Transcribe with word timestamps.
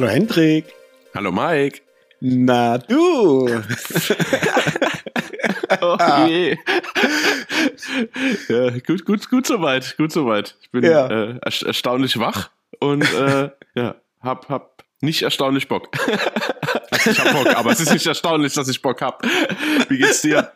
Hallo 0.00 0.12
Hendrik. 0.12 0.64
Hallo 1.14 1.30
Mike. 1.30 1.82
Na 2.20 2.78
du. 2.78 3.46
oh 5.82 5.96
je. 6.26 6.56
ja, 8.48 8.70
gut, 8.78 9.04
gut, 9.04 9.28
gut 9.28 9.46
soweit, 9.46 9.98
gut 9.98 10.10
soweit. 10.10 10.56
Ich 10.62 10.70
bin 10.70 10.84
Ja. 10.84 11.06
äh, 11.06 11.38
ersta- 11.44 11.66
erstaunlich 11.66 12.18
wach 12.18 12.48
und 12.78 13.02
äh, 13.12 13.50
ja, 13.74 13.96
hab, 14.22 14.48
hab 14.48 14.84
nicht 15.02 15.20
erstaunlich 15.20 15.68
Bock. 15.68 15.90
also 16.90 17.10
ich 17.10 17.20
hab 17.22 17.34
Bock, 17.34 17.54
aber 17.54 17.70
es 17.70 17.80
ist 17.80 17.92
nicht 17.92 18.06
erstaunlich, 18.06 18.54
dass 18.54 18.68
ich 18.68 18.80
Bock 18.80 19.02
hab. 19.02 19.22
Wie 19.90 19.98
geht's 19.98 20.22
dir? 20.22 20.50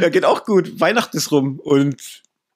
Ja, 0.00 0.08
geht 0.08 0.24
auch 0.24 0.46
gut. 0.46 0.80
Weihnachten 0.80 1.18
ist 1.18 1.30
rum 1.32 1.60
und 1.60 2.00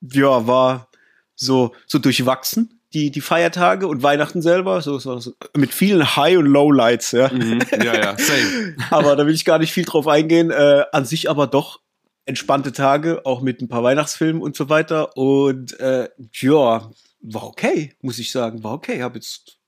ja, 0.01 0.47
war 0.47 0.89
so, 1.35 1.75
so 1.87 1.99
durchwachsen, 1.99 2.80
die, 2.93 3.11
die 3.11 3.21
Feiertage 3.21 3.87
und 3.87 4.03
Weihnachten 4.03 4.43
selber, 4.43 4.81
so, 4.83 4.99
so, 4.99 5.19
so 5.19 5.35
mit 5.57 5.73
vielen 5.73 6.17
High- 6.17 6.39
und 6.39 6.47
Lowlights, 6.47 7.13
ja. 7.13 7.33
Mhm, 7.33 7.61
ja, 7.83 7.95
ja, 7.95 8.19
same. 8.19 8.77
aber 8.91 9.17
da 9.17 9.27
will 9.27 9.35
ich 9.35 9.45
gar 9.45 9.59
nicht 9.59 9.73
viel 9.73 9.85
drauf 9.85 10.09
eingehen. 10.09 10.51
Äh, 10.51 10.85
an 10.93 11.05
sich 11.05 11.31
aber 11.31 11.47
doch 11.47 11.81
entspannte 12.27 12.73
Tage, 12.73 13.25
auch 13.27 13.43
mit 13.43 13.61
ein 13.61 13.69
paar 13.69 13.83
Weihnachtsfilmen 13.83 14.43
und 14.43 14.57
so 14.57 14.69
weiter. 14.69 15.17
Und 15.17 15.79
äh, 15.81 16.09
ja, 16.33 16.91
war 17.21 17.45
okay, 17.45 17.95
muss 18.01 18.19
ich 18.19 18.33
sagen. 18.33 18.65
War 18.65 18.73
okay. 18.73 19.03
Habe 19.03 19.17
jetzt 19.17 19.59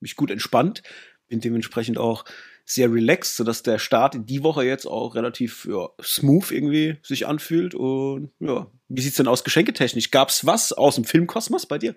mich 0.00 0.16
gut 0.16 0.30
entspannt. 0.30 0.82
Bin 1.28 1.40
dementsprechend 1.40 1.98
auch 1.98 2.24
sehr 2.64 2.92
relaxed, 2.92 3.36
sodass 3.36 3.62
der 3.62 3.78
Start 3.78 4.14
in 4.14 4.26
die 4.26 4.42
Woche 4.42 4.62
jetzt 4.62 4.86
auch 4.86 5.14
relativ 5.14 5.66
ja, 5.70 5.88
smooth 6.02 6.50
irgendwie 6.50 6.98
sich 7.02 7.26
anfühlt. 7.26 7.74
Und 7.74 8.30
ja, 8.40 8.66
wie 8.88 9.00
sieht's 9.00 9.16
denn 9.16 9.28
aus 9.28 9.42
geschenketechnisch? 9.42 10.10
Gab's 10.10 10.44
was 10.44 10.72
aus 10.72 10.96
dem 10.96 11.04
Filmkosmos 11.04 11.66
bei 11.66 11.78
dir? 11.78 11.96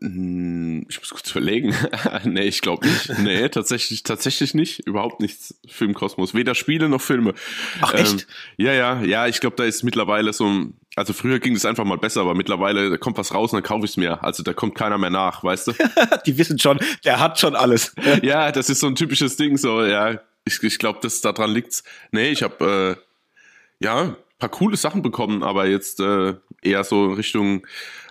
Hm, 0.00 0.86
Ich 0.88 0.98
muss 0.98 1.10
kurz 1.10 1.30
überlegen. 1.30 1.74
nee, 2.24 2.42
ich 2.44 2.60
glaube 2.60 2.86
nicht. 2.86 3.18
Nee, 3.18 3.48
tatsächlich, 3.48 4.02
tatsächlich 4.02 4.54
nicht. 4.54 4.80
Überhaupt 4.86 5.20
nichts 5.20 5.54
Filmkosmos. 5.66 6.34
Weder 6.34 6.54
Spiele 6.54 6.88
noch 6.88 7.00
Filme. 7.00 7.34
Ach, 7.80 7.94
echt? 7.94 8.12
Ähm, 8.12 8.20
ja, 8.56 8.72
ja, 8.72 9.02
ja, 9.02 9.26
ich 9.26 9.40
glaube, 9.40 9.56
da 9.56 9.64
ist 9.64 9.82
mittlerweile 9.82 10.32
so 10.32 10.46
ein, 10.46 10.74
also 10.96 11.12
früher 11.12 11.38
ging 11.38 11.54
es 11.56 11.64
einfach 11.64 11.84
mal 11.84 11.98
besser, 11.98 12.20
aber 12.20 12.34
mittlerweile 12.34 12.90
da 12.90 12.96
kommt 12.96 13.18
was 13.18 13.34
raus 13.34 13.52
und 13.52 13.56
dann 13.58 13.62
kaufe 13.64 13.84
ich 13.84 13.92
es 13.92 13.96
mir. 13.96 14.22
Also 14.22 14.42
da 14.42 14.52
kommt 14.52 14.74
keiner 14.74 14.98
mehr 14.98 15.10
nach, 15.10 15.42
weißt 15.42 15.68
du? 15.68 15.72
Die 16.26 16.38
wissen 16.38 16.58
schon, 16.58 16.78
der 17.04 17.20
hat 17.20 17.38
schon 17.38 17.56
alles. 17.56 17.94
ja, 18.22 18.52
das 18.52 18.70
ist 18.70 18.80
so 18.80 18.86
ein 18.86 18.94
typisches 18.96 19.36
Ding, 19.36 19.56
so, 19.56 19.84
ja, 19.84 20.20
ich, 20.44 20.62
ich 20.62 20.78
glaube, 20.78 20.98
das 21.02 21.20
daran 21.20 21.52
liegt's. 21.52 21.84
Nee, 22.12 22.30
ich 22.30 22.42
habe 22.42 22.96
äh, 23.80 23.84
ja 23.84 24.16
paar 24.44 24.50
coole 24.50 24.76
Sachen 24.76 25.00
bekommen, 25.00 25.42
aber 25.42 25.66
jetzt 25.66 26.00
äh, 26.00 26.34
eher 26.60 26.84
so 26.84 27.12
Richtung 27.12 27.66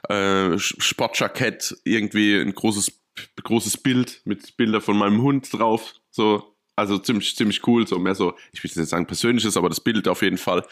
äh, 0.09 0.57
Sportjackett, 0.57 1.77
irgendwie 1.83 2.39
ein 2.39 2.55
großes, 2.55 2.91
großes 3.43 3.77
Bild 3.77 4.21
mit 4.25 4.57
Bilder 4.57 4.81
von 4.81 4.97
meinem 4.97 5.21
Hund 5.21 5.53
drauf. 5.53 5.93
So, 6.09 6.52
also 6.75 6.97
ziemlich, 6.97 7.35
ziemlich 7.35 7.65
cool. 7.67 7.87
So 7.87 7.99
mehr 7.99 8.15
so, 8.15 8.33
ich 8.51 8.63
will 8.63 8.69
jetzt 8.69 8.77
nicht 8.77 8.89
sagen 8.89 9.05
persönliches, 9.05 9.57
aber 9.57 9.69
das 9.69 9.79
Bild 9.79 10.07
auf 10.07 10.21
jeden 10.21 10.37
Fall. 10.37 10.65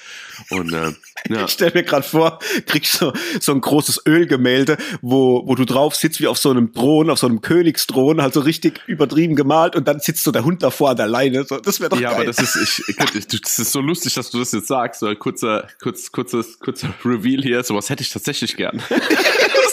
Und 0.49 0.73
äh, 0.73 0.93
ja. 1.29 1.45
Ich 1.45 1.51
stell 1.51 1.71
mir 1.73 1.83
gerade 1.83 2.03
vor, 2.03 2.39
kriegst 2.65 2.93
so, 2.93 3.13
so 3.39 3.51
ein 3.51 3.61
großes 3.61 4.03
Ölgemälde, 4.07 4.77
wo, 5.01 5.43
wo 5.45 5.55
du 5.55 5.65
drauf 5.65 5.95
sitzt 5.95 6.19
wie 6.19 6.27
auf 6.27 6.37
so 6.37 6.49
einem 6.49 6.73
Thron, 6.73 7.09
auf 7.09 7.19
so 7.19 7.27
einem 7.27 7.41
Königsthron, 7.41 8.21
halt 8.21 8.33
so 8.33 8.39
richtig 8.39 8.81
übertrieben 8.87 9.35
gemalt 9.35 9.75
und 9.75 9.87
dann 9.87 9.99
sitzt 9.99 10.23
so 10.23 10.31
der 10.31 10.43
Hund 10.43 10.63
davor 10.63 10.91
an 10.91 10.97
der 10.97 11.07
Leine. 11.07 11.43
So, 11.43 11.57
das 11.59 11.79
wäre 11.79 11.91
doch 11.91 11.99
Ja, 11.99 12.09
geil. 12.09 12.17
aber 12.17 12.25
das 12.25 12.39
ist, 12.39 12.55
ich, 12.55 12.89
ich, 12.89 13.27
das 13.41 13.59
ist 13.59 13.71
so 13.71 13.81
lustig, 13.81 14.13
dass 14.15 14.31
du 14.31 14.39
das 14.39 14.51
jetzt 14.51 14.67
sagst. 14.67 15.01
So 15.01 15.13
kurzer, 15.15 15.67
kurz, 15.81 16.11
kurzes, 16.11 16.59
kurzer 16.59 16.93
Reveal 17.05 17.43
hier. 17.43 17.63
Sowas 17.63 17.89
hätte 17.89 18.01
ich 18.03 18.09
tatsächlich 18.09 18.57
gern. 18.57 18.81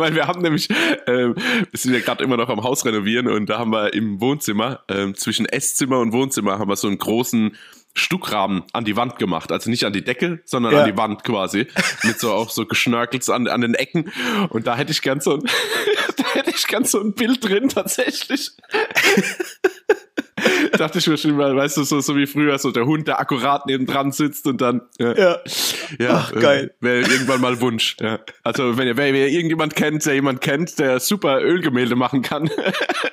Weil 0.00 0.14
wir 0.14 0.26
haben 0.26 0.40
nämlich, 0.42 0.68
ähm, 1.06 1.34
wir 1.36 1.78
sind 1.78 1.92
ja 1.94 2.00
gerade 2.00 2.24
immer 2.24 2.36
noch 2.36 2.48
am 2.48 2.62
Haus 2.62 2.84
renovieren 2.84 3.28
und 3.28 3.46
da 3.48 3.58
haben 3.58 3.70
wir 3.72 3.92
im 3.94 4.20
Wohnzimmer, 4.20 4.80
ähm, 4.88 5.14
zwischen 5.14 5.46
Esszimmer 5.46 5.98
und 6.00 6.12
Wohnzimmer, 6.12 6.58
haben 6.58 6.68
wir 6.68 6.76
so 6.76 6.88
einen 6.88 6.98
großen 6.98 7.56
Stuckrahmen 7.92 8.62
an 8.72 8.84
die 8.84 8.96
Wand 8.96 9.18
gemacht. 9.18 9.50
Also 9.52 9.68
nicht 9.68 9.84
an 9.84 9.92
die 9.92 10.02
Decke, 10.04 10.40
sondern 10.44 10.72
Ja. 10.72 10.82
an 10.82 10.90
die 10.90 10.96
Wand 10.96 11.24
quasi. 11.24 11.66
Mit 12.04 12.18
so 12.20 12.32
auch 12.32 12.48
so 12.50 12.64
Geschnörkels 12.66 13.28
an, 13.30 13.48
an 13.48 13.60
den 13.62 13.74
Ecken. 13.74 14.12
Und 14.50 14.66
da 14.66 14.76
hätte 14.76 14.92
ich 14.92 15.02
gern 15.02 15.20
so 15.20 15.34
ein, 15.34 15.40
da 16.16 16.24
hätte 16.34 16.50
ich 16.50 16.66
gern 16.66 16.84
so 16.84 17.00
ein 17.00 17.14
Bild 17.14 17.44
drin, 17.48 17.68
tatsächlich. 17.68 18.52
Dachte 20.80 20.98
ich 20.98 21.06
mir 21.06 21.18
schon 21.18 21.36
mal, 21.36 21.54
weißt 21.54 21.76
du, 21.76 21.82
so, 21.84 22.00
so 22.00 22.16
wie 22.16 22.26
früher, 22.26 22.58
so 22.58 22.70
der 22.70 22.86
Hund, 22.86 23.06
der 23.06 23.20
akkurat 23.20 23.66
neben 23.66 23.84
dran 23.84 24.12
sitzt 24.12 24.46
und 24.46 24.62
dann, 24.62 24.80
ja, 24.98 25.12
ja. 25.14 25.38
ja 25.98 26.10
Ach, 26.14 26.32
geil. 26.32 26.74
Äh, 26.80 26.84
Wäre 26.84 27.00
irgendwann 27.00 27.42
mal 27.42 27.60
Wunsch. 27.60 27.98
Ja. 28.00 28.18
Also, 28.44 28.78
wenn 28.78 28.86
ihr, 28.86 28.96
wenn 28.96 29.14
ihr 29.14 29.28
irgendjemand 29.28 29.76
kennt, 29.76 30.06
der 30.06 30.14
jemand 30.14 30.40
kennt, 30.40 30.78
der 30.78 30.98
super 30.98 31.42
Ölgemälde 31.42 31.96
machen 31.96 32.22
kann, 32.22 32.48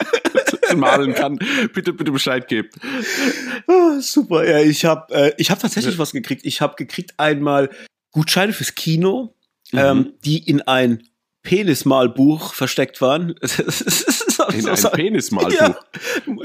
malen 0.78 1.14
kann, 1.14 1.40
bitte, 1.74 1.92
bitte 1.92 2.14
Bescheid 2.14 2.48
geben. 2.48 2.70
Ah, 3.68 4.00
super. 4.00 4.48
Ja, 4.48 4.60
ich 4.60 4.86
habe 4.86 5.14
äh, 5.14 5.34
ich 5.38 5.52
hab 5.52 5.60
tatsächlich 5.60 5.98
was 6.00 6.14
gekriegt. 6.14 6.46
Ich 6.46 6.62
habe 6.62 6.76
gekriegt 6.78 7.16
einmal 7.18 7.70
Gutscheine 8.12 8.54
fürs 8.54 8.76
Kino, 8.76 9.34
Mhm. 9.74 9.80
ähm, 9.80 10.14
die 10.24 10.38
in 10.50 10.62
ein 10.62 11.04
Penismalbuch 11.44 12.54
versteckt 12.54 13.02
waren. 13.02 13.36
In 14.54 14.68
ein 14.68 14.92
Penismalbuch. 14.94 15.54
Ja. 15.58 15.78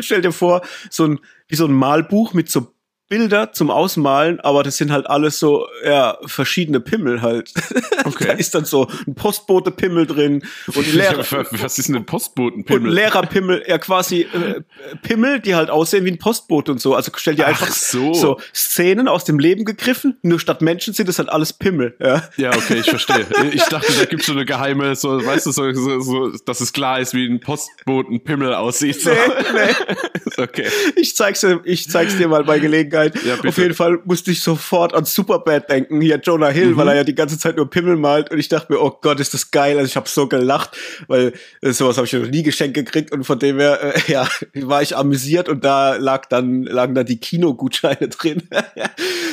Stell 0.01 0.23
dir 0.23 0.33
vor, 0.33 0.63
so 0.91 1.05
ein, 1.05 1.21
wie 1.49 1.57
so 1.57 1.67
ein 1.67 1.73
Malbuch 1.73 2.33
mit 2.33 2.51
so 2.51 2.72
Bilder 3.13 3.53
zum 3.53 3.71
Ausmalen, 3.71 4.41
aber 4.41 4.63
das 4.63 4.79
sind 4.79 4.91
halt 4.91 5.07
alles 5.07 5.39
so, 5.39 5.67
ja, 5.85 6.17
verschiedene 6.25 6.81
Pimmel 6.81 7.21
halt. 7.21 7.53
Okay. 8.05 8.27
da 8.27 8.33
ist 8.33 8.53
dann 8.57 8.65
so 8.65 8.89
ein 9.07 9.15
Postbote-Pimmel 9.15 10.07
drin 10.09 10.43
und 10.75 10.93
Lehrer, 10.93 11.25
Was 11.53 11.79
ist 11.79 11.89
denn 11.89 11.95
ein 11.95 11.99
und 12.01 12.07
Postbotenpimmel? 12.07 12.93
Lehrerpimmel, 12.93 13.63
ja 13.69 13.79
quasi 13.79 14.23
äh, 14.23 14.63
Pimmel, 15.03 15.39
die 15.39 15.55
halt 15.55 15.71
aussehen 15.71 16.05
wie 16.05 16.11
ein 16.11 16.19
Postbote 16.19 16.73
und 16.73 16.81
so. 16.81 16.97
Also 16.97 17.13
stell 17.15 17.37
dir 17.37 17.45
Ach 17.45 17.51
einfach 17.51 17.69
so. 17.69 18.41
Szenen 18.53 19.07
aus 19.07 19.25
dem 19.25 19.39
Leben 19.39 19.65
gegriffen, 19.65 20.19
nur 20.23 20.41
statt 20.41 20.63
Menschen 20.63 20.95
sind 20.95 21.09
es 21.09 21.19
halt 21.19 21.29
alles 21.29 21.53
Pimmel. 21.53 21.95
Ja. 22.01 22.29
Ja, 22.37 22.51
okay, 22.57 22.81
ich 22.81 22.91
verstehe. 22.91 23.25
Ich 23.53 23.63
dachte, 23.67 23.93
da 23.97 24.05
gibt's 24.05 24.27
so 24.27 24.33
eine 24.33 24.45
geheime, 24.45 24.97
so, 24.97 25.25
weißt 25.25 25.47
du, 25.47 25.53
so, 25.53 25.73
so, 25.73 26.01
so, 26.01 26.31
dass 26.45 26.61
es 26.61 26.73
klar 26.73 26.99
ist, 26.99 27.15
wie 27.15 27.29
ein 27.29 27.39
Postbotenpimmel 27.39 28.53
aussieht. 28.55 29.01
So. 29.01 29.11
Nee, 29.11 29.17
nee. 29.55 29.97
Okay. 30.39 30.67
Ich 30.97 31.15
zeig's 31.15 31.41
dir, 31.41 31.61
ich 31.65 31.91
zeig's 31.91 32.17
dir 32.17 32.27
mal 32.27 32.43
bei 32.45 32.59
Gelegenheit. 32.59 33.02
Ja, 33.25 33.37
bitte. 33.37 33.49
Auf 33.49 33.59
jeden 33.59 33.75
Fall 33.75 33.99
musste 34.05 34.31
ich 34.31 34.41
sofort 34.43 34.95
an 34.95 35.05
Superbad 35.05 35.69
denken, 35.71 36.01
hier 36.01 36.17
Jonah 36.23 36.49
Hill, 36.49 36.71
Mhm. 36.73 36.77
weil 36.77 36.89
er 36.89 36.95
ja 36.97 37.05
die 37.05 37.15
ganze 37.15 37.39
Zeit 37.39 37.57
nur 37.57 37.69
Pimmel 37.71 37.97
malt 37.97 38.31
und 38.31 38.39
ich 38.39 38.49
dachte 38.49 38.73
mir, 38.73 38.81
oh 38.81 38.99
Gott, 39.03 39.21
ist 39.21 39.35
das 39.35 39.51
geil. 39.51 39.77
Also 39.79 39.87
ich 39.87 39.97
habe 39.97 40.09
so 40.09 40.27
gelacht, 40.29 40.77
weil 41.09 41.33
äh, 41.61 41.73
sowas 41.73 41.97
habe 41.97 42.07
ich 42.07 42.13
noch 42.13 42.27
nie 42.29 42.43
geschenkt 42.43 42.75
gekriegt 42.75 43.13
und 43.13 43.25
von 43.25 43.39
dem 43.39 43.59
her, 43.59 43.79
äh, 43.83 44.01
ja, 44.13 44.29
war 44.55 44.83
ich 44.83 44.97
amüsiert 44.97 45.49
und 45.49 45.65
da 45.65 45.97
lag 45.97 46.27
dann, 46.27 46.63
lagen 46.65 46.95
dann 46.95 47.07
die 47.07 47.19
Kinogutscheine 47.19 48.09
drin 48.09 48.43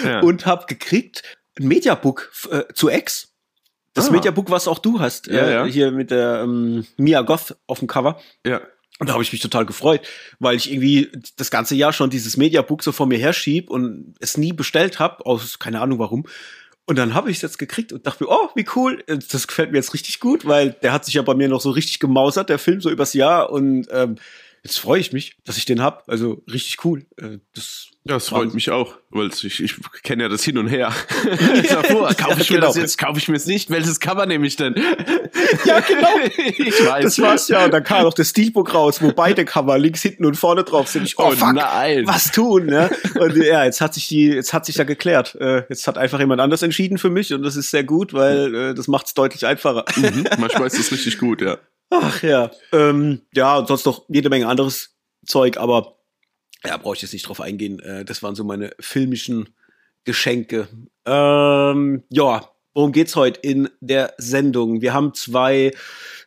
Ja. 0.03 0.19
und 0.21 0.45
hab 0.45 0.67
gekriegt 0.67 1.23
ein 1.59 1.67
Mediabook 1.67 2.31
äh, 2.51 2.63
zu 2.73 2.89
Ex. 2.89 3.27
Das 3.93 4.07
Ah. 4.09 4.11
Mediabook, 4.11 4.49
was 4.49 4.67
auch 4.67 4.79
du 4.79 4.99
hast, 4.99 5.27
Ja, 5.27 5.33
äh, 5.45 5.53
ja. 5.53 5.65
hier 5.65 5.91
mit 5.91 6.11
der 6.11 6.41
ähm, 6.43 6.85
Mia 6.97 7.21
Goth 7.21 7.57
auf 7.67 7.79
dem 7.79 7.87
Cover. 7.87 8.19
Ja. 8.45 8.61
Und 8.99 9.07
da 9.07 9.13
habe 9.13 9.23
ich 9.23 9.31
mich 9.31 9.41
total 9.41 9.65
gefreut, 9.65 10.01
weil 10.39 10.57
ich 10.57 10.71
irgendwie 10.71 11.09
das 11.37 11.49
ganze 11.49 11.73
Jahr 11.73 11.93
schon 11.93 12.09
dieses 12.09 12.35
Mediabook 12.35 12.83
so 12.83 12.91
vor 12.91 13.07
mir 13.07 13.17
herschieb 13.17 13.69
und 13.69 14.13
es 14.19 14.37
nie 14.37 14.51
bestellt 14.51 14.99
habe, 14.99 15.25
aus 15.25 15.57
keine 15.57 15.79
Ahnung 15.79 15.99
warum. 15.99 16.25
Und 16.85 16.97
dann 16.97 17.13
habe 17.13 17.31
ich 17.31 17.37
es 17.37 17.41
jetzt 17.41 17.59
gekriegt 17.59 17.93
und 17.93 18.05
dachte 18.05 18.23
mir, 18.23 18.29
oh, 18.29 18.49
wie 18.55 18.65
cool, 18.75 19.03
das 19.07 19.47
gefällt 19.47 19.71
mir 19.71 19.77
jetzt 19.77 19.93
richtig 19.93 20.19
gut, 20.19 20.45
weil 20.45 20.71
der 20.71 20.91
hat 20.91 21.05
sich 21.05 21.13
ja 21.13 21.21
bei 21.21 21.35
mir 21.35 21.47
noch 21.47 21.61
so 21.61 21.69
richtig 21.69 21.99
gemausert, 21.99 22.49
der 22.49 22.59
Film, 22.59 22.81
so 22.81 22.89
übers 22.89 23.13
Jahr. 23.13 23.51
Und 23.51 23.87
ähm, 23.91 24.15
jetzt 24.63 24.79
freue 24.79 24.99
ich 24.99 25.13
mich, 25.13 25.37
dass 25.45 25.57
ich 25.57 25.65
den 25.65 25.81
hab. 25.81 26.07
Also 26.07 26.43
richtig 26.51 26.83
cool. 26.85 27.05
Äh, 27.17 27.39
das 27.55 27.89
Ja, 28.05 28.13
das 28.15 28.29
freut 28.29 28.53
mich 28.53 28.69
auch, 28.71 28.95
weil 29.09 29.29
ich, 29.29 29.61
ich 29.63 29.75
kenne 30.03 30.23
ja 30.23 30.29
das 30.29 30.43
hin 30.43 30.57
und 30.57 30.67
her. 30.67 30.93
ich 31.61 31.69
sag, 31.69 31.89
oh, 31.91 32.07
kaufe 32.17 32.41
ich 32.41 32.49
Ja, 32.49 32.55
mir 32.55 32.61
das 32.61 32.73
genau. 32.73 32.83
jetzt, 32.83 32.97
kaufe 32.97 33.19
ich 33.19 33.27
mir 33.27 33.35
es 33.37 33.45
nicht? 33.45 33.69
Welches 33.69 33.99
Cover 33.99 34.25
nehme 34.25 34.45
ich 34.47 34.55
denn? 34.55 34.75
Ja, 35.65 35.79
genau. 35.79 36.07
ich 36.57 36.85
weiß. 36.85 37.03
Das 37.03 37.19
war's 37.19 37.47
ja. 37.47 37.65
Und 37.65 37.71
dann 37.71 37.83
kam 37.83 38.03
noch 38.03 38.13
das 38.13 38.29
Steelbook 38.29 38.73
raus, 38.73 39.01
wo 39.01 39.11
beide 39.11 39.45
Cover 39.45 39.77
links, 39.77 40.01
hinten 40.01 40.25
und 40.25 40.35
vorne 40.35 40.63
drauf 40.63 40.87
sind. 40.87 41.03
Ich, 41.03 41.17
oh, 41.19 41.27
Oh 41.27 41.31
fuck, 41.31 41.53
nein. 41.53 42.05
was 42.07 42.31
tun? 42.31 42.65
Ne? 42.67 42.89
Und 43.19 43.35
ja, 43.37 43.65
jetzt 43.65 43.81
hat 43.81 43.93
sich 43.93 44.07
die, 44.07 44.27
jetzt 44.27 44.53
hat 44.53 44.65
sich 44.65 44.75
ja 44.75 44.83
geklärt. 44.83 45.35
Äh, 45.39 45.63
jetzt 45.69 45.87
hat 45.87 45.97
einfach 45.97 46.19
jemand 46.19 46.41
anders 46.41 46.61
entschieden 46.61 46.97
für 46.97 47.09
mich 47.09 47.33
und 47.33 47.43
das 47.43 47.55
ist 47.55 47.71
sehr 47.71 47.83
gut, 47.83 48.13
weil 48.13 48.55
äh, 48.55 48.73
das 48.73 48.87
macht 48.87 49.07
es 49.07 49.13
deutlich 49.13 49.45
einfacher. 49.45 49.85
Mhm, 49.95 50.25
manchmal 50.37 50.67
ist 50.67 50.79
das 50.79 50.91
richtig 50.91 51.17
gut, 51.17 51.41
ja. 51.41 51.57
Ach 51.89 52.21
ja. 52.23 52.51
Ähm, 52.71 53.21
ja, 53.33 53.57
und 53.57 53.67
sonst 53.67 53.85
noch 53.85 54.05
jede 54.07 54.29
Menge 54.29 54.47
anderes 54.47 54.95
Zeug, 55.25 55.57
aber 55.57 55.97
ja, 56.65 56.77
brauche 56.77 56.95
ich 56.95 57.01
jetzt 57.01 57.13
nicht 57.13 57.27
drauf 57.27 57.41
eingehen. 57.41 57.79
Äh, 57.79 58.05
das 58.05 58.21
waren 58.21 58.35
so 58.35 58.43
meine 58.43 58.71
filmischen 58.79 59.49
Geschenke. 60.03 60.67
Ähm, 61.05 62.03
ja, 62.09 62.49
worum 62.73 62.91
geht's 62.91 63.15
heute 63.15 63.39
in 63.41 63.69
der 63.79 64.13
Sendung? 64.17 64.81
Wir 64.81 64.93
haben 64.93 65.13
zwei 65.13 65.71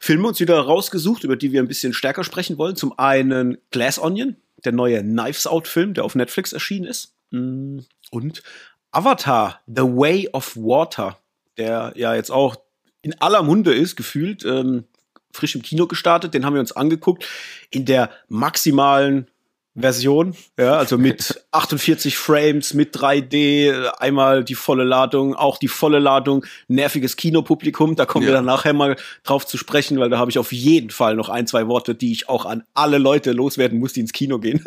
Filme 0.01 0.29
uns 0.29 0.41
wieder 0.41 0.59
rausgesucht, 0.59 1.25
über 1.25 1.37
die 1.37 1.53
wir 1.53 1.63
ein 1.63 1.69
bisschen 1.69 1.93
stärker 1.93 2.25
sprechen 2.25 2.59
wollen. 2.59 2.77
Zum 2.77 2.99
einen 2.99 3.59
Glass 3.71 3.99
Onion, 3.99 4.37
der 4.65 4.73
neue 4.73 5.03
Knives 5.03 5.47
Out 5.47 5.69
Film, 5.69 5.95
der 5.95 6.05
auf 6.05 6.15
Netflix 6.15 6.53
erschienen 6.53 6.87
ist. 6.87 7.15
Mm, 7.31 7.81
Und 8.11 8.43
Avatar, 8.91 9.61
The 9.67 9.83
Way 9.83 10.31
of 10.33 10.57
Water, 10.57 11.19
der 11.57 11.93
ja 11.97 12.15
jetzt 12.15 12.31
auch 12.31 12.57
in 13.03 13.21
aller 13.21 13.43
Munde 13.43 13.75
ist, 13.75 13.97
gefühlt. 13.97 14.45
Ähm, 14.45 14.85
frisch 15.33 15.55
im 15.55 15.63
Kino 15.63 15.87
gestartet, 15.87 16.35
den 16.35 16.45
haben 16.45 16.55
wir 16.55 16.61
uns 16.61 16.73
angeguckt 16.73 17.27
in 17.71 17.85
der 17.85 18.11
maximalen 18.29 19.29
Version, 19.75 20.37
ja, 20.59 20.77
also 20.77 20.99
mit 20.99 21.43
48 21.51 22.19
Frames, 22.19 22.75
mit 22.75 22.95
3D, 22.95 23.87
einmal 23.99 24.45
die 24.45 24.55
volle 24.55 24.85
Ladung, 24.85 25.35
auch 25.35 25.57
die 25.57 25.69
volle 25.69 25.99
Ladung, 25.99 26.45
nerviges 26.69 27.17
Kinopublikum, 27.17 27.97
da 27.97 28.05
kommen 28.05 28.25
ja. 28.25 28.31
wir 28.31 28.35
dann 28.35 28.45
nachher 28.45 28.75
mal 28.75 28.97
drauf 29.25 29.47
zu 29.47 29.57
sprechen, 29.57 29.99
weil 29.99 30.11
da 30.11 30.19
habe 30.19 30.31
ich 30.31 30.39
auf 30.39 30.53
jeden 30.53 30.91
Fall 30.91 31.15
noch 31.15 31.31
ein, 31.31 31.47
zwei 31.47 31.69
Worte, 31.69 31.95
die 31.95 32.13
ich 32.13 32.29
auch 32.29 32.45
an 32.45 32.65
alle 32.75 32.99
Leute 32.99 33.33
loswerden 33.33 33.79
muss, 33.79 33.95
die 33.95 34.01
ins 34.01 34.13
Kino 34.13 34.39
gehen. 34.39 34.63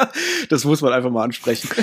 das 0.50 0.64
muss 0.64 0.82
man 0.82 0.92
einfach 0.92 1.10
mal 1.10 1.24
ansprechen. 1.24 1.70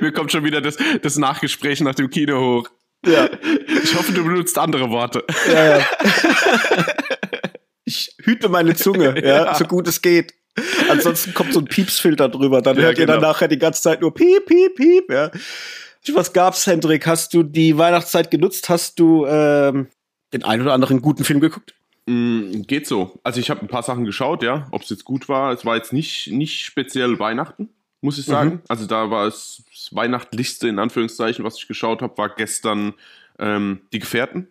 mir 0.00 0.12
kommt 0.12 0.30
schon 0.30 0.44
wieder 0.44 0.60
das, 0.60 0.76
das 1.02 1.16
Nachgespräch 1.16 1.80
nach 1.80 1.96
dem 1.96 2.10
Kino 2.10 2.38
hoch. 2.40 2.68
Ja. 3.06 3.28
Ich 3.82 3.94
hoffe, 3.96 4.12
du 4.12 4.24
benutzt 4.24 4.58
andere 4.58 4.90
Worte. 4.90 5.24
Ja, 5.50 5.78
ja 5.78 5.86
ich 7.84 8.14
hüte 8.22 8.48
meine 8.48 8.74
Zunge, 8.74 9.14
ja, 9.22 9.46
ja, 9.46 9.54
so 9.54 9.64
gut 9.64 9.88
es 9.88 10.02
geht. 10.02 10.34
Ansonsten 10.88 11.34
kommt 11.34 11.52
so 11.52 11.60
ein 11.60 11.66
Piepsfilter 11.66 12.28
drüber, 12.28 12.60
dann 12.60 12.76
ja, 12.76 12.84
hört 12.84 12.96
genau. 12.96 13.12
ihr 13.12 13.14
dann 13.14 13.22
nachher 13.22 13.48
die 13.48 13.58
ganze 13.58 13.82
Zeit 13.82 14.00
nur 14.00 14.12
Piep, 14.12 14.46
Piep, 14.46 14.74
Piep, 14.74 15.10
ja. 15.10 15.30
Was 16.14 16.32
gab's, 16.32 16.66
Hendrik? 16.66 17.06
Hast 17.06 17.34
du 17.34 17.42
die 17.42 17.76
Weihnachtszeit 17.76 18.30
genutzt? 18.30 18.68
Hast 18.68 18.98
du 18.98 19.26
ähm, 19.26 19.88
den 20.32 20.42
einen 20.42 20.62
oder 20.62 20.72
anderen 20.72 21.02
guten 21.02 21.22
Film 21.22 21.40
geguckt? 21.40 21.74
Mm, 22.06 22.62
geht 22.62 22.86
so. 22.86 23.20
Also 23.22 23.40
ich 23.40 23.50
habe 23.50 23.60
ein 23.60 23.68
paar 23.68 23.82
Sachen 23.82 24.04
geschaut, 24.04 24.42
ja. 24.42 24.66
Ob 24.70 24.82
es 24.82 24.88
jetzt 24.88 25.04
gut 25.04 25.28
war, 25.28 25.52
es 25.52 25.66
war 25.66 25.76
jetzt 25.76 25.92
nicht, 25.92 26.28
nicht 26.28 26.64
speziell 26.64 27.18
Weihnachten, 27.18 27.68
muss 28.00 28.18
ich 28.18 28.24
sagen. 28.24 28.50
Mhm. 28.50 28.60
Also 28.68 28.86
da 28.86 29.10
war 29.10 29.26
es 29.26 29.64
das 29.70 29.94
Weihnachtlichste 29.94 30.68
in 30.68 30.78
Anführungszeichen, 30.78 31.44
was 31.44 31.58
ich 31.58 31.68
geschaut 31.68 32.02
habe, 32.02 32.16
war 32.18 32.28
gestern 32.30 32.94
ähm, 33.38 33.80
Die 33.92 33.98
Gefährten. 33.98 34.48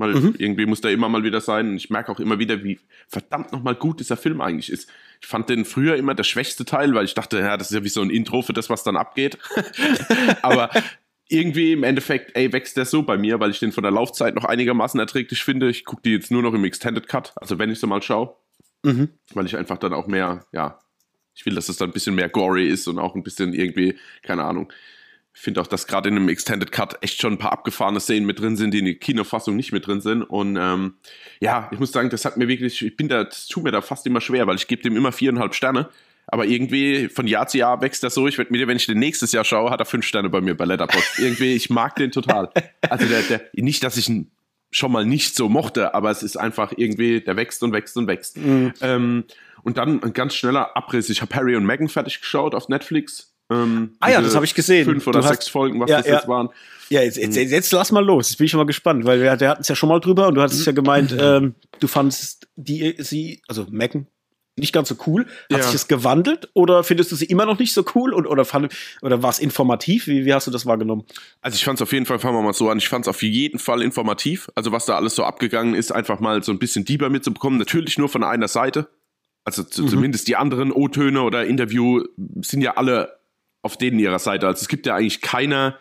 Weil 0.00 0.14
mhm. 0.14 0.36
irgendwie 0.38 0.64
muss 0.64 0.80
der 0.80 0.92
immer 0.92 1.08
mal 1.08 1.24
wieder 1.24 1.40
sein. 1.40 1.70
Und 1.70 1.76
ich 1.76 1.90
merke 1.90 2.12
auch 2.12 2.20
immer 2.20 2.38
wieder, 2.38 2.62
wie 2.62 2.78
verdammt 3.08 3.52
nochmal 3.52 3.74
gut 3.74 3.98
dieser 3.98 4.16
Film 4.16 4.40
eigentlich 4.40 4.70
ist. 4.70 4.88
Ich 5.20 5.26
fand 5.26 5.48
den 5.48 5.64
früher 5.64 5.96
immer 5.96 6.14
der 6.14 6.22
schwächste 6.22 6.64
Teil, 6.64 6.94
weil 6.94 7.04
ich 7.04 7.14
dachte, 7.14 7.40
ja, 7.40 7.56
das 7.56 7.70
ist 7.70 7.74
ja 7.74 7.82
wie 7.82 7.88
so 7.88 8.00
ein 8.00 8.10
Intro 8.10 8.42
für 8.42 8.52
das, 8.52 8.70
was 8.70 8.84
dann 8.84 8.96
abgeht. 8.96 9.38
Aber 10.42 10.70
irgendwie 11.28 11.72
im 11.72 11.82
Endeffekt, 11.82 12.36
ey, 12.36 12.52
wächst 12.52 12.76
der 12.76 12.84
so 12.84 13.02
bei 13.02 13.18
mir, 13.18 13.40
weil 13.40 13.50
ich 13.50 13.58
den 13.58 13.72
von 13.72 13.82
der 13.82 13.90
Laufzeit 13.90 14.36
noch 14.36 14.44
einigermaßen 14.44 15.00
erträglich 15.00 15.42
finde. 15.42 15.68
Ich 15.68 15.84
gucke 15.84 16.02
die 16.02 16.12
jetzt 16.12 16.30
nur 16.30 16.42
noch 16.42 16.54
im 16.54 16.64
Extended 16.64 17.08
Cut, 17.08 17.32
also 17.34 17.58
wenn 17.58 17.70
ich 17.70 17.80
so 17.80 17.88
mal 17.88 18.00
schaue. 18.00 18.36
Mhm. 18.84 19.08
Weil 19.34 19.46
ich 19.46 19.56
einfach 19.56 19.78
dann 19.78 19.92
auch 19.92 20.06
mehr, 20.06 20.46
ja, 20.52 20.78
ich 21.38 21.46
will, 21.46 21.54
dass 21.54 21.68
es 21.68 21.76
dann 21.76 21.90
ein 21.90 21.92
bisschen 21.92 22.16
mehr 22.16 22.28
gory 22.28 22.66
ist 22.66 22.88
und 22.88 22.98
auch 22.98 23.14
ein 23.14 23.22
bisschen 23.22 23.52
irgendwie, 23.52 23.96
keine 24.22 24.42
Ahnung, 24.42 24.72
ich 25.32 25.40
finde 25.40 25.60
auch, 25.60 25.68
dass 25.68 25.86
gerade 25.86 26.08
in 26.08 26.16
einem 26.16 26.28
Extended 26.28 26.72
Cut 26.72 26.98
echt 27.00 27.20
schon 27.20 27.34
ein 27.34 27.38
paar 27.38 27.52
abgefahrene 27.52 28.00
Szenen 28.00 28.26
mit 28.26 28.40
drin 28.40 28.56
sind, 28.56 28.74
die 28.74 28.80
in 28.80 28.86
der 28.86 28.96
Kinofassung 28.96 29.54
nicht 29.54 29.70
mit 29.70 29.86
drin 29.86 30.00
sind. 30.00 30.22
Und 30.22 30.56
ähm, 30.56 30.94
ja, 31.38 31.68
ich 31.70 31.78
muss 31.78 31.92
sagen, 31.92 32.10
das 32.10 32.24
hat 32.24 32.38
mir 32.38 32.48
wirklich, 32.48 32.84
ich 32.84 32.96
bin 32.96 33.06
da, 33.06 33.22
das 33.22 33.46
tut 33.46 33.62
mir 33.62 33.70
da 33.70 33.80
fast 33.80 34.04
immer 34.04 34.20
schwer, 34.20 34.48
weil 34.48 34.56
ich 34.56 34.66
gebe 34.66 34.82
dem 34.82 34.96
immer 34.96 35.12
viereinhalb 35.12 35.54
Sterne. 35.54 35.90
Aber 36.26 36.44
irgendwie 36.44 37.08
von 37.08 37.28
Jahr 37.28 37.46
zu 37.46 37.56
Jahr 37.56 37.80
wächst 37.80 38.02
das 38.02 38.14
so. 38.14 38.26
Ich 38.26 38.36
werde 38.36 38.50
mir, 38.50 38.66
wenn 38.66 38.78
ich 38.78 38.86
den 38.86 38.98
nächstes 38.98 39.30
Jahr 39.30 39.44
schaue, 39.44 39.70
hat 39.70 39.78
er 39.78 39.86
fünf 39.86 40.04
Sterne 40.04 40.28
bei 40.28 40.40
mir 40.40 40.56
bei 40.56 40.64
Letterboxd. 40.64 41.20
irgendwie, 41.20 41.54
ich 41.54 41.70
mag 41.70 41.94
den 41.94 42.10
total. 42.10 42.50
Also 42.90 43.06
der, 43.06 43.22
der, 43.22 43.42
nicht, 43.52 43.84
dass 43.84 43.96
ich 43.96 44.08
ihn 44.08 44.32
schon 44.72 44.90
mal 44.90 45.06
nicht 45.06 45.36
so 45.36 45.48
mochte, 45.48 45.94
aber 45.94 46.10
es 46.10 46.24
ist 46.24 46.36
einfach 46.36 46.72
irgendwie, 46.76 47.20
der 47.20 47.36
wächst 47.36 47.62
und 47.62 47.72
wächst 47.72 47.96
und 47.96 48.08
wächst. 48.08 48.36
Mhm. 48.38 48.72
Ähm, 48.80 49.24
und 49.62 49.78
dann 49.78 50.02
ein 50.02 50.12
ganz 50.12 50.34
schneller 50.34 50.76
Abriss. 50.76 51.10
Ich 51.10 51.22
habe 51.22 51.34
Harry 51.34 51.56
und 51.56 51.64
Meghan 51.64 51.88
fertig 51.88 52.20
geschaut 52.20 52.54
auf 52.54 52.68
Netflix. 52.68 53.34
Ähm, 53.50 53.96
ah 54.00 54.10
ja, 54.10 54.20
das 54.20 54.34
habe 54.34 54.44
ich 54.44 54.54
gesehen. 54.54 54.84
Fünf 54.84 55.06
oder 55.06 55.20
du 55.20 55.26
sechs 55.26 55.46
hast, 55.46 55.50
Folgen, 55.50 55.80
was 55.80 55.90
ja, 55.90 55.98
das 55.98 56.06
ja. 56.06 56.14
jetzt 56.16 56.28
waren. 56.28 56.50
Ja, 56.90 57.02
jetzt, 57.02 57.16
jetzt, 57.16 57.36
jetzt, 57.36 57.50
jetzt 57.50 57.72
lass 57.72 57.92
mal 57.92 58.04
los. 58.04 58.30
Jetzt 58.30 58.38
bin 58.38 58.46
ich 58.46 58.50
schon 58.50 58.58
mal 58.58 58.66
gespannt, 58.66 59.04
weil 59.04 59.20
wir, 59.20 59.40
wir 59.40 59.48
hatten 59.48 59.62
es 59.62 59.68
ja 59.68 59.74
schon 59.74 59.88
mal 59.88 60.00
drüber 60.00 60.28
und 60.28 60.34
du 60.34 60.42
hattest 60.42 60.66
ja 60.66 60.72
gemeint, 60.72 61.14
ähm, 61.18 61.54
du 61.80 61.86
fandest 61.86 62.48
die, 62.56 62.94
sie, 62.98 63.42
also 63.46 63.66
Megan, 63.70 64.06
nicht 64.58 64.72
ganz 64.72 64.88
so 64.88 64.96
cool. 65.06 65.26
Hat 65.50 65.58
ja. 65.58 65.62
sich 65.62 65.72
das 65.72 65.88
gewandelt 65.88 66.50
oder 66.52 66.84
findest 66.84 67.12
du 67.12 67.16
sie 67.16 67.26
immer 67.26 67.46
noch 67.46 67.58
nicht 67.58 67.72
so 67.72 67.84
cool 67.94 68.12
und, 68.12 68.26
oder, 68.26 68.44
fand, 68.44 68.72
oder 69.02 69.22
war 69.22 69.30
es 69.30 69.38
informativ? 69.38 70.06
Wie, 70.06 70.24
wie 70.24 70.34
hast 70.34 70.46
du 70.46 70.50
das 70.50 70.66
wahrgenommen? 70.66 71.04
Also 71.40 71.56
ich 71.56 71.64
fand 71.64 71.78
es 71.78 71.82
auf 71.82 71.92
jeden 71.92 72.06
Fall, 72.06 72.18
fangen 72.18 72.36
wir 72.36 72.42
mal 72.42 72.52
so 72.52 72.68
an, 72.68 72.78
ich 72.78 72.88
fand 72.88 73.04
es 73.04 73.08
auf 73.08 73.22
jeden 73.22 73.58
Fall 73.58 73.82
informativ. 73.82 74.50
Also 74.54 74.72
was 74.72 74.86
da 74.86 74.96
alles 74.96 75.14
so 75.14 75.24
abgegangen 75.24 75.74
ist, 75.74 75.92
einfach 75.92 76.20
mal 76.20 76.42
so 76.42 76.52
ein 76.52 76.58
bisschen 76.58 76.84
Dieber 76.84 77.08
mitzubekommen. 77.08 77.58
Natürlich 77.58 77.98
nur 77.98 78.08
von 78.08 78.24
einer 78.24 78.48
Seite. 78.48 78.88
Also 79.56 79.82
mhm. 79.82 79.88
zumindest 79.88 80.28
die 80.28 80.36
anderen 80.36 80.72
O-Töne 80.72 81.22
oder 81.22 81.46
Interview 81.46 82.04
sind 82.42 82.60
ja 82.60 82.76
alle 82.76 83.18
auf 83.62 83.76
denen 83.76 83.98
ihrer 83.98 84.18
Seite. 84.18 84.46
Also 84.46 84.62
es 84.62 84.68
gibt 84.68 84.86
ja 84.86 84.94
eigentlich 84.94 85.20
keiner, 85.20 85.78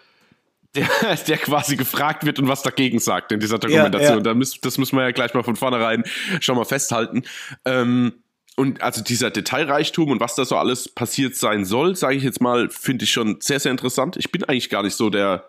der, 0.75 0.87
der 1.27 1.37
quasi 1.37 1.75
gefragt 1.75 2.25
wird 2.25 2.39
und 2.39 2.47
was 2.47 2.63
dagegen 2.63 2.99
sagt 2.99 3.31
in 3.31 3.39
dieser 3.39 3.59
Dokumentation. 3.59 4.09
Ja, 4.09 4.15
ja. 4.17 4.21
Da 4.21 4.33
müß, 4.33 4.61
das 4.61 4.77
müssen 4.77 4.97
wir 4.97 5.03
ja 5.03 5.11
gleich 5.11 5.33
mal 5.33 5.43
von 5.43 5.55
vornherein 5.55 6.03
schon 6.39 6.55
mal 6.55 6.65
festhalten. 6.65 7.23
Ähm, 7.65 8.13
und 8.55 8.81
also 8.81 9.03
dieser 9.03 9.29
Detailreichtum 9.29 10.09
und 10.09 10.19
was 10.19 10.33
da 10.33 10.43
so 10.43 10.57
alles 10.57 10.89
passiert 10.89 11.35
sein 11.35 11.63
soll, 11.63 11.95
sage 11.95 12.15
ich 12.15 12.23
jetzt 12.23 12.41
mal, 12.41 12.69
finde 12.69 13.05
ich 13.05 13.11
schon 13.11 13.37
sehr, 13.39 13.59
sehr 13.59 13.71
interessant. 13.71 14.17
Ich 14.17 14.31
bin 14.31 14.43
eigentlich 14.45 14.69
gar 14.69 14.81
nicht 14.81 14.95
so 14.95 15.11
der 15.11 15.47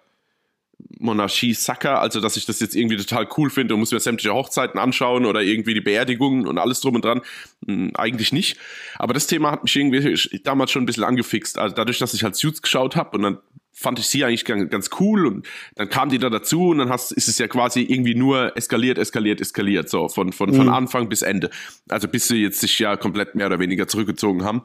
Monarchie-Sacker, 0.98 2.00
also 2.00 2.20
dass 2.20 2.36
ich 2.36 2.46
das 2.46 2.60
jetzt 2.60 2.74
irgendwie 2.74 2.96
total 2.96 3.28
cool 3.36 3.50
finde 3.50 3.74
und 3.74 3.80
muss 3.80 3.92
mir 3.92 4.00
sämtliche 4.00 4.34
Hochzeiten 4.34 4.78
anschauen 4.78 5.24
oder 5.24 5.42
irgendwie 5.42 5.74
die 5.74 5.80
Beerdigungen 5.80 6.46
und 6.46 6.58
alles 6.58 6.80
drum 6.80 6.96
und 6.96 7.04
dran. 7.04 7.22
Hm, 7.66 7.92
eigentlich 7.94 8.32
nicht. 8.32 8.58
Aber 8.98 9.14
das 9.14 9.26
Thema 9.26 9.50
hat 9.50 9.62
mich 9.62 9.76
irgendwie 9.76 10.40
damals 10.44 10.70
schon 10.70 10.82
ein 10.82 10.86
bisschen 10.86 11.04
angefixt. 11.04 11.58
Also 11.58 11.74
dadurch, 11.74 11.98
dass 11.98 12.14
ich 12.14 12.24
halt 12.24 12.36
Suits 12.36 12.62
geschaut 12.62 12.96
habe 12.96 13.16
und 13.16 13.22
dann 13.22 13.38
fand 13.78 14.00
ich 14.00 14.06
sie 14.06 14.24
eigentlich 14.24 14.44
ganz 14.44 14.90
cool 14.98 15.26
und 15.26 15.46
dann 15.76 15.88
kam 15.88 16.08
die 16.08 16.18
da 16.18 16.30
dazu 16.30 16.70
und 16.70 16.78
dann 16.78 16.88
hast, 16.88 17.12
ist 17.12 17.28
es 17.28 17.38
ja 17.38 17.46
quasi 17.46 17.82
irgendwie 17.82 18.16
nur 18.16 18.56
eskaliert, 18.56 18.98
eskaliert, 18.98 19.40
eskaliert, 19.40 19.88
so 19.88 20.08
von, 20.08 20.32
von, 20.32 20.52
von 20.52 20.66
mhm. 20.66 20.72
Anfang 20.72 21.08
bis 21.08 21.22
Ende. 21.22 21.50
Also 21.88 22.08
bis 22.08 22.26
sie 22.26 22.38
jetzt 22.38 22.58
sich 22.58 22.76
ja 22.80 22.96
komplett 22.96 23.36
mehr 23.36 23.46
oder 23.46 23.60
weniger 23.60 23.86
zurückgezogen 23.86 24.42
haben. 24.44 24.62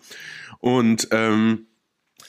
Und 0.60 1.10
ähm, 1.12 1.68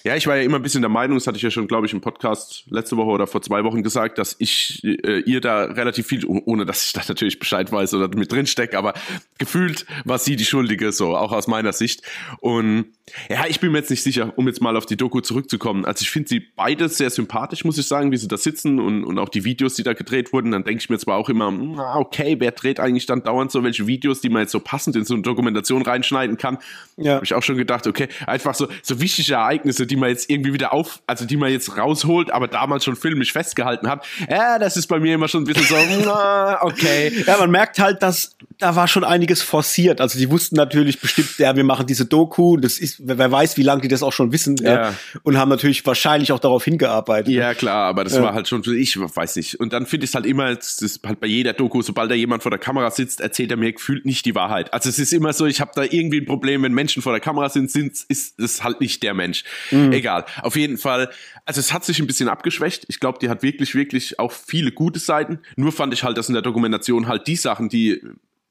ja, 0.05 0.17
ich 0.17 0.27
war 0.27 0.37
ja 0.37 0.43
immer 0.43 0.56
ein 0.56 0.62
bisschen 0.62 0.83
der 0.83 0.91
Meinung, 0.91 1.17
das 1.17 1.27
hatte 1.27 1.39
ich 1.39 1.43
ja 1.43 1.51
schon, 1.51 1.67
glaube 1.67 1.87
ich, 1.87 1.95
im 1.95 2.03
Podcast 2.03 2.65
letzte 2.69 2.99
Woche 2.99 3.09
oder 3.09 3.27
vor 3.27 3.41
zwei 3.41 3.65
Wochen 3.65 3.83
gesagt, 3.83 4.19
dass 4.19 4.37
ich 4.39 4.85
äh, 4.85 5.21
ihr 5.21 5.41
da 5.41 5.65
relativ 5.65 6.06
viel, 6.06 6.27
ohne 6.27 6.67
dass 6.67 6.85
ich 6.85 6.93
da 6.93 7.01
natürlich 7.09 7.39
Bescheid 7.39 7.73
weiß 7.73 7.94
oder 7.94 8.15
mit 8.15 8.31
drin 8.31 8.46
stecke, 8.46 8.77
aber 8.77 8.93
gefühlt 9.39 9.87
war 10.05 10.19
sie 10.19 10.37
die 10.37 10.44
Schuldige, 10.44 10.93
so, 10.93 11.17
auch 11.17 11.32
aus 11.32 11.46
meiner 11.46 11.73
Sicht. 11.73 12.03
Und 12.41 12.93
ja, 13.29 13.44
ich 13.49 13.61
bin 13.61 13.70
mir 13.70 13.79
jetzt 13.79 13.91
nicht 13.91 14.03
sicher, 14.03 14.32
um 14.37 14.46
jetzt 14.46 14.63
mal 14.63 14.77
auf 14.77 14.87
die 14.87 14.96
Doku 14.96 15.20
zurückzukommen. 15.20 15.84
Also 15.84 16.03
ich 16.03 16.11
finde 16.11 16.29
sie 16.29 16.41
beide 16.41 16.89
sehr 16.89 17.11
sympathisch, 17.11 17.65
muss 17.65 17.77
ich 17.77 17.87
sagen, 17.87 18.11
wie 18.13 18.17
sie 18.17 18.29
da 18.29 18.39
sitzen 18.39 18.81
und, 18.81 19.05
und 19.05 19.19
auch 19.19 19.29
die 19.29 19.44
Videos, 19.44 19.75
die 19.75 19.82
da 19.82 19.93
gedreht 19.93 20.32
wurden. 20.32 20.51
Dann 20.51 20.65
denke 20.65 20.81
ich 20.81 20.89
mir 20.89 20.99
zwar 20.99 21.19
auch 21.19 21.29
immer, 21.29 21.51
na, 21.51 21.96
okay, 21.96 22.37
wer 22.39 22.53
dreht 22.53 22.81
eigentlich 22.81 23.05
dann 23.05 23.23
dauernd 23.23 23.53
so 23.53 23.63
welche 23.63 23.87
Videos, 23.87 24.23
die 24.23 24.31
man 24.31 24.43
jetzt 24.43 24.53
so 24.53 24.61
passend 24.61 24.96
in 24.96 25.05
so 25.05 25.15
eine 25.15 25.23
Dokumentation 25.23 25.82
reinschneiden 25.82 26.39
kann? 26.39 26.58
Ja. 26.96 27.17
Habe 27.17 27.27
ich 27.27 27.34
auch 27.34 27.43
schon 27.43 27.58
gedacht, 27.58 27.87
okay, 27.87 28.08
einfach 28.27 28.55
so, 28.55 28.69
so 28.82 29.01
wichtige 29.01 29.34
Ereignisse, 29.34 29.87
die 29.87 29.94
man 29.96 30.08
jetzt 30.08 30.31
irgendwie 30.31 30.53
wieder 30.53 30.72
auf, 30.72 31.03
also 31.06 31.24
die 31.24 31.36
man 31.36 31.51
jetzt 31.51 31.77
rausholt, 31.77 32.31
aber 32.31 32.48
damals 32.48 32.84
schon 32.84 32.96
filmisch 32.96 33.32
festgehalten 33.32 33.89
hat. 33.89 34.06
Ja, 34.29 34.58
das 34.58 34.77
ist 34.77 34.86
bei 34.86 34.98
mir 34.98 35.15
immer 35.15 35.29
schon 35.29 35.43
ein 35.43 35.46
bisschen 35.46 35.67
so, 35.67 35.77
na, 36.05 36.63
okay. 36.63 37.24
Ja, 37.27 37.36
man 37.39 37.51
merkt 37.51 37.79
halt, 37.79 38.03
dass 38.03 38.36
da 38.58 38.77
war 38.77 38.89
schon 38.89 39.05
einiges 39.05 39.43
forciert. 39.43 40.01
Also 40.01 40.19
die 40.19 40.31
wussten 40.31 40.56
natürlich 40.56 41.01
bestimmt, 41.01 41.39
ja, 41.39 41.56
wir 41.56 41.65
machen 41.65 41.86
diese 41.86 42.06
Doku, 42.06 42.56
das 42.56 42.79
ist 42.79 43.01
wer 43.01 43.31
weiß, 43.31 43.56
wie 43.56 43.63
lange 43.63 43.82
die 43.82 43.89
das 43.89 44.03
auch 44.03 44.13
schon 44.13 44.32
wissen 44.32 44.56
ja. 44.56 44.74
Ja, 44.74 44.94
und 45.22 45.39
haben 45.39 45.48
natürlich 45.48 45.84
wahrscheinlich 45.86 46.32
auch 46.32 46.39
darauf 46.39 46.65
hingearbeitet. 46.65 47.32
Ja, 47.32 47.55
klar, 47.55 47.89
aber 47.89 48.05
das 48.05 48.15
ja. 48.15 48.22
war 48.22 48.34
halt 48.34 48.48
schon, 48.48 48.63
ich 48.77 48.98
weiß 48.98 49.36
nicht. 49.36 49.58
Und 49.60 49.72
dann 49.72 49.86
finde 49.86 50.05
ich 50.05 50.10
es 50.10 50.15
halt 50.15 50.27
immer, 50.27 50.55
das 50.55 50.81
ist 50.82 51.05
halt 51.05 51.20
bei 51.20 51.27
jeder 51.27 51.53
Doku, 51.53 51.82
sobald 51.82 52.10
da 52.10 52.15
jemand 52.15 52.43
vor 52.43 52.51
der 52.51 52.60
Kamera 52.60 52.91
sitzt, 52.91 53.20
erzählt 53.20 53.51
er 53.51 53.56
mir 53.56 53.72
gefühlt 53.72 54.05
nicht 54.05 54.24
die 54.24 54.34
Wahrheit. 54.34 54.72
Also 54.72 54.89
es 54.89 54.98
ist 54.98 55.13
immer 55.13 55.32
so, 55.32 55.46
ich 55.46 55.60
habe 55.60 55.72
da 55.74 55.82
irgendwie 55.82 56.19
ein 56.19 56.27
Problem, 56.27 56.63
wenn 56.63 56.72
Menschen 56.72 57.03
vor 57.03 57.13
der 57.13 57.20
Kamera 57.20 57.48
sind, 57.48 57.70
sind 57.70 57.94
ist 58.08 58.39
es 58.39 58.63
halt 58.63 58.81
nicht 58.81 59.03
der 59.03 59.15
Mensch. 59.15 59.44
Mhm. 59.70 59.83
Egal. 59.93 60.24
Auf 60.43 60.56
jeden 60.56 60.79
Fall, 60.79 61.10
also 61.44 61.60
es 61.60 61.72
hat 61.72 61.84
sich 61.84 62.00
ein 62.00 62.06
bisschen 62.06 62.29
abgeschwächt. 62.29 62.84
Ich 62.88 63.00
glaube, 63.00 63.19
die 63.20 63.29
hat 63.29 63.43
wirklich, 63.43 63.74
wirklich 63.74 64.19
auch 64.19 64.32
viele 64.32 64.72
gute 64.72 64.98
Seiten. 64.98 65.41
Nur 65.56 65.72
fand 65.72 65.93
ich 65.94 66.05
halt, 66.05 66.19
dass 66.19 66.29
in 66.29 66.34
der 66.34 66.43
Dokumentation 66.43 67.08
halt 67.08 67.26
die 67.26 67.36
Sachen, 67.36 67.69
die 67.69 68.00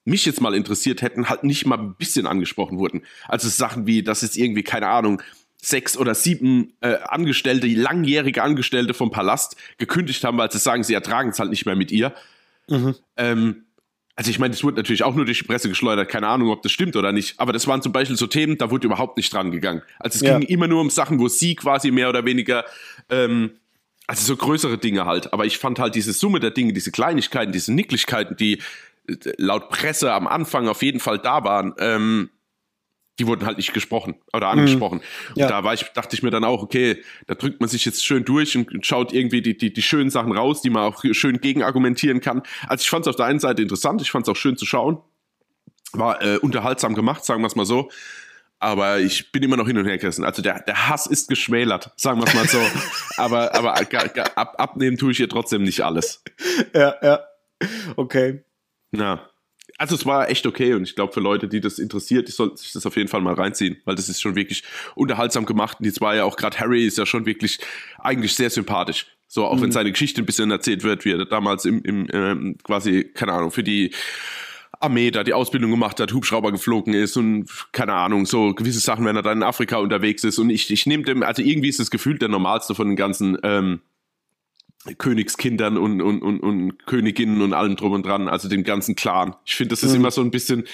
mich 0.05 0.25
jetzt 0.25 0.41
mal 0.41 0.53
interessiert 0.53 1.01
hätten, 1.01 1.29
halt 1.29 1.43
nicht 1.43 1.65
mal 1.65 1.79
ein 1.79 1.95
bisschen 1.95 2.27
angesprochen 2.27 2.77
wurden. 2.77 3.03
Also 3.27 3.47
Sachen 3.49 3.87
wie, 3.87 4.03
dass 4.03 4.21
jetzt 4.21 4.37
irgendwie, 4.37 4.63
keine 4.63 4.87
Ahnung, 4.87 5.21
sechs 5.61 5.97
oder 5.97 6.13
sieben 6.13 6.73
äh, 6.81 6.97
Angestellte, 7.03 7.67
langjährige 7.67 8.43
Angestellte 8.43 8.93
vom 8.93 9.11
Palast 9.11 9.55
gekündigt 9.77 10.23
haben, 10.25 10.37
weil 10.37 10.51
sie 10.51 10.59
sagen, 10.59 10.83
sie 10.83 10.93
ertragen 10.93 11.29
es 11.29 11.39
halt 11.39 11.51
nicht 11.51 11.65
mehr 11.65 11.77
mit 11.77 11.91
ihr. 11.91 12.13
Mhm. 12.67 12.95
Ähm, 13.15 13.63
also 14.15 14.29
ich 14.29 14.37
meine, 14.37 14.51
das 14.51 14.63
wurde 14.63 14.77
natürlich 14.77 15.03
auch 15.03 15.15
nur 15.15 15.25
durch 15.25 15.39
die 15.39 15.45
Presse 15.45 15.69
geschleudert, 15.69 16.07
keine 16.07 16.27
Ahnung, 16.27 16.49
ob 16.49 16.61
das 16.61 16.71
stimmt 16.71 16.95
oder 16.95 17.11
nicht, 17.11 17.39
aber 17.39 17.51
das 17.51 17.65
waren 17.67 17.81
zum 17.81 17.91
Beispiel 17.91 18.15
so 18.15 18.27
Themen, 18.27 18.57
da 18.57 18.69
wurde 18.69 18.85
überhaupt 18.85 19.17
nicht 19.17 19.33
dran 19.33 19.51
gegangen. 19.51 19.81
Also 19.99 20.17
es 20.17 20.21
ja. 20.21 20.37
ging 20.37 20.47
immer 20.47 20.67
nur 20.67 20.81
um 20.81 20.89
Sachen, 20.89 21.19
wo 21.19 21.27
sie 21.27 21.55
quasi 21.55 21.89
mehr 21.89 22.09
oder 22.09 22.23
weniger, 22.23 22.63
ähm, 23.09 23.51
also 24.05 24.23
so 24.25 24.35
größere 24.35 24.77
Dinge 24.77 25.05
halt. 25.05 25.33
Aber 25.33 25.45
ich 25.45 25.57
fand 25.57 25.79
halt 25.79 25.95
diese 25.95 26.13
Summe 26.13 26.39
der 26.39 26.51
Dinge, 26.51 26.73
diese 26.73 26.91
Kleinigkeiten, 26.91 27.51
diese 27.51 27.73
Nicklichkeiten, 27.73 28.37
die 28.37 28.61
laut 29.37 29.69
Presse 29.69 30.13
am 30.13 30.27
Anfang 30.27 30.67
auf 30.67 30.83
jeden 30.83 30.99
Fall 30.99 31.17
da 31.17 31.43
waren, 31.43 31.73
ähm, 31.79 32.29
die 33.19 33.27
wurden 33.27 33.45
halt 33.45 33.57
nicht 33.57 33.73
gesprochen 33.73 34.15
oder 34.33 34.47
angesprochen. 34.47 34.99
Mhm. 34.99 35.33
Ja. 35.35 35.45
Und 35.45 35.51
da 35.51 35.63
war 35.63 35.73
ich, 35.73 35.83
dachte 35.93 36.15
ich 36.15 36.23
mir 36.23 36.31
dann 36.31 36.43
auch, 36.43 36.63
okay, 36.63 37.03
da 37.27 37.35
drückt 37.35 37.59
man 37.59 37.69
sich 37.69 37.85
jetzt 37.85 38.03
schön 38.03 38.25
durch 38.25 38.57
und 38.57 38.85
schaut 38.85 39.13
irgendwie 39.13 39.41
die, 39.41 39.57
die, 39.57 39.71
die 39.71 39.81
schönen 39.81 40.09
Sachen 40.09 40.31
raus, 40.31 40.61
die 40.61 40.69
man 40.69 40.83
auch 40.83 41.03
schön 41.11 41.39
gegenargumentieren 41.39 42.21
kann. 42.21 42.41
Also 42.67 42.81
ich 42.81 42.89
fand 42.89 43.05
es 43.05 43.09
auf 43.09 43.15
der 43.15 43.25
einen 43.25 43.39
Seite 43.39 43.61
interessant, 43.61 44.01
ich 44.01 44.11
fand 44.11 44.27
es 44.27 44.31
auch 44.31 44.37
schön 44.37 44.57
zu 44.57 44.65
schauen. 44.65 44.99
War 45.91 46.23
äh, 46.23 46.37
unterhaltsam 46.37 46.95
gemacht, 46.95 47.23
sagen 47.23 47.41
wir 47.43 47.47
es 47.47 47.55
mal 47.55 47.65
so. 47.65 47.91
Aber 48.57 48.99
ich 48.99 49.31
bin 49.31 49.43
immer 49.43 49.57
noch 49.57 49.67
hin 49.67 49.77
und 49.77 49.85
her 49.85 49.97
gerissen. 49.97 50.23
Also 50.23 50.41
der, 50.41 50.61
der 50.61 50.87
Hass 50.87 51.05
ist 51.05 51.27
geschmälert, 51.27 51.91
sagen 51.97 52.19
wir 52.19 52.27
es 52.27 52.33
mal 52.33 52.47
so. 52.47 52.61
aber 53.17 53.53
aber 53.53 53.75
ab, 53.75 54.55
abnehmen 54.57 54.97
tue 54.97 55.11
ich 55.11 55.17
hier 55.17 55.29
trotzdem 55.29 55.63
nicht 55.63 55.81
alles. 55.81 56.23
Ja, 56.73 56.95
ja. 57.03 57.19
Okay. 57.95 58.43
Ja. 58.91 59.29
Also 59.83 59.95
es 59.95 60.05
war 60.05 60.29
echt 60.29 60.47
okay 60.47 60.75
und 60.75 60.83
ich 60.83 60.95
glaube 60.95 61.11
für 61.11 61.19
Leute, 61.19 61.49
die 61.49 61.59
das 61.59 61.77
interessiert, 61.77 62.29
die 62.29 62.31
sollten 62.31 62.55
sich 62.55 62.71
das 62.71 62.85
auf 62.85 62.95
jeden 62.95 63.09
Fall 63.09 63.19
mal 63.19 63.33
reinziehen, 63.33 63.81
weil 63.83 63.95
das 63.95 64.07
ist 64.07 64.21
schon 64.21 64.33
wirklich 64.33 64.63
unterhaltsam 64.95 65.45
gemacht 65.45 65.79
und 65.81 65.85
die 65.85 65.91
zwei 65.91 66.15
ja 66.15 66.23
auch 66.23 66.37
gerade 66.37 66.57
Harry 66.57 66.85
ist 66.85 66.97
ja 66.97 67.05
schon 67.05 67.25
wirklich 67.25 67.59
eigentlich 67.99 68.33
sehr 68.33 68.49
sympathisch. 68.49 69.07
So 69.27 69.43
auch 69.43 69.57
mhm. 69.57 69.63
wenn 69.63 69.71
seine 69.73 69.91
Geschichte 69.91 70.21
ein 70.21 70.25
bisschen 70.25 70.51
erzählt 70.51 70.85
wird, 70.85 71.03
wie 71.03 71.11
er 71.11 71.25
damals 71.25 71.65
im, 71.65 71.81
im 71.81 72.07
ähm, 72.13 72.55
quasi 72.63 73.03
keine 73.03 73.33
Ahnung 73.33 73.51
für 73.51 73.61
die 73.61 73.91
Armee 74.79 75.11
da 75.11 75.25
die 75.25 75.33
Ausbildung 75.33 75.71
gemacht 75.71 75.99
hat, 75.99 76.13
Hubschrauber 76.13 76.53
geflogen 76.53 76.93
ist 76.93 77.17
und 77.17 77.49
keine 77.73 77.91
Ahnung, 77.91 78.25
so 78.25 78.53
gewisse 78.53 78.79
Sachen, 78.79 79.03
wenn 79.03 79.17
er 79.17 79.21
dann 79.21 79.39
in 79.39 79.43
Afrika 79.43 79.79
unterwegs 79.79 80.23
ist 80.23 80.39
und 80.39 80.49
ich, 80.49 80.71
ich 80.71 80.85
nehme 80.85 81.03
dem, 81.03 81.23
also 81.23 81.41
irgendwie 81.41 81.67
ist 81.67 81.81
das 81.81 81.91
Gefühl 81.91 82.17
der 82.19 82.29
normalste 82.29 82.73
von 82.73 82.87
den 82.87 82.95
ganzen 82.95 83.37
ähm, 83.43 83.81
Königskindern 84.97 85.77
und, 85.77 86.01
und, 86.01 86.21
und, 86.21 86.39
und 86.41 86.85
Königinnen 86.85 87.41
und 87.41 87.53
allem 87.53 87.77
drum 87.77 87.93
und 87.93 88.05
dran, 88.05 88.27
also 88.27 88.49
dem 88.49 88.63
ganzen 88.63 88.95
Clan. 88.95 89.33
Ich 89.45 89.55
finde, 89.55 89.69
das 89.69 89.83
ist 89.83 89.91
mhm. 89.91 90.01
immer 90.01 90.11
so 90.11 90.21
ein 90.21 90.29
bisschen 90.29 90.65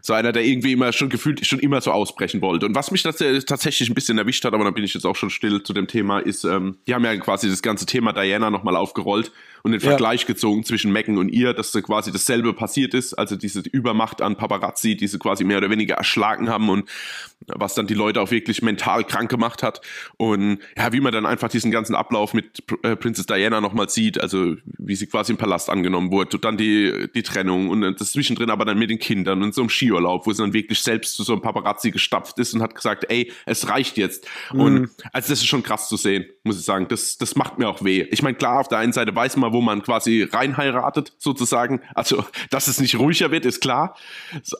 so 0.00 0.14
einer, 0.14 0.32
der 0.32 0.44
irgendwie 0.44 0.72
immer 0.72 0.92
schon 0.92 1.08
gefühlt 1.08 1.46
schon 1.46 1.60
immer 1.60 1.80
so 1.80 1.92
ausbrechen 1.92 2.40
wollte. 2.40 2.66
Und 2.66 2.74
was 2.74 2.90
mich 2.90 3.02
tatsächlich 3.02 3.88
ein 3.88 3.94
bisschen 3.94 4.18
erwischt 4.18 4.44
hat, 4.44 4.52
aber 4.52 4.64
da 4.64 4.70
bin 4.70 4.82
ich 4.82 4.94
jetzt 4.94 5.04
auch 5.04 5.14
schon 5.14 5.30
still 5.30 5.62
zu 5.62 5.72
dem 5.72 5.86
Thema, 5.86 6.18
ist, 6.18 6.42
ähm, 6.44 6.78
die 6.88 6.94
haben 6.94 7.04
ja 7.04 7.16
quasi 7.16 7.48
das 7.48 7.62
ganze 7.62 7.86
Thema 7.86 8.12
Diana 8.12 8.50
nochmal 8.50 8.74
aufgerollt 8.74 9.30
und 9.62 9.72
den 9.72 9.80
ja. 9.80 9.90
Vergleich 9.90 10.26
gezogen 10.26 10.64
zwischen 10.64 10.92
Megan 10.92 11.18
und 11.18 11.28
ihr, 11.28 11.54
dass 11.54 11.70
da 11.70 11.80
quasi 11.80 12.10
dasselbe 12.10 12.52
passiert 12.52 12.94
ist, 12.94 13.14
also 13.14 13.36
diese 13.36 13.60
Übermacht 13.60 14.22
an 14.22 14.36
Paparazzi, 14.36 14.96
die 14.96 15.06
sie 15.06 15.18
quasi 15.18 15.44
mehr 15.44 15.58
oder 15.58 15.70
weniger 15.70 15.94
erschlagen 15.94 16.48
haben 16.48 16.68
und 16.68 16.88
was 17.46 17.74
dann 17.74 17.86
die 17.86 17.94
Leute 17.94 18.20
auch 18.20 18.30
wirklich 18.30 18.62
mental 18.62 19.04
krank 19.04 19.30
gemacht 19.30 19.62
hat. 19.62 19.80
Und 20.16 20.58
ja, 20.76 20.92
wie 20.92 21.00
man 21.00 21.12
dann 21.12 21.26
einfach 21.26 21.48
diesen 21.48 21.70
ganzen 21.70 21.94
Ablauf 21.94 22.34
mit 22.34 22.62
äh, 22.82 22.96
Princess 22.96 23.26
Diana 23.26 23.51
nochmal 23.60 23.88
sieht, 23.88 24.20
also 24.20 24.56
wie 24.64 24.94
sie 24.94 25.06
quasi 25.06 25.32
im 25.32 25.38
Palast 25.38 25.70
angenommen 25.70 26.10
wurde, 26.10 26.36
und 26.36 26.44
dann 26.44 26.56
die, 26.56 27.08
die 27.14 27.22
Trennung 27.22 27.68
und 27.68 27.82
das 28.00 28.12
zwischendrin 28.12 28.50
aber 28.50 28.64
dann 28.64 28.78
mit 28.78 28.90
den 28.90 28.98
Kindern 28.98 29.42
und 29.42 29.54
so 29.54 29.62
einem 29.62 29.70
Skiurlaub, 29.70 30.26
wo 30.26 30.32
sie 30.32 30.42
dann 30.42 30.52
wirklich 30.52 30.80
selbst 30.80 31.16
zu 31.16 31.22
so 31.22 31.32
einem 31.32 31.42
Paparazzi 31.42 31.90
gestapft 31.90 32.38
ist 32.38 32.54
und 32.54 32.62
hat 32.62 32.74
gesagt, 32.74 33.06
ey, 33.08 33.32
es 33.46 33.68
reicht 33.68 33.96
jetzt. 33.96 34.26
Mhm. 34.52 34.60
Und 34.60 34.90
also 35.12 35.28
das 35.28 35.40
ist 35.40 35.46
schon 35.46 35.62
krass 35.62 35.88
zu 35.88 35.96
sehen, 35.96 36.26
muss 36.44 36.58
ich 36.58 36.64
sagen. 36.64 36.88
Das, 36.88 37.18
das 37.18 37.36
macht 37.36 37.58
mir 37.58 37.68
auch 37.68 37.84
weh. 37.84 38.02
Ich 38.10 38.22
meine, 38.22 38.36
klar, 38.36 38.60
auf 38.60 38.68
der 38.68 38.78
einen 38.78 38.92
Seite 38.92 39.14
weiß 39.14 39.36
man, 39.36 39.52
wo 39.52 39.60
man 39.60 39.82
quasi 39.82 40.28
reinheiratet, 40.30 41.12
sozusagen. 41.18 41.80
Also, 41.94 42.24
dass 42.50 42.68
es 42.68 42.80
nicht 42.80 42.98
ruhiger 42.98 43.30
wird, 43.30 43.46
ist 43.46 43.60
klar. 43.60 43.96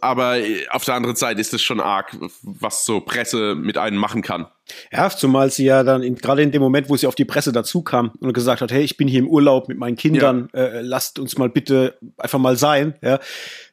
Aber 0.00 0.36
auf 0.70 0.84
der 0.84 0.94
anderen 0.94 1.16
Seite 1.16 1.40
ist 1.40 1.54
es 1.54 1.62
schon 1.62 1.80
arg, 1.80 2.16
was 2.42 2.84
so 2.84 3.00
Presse 3.00 3.54
mit 3.54 3.78
einem 3.78 3.96
machen 3.96 4.22
kann. 4.22 4.46
Ja, 4.92 5.10
zumal 5.10 5.50
sie 5.50 5.64
ja 5.64 5.82
dann 5.82 6.14
gerade 6.14 6.42
in 6.42 6.52
dem 6.52 6.62
Moment, 6.62 6.88
wo 6.88 6.96
sie 6.96 7.06
auf 7.06 7.14
die 7.14 7.24
Presse 7.24 7.52
dazu 7.52 7.82
kam 7.82 8.12
und 8.20 8.32
gesagt 8.32 8.60
hat, 8.60 8.70
hey, 8.70 8.82
ich 8.82 8.96
bin 8.96 9.08
hier 9.08 9.18
im 9.18 9.28
Urlaub 9.28 9.68
mit 9.68 9.78
meinen 9.78 9.96
Kindern, 9.96 10.48
ja. 10.54 10.60
äh, 10.60 10.80
lasst 10.82 11.18
uns 11.18 11.36
mal 11.36 11.48
bitte 11.48 11.98
einfach 12.16 12.38
mal 12.38 12.56
sein. 12.56 12.94
Ja, 13.02 13.18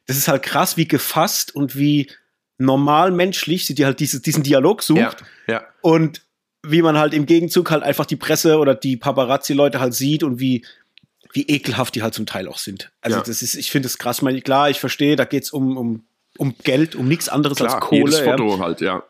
das 0.06 0.16
ist 0.16 0.28
halt 0.28 0.42
krass, 0.42 0.76
wie 0.76 0.88
gefasst 0.88 1.54
und 1.54 1.76
wie 1.76 2.10
normal 2.58 3.10
menschlich 3.10 3.66
sie 3.66 3.74
die 3.74 3.84
halt 3.84 4.00
diese, 4.00 4.20
diesen 4.20 4.42
Dialog 4.42 4.82
sucht. 4.82 5.24
Ja. 5.46 5.54
ja. 5.54 5.62
Und 5.80 6.22
wie 6.62 6.82
man 6.82 6.98
halt 6.98 7.14
im 7.14 7.26
Gegenzug 7.26 7.70
halt 7.70 7.82
einfach 7.82 8.06
die 8.06 8.16
Presse 8.16 8.58
oder 8.58 8.74
die 8.74 8.96
Paparazzi-Leute 8.96 9.80
halt 9.80 9.94
sieht 9.94 10.22
und 10.22 10.40
wie 10.40 10.64
wie 11.32 11.46
ekelhaft 11.46 11.94
die 11.94 12.02
halt 12.02 12.14
zum 12.14 12.26
Teil 12.26 12.48
auch 12.48 12.58
sind. 12.58 12.90
Also 13.02 13.18
ja. 13.18 13.22
das 13.22 13.42
ist, 13.42 13.54
ich 13.54 13.70
finde 13.70 13.86
es 13.86 13.98
krass. 13.98 14.20
Meine, 14.20 14.40
klar, 14.40 14.68
ich 14.68 14.80
verstehe, 14.80 15.14
da 15.14 15.24
geht's 15.24 15.52
um, 15.52 15.76
um, 15.76 16.04
um 16.38 16.54
Geld, 16.64 16.96
um 16.96 17.06
nichts 17.06 17.28
anderes 17.28 17.58
klar, 17.58 17.76
als 17.76 17.84
Kohle. 17.84 18.00
Jedes 18.00 18.20
Foto 18.20 18.56
ja. 18.56 18.58
halt, 18.58 18.80
ja. 18.80 19.04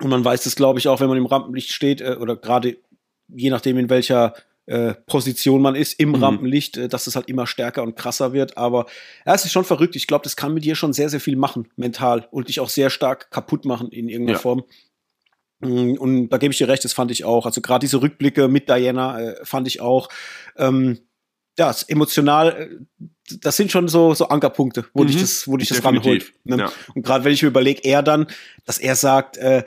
Und 0.00 0.10
man 0.10 0.24
weiß 0.24 0.42
das, 0.42 0.56
glaube 0.56 0.80
ich, 0.80 0.88
auch, 0.88 1.00
wenn 1.00 1.08
man 1.08 1.18
im 1.18 1.26
Rampenlicht 1.26 1.72
steht 1.72 2.00
äh, 2.00 2.16
oder 2.18 2.34
gerade 2.36 2.76
je 3.28 3.50
nachdem, 3.50 3.78
in 3.78 3.88
welcher 3.88 4.34
äh, 4.66 4.94
Position 5.06 5.62
man 5.62 5.74
ist 5.74 6.00
im 6.00 6.10
mhm. 6.10 6.16
Rampenlicht, 6.16 6.76
äh, 6.76 6.88
dass 6.88 7.06
es 7.06 7.16
halt 7.16 7.28
immer 7.28 7.46
stärker 7.46 7.82
und 7.82 7.96
krasser 7.96 8.32
wird. 8.32 8.56
Aber 8.56 8.86
ja, 9.24 9.34
es 9.34 9.44
ist 9.44 9.52
schon 9.52 9.64
verrückt. 9.64 9.94
Ich 9.94 10.06
glaube, 10.06 10.24
das 10.24 10.36
kann 10.36 10.54
mit 10.54 10.64
dir 10.64 10.74
schon 10.74 10.92
sehr, 10.92 11.08
sehr 11.08 11.20
viel 11.20 11.36
machen, 11.36 11.68
mental 11.76 12.26
und 12.30 12.48
dich 12.48 12.60
auch 12.60 12.68
sehr 12.68 12.90
stark 12.90 13.30
kaputt 13.30 13.64
machen 13.64 13.90
in 13.90 14.08
irgendeiner 14.08 14.38
ja. 14.38 14.42
Form. 14.42 14.64
Mm, 15.64 15.94
und 15.94 16.28
da 16.28 16.38
gebe 16.38 16.52
ich 16.52 16.58
dir 16.58 16.68
recht, 16.68 16.84
das 16.84 16.92
fand 16.92 17.10
ich 17.10 17.24
auch. 17.24 17.46
Also 17.46 17.60
gerade 17.60 17.84
diese 17.84 18.00
Rückblicke 18.00 18.48
mit 18.48 18.68
Diana 18.68 19.20
äh, 19.20 19.44
fand 19.44 19.66
ich 19.66 19.80
auch. 19.80 20.08
Ähm, 20.56 21.00
ja, 21.58 21.74
emotional, 21.88 22.48
äh, 22.48 23.06
das 23.40 23.56
sind 23.56 23.72
schon 23.72 23.88
so, 23.88 24.14
so 24.14 24.28
Ankerpunkte, 24.28 24.84
wo 24.92 25.02
mhm, 25.02 25.06
dich 25.08 25.20
das, 25.20 25.48
wo 25.48 25.56
dich 25.56 25.68
das 25.68 25.84
ranholt. 25.84 26.32
Ne? 26.44 26.58
Ja. 26.58 26.72
Und 26.94 27.04
gerade 27.04 27.24
wenn 27.24 27.32
ich 27.32 27.42
mir 27.42 27.48
überlege, 27.48 27.82
er 27.84 28.02
dann, 28.02 28.26
dass 28.64 28.78
er 28.78 28.96
sagt, 28.96 29.36
äh, 29.38 29.64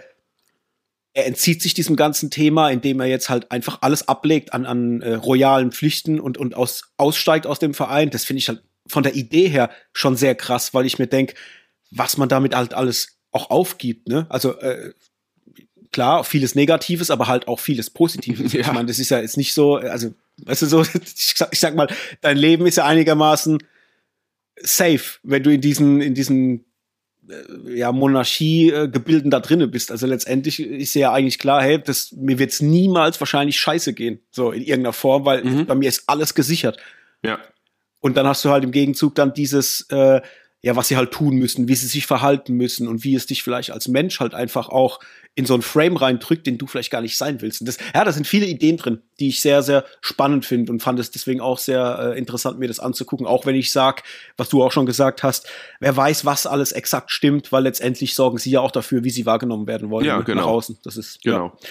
er 1.13 1.25
entzieht 1.25 1.63
sich 1.63 1.74
diesem 1.74 1.96
ganzen 1.96 2.30
Thema, 2.30 2.70
indem 2.70 3.00
er 3.00 3.08
jetzt 3.08 3.30
halt 3.30 3.51
einfach 3.51 3.80
alles 3.82 4.08
ablegt 4.08 4.54
an, 4.54 4.68
an 4.68 5.01
äh, 5.01 5.16
royalen 5.16 5.72
Pflichten 5.72 6.20
und, 6.20 6.38
und 6.38 6.56
aus, 6.56 6.94
aussteigt 6.98 7.48
aus 7.48 7.58
dem 7.58 7.74
Verein. 7.74 8.12
Das 8.12 8.24
finde 8.24 8.39
ich 8.39 8.50
halt 8.50 8.62
von 8.88 9.01
der 9.01 9.16
Idee 9.16 9.50
her 9.50 9.72
schon 9.94 10.16
sehr 10.16 10.36
krass, 10.36 10.75
weil 10.75 10.86
ich 10.86 11.00
mir 11.00 11.08
denke, 11.08 11.34
was 11.89 12.18
man 12.18 12.30
damit 12.30 12.56
halt 12.56 12.75
alles 12.75 13.20
auch 13.32 13.50
aufgibt. 13.50 14.08
Ne? 14.08 14.27
Also 14.30 14.60
äh, 14.60 14.94
klar, 15.98 16.24
vieles 16.24 16.54
Negatives, 16.54 17.10
aber 17.10 17.25
halt 17.25 17.48
auch 17.48 17.60
vieles 17.60 17.89
Positives. 17.89 18.54
Ja. 18.58 18.62
Ich 18.62 18.72
meine, 18.72 18.86
das 18.86 19.00
ist 19.00 19.10
ja 19.10 19.20
jetzt 19.20 19.36
nicht 19.36 19.51
so, 19.51 19.77
also, 19.77 20.13
weißt 20.44 20.62
du, 20.62 20.66
so, 20.68 20.82
ich 20.84 21.34
sag, 21.36 21.50
ich 21.51 21.60
sag 21.60 21.75
mal, 21.75 21.88
dein 22.22 22.38
Leben 22.38 22.68
ist 22.68 22.77
ja 22.77 22.86
einigermaßen 22.86 23.58
safe, 24.62 25.18
wenn 25.24 25.42
du 25.42 25.51
in 25.51 25.60
diesen, 25.60 26.00
in 26.01 26.13
diesen 26.13 26.66
äh, 27.27 27.77
ja, 27.77 27.92
Monarchie-Gebilden 27.92 29.32
da 29.32 29.39
drinnen 29.39 29.72
bist. 29.72 29.89
Also 29.89 30.06
letztendlich 30.06 30.60
ist 30.60 30.94
ja 30.94 31.12
eigentlich 31.13 31.39
klar, 31.39 31.63
hey, 31.63 31.82
das, 31.84 32.12
mir 32.12 32.38
wird's 32.38 32.62
niemals 32.62 33.20
wahrscheinlich 33.20 33.60
scheiße 33.60 33.94
gehen, 33.94 34.20
so 34.30 34.51
in 34.51 34.62
irgendeiner 34.62 34.94
Form, 34.94 35.25
weil 35.25 35.44
mhm. 35.44 35.66
bei 35.66 35.74
mir 35.74 35.89
ist 35.89 36.04
alles 36.06 36.36
gesichert. 36.36 36.77
Ja. 37.24 37.39
Und 38.01 38.18
dann 38.18 38.27
hast 38.27 38.46
du 38.46 38.51
halt 38.51 38.63
im 38.63 38.72
Gegenzug 38.72 39.16
dann 39.16 39.34
dieses, 39.34 39.88
äh, 39.89 40.22
ja, 40.62 40.75
was 40.75 40.89
sie 40.89 40.98
halt 40.98 41.12
tun 41.12 41.38
müssen, 41.38 41.68
wie 41.68 41.75
sie 41.75 41.88
sich 41.88 42.06
verhalten 42.06 42.54
müssen 42.54 42.88
und 42.88 43.04
wie 43.04 43.16
es 43.16 43.25
dich 43.25 43.42
vielleicht 43.42 43.72
als 43.72 43.88
Mensch 43.88 44.20
halt 44.20 44.36
einfach 44.36 44.70
auch 44.70 45.00
in 45.38 45.46
so 45.46 45.53
einen 45.53 45.62
Frame 45.62 45.98
reindrückt, 45.98 46.48
den 46.48 46.58
du 46.58 46.65
vielleicht 46.65 46.89
gar 46.89 47.01
nicht 47.01 47.15
sein 47.15 47.41
willst. 47.41 47.62
Und 47.62 47.67
das, 47.67 47.77
ja, 47.94 48.03
da 48.03 48.12
sind 48.12 48.25
viele 48.25 48.48
Ideen 48.48 48.77
drin, 48.77 49.03
die 49.20 49.27
ich 49.27 49.39
sehr, 49.39 49.62
sehr 49.62 49.86
spannend 50.01 50.46
finde 50.46 50.72
und 50.72 50.82
fand 50.82 51.00
es 51.00 51.12
deswegen 51.12 51.41
auch 51.41 51.60
sehr 51.60 52.13
äh, 52.15 52.17
interessant, 52.17 52.58
mir 52.58 52.67
das 52.67 52.79
anzugucken. 52.79 53.27
Auch 53.27 53.46
wenn 53.46 53.53
ich 53.53 53.72
sag, 53.72 54.01
was 54.36 54.50
du 54.50 54.63
auch 54.63 54.72
schon 54.72 54.88
gesagt 54.88 55.22
hast, 55.22 55.48
wer 55.79 55.96
weiß, 55.96 56.25
was 56.25 56.48
alles 56.48 56.72
exakt 56.72 57.12
stimmt, 57.12 57.51
weil 57.51 57.62
letztendlich 57.62 58.15
sorgen 58.15 58.39
sie 58.39 58.50
ja 58.50 58.62
auch 58.62 58.72
dafür, 58.72 59.03
wie 59.03 59.12
sie 59.12 59.27
wahrgenommen 59.27 59.67
werden 59.67 59.91
wollen 59.91 60.08
ja, 60.08 60.22
genau. 60.22 60.41
nach 60.41 60.48
außen. 60.48 60.79
Das 60.84 60.98
ist 60.98 61.22
genau. 61.22 61.56
Ja. 61.62 61.70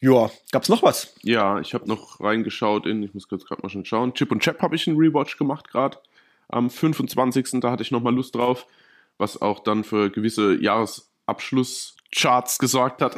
Ja, 0.00 0.30
gab's 0.50 0.68
noch 0.68 0.82
was? 0.82 1.14
Ja, 1.22 1.60
ich 1.60 1.74
habe 1.74 1.88
noch 1.88 2.20
reingeschaut 2.20 2.86
in, 2.86 3.04
ich 3.04 3.14
muss 3.14 3.28
kurz 3.28 3.46
gerade 3.46 3.62
mal 3.62 3.68
schon 3.68 3.84
schauen. 3.84 4.14
Chip 4.14 4.32
und 4.32 4.42
Chap 4.42 4.60
habe 4.62 4.74
ich 4.74 4.86
einen 4.88 4.98
Rewatch 4.98 5.38
gemacht 5.38 5.68
gerade. 5.68 5.98
Am 6.48 6.70
25. 6.70 7.60
da 7.60 7.70
hatte 7.70 7.82
ich 7.84 7.92
nochmal 7.92 8.14
Lust 8.14 8.34
drauf, 8.34 8.66
was 9.16 9.40
auch 9.40 9.60
dann 9.60 9.84
für 9.84 10.10
gewisse 10.10 10.60
Jahresabschluss 10.60 11.95
Charts 12.16 12.58
gesorgt 12.58 13.02
hat. 13.02 13.14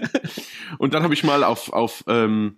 und 0.78 0.94
dann 0.94 1.02
habe 1.02 1.14
ich 1.14 1.22
mal 1.22 1.44
auf, 1.44 1.72
auf 1.72 2.02
ähm, 2.08 2.56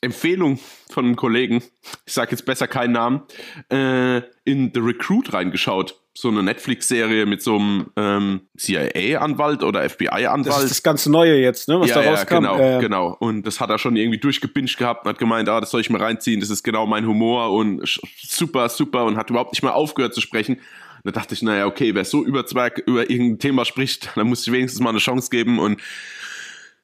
Empfehlung 0.00 0.58
von 0.90 1.04
einem 1.04 1.16
Kollegen, 1.16 1.62
ich 2.06 2.12
sage 2.12 2.30
jetzt 2.30 2.44
besser 2.44 2.68
keinen 2.68 2.92
Namen, 2.92 3.22
äh, 3.70 4.18
in 4.44 4.70
The 4.72 4.80
Recruit 4.80 5.32
reingeschaut. 5.32 6.00
So 6.14 6.28
eine 6.28 6.42
Netflix-Serie 6.42 7.26
mit 7.26 7.42
so 7.42 7.56
einem 7.56 7.90
ähm, 7.96 8.40
CIA-Anwalt 8.56 9.62
oder 9.62 9.88
FBI-Anwalt. 9.88 10.48
Das 10.48 10.64
ist 10.64 10.70
das 10.70 10.82
ganz 10.82 11.06
Neue 11.06 11.36
jetzt, 11.36 11.68
ne? 11.68 11.78
Was 11.78 11.90
ja, 11.90 12.02
da 12.02 12.10
rauskam. 12.10 12.44
Ja, 12.44 12.56
genau, 12.56 12.58
äh, 12.58 12.80
genau. 12.80 13.16
Und 13.20 13.46
das 13.46 13.60
hat 13.60 13.70
er 13.70 13.78
schon 13.78 13.94
irgendwie 13.94 14.18
durchgebinged 14.18 14.78
gehabt 14.78 15.04
und 15.04 15.10
hat 15.10 15.18
gemeint, 15.18 15.48
ah, 15.48 15.60
das 15.60 15.70
soll 15.70 15.80
ich 15.80 15.90
mir 15.90 16.00
reinziehen, 16.00 16.40
das 16.40 16.50
ist 16.50 16.64
genau 16.64 16.86
mein 16.86 17.06
Humor 17.06 17.52
und 17.52 17.82
super, 18.20 18.68
super 18.68 19.04
und 19.04 19.16
hat 19.16 19.30
überhaupt 19.30 19.52
nicht 19.52 19.62
mehr 19.62 19.76
aufgehört 19.76 20.12
zu 20.14 20.20
sprechen. 20.20 20.60
Da 21.04 21.10
dachte 21.10 21.34
ich, 21.34 21.42
naja, 21.42 21.66
okay, 21.66 21.94
wer 21.94 22.04
so 22.04 22.24
über 22.24 22.46
Zwerg 22.46 22.78
über 22.86 23.08
irgendein 23.10 23.38
Thema 23.38 23.64
spricht, 23.64 24.10
dann 24.16 24.28
muss 24.28 24.46
ich 24.46 24.52
wenigstens 24.52 24.80
mal 24.80 24.90
eine 24.90 24.98
Chance 24.98 25.30
geben 25.30 25.58
und 25.58 25.80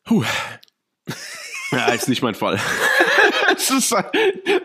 puh. 0.05 0.25
Ja, 1.73 1.89
ist 1.89 2.09
nicht 2.09 2.23
mein 2.23 2.35
Fall. 2.35 2.61
ist, 3.57 3.95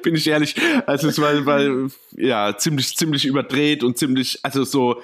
bin 0.03 0.15
ich 0.15 0.27
ehrlich. 0.27 0.55
Also 0.85 1.07
es 1.07 1.19
war, 1.19 1.45
weil, 1.45 1.89
ja, 2.15 2.55
ziemlich, 2.57 2.95
ziemlich 2.95 3.25
überdreht 3.25 3.83
und 3.83 3.97
ziemlich, 3.97 4.39
also 4.43 4.63
so, 4.63 5.01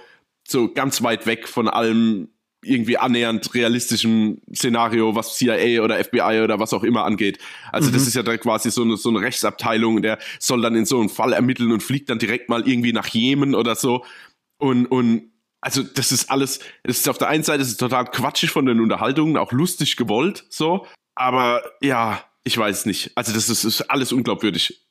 so 0.47 0.71
ganz 0.71 1.01
weit 1.01 1.25
weg 1.25 1.47
von 1.47 1.67
allem 1.67 2.29
irgendwie 2.65 2.97
annähernd 2.97 3.53
realistischem 3.53 4.41
Szenario, 4.53 5.15
was 5.15 5.37
CIA 5.37 5.83
oder 5.83 6.03
FBI 6.03 6.41
oder 6.43 6.59
was 6.59 6.73
auch 6.73 6.83
immer 6.83 7.05
angeht. 7.05 7.37
Also 7.71 7.89
mhm. 7.89 7.93
das 7.93 8.07
ist 8.07 8.15
ja 8.15 8.23
dann 8.23 8.39
quasi 8.39 8.71
so 8.71 8.81
eine, 8.81 8.97
so 8.97 9.09
eine 9.09 9.21
Rechtsabteilung, 9.21 10.01
der 10.01 10.17
soll 10.39 10.61
dann 10.61 10.75
in 10.75 10.85
so 10.85 10.99
einem 10.99 11.09
Fall 11.09 11.33
ermitteln 11.33 11.71
und 11.71 11.83
fliegt 11.83 12.09
dann 12.09 12.19
direkt 12.19 12.49
mal 12.49 12.67
irgendwie 12.67 12.91
nach 12.91 13.07
Jemen 13.07 13.53
oder 13.53 13.75
so 13.75 14.03
und, 14.65 14.85
und 14.87 15.31
also 15.61 15.81
das 15.81 16.11
ist 16.11 16.29
alles, 16.29 16.59
es 16.83 16.99
ist 16.99 17.09
auf 17.09 17.17
der 17.17 17.29
einen 17.29 17.43
Seite 17.43 17.61
ist 17.61 17.69
es 17.69 17.77
total 17.77 18.05
quatschig 18.05 18.51
von 18.51 18.65
den 18.65 18.79
Unterhaltungen, 18.79 19.37
auch 19.37 19.51
lustig 19.51 19.95
gewollt, 19.95 20.45
so, 20.49 20.85
aber 21.15 21.63
ja, 21.81 22.23
ich 22.43 22.57
weiß 22.57 22.85
nicht. 22.85 23.11
Also 23.15 23.33
das 23.33 23.49
ist, 23.49 23.63
ist 23.63 23.81
alles 23.89 24.11
unglaubwürdig. 24.11 24.81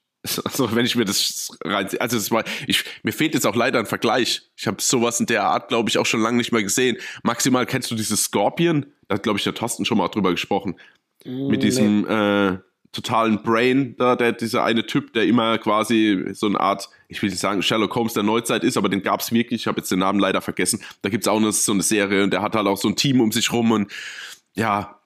Also 0.42 0.74
wenn 0.74 0.86
ich 0.86 0.96
mir 0.96 1.04
das 1.04 1.54
reinziehe, 1.62 2.00
also 2.00 2.16
das 2.16 2.30
war, 2.30 2.44
ich, 2.66 2.84
mir 3.02 3.12
fehlt 3.12 3.34
jetzt 3.34 3.46
auch 3.46 3.54
leider 3.54 3.78
ein 3.78 3.84
Vergleich. 3.84 4.50
Ich 4.56 4.66
habe 4.66 4.80
sowas 4.80 5.20
in 5.20 5.26
der 5.26 5.44
Art, 5.44 5.68
glaube 5.68 5.90
ich, 5.90 5.98
auch 5.98 6.06
schon 6.06 6.22
lange 6.22 6.38
nicht 6.38 6.50
mehr 6.50 6.62
gesehen. 6.62 6.96
Maximal 7.22 7.66
kennst 7.66 7.90
du 7.90 7.94
dieses 7.94 8.24
Scorpion? 8.24 8.86
Da 9.06 9.16
hat, 9.16 9.22
glaube 9.22 9.38
ich, 9.38 9.44
der 9.44 9.52
Thorsten 9.52 9.84
schon 9.84 9.98
mal 9.98 10.08
drüber 10.08 10.30
gesprochen. 10.30 10.80
Mit 11.26 11.62
diesem 11.62 12.02
nee. 12.02 12.54
äh, 12.54 12.58
totalen 12.94 13.42
Brain, 13.42 13.94
da, 13.98 14.16
der, 14.16 14.32
dieser 14.32 14.64
eine 14.64 14.86
Typ, 14.86 15.12
der 15.12 15.24
immer 15.24 15.58
quasi 15.58 16.30
so 16.32 16.46
eine 16.46 16.58
Art, 16.60 16.88
ich 17.08 17.20
will 17.22 17.30
nicht 17.30 17.40
sagen 17.40 17.62
Sherlock 17.62 17.94
Holmes 17.94 18.14
der 18.14 18.22
Neuzeit 18.22 18.64
ist, 18.64 18.76
aber 18.76 18.88
den 18.88 19.02
gab's 19.02 19.32
wirklich, 19.32 19.62
ich 19.62 19.66
habe 19.66 19.80
jetzt 19.80 19.90
den 19.90 19.98
Namen 19.98 20.18
leider 20.18 20.40
vergessen. 20.40 20.80
Da 21.02 21.10
gibt's 21.10 21.28
auch 21.28 21.36
eine, 21.36 21.52
so 21.52 21.72
eine 21.72 21.82
Serie 21.82 22.24
und 22.24 22.32
der 22.32 22.42
hat 22.42 22.54
halt 22.54 22.66
auch 22.66 22.78
so 22.78 22.88
ein 22.88 22.96
Team 22.96 23.20
um 23.20 23.32
sich 23.32 23.52
rum 23.52 23.72
und 23.72 23.92
ja, 24.54 25.00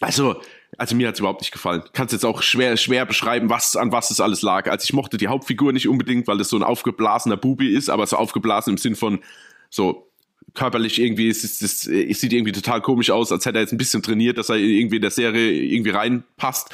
also 0.00 0.40
also 0.78 0.96
mir 0.96 1.08
hat's 1.08 1.18
überhaupt 1.18 1.40
nicht 1.40 1.52
gefallen. 1.52 1.82
Kannst 1.92 2.12
jetzt 2.12 2.24
auch 2.24 2.42
schwer, 2.42 2.76
schwer 2.76 3.04
beschreiben, 3.04 3.50
was, 3.50 3.76
an 3.76 3.92
was 3.92 4.10
es 4.10 4.20
alles 4.20 4.40
lag. 4.40 4.70
Also 4.70 4.84
ich 4.84 4.92
mochte 4.92 5.16
die 5.16 5.28
Hauptfigur 5.28 5.72
nicht 5.72 5.88
unbedingt, 5.88 6.26
weil 6.26 6.38
das 6.38 6.48
so 6.48 6.56
ein 6.56 6.62
aufgeblasener 6.62 7.36
Bubi 7.36 7.68
ist, 7.74 7.90
aber 7.90 8.06
so 8.06 8.16
aufgeblasen 8.16 8.74
im 8.74 8.78
Sinn 8.78 8.96
von 8.96 9.20
so 9.68 10.09
körperlich 10.54 11.00
irgendwie, 11.00 11.28
es, 11.28 11.44
ist, 11.44 11.62
es, 11.62 11.86
es 11.86 12.20
sieht 12.20 12.32
irgendwie 12.32 12.52
total 12.52 12.80
komisch 12.80 13.10
aus, 13.10 13.32
als 13.32 13.46
hätte 13.46 13.58
er 13.58 13.62
jetzt 13.62 13.72
ein 13.72 13.78
bisschen 13.78 14.02
trainiert, 14.02 14.38
dass 14.38 14.48
er 14.48 14.56
irgendwie 14.56 14.96
in 14.96 15.02
der 15.02 15.10
Serie 15.10 15.50
irgendwie 15.52 15.90
reinpasst. 15.90 16.70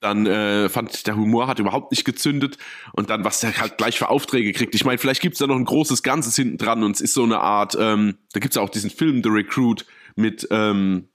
Dann 0.00 0.26
äh, 0.26 0.68
fand 0.68 1.06
der 1.06 1.16
Humor 1.16 1.46
hat 1.46 1.58
überhaupt 1.58 1.90
nicht 1.90 2.04
gezündet 2.04 2.58
und 2.92 3.10
dann, 3.10 3.24
was 3.24 3.42
er 3.42 3.56
halt 3.56 3.78
gleich 3.78 3.98
für 3.98 4.10
Aufträge 4.10 4.52
kriegt. 4.52 4.74
Ich 4.74 4.84
meine, 4.84 4.98
vielleicht 4.98 5.22
gibt's 5.22 5.38
da 5.38 5.46
noch 5.46 5.56
ein 5.56 5.64
großes 5.64 6.02
Ganzes 6.02 6.36
hinten 6.36 6.58
dran 6.58 6.82
und 6.82 6.96
es 6.96 7.00
ist 7.00 7.14
so 7.14 7.22
eine 7.22 7.40
Art, 7.40 7.76
ähm, 7.78 8.18
da 8.32 8.40
gibt's 8.40 8.56
ja 8.56 8.62
auch 8.62 8.70
diesen 8.70 8.90
Film 8.90 9.22
The 9.22 9.30
Recruit 9.30 9.86
mit 10.16 10.46
ähm, 10.50 11.08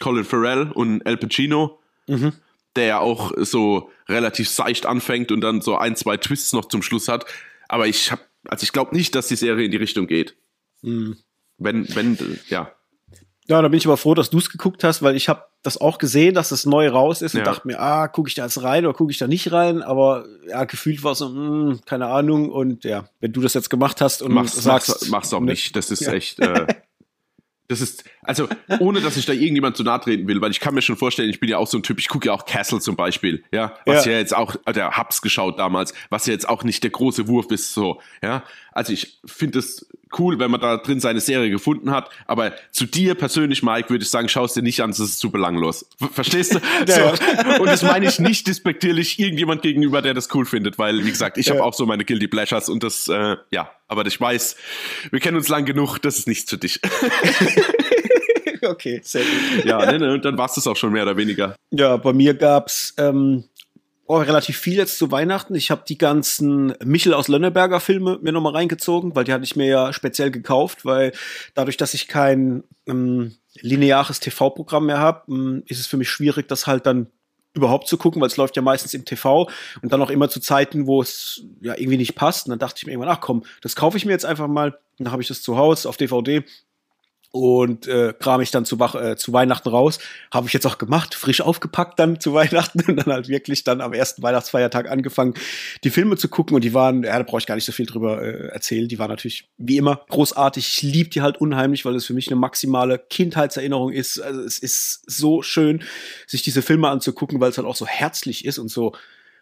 Colin 0.00 0.24
Farrell 0.24 0.70
und 0.72 1.04
Al 1.06 1.16
Pacino, 1.16 1.80
mhm. 2.06 2.32
der 2.76 2.84
ja 2.84 2.98
auch 3.00 3.32
so 3.38 3.90
relativ 4.08 4.48
seicht 4.48 4.86
anfängt 4.86 5.32
und 5.32 5.40
dann 5.40 5.60
so 5.60 5.76
ein, 5.76 5.96
zwei 5.96 6.16
Twists 6.16 6.52
noch 6.52 6.66
zum 6.66 6.82
Schluss 6.82 7.08
hat. 7.08 7.24
Aber 7.68 7.88
ich 7.88 8.12
habe, 8.12 8.22
also 8.48 8.62
ich 8.62 8.72
glaube 8.72 8.94
nicht, 8.94 9.14
dass 9.14 9.28
die 9.28 9.36
Serie 9.36 9.64
in 9.64 9.70
die 9.70 9.76
Richtung 9.76 10.06
geht. 10.06 10.36
Mhm. 10.82 11.16
Wenn, 11.58 11.94
wenn, 11.94 12.38
ja. 12.48 12.70
Ja, 13.48 13.62
da 13.62 13.68
bin 13.68 13.78
ich 13.78 13.86
aber 13.86 13.96
froh, 13.96 14.14
dass 14.14 14.30
du 14.30 14.38
es 14.38 14.50
geguckt 14.50 14.82
hast, 14.82 15.02
weil 15.02 15.14
ich 15.14 15.28
habe 15.28 15.44
das 15.62 15.80
auch 15.80 15.98
gesehen, 15.98 16.34
dass 16.34 16.50
es 16.50 16.62
das 16.62 16.66
neu 16.66 16.88
raus 16.88 17.22
ist 17.22 17.34
und 17.34 17.40
ja. 17.40 17.44
dachte 17.44 17.66
mir, 17.68 17.78
ah, 17.80 18.08
gucke 18.08 18.28
ich 18.28 18.34
da 18.34 18.42
jetzt 18.42 18.60
rein 18.62 18.84
oder 18.84 18.94
gucke 18.94 19.12
ich 19.12 19.18
da 19.18 19.28
nicht 19.28 19.52
rein? 19.52 19.82
Aber 19.82 20.24
ja, 20.48 20.64
gefühlt 20.64 21.04
war 21.04 21.12
es 21.12 21.18
so, 21.18 21.28
mh, 21.28 21.70
hm, 21.70 21.80
keine 21.84 22.06
Ahnung. 22.06 22.50
Und 22.50 22.84
ja, 22.84 23.08
wenn 23.20 23.32
du 23.32 23.40
das 23.40 23.54
jetzt 23.54 23.70
gemacht 23.70 24.00
hast 24.00 24.20
und 24.20 24.32
machst, 24.32 24.56
sagst, 24.56 24.88
mach's, 24.88 25.08
mach's 25.08 25.32
auch 25.32 25.40
ne? 25.40 25.52
nicht. 25.52 25.76
Das 25.76 25.92
ist 25.92 26.00
ja. 26.00 26.12
echt. 26.12 26.40
Äh, 26.40 26.66
Das 27.68 27.80
ist, 27.80 28.04
also, 28.22 28.48
ohne 28.78 29.00
dass 29.00 29.16
ich 29.16 29.26
da 29.26 29.32
irgendjemand 29.32 29.76
zu 29.76 29.82
nahe 29.82 30.00
treten 30.00 30.28
will, 30.28 30.40
weil 30.40 30.50
ich 30.50 30.60
kann 30.60 30.74
mir 30.74 30.82
schon 30.82 30.96
vorstellen, 30.96 31.30
ich 31.30 31.40
bin 31.40 31.48
ja 31.48 31.58
auch 31.58 31.66
so 31.66 31.78
ein 31.78 31.82
Typ, 31.82 31.98
ich 31.98 32.08
gucke 32.08 32.28
ja 32.28 32.32
auch 32.32 32.44
Castle 32.44 32.80
zum 32.80 32.96
Beispiel, 32.96 33.42
ja, 33.50 33.74
was 33.84 34.04
ja, 34.04 34.12
ja 34.12 34.18
jetzt 34.18 34.36
auch, 34.36 34.56
der 34.72 34.96
Hubs 34.96 35.20
geschaut 35.20 35.58
damals, 35.58 35.92
was 36.08 36.26
ja 36.26 36.32
jetzt 36.32 36.48
auch 36.48 36.62
nicht 36.62 36.84
der 36.84 36.90
große 36.90 37.26
Wurf 37.26 37.50
ist, 37.50 37.74
so, 37.74 38.00
ja. 38.22 38.44
Also 38.72 38.92
ich 38.92 39.20
finde 39.24 39.58
es 39.58 39.88
cool, 40.18 40.38
wenn 40.38 40.50
man 40.50 40.60
da 40.60 40.76
drin 40.76 41.00
seine 41.00 41.20
Serie 41.20 41.50
gefunden 41.50 41.90
hat, 41.90 42.10
aber 42.26 42.52
zu 42.70 42.86
dir 42.86 43.14
persönlich, 43.14 43.62
Mike, 43.62 43.90
würde 43.90 44.04
ich 44.04 44.10
sagen, 44.10 44.28
schaust 44.28 44.56
dir 44.56 44.62
nicht 44.62 44.80
an, 44.82 44.90
das 44.90 45.00
ist 45.00 45.18
zu 45.18 45.30
belanglos. 45.30 45.86
Verstehst 46.12 46.54
du? 46.54 46.60
Ja. 46.86 47.14
So. 47.16 47.60
Und 47.60 47.66
das 47.66 47.82
meine 47.82 48.06
ich 48.06 48.18
nicht 48.18 48.46
despektierlich 48.46 49.18
irgendjemand 49.18 49.62
gegenüber, 49.62 50.02
der 50.02 50.14
das 50.14 50.32
cool 50.34 50.44
findet, 50.44 50.78
weil, 50.78 51.04
wie 51.04 51.10
gesagt, 51.10 51.38
ich 51.38 51.46
ja. 51.46 51.54
habe 51.54 51.64
auch 51.64 51.74
so 51.74 51.86
meine 51.86 52.04
Guilty 52.04 52.28
Pleasures 52.28 52.68
und 52.68 52.82
das, 52.82 53.08
äh, 53.08 53.36
ja, 53.50 53.70
aber 53.88 54.06
ich 54.06 54.20
weiß, 54.20 54.56
wir 55.10 55.20
kennen 55.20 55.36
uns 55.36 55.48
lang 55.48 55.64
genug, 55.64 55.98
das 55.98 56.18
ist 56.18 56.28
nichts 56.28 56.50
für 56.50 56.58
dich. 56.58 56.80
okay, 58.62 59.00
sehr 59.02 59.22
gut. 59.22 59.64
Ja, 59.64 59.90
ne, 59.90 59.98
ne, 59.98 60.12
und 60.14 60.24
dann 60.24 60.36
war 60.36 60.46
es 60.46 60.54
das 60.54 60.66
auch 60.66 60.76
schon 60.76 60.92
mehr 60.92 61.04
oder 61.04 61.16
weniger. 61.16 61.56
Ja, 61.70 61.96
bei 61.96 62.12
mir 62.12 62.34
gab's 62.34 62.94
ähm, 62.98 63.44
oh, 64.06 64.18
relativ 64.18 64.58
viel 64.58 64.74
jetzt 64.74 64.98
zu 64.98 65.10
Weihnachten. 65.10 65.54
Ich 65.54 65.70
habe 65.70 65.82
die 65.86 65.98
ganzen 65.98 66.74
Michel 66.84 67.14
aus 67.14 67.28
Lönneberger 67.28 67.80
Filme 67.80 68.18
mir 68.22 68.32
nochmal 68.32 68.54
reingezogen, 68.54 69.14
weil 69.14 69.24
die 69.24 69.32
hatte 69.32 69.44
ich 69.44 69.56
mir 69.56 69.66
ja 69.66 69.92
speziell 69.92 70.30
gekauft, 70.30 70.84
weil 70.84 71.12
dadurch, 71.54 71.76
dass 71.76 71.94
ich 71.94 72.08
kein 72.08 72.64
ähm, 72.86 73.36
lineares 73.60 74.20
TV-Programm 74.20 74.86
mehr 74.86 74.98
habe, 74.98 75.22
ähm, 75.28 75.62
ist 75.66 75.80
es 75.80 75.86
für 75.86 75.96
mich 75.96 76.08
schwierig, 76.08 76.48
das 76.48 76.66
halt 76.66 76.86
dann 76.86 77.08
überhaupt 77.56 77.88
zu 77.88 77.96
gucken, 77.96 78.20
weil 78.20 78.28
es 78.28 78.36
läuft 78.36 78.54
ja 78.56 78.62
meistens 78.62 78.94
im 78.94 79.04
TV 79.04 79.48
und 79.82 79.92
dann 79.92 80.02
auch 80.02 80.10
immer 80.10 80.28
zu 80.28 80.40
Zeiten, 80.40 80.86
wo 80.86 81.00
es 81.00 81.42
ja 81.60 81.74
irgendwie 81.74 81.96
nicht 81.96 82.14
passt. 82.14 82.46
Und 82.46 82.50
dann 82.50 82.58
dachte 82.58 82.78
ich 82.78 82.86
mir 82.86 82.92
irgendwann, 82.92 83.14
ach 83.14 83.20
komm, 83.20 83.44
das 83.62 83.74
kaufe 83.74 83.96
ich 83.96 84.04
mir 84.04 84.12
jetzt 84.12 84.26
einfach 84.26 84.46
mal. 84.46 84.72
Und 84.98 85.06
dann 85.06 85.12
habe 85.12 85.22
ich 85.22 85.28
das 85.28 85.42
zu 85.42 85.56
Hause 85.56 85.88
auf 85.88 85.96
DVD 85.96 86.44
und 87.30 87.86
äh, 87.86 88.14
kram 88.18 88.40
ich 88.40 88.50
dann 88.50 88.64
zu, 88.64 88.76
äh, 88.78 89.16
zu 89.16 89.32
Weihnachten 89.32 89.68
raus. 89.68 89.98
Habe 90.32 90.46
ich 90.46 90.52
jetzt 90.52 90.66
auch 90.66 90.78
gemacht, 90.78 91.14
frisch 91.14 91.40
aufgepackt 91.40 91.98
dann 91.98 92.20
zu 92.20 92.32
Weihnachten 92.34 92.80
und 92.86 92.96
dann 92.96 93.12
halt 93.12 93.28
wirklich 93.28 93.64
dann 93.64 93.80
am 93.80 93.92
ersten 93.92 94.22
Weihnachtsfeiertag 94.22 94.90
angefangen, 94.90 95.34
die 95.84 95.90
Filme 95.90 96.16
zu 96.16 96.28
gucken 96.28 96.54
und 96.54 96.64
die 96.64 96.74
waren, 96.74 97.02
ja, 97.02 97.16
da 97.18 97.22
brauche 97.22 97.38
ich 97.38 97.46
gar 97.46 97.54
nicht 97.54 97.64
so 97.64 97.72
viel 97.72 97.86
drüber 97.86 98.22
äh, 98.22 98.48
erzählen, 98.48 98.88
die 98.88 98.98
waren 98.98 99.10
natürlich 99.10 99.48
wie 99.58 99.76
immer 99.76 100.02
großartig. 100.08 100.66
Ich 100.66 100.82
liebe 100.82 101.10
die 101.10 101.22
halt 101.22 101.40
unheimlich, 101.40 101.84
weil 101.84 101.94
es 101.94 102.06
für 102.06 102.14
mich 102.14 102.28
eine 102.28 102.36
maximale 102.36 102.98
Kindheitserinnerung 102.98 103.92
ist. 103.92 104.20
Also 104.20 104.40
es 104.40 104.58
ist 104.58 105.02
so 105.06 105.42
schön, 105.42 105.82
sich 106.26 106.42
diese 106.42 106.62
Filme 106.62 106.88
anzugucken, 106.88 107.40
weil 107.40 107.50
es 107.50 107.58
halt 107.58 107.66
auch 107.66 107.76
so 107.76 107.86
herzlich 107.86 108.44
ist 108.44 108.58
und 108.58 108.68
so 108.68 108.92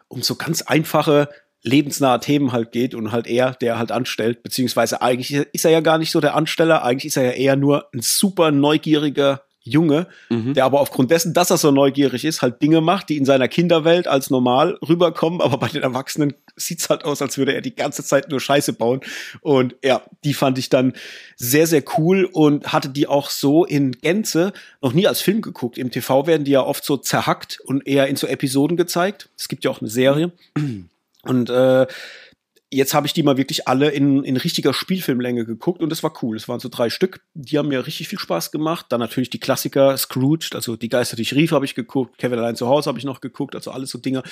um 0.09 0.23
so 0.23 0.37
ganz 0.37 0.63
einfache 0.63 1.29
lebensnahe 1.65 2.21
Themen 2.21 2.53
halt 2.53 2.73
geht 2.73 2.95
und 2.95 3.11
halt 3.11 3.27
er, 3.27 3.53
der 3.53 3.79
halt 3.79 3.91
anstellt, 3.91 4.43
beziehungsweise 4.43 5.03
eigentlich 5.03 5.33
ist 5.33 5.65
er 5.65 5.71
ja 5.71 5.81
gar 5.81 5.99
nicht 5.99 6.11
so 6.11 6.21
der 6.21 6.37
Ansteller, 6.37 6.85
eigentlich 6.85 7.07
ist 7.07 7.17
er 7.17 7.25
ja 7.25 7.33
eher 7.33 7.57
nur 7.57 7.89
ein 7.93 8.03
super 8.03 8.51
neugieriger 8.51 9.43
Junge, 9.67 10.07
mhm. 10.29 10.53
der 10.53 10.67
aber 10.67 10.81
aufgrund 10.81 11.11
dessen, 11.11 11.33
dass 11.33 11.51
er 11.51 11.57
so 11.57 11.71
neugierig 11.71 12.27
ist, 12.27 12.43
halt 12.43 12.61
Dinge 12.61 12.83
macht, 12.83 13.09
die 13.09 13.17
in 13.17 13.25
seiner 13.25 13.49
Kinderwelt 13.49 14.07
als 14.07 14.29
normal 14.29 14.79
rüberkommen, 14.87 15.41
aber 15.41 15.57
bei 15.57 15.69
den 15.69 15.83
Erwachsenen 15.83 16.35
sieht's 16.55 16.91
halt 16.91 17.05
aus, 17.07 17.23
als 17.23 17.39
würde 17.39 17.55
er 17.55 17.63
die 17.63 17.75
ganze 17.75 18.05
Zeit 18.05 18.29
nur 18.29 18.41
Scheiße 18.41 18.75
bauen. 18.75 19.01
Und 19.41 19.75
ja, 19.83 20.03
die 20.23 20.35
fand 20.35 20.59
ich 20.59 20.69
dann 20.69 20.93
sehr, 21.37 21.67
sehr 21.67 21.83
cool 21.97 22.29
und 22.31 22.75
hatte 22.75 22.91
die 22.91 23.07
auch 23.07 23.31
so 23.31 23.65
in 23.65 23.93
Gänze 23.93 24.53
noch 24.83 24.93
nie 24.93 25.07
als 25.07 25.23
Film 25.23 25.41
geguckt. 25.41 25.79
Im 25.79 25.91
TV 25.91 26.27
werden 26.27 26.45
die 26.45 26.53
ja 26.53 26.63
oft 26.63 26.85
so 26.85 26.99
zerhackt 26.99 27.59
und 27.65 27.87
eher 27.87 28.07
in 28.09 28.17
so 28.17 28.27
Episoden 28.27 28.77
gezeigt. 28.77 29.31
Es 29.39 29.49
gibt 29.49 29.65
ja 29.65 29.71
auch 29.71 29.81
eine 29.81 29.91
Serie. 29.91 30.33
Und 31.27 31.51
äh, 31.51 31.87
jetzt 32.75 32.95
habe 32.95 33.07
ich 33.07 33.13
die 33.13 33.23
mal 33.23 33.37
wirklich 33.37 33.69
alle 33.69 33.91
in, 33.91 34.25
in 34.25 34.37
richtiger 34.37 34.75
Spielfilmlänge 34.75 35.45
geguckt 35.45 35.83
und 35.83 35.91
das 35.91 36.03
war 36.03 36.13
cool. 36.23 36.37
Es 36.37 36.49
waren 36.49 36.61
so 36.61 36.69
drei 36.69 36.91
Stück, 36.91 37.21
die 37.35 37.59
haben 37.59 37.69
mir 37.69 37.87
richtig 37.87 38.09
viel 38.09 38.19
Spaß 38.19 38.51
gemacht. 38.51 38.87
Dann 38.89 39.01
natürlich 39.01 39.31
die 39.31 39.41
Klassiker, 39.41 39.97
Scrooge, 39.97 40.51
also 40.55 40.77
die 40.77 40.89
Geister, 40.89 41.17
die 41.17 41.23
ich 41.23 41.35
rief, 41.35 41.53
habe 41.53 41.65
ich 41.65 41.75
geguckt. 41.75 42.19
Kevin 42.19 42.39
allein 42.39 42.57
zu 42.57 42.69
Hause 42.69 42.89
habe 42.89 42.99
ich 42.99 43.05
noch 43.05 43.21
geguckt, 43.21 43.55
also 43.55 43.71
alles 43.71 43.91
so 43.91 43.99
Dinge, 43.99 44.23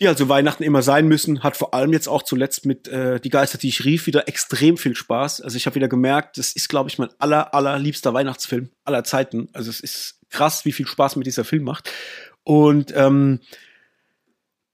die 0.00 0.08
also 0.08 0.28
Weihnachten 0.28 0.62
immer 0.62 0.82
sein 0.82 1.08
müssen. 1.08 1.42
Hat 1.42 1.56
vor 1.56 1.74
allem 1.74 1.92
jetzt 1.92 2.08
auch 2.08 2.22
zuletzt 2.22 2.66
mit 2.66 2.88
äh, 2.88 3.20
die 3.20 3.30
Geister, 3.30 3.58
die 3.58 3.68
ich 3.68 3.84
rief, 3.84 4.06
wieder 4.06 4.28
extrem 4.28 4.76
viel 4.76 4.94
Spaß. 4.94 5.40
Also 5.40 5.56
ich 5.56 5.66
habe 5.66 5.76
wieder 5.76 5.88
gemerkt, 5.88 6.38
das 6.38 6.52
ist, 6.52 6.68
glaube 6.68 6.88
ich, 6.90 6.98
mein 6.98 7.10
aller, 7.18 7.54
allerliebster 7.54 8.14
Weihnachtsfilm 8.14 8.70
aller 8.84 9.04
Zeiten. 9.04 9.48
Also 9.52 9.70
es 9.70 9.80
ist 9.80 10.20
krass, 10.30 10.64
wie 10.64 10.72
viel 10.72 10.86
Spaß 10.86 11.16
mir 11.16 11.24
dieser 11.24 11.44
Film 11.44 11.64
macht. 11.64 11.90
Und 12.42 12.92
ähm, 12.96 13.40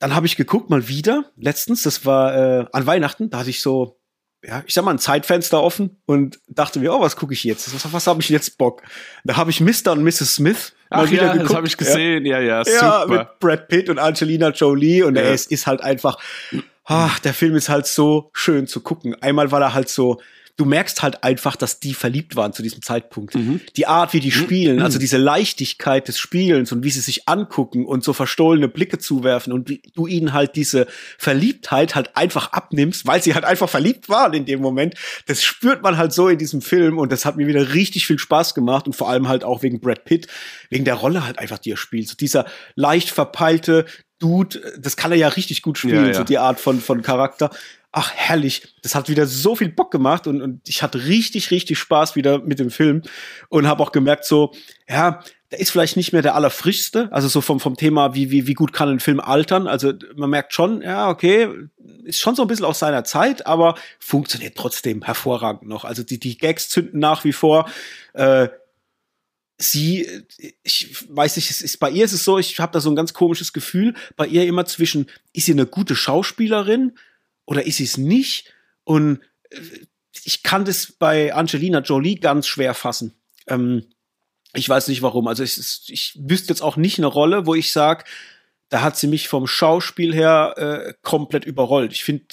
dann 0.00 0.14
habe 0.14 0.26
ich 0.26 0.36
geguckt 0.36 0.70
mal 0.70 0.88
wieder, 0.88 1.26
letztens, 1.36 1.82
das 1.82 2.04
war 2.04 2.34
äh, 2.34 2.66
an 2.72 2.86
Weihnachten, 2.86 3.30
da 3.30 3.40
hatte 3.40 3.50
ich 3.50 3.60
so, 3.60 4.00
ja, 4.42 4.64
ich 4.66 4.72
sag 4.72 4.84
mal, 4.84 4.92
ein 4.92 4.98
Zeitfenster 4.98 5.62
offen 5.62 6.02
und 6.06 6.40
dachte 6.48 6.80
mir, 6.80 6.94
oh, 6.94 7.00
was 7.00 7.16
gucke 7.16 7.34
ich 7.34 7.44
jetzt? 7.44 7.72
Was, 7.74 7.92
was 7.92 8.06
habe 8.06 8.22
ich 8.22 8.30
jetzt 8.30 8.56
Bock? 8.56 8.82
Da 9.24 9.36
habe 9.36 9.50
ich 9.50 9.60
Mr. 9.60 9.92
und 9.92 10.02
Mrs. 10.02 10.36
Smith 10.36 10.72
mal 10.90 11.04
Ach 11.04 11.10
wieder 11.10 11.26
ja, 11.26 11.32
geguckt. 11.32 11.50
Das 11.50 11.56
habe 11.56 11.66
ich 11.66 11.76
gesehen, 11.76 12.24
ja, 12.24 12.40
ja, 12.40 12.62
ja, 12.62 12.64
super. 12.64 12.76
Ja, 12.80 13.06
mit 13.06 13.38
Brad 13.38 13.68
Pitt 13.68 13.90
und 13.90 13.98
Angelina 13.98 14.48
Jolie 14.48 15.02
und 15.02 15.16
ja. 15.16 15.22
es 15.22 15.44
ist 15.46 15.66
halt 15.66 15.82
einfach, 15.82 16.16
ach, 16.84 17.18
der 17.18 17.34
Film 17.34 17.54
ist 17.54 17.68
halt 17.68 17.86
so 17.86 18.30
schön 18.32 18.66
zu 18.66 18.80
gucken. 18.80 19.14
Einmal, 19.20 19.52
weil 19.52 19.60
er 19.60 19.74
halt 19.74 19.90
so, 19.90 20.18
du 20.60 20.66
merkst 20.66 21.00
halt 21.00 21.24
einfach, 21.24 21.56
dass 21.56 21.80
die 21.80 21.94
verliebt 21.94 22.36
waren 22.36 22.52
zu 22.52 22.62
diesem 22.62 22.82
Zeitpunkt. 22.82 23.34
Mhm. 23.34 23.62
Die 23.76 23.86
Art, 23.86 24.12
wie 24.12 24.20
die 24.20 24.30
spielen, 24.30 24.76
mhm. 24.76 24.82
also 24.82 24.98
diese 24.98 25.16
Leichtigkeit 25.16 26.06
des 26.06 26.18
Spielens 26.18 26.70
und 26.70 26.84
wie 26.84 26.90
sie 26.90 27.00
sich 27.00 27.26
angucken 27.26 27.86
und 27.86 28.04
so 28.04 28.12
verstohlene 28.12 28.68
Blicke 28.68 28.98
zuwerfen 28.98 29.54
und 29.54 29.70
wie 29.70 29.80
du 29.94 30.06
ihnen 30.06 30.34
halt 30.34 30.56
diese 30.56 30.86
Verliebtheit 31.16 31.94
halt 31.94 32.14
einfach 32.14 32.52
abnimmst, 32.52 33.06
weil 33.06 33.22
sie 33.22 33.32
halt 33.32 33.46
einfach 33.46 33.70
verliebt 33.70 34.10
waren 34.10 34.34
in 34.34 34.44
dem 34.44 34.60
Moment. 34.60 34.96
Das 35.26 35.42
spürt 35.42 35.82
man 35.82 35.96
halt 35.96 36.12
so 36.12 36.28
in 36.28 36.36
diesem 36.36 36.60
Film 36.60 36.98
und 36.98 37.10
das 37.10 37.24
hat 37.24 37.38
mir 37.38 37.46
wieder 37.46 37.72
richtig 37.72 38.06
viel 38.06 38.18
Spaß 38.18 38.54
gemacht 38.54 38.86
und 38.86 38.94
vor 38.94 39.08
allem 39.08 39.28
halt 39.28 39.44
auch 39.44 39.62
wegen 39.62 39.80
Brad 39.80 40.04
Pitt, 40.04 40.26
wegen 40.68 40.84
der 40.84 40.94
Rolle 40.94 41.24
halt 41.24 41.38
einfach, 41.38 41.58
die 41.58 41.70
er 41.70 41.78
spielt. 41.78 42.08
So 42.08 42.16
dieser 42.16 42.44
leicht 42.74 43.08
verpeilte, 43.08 43.86
Dude, 44.18 44.60
das 44.78 44.98
kann 44.98 45.12
er 45.12 45.16
ja 45.16 45.28
richtig 45.28 45.62
gut 45.62 45.78
spielen, 45.78 46.04
ja, 46.04 46.08
ja. 46.08 46.14
so 46.14 46.24
die 46.24 46.36
Art 46.36 46.60
von, 46.60 46.78
von 46.78 47.00
Charakter 47.00 47.48
ach 47.92 48.12
herrlich, 48.14 48.74
das 48.82 48.94
hat 48.94 49.08
wieder 49.08 49.26
so 49.26 49.56
viel 49.56 49.68
Bock 49.68 49.90
gemacht 49.90 50.26
und, 50.26 50.40
und 50.40 50.68
ich 50.68 50.82
hatte 50.82 51.06
richtig, 51.06 51.50
richtig 51.50 51.78
Spaß 51.78 52.14
wieder 52.14 52.38
mit 52.38 52.58
dem 52.58 52.70
Film 52.70 53.02
und 53.48 53.66
habe 53.66 53.82
auch 53.82 53.92
gemerkt 53.92 54.24
so, 54.24 54.52
ja, 54.88 55.22
der 55.50 55.58
ist 55.58 55.70
vielleicht 55.70 55.96
nicht 55.96 56.12
mehr 56.12 56.22
der 56.22 56.36
allerfrischste, 56.36 57.08
also 57.10 57.26
so 57.26 57.40
vom, 57.40 57.58
vom 57.58 57.76
Thema, 57.76 58.14
wie, 58.14 58.30
wie, 58.30 58.46
wie 58.46 58.54
gut 58.54 58.72
kann 58.72 58.88
ein 58.88 59.00
Film 59.00 59.18
altern. 59.18 59.66
Also 59.66 59.92
man 60.14 60.30
merkt 60.30 60.54
schon, 60.54 60.82
ja, 60.82 61.08
okay, 61.08 61.48
ist 62.04 62.20
schon 62.20 62.36
so 62.36 62.42
ein 62.42 62.48
bisschen 62.48 62.64
aus 62.64 62.78
seiner 62.78 63.02
Zeit, 63.02 63.46
aber 63.46 63.74
funktioniert 63.98 64.56
trotzdem 64.56 65.02
hervorragend 65.02 65.68
noch. 65.68 65.84
Also 65.84 66.04
die, 66.04 66.20
die 66.20 66.38
Gags 66.38 66.68
zünden 66.68 67.00
nach 67.00 67.24
wie 67.24 67.32
vor. 67.32 67.68
Äh, 68.12 68.48
sie, 69.58 70.06
ich 70.62 70.96
weiß 71.08 71.34
nicht, 71.34 71.50
es 71.50 71.60
ist, 71.60 71.78
bei 71.80 71.90
ihr 71.90 72.04
ist 72.04 72.12
es 72.12 72.24
so, 72.24 72.38
ich 72.38 72.60
habe 72.60 72.72
da 72.72 72.80
so 72.80 72.88
ein 72.88 72.96
ganz 72.96 73.12
komisches 73.12 73.52
Gefühl, 73.52 73.94
bei 74.16 74.28
ihr 74.28 74.46
immer 74.46 74.66
zwischen, 74.66 75.06
ist 75.32 75.46
sie 75.46 75.52
eine 75.52 75.66
gute 75.66 75.96
Schauspielerin 75.96 76.92
oder 77.46 77.66
ist 77.66 77.76
sie 77.76 77.84
es 77.84 77.96
nicht? 77.96 78.52
Und 78.84 79.20
äh, 79.50 79.60
ich 80.24 80.42
kann 80.42 80.64
das 80.64 80.92
bei 80.92 81.34
Angelina 81.34 81.80
Jolie 81.80 82.16
ganz 82.16 82.46
schwer 82.46 82.74
fassen. 82.74 83.14
Ähm, 83.46 83.86
ich 84.52 84.68
weiß 84.68 84.88
nicht 84.88 85.02
warum. 85.02 85.28
Also 85.28 85.42
ich, 85.42 85.58
ich 85.88 86.18
wüsste 86.20 86.48
jetzt 86.48 86.62
auch 86.62 86.76
nicht 86.76 86.98
eine 86.98 87.06
Rolle, 87.06 87.46
wo 87.46 87.54
ich 87.54 87.72
sage, 87.72 88.04
da 88.68 88.82
hat 88.82 88.96
sie 88.96 89.06
mich 89.06 89.28
vom 89.28 89.46
Schauspiel 89.46 90.14
her 90.14 90.54
äh, 90.56 90.94
komplett 91.02 91.44
überrollt. 91.44 91.92
Ich 91.92 92.04
finde, 92.04 92.24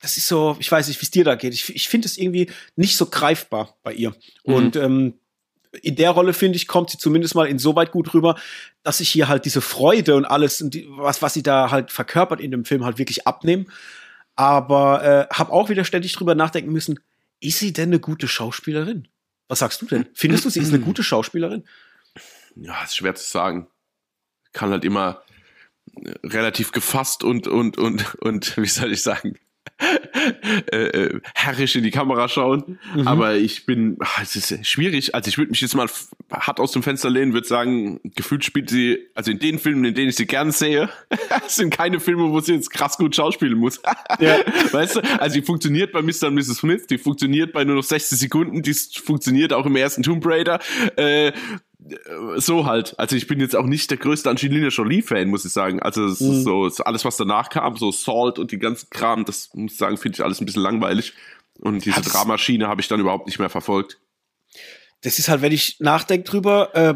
das 0.00 0.16
ist 0.16 0.28
so, 0.28 0.56
ich 0.60 0.70
weiß 0.70 0.88
nicht, 0.88 1.00
wie 1.00 1.04
es 1.04 1.10
dir 1.10 1.24
da 1.24 1.34
geht. 1.34 1.54
Ich, 1.54 1.74
ich 1.74 1.88
finde 1.88 2.06
es 2.06 2.18
irgendwie 2.18 2.50
nicht 2.76 2.96
so 2.96 3.06
greifbar 3.06 3.76
bei 3.82 3.92
ihr. 3.92 4.10
Mhm. 4.44 4.54
Und 4.54 4.76
ähm, 4.76 5.14
in 5.82 5.96
der 5.96 6.10
Rolle, 6.10 6.32
finde 6.32 6.56
ich, 6.56 6.68
kommt 6.68 6.90
sie 6.90 6.98
zumindest 6.98 7.34
mal 7.34 7.48
insoweit 7.48 7.92
gut 7.92 8.14
rüber, 8.14 8.36
dass 8.82 9.00
ich 9.00 9.10
hier 9.10 9.28
halt 9.28 9.44
diese 9.44 9.60
Freude 9.60 10.14
und 10.14 10.24
alles, 10.24 10.62
und 10.62 10.74
die, 10.74 10.86
was, 10.88 11.22
was 11.22 11.34
sie 11.34 11.42
da 11.42 11.70
halt 11.70 11.90
verkörpert 11.90 12.40
in 12.40 12.50
dem 12.50 12.64
Film, 12.64 12.84
halt 12.84 12.98
wirklich 12.98 13.26
abnehme. 13.26 13.66
Aber 14.36 15.02
äh, 15.02 15.34
habe 15.34 15.52
auch 15.52 15.70
wieder 15.70 15.84
ständig 15.84 16.12
drüber 16.12 16.34
nachdenken 16.34 16.70
müssen, 16.70 17.00
ist 17.40 17.58
sie 17.58 17.72
denn 17.72 17.88
eine 17.88 18.00
gute 18.00 18.28
Schauspielerin? 18.28 19.08
Was 19.48 19.60
sagst 19.60 19.80
du 19.82 19.86
denn? 19.86 20.06
Findest 20.14 20.44
du, 20.44 20.50
sie 20.50 20.60
ist 20.60 20.72
eine 20.72 20.82
gute 20.82 21.02
Schauspielerin? 21.02 21.64
Ja, 22.56 22.82
ist 22.82 22.96
schwer 22.96 23.14
zu 23.14 23.24
sagen. 23.24 23.68
Kann 24.52 24.70
halt 24.70 24.84
immer 24.84 25.22
äh, 25.94 26.14
relativ 26.24 26.72
gefasst 26.72 27.24
und, 27.24 27.46
und, 27.46 27.78
und, 27.78 28.14
und, 28.16 28.56
wie 28.56 28.66
soll 28.66 28.92
ich 28.92 29.02
sagen, 29.02 29.38
äh, 30.72 30.76
äh, 30.76 31.20
herrisch 31.34 31.76
in 31.76 31.82
die 31.82 31.90
Kamera 31.90 32.28
schauen. 32.28 32.78
Mhm. 32.94 33.06
Aber 33.06 33.36
ich 33.36 33.66
bin, 33.66 33.96
ach, 34.00 34.22
es 34.22 34.34
ist 34.36 34.66
schwierig. 34.66 35.14
Also 35.14 35.28
ich 35.28 35.38
würde 35.38 35.50
mich 35.50 35.60
jetzt 35.60 35.74
mal 35.74 35.88
hart 36.32 36.60
aus 36.60 36.72
dem 36.72 36.82
Fenster 36.82 37.10
lehnen, 37.10 37.32
würde 37.34 37.46
sagen, 37.46 38.00
gefühlt 38.14 38.44
spielt 38.44 38.70
sie, 38.70 39.06
also 39.14 39.30
in 39.30 39.38
den 39.38 39.58
Filmen, 39.58 39.84
in 39.84 39.94
denen 39.94 40.08
ich 40.08 40.16
sie 40.16 40.26
gern 40.26 40.50
sehe, 40.50 40.88
sind 41.48 41.70
keine 41.70 42.00
Filme, 42.00 42.30
wo 42.30 42.40
sie 42.40 42.54
jetzt 42.54 42.70
krass 42.70 42.96
gut 42.96 43.14
schauspielen 43.14 43.58
muss. 43.58 43.80
ja. 44.20 44.38
Weißt 44.72 44.96
du? 44.96 45.00
Also 45.20 45.34
die 45.34 45.42
funktioniert 45.42 45.92
bei 45.92 46.00
Mr. 46.00 46.28
und 46.28 46.34
Mrs. 46.34 46.58
Smith, 46.58 46.86
die 46.86 46.98
funktioniert 46.98 47.52
bei 47.52 47.64
nur 47.64 47.76
noch 47.76 47.84
60 47.84 48.18
Sekunden, 48.18 48.62
die 48.62 48.72
funktioniert 48.72 49.52
auch 49.52 49.66
im 49.66 49.76
ersten 49.76 50.02
Tomb 50.02 50.24
Raider. 50.26 50.58
Äh, 50.96 51.32
so 52.36 52.66
halt. 52.66 52.98
Also 52.98 53.16
ich 53.16 53.26
bin 53.26 53.40
jetzt 53.40 53.54
auch 53.54 53.66
nicht 53.66 53.90
der 53.90 53.98
größte 53.98 54.30
Angelina 54.30 54.68
Jolie-Fan, 54.68 55.28
muss 55.28 55.44
ich 55.44 55.52
sagen. 55.52 55.80
Also 55.80 56.02
mhm. 56.02 56.42
so 56.42 56.70
alles, 56.84 57.04
was 57.04 57.16
danach 57.16 57.50
kam, 57.50 57.76
so 57.76 57.92
Salt 57.92 58.38
und 58.38 58.52
die 58.52 58.58
ganzen 58.58 58.90
Kram, 58.90 59.24
das 59.24 59.50
muss 59.54 59.72
ich 59.72 59.78
sagen, 59.78 59.96
finde 59.96 60.16
ich 60.16 60.24
alles 60.24 60.40
ein 60.40 60.46
bisschen 60.46 60.62
langweilig. 60.62 61.12
Und 61.58 61.84
diese 61.84 61.96
Hat's 61.96 62.12
Dramaschiene 62.12 62.68
habe 62.68 62.80
ich 62.80 62.88
dann 62.88 63.00
überhaupt 63.00 63.26
nicht 63.26 63.38
mehr 63.38 63.48
verfolgt. 63.48 63.98
Das 65.02 65.18
ist 65.18 65.28
halt, 65.28 65.42
wenn 65.42 65.52
ich 65.52 65.76
nachdenke 65.80 66.28
drüber, 66.28 66.74
äh, 66.74 66.94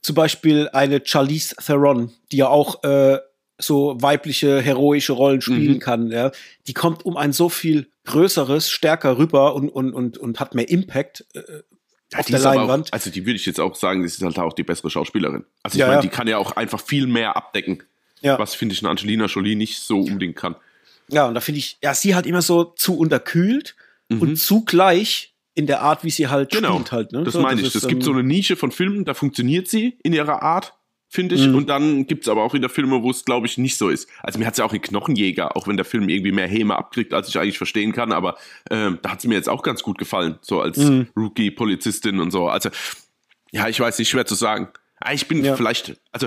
zum 0.00 0.14
Beispiel 0.14 0.68
eine 0.72 1.00
Charlize 1.04 1.56
Theron, 1.56 2.12
die 2.30 2.38
ja 2.38 2.48
auch 2.48 2.82
äh, 2.84 3.18
so 3.58 3.96
weibliche, 4.00 4.60
heroische 4.60 5.12
Rollen 5.12 5.40
spielen 5.40 5.74
mhm. 5.74 5.80
kann, 5.80 6.10
ja, 6.10 6.32
die 6.66 6.74
kommt 6.74 7.04
um 7.04 7.16
ein 7.16 7.32
so 7.32 7.48
viel 7.48 7.88
größeres, 8.04 8.70
stärker 8.70 9.18
rüber 9.18 9.54
und, 9.54 9.68
und, 9.68 9.92
und, 9.92 10.18
und 10.18 10.40
hat 10.40 10.54
mehr 10.54 10.68
Impact 10.68 11.24
äh, 11.34 11.62
ja, 12.12 12.18
auf 12.18 12.26
der 12.26 12.38
Leinwand. 12.38 12.88
Auch, 12.88 12.92
also 12.92 13.10
die 13.10 13.26
würde 13.26 13.36
ich 13.36 13.46
jetzt 13.46 13.60
auch 13.60 13.74
sagen, 13.74 14.02
das 14.02 14.14
ist 14.14 14.22
halt 14.22 14.38
auch 14.38 14.52
die 14.52 14.62
bessere 14.62 14.90
Schauspielerin. 14.90 15.44
Also 15.62 15.76
ich 15.76 15.80
ja, 15.80 15.88
meine, 15.88 16.02
die 16.02 16.08
kann 16.08 16.28
ja 16.28 16.38
auch 16.38 16.52
einfach 16.52 16.80
viel 16.80 17.06
mehr 17.06 17.36
abdecken. 17.36 17.82
Ja. 18.20 18.38
Was 18.38 18.54
finde 18.54 18.74
ich 18.74 18.82
eine 18.82 18.90
Angelina 18.90 19.26
Jolie 19.26 19.56
nicht 19.56 19.78
so 19.78 20.00
unbedingt 20.00 20.36
kann. 20.36 20.56
Ja, 21.08 21.26
und 21.26 21.34
da 21.34 21.40
finde 21.40 21.58
ich, 21.58 21.76
ja, 21.82 21.92
sie 21.92 22.14
halt 22.14 22.26
immer 22.26 22.40
so 22.40 22.64
zu 22.64 22.96
unterkühlt 22.96 23.76
mhm. 24.08 24.22
und 24.22 24.36
zugleich 24.36 25.34
in 25.54 25.66
der 25.66 25.82
Art, 25.82 26.04
wie 26.04 26.10
sie 26.10 26.28
halt 26.28 26.50
genau. 26.50 26.74
spielt 26.74 26.92
halt. 26.92 27.12
Ne? 27.12 27.24
Das 27.24 27.34
so, 27.34 27.40
meine 27.40 27.60
ich. 27.60 27.74
Es 27.74 27.86
gibt 27.86 28.02
so 28.02 28.12
eine 28.12 28.22
Nische 28.22 28.56
von 28.56 28.72
Filmen, 28.72 29.04
da 29.04 29.14
funktioniert 29.14 29.68
sie 29.68 29.98
in 30.02 30.12
ihrer 30.12 30.42
Art 30.42 30.74
finde 31.14 31.36
ich. 31.36 31.46
Mhm. 31.46 31.54
Und 31.54 31.68
dann 31.68 32.06
gibt's 32.08 32.28
aber 32.28 32.42
auch 32.42 32.54
wieder 32.54 32.68
Filme, 32.68 33.02
wo 33.02 33.10
es, 33.10 33.24
glaube 33.24 33.46
ich, 33.46 33.56
nicht 33.56 33.78
so 33.78 33.88
ist. 33.88 34.08
Also 34.20 34.40
mir 34.40 34.46
hat's 34.46 34.58
ja 34.58 34.64
auch 34.64 34.72
in 34.72 34.82
Knochenjäger, 34.82 35.56
auch 35.56 35.68
wenn 35.68 35.76
der 35.76 35.84
Film 35.84 36.08
irgendwie 36.08 36.32
mehr 36.32 36.48
Häme 36.48 36.76
abkriegt, 36.76 37.14
als 37.14 37.28
ich 37.28 37.38
eigentlich 37.38 37.56
verstehen 37.56 37.92
kann, 37.92 38.10
aber 38.10 38.36
ähm, 38.68 38.98
da 39.00 39.12
hat's 39.12 39.24
mir 39.24 39.34
jetzt 39.34 39.48
auch 39.48 39.62
ganz 39.62 39.84
gut 39.84 39.96
gefallen, 39.96 40.38
so 40.40 40.60
als 40.60 40.76
mhm. 40.78 41.06
Rookie-Polizistin 41.16 42.18
und 42.18 42.32
so. 42.32 42.48
Also, 42.48 42.70
ja, 43.52 43.68
ich 43.68 43.78
weiß 43.78 43.96
nicht, 44.00 44.08
schwer 44.08 44.26
zu 44.26 44.34
sagen. 44.34 44.68
Ah, 44.98 45.12
ich 45.12 45.28
bin 45.28 45.44
ja. 45.44 45.54
vielleicht, 45.54 46.00
also 46.10 46.26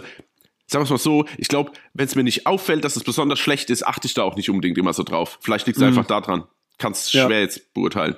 sagen 0.68 0.86
wir 0.86 0.92
mal 0.92 0.98
so, 0.98 1.26
ich 1.38 1.50
glaube, 1.50 1.74
wenn 1.94 2.06
es 2.06 2.16
mir 2.16 2.24
nicht 2.24 2.48
auffällt, 2.48 2.86
dass 2.86 2.96
es 2.96 3.04
besonders 3.04 3.40
schlecht 3.40 3.70
ist, 3.70 3.86
achte 3.86 4.08
ich 4.08 4.14
da 4.14 4.24
auch 4.24 4.38
nicht 4.38 4.50
unbedingt 4.50 4.78
immer 4.78 4.94
so 4.94 5.04
drauf. 5.04 5.38
Vielleicht 5.42 5.68
liegt 5.68 5.78
es 5.78 5.82
mhm. 5.82 5.90
einfach 5.90 6.06
daran. 6.06 6.46
Kannst 6.78 7.12
ja. 7.14 7.26
schwer 7.26 7.42
jetzt 7.42 7.74
beurteilen. 7.74 8.16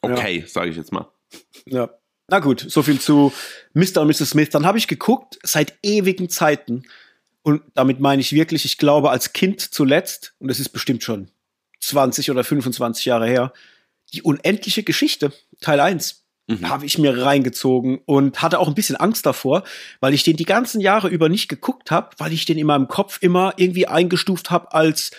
Okay, 0.00 0.40
ja. 0.40 0.46
sage 0.46 0.70
ich 0.70 0.76
jetzt 0.76 0.92
mal. 0.92 1.08
Ja. 1.66 1.90
Na 2.30 2.40
gut, 2.40 2.64
so 2.68 2.82
viel 2.82 3.00
zu 3.00 3.32
Mr. 3.72 4.02
und 4.02 4.08
Mrs. 4.08 4.30
Smith. 4.30 4.50
Dann 4.50 4.66
habe 4.66 4.76
ich 4.76 4.86
geguckt, 4.86 5.38
seit 5.42 5.74
ewigen 5.82 6.28
Zeiten. 6.28 6.82
Und 7.42 7.62
damit 7.74 8.00
meine 8.00 8.20
ich 8.20 8.32
wirklich, 8.32 8.66
ich 8.66 8.76
glaube, 8.76 9.10
als 9.10 9.32
Kind 9.32 9.60
zuletzt, 9.60 10.34
und 10.38 10.48
das 10.48 10.60
ist 10.60 10.68
bestimmt 10.68 11.02
schon 11.02 11.30
20 11.80 12.30
oder 12.30 12.44
25 12.44 13.06
Jahre 13.06 13.26
her, 13.26 13.52
die 14.12 14.20
unendliche 14.20 14.82
Geschichte, 14.82 15.32
Teil 15.62 15.80
1. 15.80 16.22
Mhm. 16.48 16.68
Habe 16.68 16.84
ich 16.84 16.98
mir 16.98 17.22
reingezogen 17.22 18.00
und 18.04 18.42
hatte 18.42 18.58
auch 18.58 18.68
ein 18.68 18.74
bisschen 18.74 18.96
Angst 18.96 19.24
davor, 19.24 19.64
weil 20.00 20.12
ich 20.12 20.22
den 20.22 20.36
die 20.36 20.44
ganzen 20.44 20.82
Jahre 20.82 21.08
über 21.08 21.30
nicht 21.30 21.48
geguckt 21.48 21.90
habe, 21.90 22.10
weil 22.18 22.32
ich 22.34 22.44
den 22.44 22.58
in 22.58 22.66
meinem 22.66 22.88
Kopf 22.88 23.18
immer 23.22 23.54
irgendwie 23.56 23.86
eingestuft 23.86 24.50
habe 24.50 24.72
als 24.72 25.12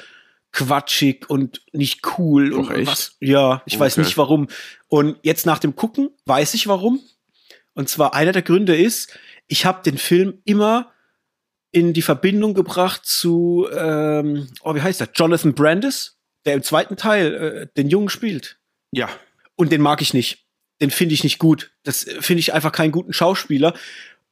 quatschig 0.51 1.29
und 1.29 1.61
nicht 1.73 2.01
cool 2.17 2.51
Doch, 2.51 2.69
und 2.69 2.87
was. 2.87 3.15
Ja, 3.19 3.61
ich 3.65 3.75
okay. 3.75 3.85
weiß 3.85 3.97
nicht 3.97 4.17
warum. 4.17 4.47
Und 4.87 5.17
jetzt 5.21 5.45
nach 5.45 5.59
dem 5.59 5.75
Gucken 5.75 6.09
weiß 6.25 6.53
ich 6.53 6.67
warum. 6.67 7.01
Und 7.73 7.89
zwar 7.89 8.13
einer 8.13 8.31
der 8.31 8.41
Gründe 8.41 8.75
ist, 8.75 9.17
ich 9.47 9.65
habe 9.65 9.83
den 9.83 9.97
Film 9.97 10.41
immer 10.45 10.91
in 11.71 11.93
die 11.93 12.01
Verbindung 12.01 12.53
gebracht 12.53 13.05
zu, 13.05 13.67
ähm, 13.71 14.47
oh, 14.63 14.73
wie 14.75 14.81
heißt 14.81 14.99
der? 14.99 15.09
Jonathan 15.13 15.53
Brandis, 15.53 16.17
der 16.45 16.55
im 16.55 16.63
zweiten 16.63 16.97
Teil 16.97 17.33
äh, 17.33 17.67
den 17.77 17.89
Jungen 17.89 18.09
spielt. 18.09 18.59
Ja. 18.91 19.09
Und 19.55 19.71
den 19.71 19.81
mag 19.81 20.01
ich 20.01 20.13
nicht. 20.13 20.45
Den 20.81 20.89
finde 20.89 21.13
ich 21.13 21.23
nicht 21.23 21.39
gut. 21.39 21.71
Das 21.83 22.03
finde 22.21 22.39
ich 22.39 22.53
einfach 22.53 22.71
keinen 22.71 22.91
guten 22.91 23.13
Schauspieler. 23.13 23.73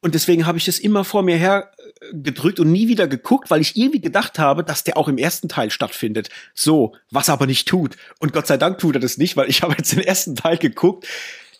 Und 0.01 0.13
deswegen 0.13 0.45
habe 0.45 0.57
ich 0.57 0.65
das 0.65 0.79
immer 0.79 1.03
vor 1.03 1.23
mir 1.23 1.37
her 1.37 1.71
äh, 1.77 2.13
gedrückt 2.13 2.59
und 2.59 2.71
nie 2.71 2.87
wieder 2.87 3.07
geguckt, 3.07 3.49
weil 3.49 3.61
ich 3.61 3.75
irgendwie 3.75 4.01
gedacht 4.01 4.37
habe, 4.37 4.63
dass 4.63 4.83
der 4.83 4.97
auch 4.97 5.07
im 5.07 5.17
ersten 5.17 5.49
Teil 5.49 5.71
stattfindet. 5.71 6.29
So, 6.53 6.95
was 7.09 7.29
aber 7.29 7.47
nicht 7.47 7.67
tut. 7.67 7.95
Und 8.19 8.33
Gott 8.33 8.47
sei 8.47 8.57
Dank 8.57 8.77
tut 8.77 8.95
er 8.95 9.01
das 9.01 9.17
nicht, 9.17 9.37
weil 9.37 9.49
ich 9.49 9.61
habe 9.63 9.75
jetzt 9.77 9.91
den 9.91 9.99
ersten 9.99 10.35
Teil 10.35 10.57
geguckt. 10.57 11.07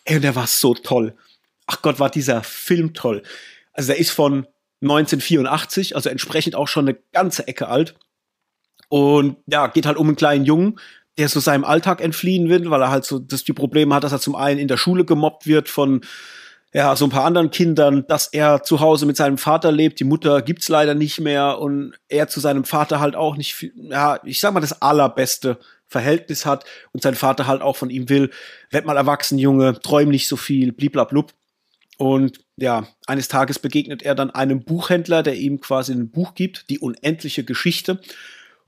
Ey, 0.04 0.16
und 0.16 0.22
der 0.22 0.36
war 0.36 0.46
so 0.46 0.74
toll. 0.74 1.16
Ach 1.66 1.82
Gott, 1.82 2.00
war 2.00 2.10
dieser 2.10 2.42
Film 2.42 2.94
toll. 2.94 3.22
Also 3.72 3.88
der 3.88 3.98
ist 3.98 4.10
von 4.10 4.46
1984, 4.82 5.96
also 5.96 6.08
entsprechend 6.08 6.54
auch 6.54 6.68
schon 6.68 6.88
eine 6.88 6.98
ganze 7.12 7.46
Ecke 7.48 7.68
alt. 7.68 7.94
Und 8.88 9.36
ja, 9.46 9.66
geht 9.66 9.84
halt 9.84 9.98
um 9.98 10.06
einen 10.06 10.16
kleinen 10.16 10.44
Jungen, 10.44 10.78
der 11.18 11.28
so 11.28 11.40
seinem 11.40 11.64
Alltag 11.64 12.00
entfliehen 12.00 12.48
will, 12.48 12.70
weil 12.70 12.80
er 12.80 12.90
halt 12.90 13.04
so 13.04 13.18
das 13.18 13.44
die 13.44 13.52
Probleme 13.52 13.94
hat, 13.94 14.04
dass 14.04 14.12
er 14.12 14.20
zum 14.20 14.36
einen 14.36 14.60
in 14.60 14.68
der 14.68 14.76
Schule 14.76 15.04
gemobbt 15.04 15.46
wird 15.46 15.68
von 15.68 16.00
ja, 16.72 16.94
so 16.96 17.06
ein 17.06 17.10
paar 17.10 17.24
anderen 17.24 17.50
Kindern, 17.50 18.06
dass 18.08 18.26
er 18.26 18.62
zu 18.62 18.80
Hause 18.80 19.06
mit 19.06 19.16
seinem 19.16 19.38
Vater 19.38 19.72
lebt. 19.72 20.00
Die 20.00 20.04
Mutter 20.04 20.42
gibt's 20.42 20.68
leider 20.68 20.94
nicht 20.94 21.18
mehr 21.20 21.58
und 21.58 21.94
er 22.08 22.28
zu 22.28 22.40
seinem 22.40 22.64
Vater 22.64 23.00
halt 23.00 23.16
auch 23.16 23.36
nicht, 23.36 23.54
viel, 23.54 23.72
ja, 23.76 24.20
ich 24.24 24.40
sag 24.40 24.52
mal, 24.52 24.60
das 24.60 24.82
allerbeste 24.82 25.58
Verhältnis 25.86 26.44
hat 26.44 26.64
und 26.92 27.02
sein 27.02 27.14
Vater 27.14 27.46
halt 27.46 27.62
auch 27.62 27.76
von 27.76 27.88
ihm 27.88 28.10
will, 28.10 28.30
werd 28.70 28.84
mal 28.84 28.98
erwachsen, 28.98 29.38
Junge, 29.38 29.80
träum 29.80 30.10
nicht 30.10 30.28
so 30.28 30.36
viel, 30.36 30.72
bliblablub. 30.72 31.32
Und 31.96 32.40
ja, 32.56 32.86
eines 33.06 33.28
Tages 33.28 33.58
begegnet 33.58 34.02
er 34.02 34.14
dann 34.14 34.30
einem 34.30 34.62
Buchhändler, 34.62 35.22
der 35.22 35.36
ihm 35.36 35.60
quasi 35.60 35.92
ein 35.92 36.10
Buch 36.10 36.34
gibt, 36.34 36.68
die 36.68 36.78
unendliche 36.78 37.44
Geschichte. 37.44 38.00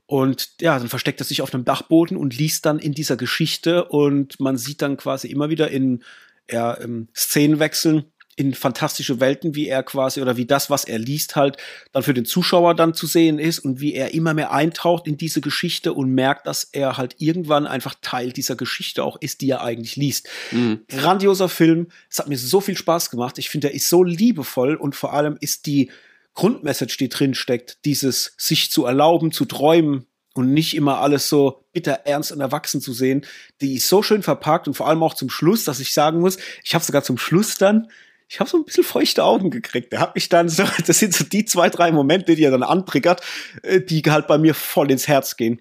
Und 0.07 0.59
ja, 0.59 0.77
dann 0.77 0.89
versteckt 0.89 1.21
er 1.21 1.25
sich 1.25 1.41
auf 1.41 1.53
einem 1.53 1.63
Dachboden 1.63 2.17
und 2.17 2.37
liest 2.37 2.65
dann 2.65 2.79
in 2.79 2.93
dieser 2.93 3.15
Geschichte 3.15 3.85
und 3.85 4.39
man 4.39 4.57
sieht 4.57 4.81
dann 4.81 4.97
quasi 4.97 5.29
immer 5.29 5.49
wieder 5.49 5.69
in 5.69 6.03
er 6.51 6.79
ähm, 6.81 7.07
Szenen 7.15 7.59
wechseln 7.59 8.05
in 8.35 8.53
fantastische 8.53 9.19
Welten, 9.19 9.55
wie 9.55 9.67
er 9.67 9.83
quasi 9.83 10.21
oder 10.21 10.37
wie 10.37 10.45
das, 10.45 10.69
was 10.69 10.85
er 10.85 10.97
liest, 10.97 11.35
halt 11.35 11.57
dann 11.91 12.03
für 12.03 12.13
den 12.13 12.25
Zuschauer 12.25 12.75
dann 12.75 12.93
zu 12.93 13.05
sehen 13.05 13.39
ist 13.39 13.59
und 13.59 13.81
wie 13.81 13.93
er 13.93 14.13
immer 14.13 14.33
mehr 14.33 14.51
eintaucht 14.51 15.05
in 15.05 15.17
diese 15.17 15.41
Geschichte 15.41 15.93
und 15.93 16.09
merkt, 16.13 16.47
dass 16.47 16.63
er 16.63 16.97
halt 16.97 17.15
irgendwann 17.19 17.67
einfach 17.67 17.95
Teil 18.01 18.31
dieser 18.31 18.55
Geschichte 18.55 19.03
auch 19.03 19.17
ist, 19.19 19.41
die 19.41 19.49
er 19.49 19.61
eigentlich 19.61 19.95
liest. 19.95 20.29
Mhm. 20.51 20.81
Grandioser 20.87 21.49
Film. 21.49 21.87
Es 22.09 22.19
hat 22.19 22.29
mir 22.29 22.37
so 22.37 22.61
viel 22.61 22.77
Spaß 22.77 23.09
gemacht. 23.09 23.37
Ich 23.37 23.49
finde, 23.49 23.69
er 23.69 23.75
ist 23.75 23.89
so 23.89 24.03
liebevoll 24.03 24.75
und 24.75 24.95
vor 24.95 25.13
allem 25.13 25.37
ist 25.39 25.65
die 25.65 25.91
Grundmessage, 26.33 26.97
die 26.97 27.09
drin 27.09 27.33
steckt, 27.33 27.79
dieses 27.83 28.33
sich 28.37 28.71
zu 28.71 28.85
erlauben, 28.85 29.31
zu 29.33 29.45
träumen, 29.45 30.05
und 30.33 30.53
nicht 30.53 30.75
immer 30.75 30.99
alles 30.99 31.27
so 31.27 31.63
bitter 31.73 32.01
ernst 32.05 32.31
und 32.31 32.39
erwachsen 32.39 32.81
zu 32.81 32.93
sehen. 32.93 33.25
Die 33.59 33.75
ist 33.75 33.87
so 33.87 34.01
schön 34.01 34.23
verpackt 34.23 34.67
und 34.67 34.75
vor 34.75 34.87
allem 34.87 35.03
auch 35.03 35.13
zum 35.13 35.29
Schluss, 35.29 35.65
dass 35.65 35.79
ich 35.79 35.93
sagen 35.93 36.19
muss, 36.19 36.37
ich 36.63 36.73
habe 36.73 36.83
sogar 36.83 37.03
zum 37.03 37.17
Schluss 37.17 37.57
dann, 37.57 37.89
ich 38.29 38.39
habe 38.39 38.49
so 38.49 38.57
ein 38.57 38.63
bisschen 38.63 38.85
feuchte 38.85 39.25
Augen 39.25 39.51
gekriegt. 39.51 39.91
Der 39.91 39.99
hat 39.99 40.15
mich 40.15 40.29
dann 40.29 40.47
so, 40.47 40.63
das 40.87 40.99
sind 40.99 41.13
so 41.13 41.25
die 41.25 41.43
zwei, 41.43 41.69
drei 41.69 41.91
Momente, 41.91 42.35
die 42.35 42.43
er 42.43 42.51
dann 42.51 42.63
antriggert, 42.63 43.21
äh, 43.63 43.81
die 43.81 44.01
halt 44.03 44.27
bei 44.27 44.37
mir 44.37 44.53
voll 44.53 44.89
ins 44.89 45.07
Herz 45.07 45.35
gehen. 45.35 45.59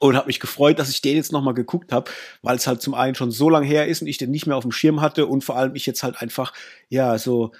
Und 0.00 0.16
habe 0.16 0.26
mich 0.26 0.40
gefreut, 0.40 0.78
dass 0.78 0.90
ich 0.90 1.02
den 1.02 1.16
jetzt 1.16 1.30
nochmal 1.30 1.54
geguckt 1.54 1.92
habe, 1.92 2.10
weil 2.42 2.56
es 2.56 2.66
halt 2.66 2.82
zum 2.82 2.94
einen 2.94 3.14
schon 3.14 3.30
so 3.30 3.48
lange 3.48 3.66
her 3.66 3.86
ist 3.86 4.02
und 4.02 4.08
ich 4.08 4.18
den 4.18 4.30
nicht 4.30 4.46
mehr 4.46 4.56
auf 4.56 4.64
dem 4.64 4.72
Schirm 4.72 5.00
hatte 5.00 5.26
und 5.26 5.44
vor 5.44 5.56
allem 5.56 5.76
ich 5.76 5.86
jetzt 5.86 6.02
halt 6.02 6.20
einfach, 6.20 6.52
ja, 6.88 7.16
so 7.16 7.52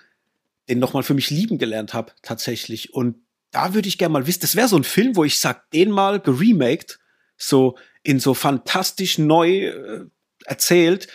den 0.68 0.78
nochmal 0.78 1.02
für 1.02 1.14
mich 1.14 1.30
lieben 1.30 1.58
gelernt 1.58 1.94
habe, 1.94 2.12
tatsächlich. 2.22 2.92
Und 2.94 3.16
da 3.54 3.72
würde 3.72 3.88
ich 3.88 3.98
gerne 3.98 4.12
mal 4.12 4.26
wissen, 4.26 4.40
das 4.40 4.56
wäre 4.56 4.68
so 4.68 4.76
ein 4.76 4.84
Film, 4.84 5.14
wo 5.14 5.22
ich 5.24 5.38
sag, 5.38 5.70
den 5.70 5.90
mal 5.90 6.18
geremaked, 6.18 6.98
so 7.36 7.76
in 8.02 8.18
so 8.18 8.34
fantastisch 8.34 9.18
neu 9.18 9.68
äh, 9.68 10.04
erzählt. 10.44 11.06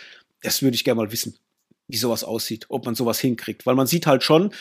Das 0.42 0.62
würde 0.62 0.74
ich 0.74 0.84
gerne 0.84 1.02
mal 1.02 1.12
wissen, 1.12 1.36
wie 1.86 1.98
sowas 1.98 2.24
aussieht, 2.24 2.66
ob 2.70 2.86
man 2.86 2.94
sowas 2.94 3.20
hinkriegt. 3.20 3.66
Weil 3.66 3.74
man 3.74 3.86
sieht 3.86 4.06
halt 4.06 4.24
schon, 4.24 4.54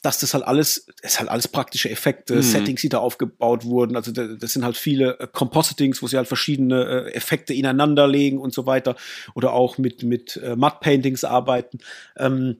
dass 0.00 0.18
das 0.18 0.32
halt 0.32 0.44
alles, 0.44 0.86
es 1.02 1.12
ist 1.12 1.20
halt 1.20 1.28
alles 1.28 1.48
praktische 1.48 1.90
Effekte, 1.90 2.36
mhm. 2.36 2.42
Settings, 2.42 2.80
die 2.80 2.88
da 2.88 2.98
aufgebaut 2.98 3.64
wurden. 3.64 3.96
Also 3.96 4.12
das 4.12 4.52
sind 4.52 4.64
halt 4.64 4.78
viele 4.78 5.18
äh, 5.20 5.26
Compositings, 5.30 6.00
wo 6.00 6.06
sie 6.06 6.16
halt 6.16 6.28
verschiedene 6.28 6.84
äh, 6.84 7.12
Effekte 7.12 7.52
ineinander 7.52 8.08
legen 8.08 8.38
und 8.38 8.54
so 8.54 8.64
weiter. 8.64 8.96
Oder 9.34 9.52
auch 9.52 9.76
mit, 9.76 10.02
mit 10.04 10.36
äh, 10.38 10.56
Mud 10.56 10.80
Paintings 10.80 11.22
arbeiten. 11.24 11.80
Ähm, 12.16 12.56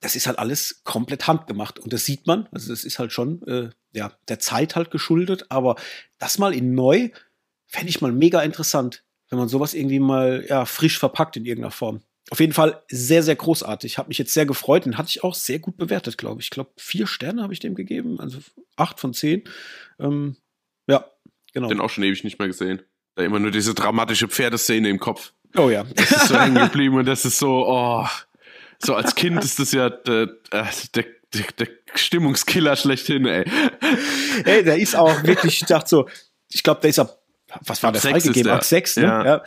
das 0.00 0.16
ist 0.16 0.26
halt 0.26 0.38
alles 0.38 0.82
komplett 0.84 1.26
handgemacht. 1.26 1.78
Und 1.78 1.92
das 1.92 2.04
sieht 2.04 2.26
man. 2.26 2.48
Also 2.52 2.70
das 2.70 2.84
ist 2.84 2.98
halt 2.98 3.12
schon 3.12 3.42
äh, 3.46 3.70
ja, 3.92 4.12
der 4.28 4.38
Zeit 4.38 4.76
halt 4.76 4.90
geschuldet. 4.90 5.46
Aber 5.48 5.76
das 6.18 6.38
mal 6.38 6.54
in 6.54 6.74
neu 6.74 7.10
fände 7.66 7.88
ich 7.88 8.00
mal 8.00 8.12
mega 8.12 8.42
interessant, 8.42 9.04
wenn 9.30 9.38
man 9.38 9.48
sowas 9.48 9.74
irgendwie 9.74 10.00
mal 10.00 10.44
ja, 10.48 10.64
frisch 10.64 10.98
verpackt 10.98 11.36
in 11.36 11.44
irgendeiner 11.44 11.72
Form. 11.72 12.00
Auf 12.30 12.40
jeden 12.40 12.52
Fall 12.52 12.82
sehr, 12.88 13.22
sehr 13.22 13.36
großartig. 13.36 13.98
Hat 13.98 14.08
mich 14.08 14.18
jetzt 14.18 14.34
sehr 14.34 14.46
gefreut 14.46 14.84
und 14.86 14.98
hatte 14.98 15.10
ich 15.10 15.22
auch 15.22 15.34
sehr 15.34 15.60
gut 15.60 15.76
bewertet, 15.76 16.18
glaube 16.18 16.40
ich. 16.40 16.46
Ich 16.46 16.50
glaube, 16.50 16.70
vier 16.76 17.06
Sterne 17.06 17.42
habe 17.42 17.52
ich 17.52 17.60
dem 17.60 17.76
gegeben, 17.76 18.18
also 18.18 18.38
acht 18.74 18.98
von 18.98 19.14
zehn. 19.14 19.44
Ähm, 20.00 20.36
ja, 20.88 21.08
genau. 21.52 21.68
Den 21.68 21.80
auch 21.80 21.90
schon 21.90 22.02
ewig 22.02 22.24
nicht 22.24 22.40
mehr 22.40 22.48
gesehen. 22.48 22.82
Da 23.14 23.22
immer 23.22 23.38
nur 23.38 23.52
diese 23.52 23.74
dramatische 23.74 24.26
Pferdeszene 24.26 24.88
im 24.88 24.98
Kopf. 24.98 25.34
Oh 25.56 25.70
ja. 25.70 25.84
Das 25.94 26.10
ist 26.10 26.28
so 26.28 26.38
hängen 26.38 26.56
geblieben 26.64 26.96
und 26.96 27.06
das 27.06 27.24
ist 27.24 27.38
so, 27.38 27.64
oh, 27.66 28.06
so 28.78 28.94
als 28.94 29.14
Kind 29.14 29.42
ist 29.42 29.58
das 29.58 29.72
ja 29.72 29.90
der, 29.90 30.26
der, 30.52 30.68
der, 30.94 31.04
der 31.58 31.68
Stimmungskiller 31.94 32.76
schlechthin, 32.76 33.26
ey. 33.26 33.44
Ey, 34.44 34.64
der 34.64 34.78
ist 34.78 34.96
auch 34.96 35.22
wirklich, 35.22 35.62
ich 35.62 35.66
dachte 35.66 35.88
so, 35.88 36.08
ich 36.50 36.62
glaube, 36.62 36.80
der 36.80 36.90
ist 36.90 36.98
ab, 36.98 37.18
was 37.60 37.82
war 37.82 37.92
der 37.92 38.00
freigegeben? 38.00 38.52
Ab 38.52 38.64
sechs, 38.64 38.96
ne? 38.96 39.04
Ja. 39.04 39.24
ja 39.24 39.44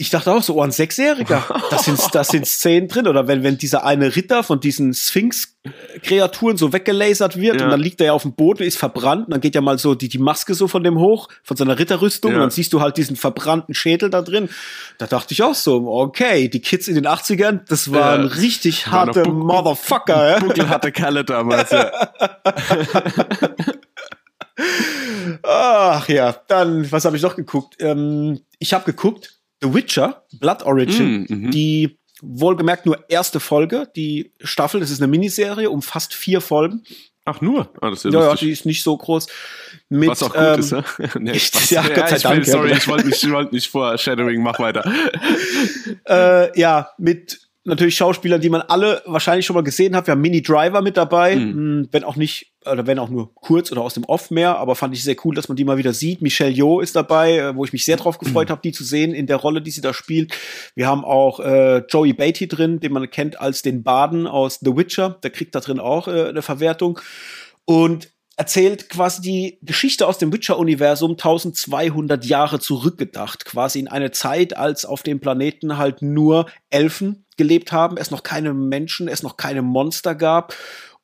ich 0.00 0.08
dachte 0.08 0.32
auch 0.32 0.42
so, 0.42 0.54
oh, 0.54 0.62
ein 0.62 0.70
Sechsjähriger, 0.70 1.44
das 1.70 1.84
sind, 1.84 2.00
das 2.14 2.28
sind 2.28 2.46
Szenen 2.46 2.88
drin. 2.88 3.06
Oder 3.06 3.28
wenn, 3.28 3.42
wenn 3.42 3.58
dieser 3.58 3.84
eine 3.84 4.16
Ritter 4.16 4.42
von 4.42 4.58
diesen 4.58 4.94
Sphinx-Kreaturen 4.94 6.56
so 6.56 6.72
weggelasert 6.72 7.36
wird 7.36 7.60
ja. 7.60 7.66
und 7.66 7.70
dann 7.70 7.80
liegt 7.80 8.00
er 8.00 8.06
ja 8.06 8.12
auf 8.14 8.22
dem 8.22 8.32
Boden, 8.32 8.62
ist 8.62 8.78
verbrannt 8.78 9.26
und 9.26 9.32
dann 9.32 9.42
geht 9.42 9.54
ja 9.54 9.60
mal 9.60 9.76
so 9.78 9.94
die, 9.94 10.08
die 10.08 10.16
Maske 10.16 10.54
so 10.54 10.68
von 10.68 10.82
dem 10.82 10.98
hoch, 10.98 11.28
von 11.42 11.58
seiner 11.58 11.78
Ritterrüstung 11.78 12.30
ja. 12.30 12.38
und 12.38 12.40
dann 12.40 12.50
siehst 12.50 12.72
du 12.72 12.80
halt 12.80 12.96
diesen 12.96 13.14
verbrannten 13.14 13.74
Schädel 13.74 14.08
da 14.08 14.22
drin. 14.22 14.48
Da 14.96 15.06
dachte 15.06 15.34
ich 15.34 15.42
auch 15.42 15.54
so, 15.54 15.86
okay, 15.86 16.48
die 16.48 16.62
Kids 16.62 16.88
in 16.88 16.94
den 16.94 17.06
80ern, 17.06 17.60
das 17.68 17.92
waren 17.92 18.22
ja. 18.22 18.28
richtig 18.36 18.86
harte 18.86 19.26
war 19.26 19.32
Motherfucker. 19.32 20.30
Ja? 20.30 20.38
Buckelharte 20.38 20.92
Kalle 20.92 21.26
damals, 21.26 21.72
ja. 21.72 21.90
Ach 25.42 26.08
ja, 26.08 26.34
dann, 26.48 26.90
was 26.90 27.04
habe 27.04 27.18
ich 27.18 27.22
noch 27.22 27.36
geguckt? 27.36 27.76
Ähm, 27.80 28.40
ich 28.58 28.72
habe 28.72 28.86
geguckt, 28.86 29.39
The 29.62 29.74
Witcher, 29.74 30.24
Blood 30.38 30.62
Origin, 30.62 31.26
mm, 31.28 31.34
mhm. 31.34 31.50
die 31.50 31.98
wohlgemerkt 32.22 32.86
nur 32.86 33.04
erste 33.08 33.40
Folge. 33.40 33.88
Die 33.96 34.32
Staffel, 34.40 34.80
das 34.80 34.90
ist 34.90 35.00
eine 35.02 35.10
Miniserie, 35.10 35.70
umfasst 35.70 36.14
vier 36.14 36.40
Folgen. 36.40 36.84
Ach 37.24 37.40
nur? 37.40 37.70
Ah, 37.80 37.90
das 37.90 38.04
ist 38.04 38.14
ja, 38.14 38.20
ja, 38.20 38.34
die 38.34 38.50
ist 38.50 38.66
nicht 38.66 38.82
so 38.82 38.96
groß. 38.96 39.26
Mit, 39.88 40.08
Was 40.08 40.22
auch 40.22 40.32
gut 40.32 40.42
ähm, 40.42 40.60
ist, 40.60 40.72
ja? 40.72 40.84
nee, 41.18 41.32
ich, 41.32 41.70
ja, 41.70 41.86
Gott 41.86 42.08
sei 42.08 42.18
Dank. 42.18 42.36
Will, 42.38 42.44
sorry, 42.44 42.72
ich 42.72 42.88
wollte 42.88 43.06
nicht, 43.06 43.22
ich 43.22 43.30
wollt 43.30 43.52
nicht 43.52 43.68
vor 43.68 43.96
Shadowing, 43.98 44.42
mach 44.42 44.58
weiter. 44.58 44.90
äh, 46.08 46.58
ja, 46.58 46.90
mit 46.98 47.49
natürlich 47.64 47.96
Schauspieler, 47.96 48.38
die 48.38 48.48
man 48.48 48.62
alle 48.62 49.02
wahrscheinlich 49.06 49.44
schon 49.44 49.54
mal 49.54 49.62
gesehen 49.62 49.94
hat. 49.94 50.06
Wir 50.06 50.12
haben 50.12 50.20
Mini 50.20 50.42
Driver 50.42 50.80
mit 50.80 50.96
dabei, 50.96 51.36
mhm. 51.36 51.88
wenn 51.92 52.04
auch 52.04 52.16
nicht, 52.16 52.54
oder 52.64 52.86
wenn 52.86 52.98
auch 52.98 53.10
nur 53.10 53.34
kurz 53.34 53.70
oder 53.70 53.82
aus 53.82 53.94
dem 53.94 54.04
Off 54.04 54.30
mehr, 54.30 54.56
aber 54.56 54.74
fand 54.74 54.94
ich 54.94 55.04
sehr 55.04 55.16
cool, 55.24 55.34
dass 55.34 55.48
man 55.48 55.56
die 55.56 55.64
mal 55.64 55.76
wieder 55.76 55.92
sieht. 55.92 56.22
Michelle 56.22 56.50
Yeoh 56.50 56.80
ist 56.80 56.96
dabei, 56.96 57.36
äh, 57.36 57.56
wo 57.56 57.64
ich 57.64 57.72
mich 57.72 57.84
sehr 57.84 57.96
drauf 57.96 58.18
gefreut 58.18 58.48
mhm. 58.48 58.52
habe, 58.52 58.62
die 58.62 58.72
zu 58.72 58.84
sehen 58.84 59.12
in 59.12 59.26
der 59.26 59.36
Rolle, 59.36 59.60
die 59.60 59.70
sie 59.70 59.82
da 59.82 59.92
spielt. 59.92 60.34
Wir 60.74 60.86
haben 60.86 61.04
auch 61.04 61.40
äh, 61.40 61.78
Joey 61.88 62.14
Beatty 62.14 62.48
drin, 62.48 62.80
den 62.80 62.92
man 62.92 63.10
kennt 63.10 63.40
als 63.40 63.62
den 63.62 63.82
Baden 63.82 64.26
aus 64.26 64.60
The 64.60 64.76
Witcher. 64.76 65.18
Der 65.22 65.30
kriegt 65.30 65.54
da 65.54 65.60
drin 65.60 65.80
auch 65.80 66.08
äh, 66.08 66.28
eine 66.28 66.42
Verwertung. 66.42 66.98
Und 67.66 68.10
erzählt 68.40 68.88
quasi 68.88 69.20
die 69.20 69.58
Geschichte 69.60 70.06
aus 70.06 70.16
dem 70.16 70.32
Witcher-Universum 70.32 71.10
1200 71.10 72.24
Jahre 72.24 72.58
zurückgedacht, 72.58 73.44
quasi 73.44 73.80
in 73.80 73.86
eine 73.86 74.12
Zeit, 74.12 74.56
als 74.56 74.86
auf 74.86 75.02
dem 75.02 75.20
Planeten 75.20 75.76
halt 75.76 76.00
nur 76.00 76.46
Elfen 76.70 77.26
gelebt 77.36 77.70
haben, 77.70 77.98
es 77.98 78.10
noch 78.10 78.22
keine 78.22 78.54
Menschen, 78.54 79.08
es 79.08 79.22
noch 79.22 79.36
keine 79.36 79.60
Monster 79.60 80.14
gab 80.14 80.54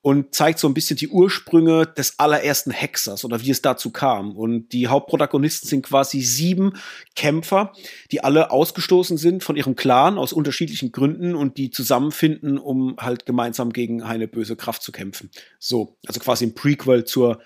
und 0.06 0.36
zeigt 0.36 0.60
so 0.60 0.68
ein 0.68 0.74
bisschen 0.74 0.96
die 0.96 1.08
Ursprünge 1.08 1.84
des 1.84 2.20
allerersten 2.20 2.70
Hexers 2.70 3.24
oder 3.24 3.42
wie 3.42 3.50
es 3.50 3.60
dazu 3.60 3.90
kam. 3.90 4.36
Und 4.36 4.68
die 4.68 4.86
Hauptprotagonisten 4.86 5.68
sind 5.68 5.82
quasi 5.82 6.20
sieben 6.20 6.74
Kämpfer, 7.16 7.72
die 8.12 8.22
alle 8.22 8.52
ausgestoßen 8.52 9.18
sind 9.18 9.42
von 9.42 9.56
ihrem 9.56 9.74
Clan 9.74 10.16
aus 10.16 10.32
unterschiedlichen 10.32 10.92
Gründen 10.92 11.34
und 11.34 11.58
die 11.58 11.72
zusammenfinden, 11.72 12.56
um 12.56 12.94
halt 12.98 13.26
gemeinsam 13.26 13.72
gegen 13.72 14.00
eine 14.00 14.28
böse 14.28 14.54
Kraft 14.54 14.84
zu 14.84 14.92
kämpfen. 14.92 15.28
So, 15.58 15.98
also 16.06 16.20
quasi 16.20 16.46
ein 16.46 16.54
Prequel 16.54 17.04
zur 17.04 17.40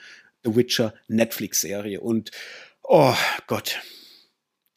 The 0.44 0.54
Witcher 0.54 0.92
Netflix-Serie. 1.08 2.02
Und 2.02 2.30
oh 2.82 3.14
Gott, 3.46 3.80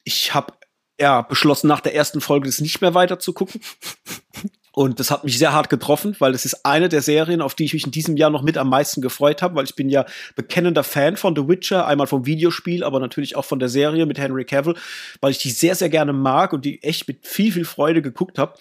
ich 0.04 0.32
habe 0.32 0.54
ja, 0.98 1.20
beschlossen, 1.20 1.66
nach 1.66 1.80
der 1.80 1.94
ersten 1.94 2.22
Folge 2.22 2.46
das 2.46 2.62
nicht 2.62 2.80
mehr 2.80 2.94
weiter 2.94 3.18
zu 3.18 3.34
gucken. 3.34 3.60
Und 4.76 4.98
das 4.98 5.12
hat 5.12 5.22
mich 5.22 5.38
sehr 5.38 5.52
hart 5.52 5.70
getroffen, 5.70 6.16
weil 6.18 6.32
das 6.32 6.44
ist 6.44 6.66
eine 6.66 6.88
der 6.88 7.00
Serien, 7.00 7.40
auf 7.40 7.54
die 7.54 7.64
ich 7.64 7.74
mich 7.74 7.84
in 7.84 7.92
diesem 7.92 8.16
Jahr 8.16 8.30
noch 8.30 8.42
mit 8.42 8.58
am 8.58 8.68
meisten 8.68 9.02
gefreut 9.02 9.40
habe, 9.40 9.54
weil 9.54 9.64
ich 9.66 9.76
bin 9.76 9.88
ja 9.88 10.04
bekennender 10.34 10.82
Fan 10.82 11.16
von 11.16 11.36
The 11.36 11.46
Witcher, 11.46 11.86
einmal 11.86 12.08
vom 12.08 12.26
Videospiel, 12.26 12.82
aber 12.82 12.98
natürlich 12.98 13.36
auch 13.36 13.44
von 13.44 13.60
der 13.60 13.68
Serie 13.68 14.04
mit 14.04 14.18
Henry 14.18 14.44
Cavill, 14.44 14.74
weil 15.20 15.30
ich 15.30 15.38
die 15.38 15.50
sehr, 15.50 15.76
sehr 15.76 15.90
gerne 15.90 16.12
mag 16.12 16.52
und 16.52 16.64
die 16.64 16.82
echt 16.82 17.06
mit 17.06 17.24
viel, 17.24 17.52
viel 17.52 17.64
Freude 17.64 18.02
geguckt 18.02 18.36
habe 18.36 18.54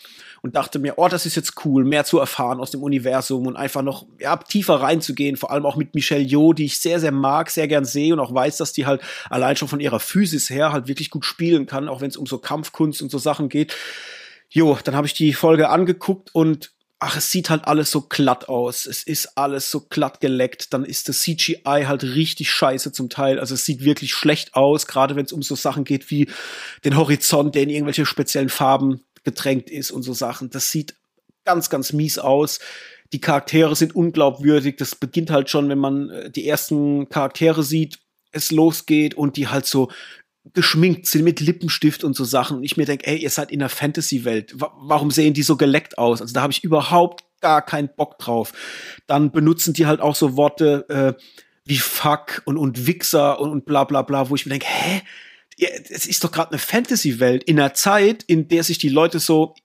und 0.43 0.55
dachte 0.55 0.77
mir, 0.77 0.93
oh, 0.97 1.07
das 1.07 1.25
ist 1.25 1.33
jetzt 1.33 1.65
cool, 1.65 1.83
mehr 1.83 2.05
zu 2.05 2.19
erfahren 2.19 2.59
aus 2.59 2.69
dem 2.69 2.83
Universum 2.83 3.47
und 3.47 3.55
einfach 3.55 3.81
noch 3.81 4.05
ja, 4.19 4.37
tiefer 4.37 4.75
reinzugehen, 4.75 5.35
vor 5.35 5.49
allem 5.49 5.65
auch 5.65 5.77
mit 5.77 5.95
Michelle 5.95 6.23
Yeoh, 6.23 6.53
die 6.53 6.65
ich 6.65 6.77
sehr, 6.77 6.99
sehr 6.99 7.11
mag, 7.11 7.49
sehr 7.49 7.67
gern 7.67 7.85
sehe 7.85 8.13
und 8.13 8.19
auch 8.19 8.35
weiß, 8.35 8.57
dass 8.57 8.71
die 8.71 8.85
halt 8.85 9.01
allein 9.31 9.55
schon 9.55 9.67
von 9.67 9.79
ihrer 9.79 9.99
Physis 9.99 10.51
her 10.51 10.73
halt 10.73 10.87
wirklich 10.87 11.09
gut 11.09 11.25
spielen 11.25 11.65
kann, 11.65 11.89
auch 11.89 12.01
wenn 12.01 12.09
es 12.09 12.17
um 12.17 12.27
so 12.27 12.37
Kampfkunst 12.37 13.01
und 13.01 13.09
so 13.09 13.17
Sachen 13.17 13.49
geht. 13.49 13.75
Jo, 14.53 14.77
dann 14.83 14.95
habe 14.95 15.07
ich 15.07 15.15
die 15.15 15.33
Folge 15.33 15.69
angeguckt 15.69 16.29
und 16.33 16.73
ach, 16.99 17.17
es 17.17 17.31
sieht 17.31 17.49
halt 17.49 17.65
alles 17.65 17.89
so 17.89 18.01
glatt 18.01 18.49
aus. 18.49 18.85
Es 18.85 19.01
ist 19.01 19.35
alles 19.35 19.71
so 19.71 19.81
glatt 19.81 20.19
geleckt. 20.19 20.73
Dann 20.73 20.85
ist 20.85 21.09
das 21.09 21.21
CGI 21.21 21.85
halt 21.87 22.03
richtig 22.03 22.51
scheiße 22.51 22.91
zum 22.91 23.09
Teil. 23.09 23.39
Also 23.39 23.55
es 23.55 23.65
sieht 23.65 23.83
wirklich 23.83 24.13
schlecht 24.13 24.53
aus, 24.53 24.85
gerade 24.85 25.15
wenn 25.15 25.25
es 25.25 25.33
um 25.33 25.41
so 25.41 25.55
Sachen 25.55 25.85
geht 25.85 26.11
wie 26.11 26.29
den 26.85 26.95
Horizont, 26.95 27.55
der 27.55 27.63
in 27.63 27.71
irgendwelche 27.71 28.05
speziellen 28.05 28.49
Farben 28.49 29.03
getränkt 29.23 29.71
ist 29.71 29.89
und 29.89 30.03
so 30.03 30.13
Sachen. 30.13 30.51
Das 30.51 30.69
sieht 30.69 30.93
ganz, 31.45 31.71
ganz 31.71 31.91
mies 31.91 32.19
aus. 32.19 32.59
Die 33.11 33.21
Charaktere 33.21 33.75
sind 33.75 33.95
unglaubwürdig. 33.95 34.77
Das 34.77 34.93
beginnt 34.93 35.31
halt 35.31 35.49
schon, 35.49 35.67
wenn 35.67 35.79
man 35.79 36.11
äh, 36.11 36.29
die 36.29 36.47
ersten 36.47 37.09
Charaktere 37.09 37.63
sieht, 37.63 37.97
es 38.31 38.51
losgeht 38.51 39.15
und 39.15 39.35
die 39.35 39.47
halt 39.47 39.65
so 39.65 39.89
geschminkt 40.53 41.07
sind 41.07 41.23
mit 41.23 41.39
Lippenstift 41.39 42.03
und 42.03 42.15
so 42.15 42.25
Sachen. 42.25 42.57
Und 42.57 42.63
ich 42.63 42.77
mir 42.77 42.85
denke, 42.85 43.07
ey, 43.07 43.17
ihr 43.17 43.29
seid 43.29 43.51
in 43.51 43.59
der 43.59 43.69
Fantasy-Welt. 43.69 44.55
Warum 44.57 45.09
sehen 45.11 45.33
die 45.33 45.43
so 45.43 45.55
geleckt 45.55 45.97
aus? 45.97 46.21
Also 46.21 46.33
da 46.33 46.41
habe 46.41 46.51
ich 46.51 46.63
überhaupt 46.63 47.23
gar 47.39 47.61
keinen 47.61 47.89
Bock 47.95 48.19
drauf. 48.19 48.53
Dann 49.07 49.31
benutzen 49.31 49.73
die 49.73 49.85
halt 49.85 50.01
auch 50.01 50.15
so 50.15 50.35
Worte 50.35 50.85
äh, 50.89 51.23
wie 51.65 51.77
Fuck 51.77 52.41
und, 52.45 52.57
und 52.57 52.87
Wichser 52.87 53.39
und, 53.39 53.51
und 53.51 53.65
bla 53.65 53.85
bla 53.85 54.01
bla, 54.01 54.29
wo 54.29 54.35
ich 54.35 54.45
mir 54.45 54.51
denke, 54.51 54.67
hä? 54.67 55.01
es 55.57 56.07
ist 56.07 56.23
doch 56.23 56.31
gerade 56.31 56.51
eine 56.51 56.57
Fantasy-Welt 56.57 57.43
in 57.43 57.59
einer 57.59 57.73
Zeit, 57.73 58.23
in 58.23 58.47
der 58.47 58.63
sich 58.63 58.79
die 58.79 58.89
Leute 58.89 59.19
so, 59.19 59.55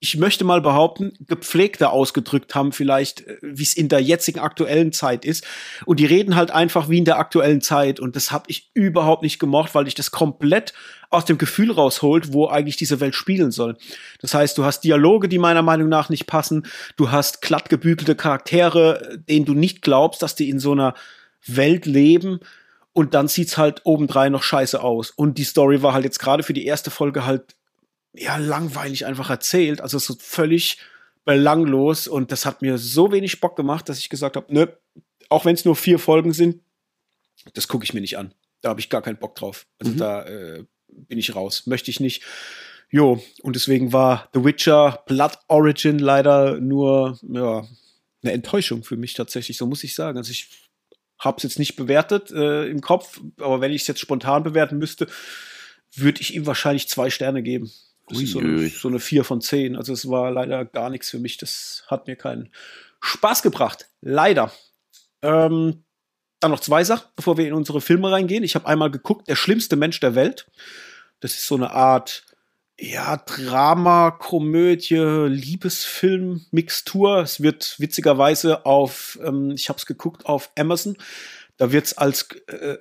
ich 0.00 0.16
möchte 0.16 0.44
mal 0.44 0.60
behaupten, 0.60 1.12
gepflegter 1.26 1.92
ausgedrückt 1.92 2.54
haben, 2.54 2.72
vielleicht, 2.72 3.26
äh, 3.26 3.38
wie 3.42 3.62
es 3.62 3.74
in 3.74 3.88
der 3.88 4.00
jetzigen 4.00 4.38
aktuellen 4.38 4.92
Zeit 4.92 5.24
ist. 5.24 5.44
Und 5.86 5.98
die 6.00 6.06
reden 6.06 6.36
halt 6.36 6.50
einfach 6.50 6.88
wie 6.88 6.98
in 6.98 7.04
der 7.04 7.18
aktuellen 7.18 7.60
Zeit. 7.60 7.98
Und 7.98 8.14
das 8.14 8.30
habe 8.30 8.44
ich 8.48 8.70
überhaupt 8.74 9.22
nicht 9.22 9.38
gemocht, 9.38 9.74
weil 9.74 9.88
ich 9.88 9.94
das 9.94 10.10
komplett 10.10 10.72
aus 11.10 11.24
dem 11.24 11.38
Gefühl 11.38 11.72
rausholt, 11.72 12.32
wo 12.32 12.46
eigentlich 12.46 12.76
diese 12.76 13.00
Welt 13.00 13.14
spielen 13.14 13.50
soll. 13.50 13.76
Das 14.20 14.34
heißt, 14.34 14.56
du 14.58 14.64
hast 14.64 14.80
Dialoge, 14.80 15.28
die 15.28 15.38
meiner 15.38 15.62
Meinung 15.62 15.88
nach 15.88 16.10
nicht 16.10 16.26
passen. 16.26 16.66
Du 16.96 17.10
hast 17.10 17.42
glatt 17.42 17.68
gebügelte 17.68 18.14
Charaktere, 18.14 19.18
denen 19.28 19.46
du 19.46 19.54
nicht 19.54 19.82
glaubst, 19.82 20.22
dass 20.22 20.34
die 20.34 20.50
in 20.50 20.60
so 20.60 20.72
einer 20.72 20.94
Welt 21.46 21.86
leben 21.86 22.40
und 22.92 23.14
dann 23.14 23.28
sieht's 23.28 23.56
halt 23.56 23.82
obendrein 23.84 24.32
noch 24.32 24.42
scheiße 24.42 24.82
aus. 24.82 25.10
Und 25.10 25.38
die 25.38 25.44
Story 25.44 25.82
war 25.82 25.94
halt 25.94 26.04
jetzt 26.04 26.18
gerade 26.18 26.42
für 26.42 26.52
die 26.52 26.66
erste 26.66 26.90
Folge 26.90 27.24
halt 27.24 27.54
ja 28.20 28.36
langweilig 28.36 29.06
einfach 29.06 29.30
erzählt. 29.30 29.80
Also 29.80 29.98
so 29.98 30.14
völlig 30.18 30.78
belanglos 31.24 32.08
und 32.08 32.32
das 32.32 32.46
hat 32.46 32.62
mir 32.62 32.78
so 32.78 33.12
wenig 33.12 33.40
Bock 33.40 33.56
gemacht, 33.56 33.88
dass 33.88 33.98
ich 33.98 34.08
gesagt 34.08 34.36
habe, 34.36 34.46
nö, 34.52 34.66
auch 35.28 35.44
wenn 35.44 35.54
es 35.54 35.64
nur 35.64 35.76
vier 35.76 35.98
Folgen 35.98 36.32
sind, 36.32 36.62
das 37.54 37.68
gucke 37.68 37.84
ich 37.84 37.94
mir 37.94 38.00
nicht 38.00 38.16
an. 38.16 38.32
Da 38.60 38.70
habe 38.70 38.80
ich 38.80 38.88
gar 38.88 39.02
keinen 39.02 39.18
Bock 39.18 39.34
drauf. 39.34 39.66
Also 39.78 39.92
mhm. 39.92 39.96
da 39.98 40.22
äh, 40.24 40.64
bin 40.88 41.18
ich 41.18 41.34
raus. 41.34 41.66
Möchte 41.66 41.90
ich 41.90 42.00
nicht. 42.00 42.22
Jo, 42.90 43.22
und 43.42 43.54
deswegen 43.54 43.92
war 43.92 44.28
The 44.32 44.44
Witcher 44.44 45.02
Blood 45.06 45.38
Origin 45.48 45.98
leider 45.98 46.58
nur 46.58 47.18
ja, 47.22 47.66
eine 48.22 48.32
Enttäuschung 48.32 48.82
für 48.82 48.96
mich 48.96 49.14
tatsächlich, 49.14 49.58
so 49.58 49.66
muss 49.66 49.84
ich 49.84 49.94
sagen. 49.94 50.16
Also 50.16 50.30
ich 50.30 50.48
habe 51.18 51.36
es 51.36 51.42
jetzt 51.42 51.58
nicht 51.58 51.76
bewertet 51.76 52.30
äh, 52.30 52.66
im 52.68 52.80
Kopf, 52.80 53.20
aber 53.38 53.60
wenn 53.60 53.72
ich 53.72 53.82
es 53.82 53.88
jetzt 53.88 54.00
spontan 54.00 54.42
bewerten 54.42 54.78
müsste, 54.78 55.06
würde 55.94 56.20
ich 56.20 56.34
ihm 56.34 56.46
wahrscheinlich 56.46 56.88
zwei 56.88 57.10
Sterne 57.10 57.42
geben. 57.42 57.70
Das 58.08 58.20
ist 58.20 58.32
so 58.32 58.38
eine, 58.40 58.68
so 58.68 58.88
eine 58.88 59.00
vier 59.00 59.24
von 59.24 59.40
zehn. 59.40 59.76
Also 59.76 59.92
es 59.92 60.08
war 60.08 60.30
leider 60.30 60.64
gar 60.64 60.90
nichts 60.90 61.10
für 61.10 61.18
mich. 61.18 61.36
Das 61.36 61.84
hat 61.88 62.06
mir 62.06 62.16
keinen 62.16 62.50
Spaß 63.00 63.42
gebracht. 63.42 63.88
Leider. 64.00 64.52
Ähm, 65.22 65.84
dann 66.40 66.50
noch 66.50 66.60
zwei 66.60 66.84
Sachen, 66.84 67.08
bevor 67.16 67.36
wir 67.36 67.46
in 67.46 67.54
unsere 67.54 67.80
Filme 67.80 68.10
reingehen. 68.10 68.44
Ich 68.44 68.54
habe 68.54 68.66
einmal 68.66 68.90
geguckt, 68.90 69.28
Der 69.28 69.36
schlimmste 69.36 69.76
Mensch 69.76 70.00
der 70.00 70.14
Welt. 70.14 70.46
Das 71.20 71.34
ist 71.34 71.46
so 71.46 71.56
eine 71.56 71.72
Art, 71.72 72.24
ja, 72.78 73.16
Drama, 73.16 74.12
Komödie, 74.12 74.94
Liebesfilm, 74.94 76.46
Mixtur. 76.52 77.22
Es 77.22 77.42
wird 77.42 77.74
witzigerweise 77.78 78.64
auf, 78.66 79.18
ähm, 79.24 79.50
ich 79.50 79.68
habe 79.68 79.78
es 79.78 79.86
geguckt, 79.86 80.26
auf 80.26 80.52
Amazon. 80.56 80.96
Da 81.58 81.72
wird 81.72 81.86
es 81.86 81.98
als 81.98 82.28
äh, 82.46 82.76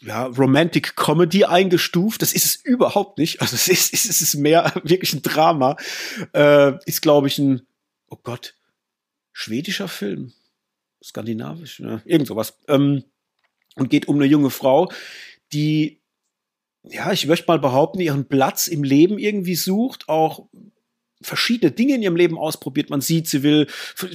ja, 0.00 0.26
Romantic 0.26 0.96
Comedy 0.96 1.44
eingestuft. 1.44 2.22
Das 2.22 2.32
ist 2.32 2.44
es 2.44 2.56
überhaupt 2.64 3.18
nicht. 3.18 3.40
Also 3.42 3.56
es 3.56 3.68
ist, 3.68 3.92
es 3.92 4.20
ist 4.20 4.34
mehr 4.36 4.72
wirklich 4.84 5.12
ein 5.12 5.22
Drama. 5.22 5.76
Äh, 6.32 6.78
ist, 6.86 7.02
glaube 7.02 7.26
ich, 7.26 7.38
ein, 7.38 7.66
oh 8.08 8.18
Gott, 8.22 8.54
schwedischer 9.32 9.88
Film 9.88 10.32
skandinavisch, 11.02 11.80
ne? 11.80 12.02
irgend 12.04 12.28
sowas. 12.28 12.58
Ähm, 12.68 13.04
und 13.74 13.90
geht 13.90 14.08
um 14.08 14.16
eine 14.16 14.26
junge 14.26 14.50
Frau, 14.50 14.90
die, 15.52 16.00
ja, 16.82 17.12
ich 17.12 17.26
möchte 17.26 17.46
mal 17.48 17.58
behaupten, 17.58 18.00
ihren 18.00 18.26
Platz 18.28 18.68
im 18.68 18.82
Leben 18.82 19.18
irgendwie 19.18 19.54
sucht, 19.54 20.08
auch 20.08 20.48
verschiedene 21.20 21.72
Dinge 21.72 21.96
in 21.96 22.02
ihrem 22.02 22.16
Leben 22.16 22.38
ausprobiert. 22.38 22.90
Man 22.90 23.00
sieht, 23.00 23.26
sie 23.26 23.42
will, 23.42 23.66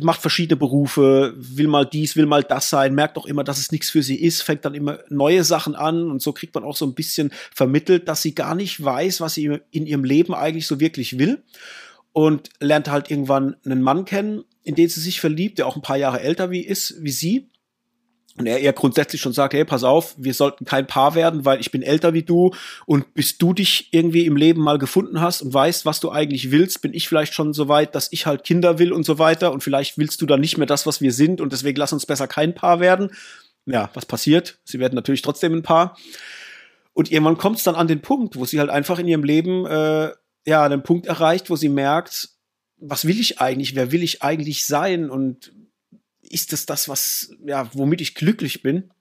macht 0.02 0.22
verschiedene 0.22 0.58
Berufe, 0.58 1.34
will 1.36 1.68
mal 1.68 1.86
dies, 1.86 2.16
will 2.16 2.26
mal 2.26 2.44
das 2.44 2.70
sein, 2.70 2.96
merkt 2.96 3.18
auch 3.18 3.26
immer, 3.26 3.44
dass 3.44 3.60
es 3.60 3.72
nichts 3.72 3.90
für 3.90 4.04
sie 4.04 4.22
ist, 4.22 4.42
fängt 4.42 4.66
dann 4.66 4.74
immer 4.74 5.00
neue 5.10 5.44
Sachen 5.44 5.76
an 5.76 6.10
und 6.10 6.22
so 6.22 6.32
kriegt 6.32 6.56
man 6.56 6.64
auch 6.64 6.78
so 6.78 6.86
ein 6.86 6.94
bisschen 6.94 7.32
vermittelt, 7.54 8.08
dass 8.08 8.22
sie 8.22 8.34
gar 8.36 8.56
nicht 8.56 8.84
weiß, 8.84 9.22
was 9.22 9.34
sie 9.34 9.60
in 9.72 9.86
ihrem 9.86 10.04
Leben 10.04 10.34
eigentlich 10.34 10.68
so 10.68 10.80
wirklich 10.80 11.18
will 11.18 11.44
und 12.14 12.50
lernt 12.60 12.90
halt 12.90 13.12
irgendwann 13.12 13.56
einen 13.66 13.82
Mann 13.82 14.06
kennen, 14.06 14.44
in 14.64 14.76
den 14.76 14.88
sie 14.88 15.02
sich 15.02 15.20
verliebt, 15.20 15.58
der 15.58 15.68
auch 15.68 15.76
ein 15.76 15.82
paar 15.82 15.98
Jahre 15.98 16.22
älter 16.22 16.52
wie 16.52 16.62
ist 16.62 16.96
wie 17.04 17.12
sie. 17.12 17.50
Und 18.36 18.48
er 18.48 18.60
eher 18.60 18.74
grundsätzlich 18.74 19.22
schon 19.22 19.34
sagt, 19.34 19.54
hey, 19.54 19.64
pass 19.64 19.84
auf, 19.84 20.16
wir 20.18 20.34
sollten 20.34 20.66
kein 20.66 20.88
Paar 20.88 21.14
werden, 21.14 21.46
weil 21.46 21.60
ich 21.60 21.70
bin 21.70 21.84
älter 21.84 22.14
wie 22.14 22.24
du 22.24 22.52
und 22.88 23.14
bis 23.14 23.38
du 23.38 23.54
dich 23.54 23.90
irgendwie 23.92 24.26
im 24.26 24.36
Leben 24.36 24.62
mal 24.62 24.80
gefunden 24.80 25.22
hast 25.22 25.44
und 25.44 25.54
weißt, 25.54 25.86
was 25.86 26.00
du 26.00 26.10
eigentlich 26.10 26.50
willst, 26.50 26.82
bin 26.82 26.96
ich 26.96 27.08
vielleicht 27.08 27.36
schon 27.36 27.54
so 27.54 27.68
weit, 27.68 27.94
dass 27.94 28.12
ich 28.12 28.26
halt 28.26 28.44
Kinder 28.44 28.80
will 28.80 28.92
und 28.92 29.06
so 29.06 29.20
weiter 29.20 29.52
und 29.52 29.62
vielleicht 29.62 30.00
willst 30.00 30.20
du 30.20 30.26
dann 30.26 30.42
nicht 30.42 30.58
mehr 30.58 30.66
das, 30.66 30.88
was 30.88 31.00
wir 31.00 31.14
sind 31.14 31.42
und 31.42 31.54
deswegen 31.54 31.78
lass 31.78 31.94
uns 31.94 32.08
besser 32.08 32.28
kein 32.28 32.56
Paar 32.56 32.80
werden. 32.80 33.12
Ja, 33.68 33.92
was 33.94 34.08
passiert? 34.08 34.58
Sie 34.64 34.80
werden 34.80 34.96
natürlich 34.96 35.22
trotzdem 35.22 35.54
ein 35.54 35.64
Paar. 35.64 35.96
Und 36.94 37.12
irgendwann 37.12 37.38
kommt 37.38 37.58
es 37.58 37.64
dann 37.64 37.76
an 37.76 37.88
den 37.88 38.02
Punkt, 38.02 38.36
wo 38.36 38.46
sie 38.46 38.60
halt 38.60 38.70
einfach 38.70 38.98
in 38.98 39.08
ihrem 39.08 39.24
Leben 39.24 39.66
äh, 39.66 40.12
ja 40.46 40.70
den 40.70 40.84
Punkt 40.84 41.06
erreicht, 41.06 41.50
wo 41.50 41.56
sie 41.56 41.70
merkt, 41.70 42.30
was 42.78 43.06
will 43.06 43.20
ich 43.20 43.40
eigentlich? 43.40 43.76
Wer 43.76 43.92
will 43.92 44.04
ich 44.04 44.22
eigentlich 44.22 44.66
sein? 44.66 45.10
Und 45.10 45.54
ist 46.30 46.54
das 46.54 46.66
das, 46.66 46.90
was, 46.90 47.32
ja, 47.46 47.70
womit 47.74 48.02
ich 48.02 48.16
glücklich 48.16 48.62
bin? 48.62 48.92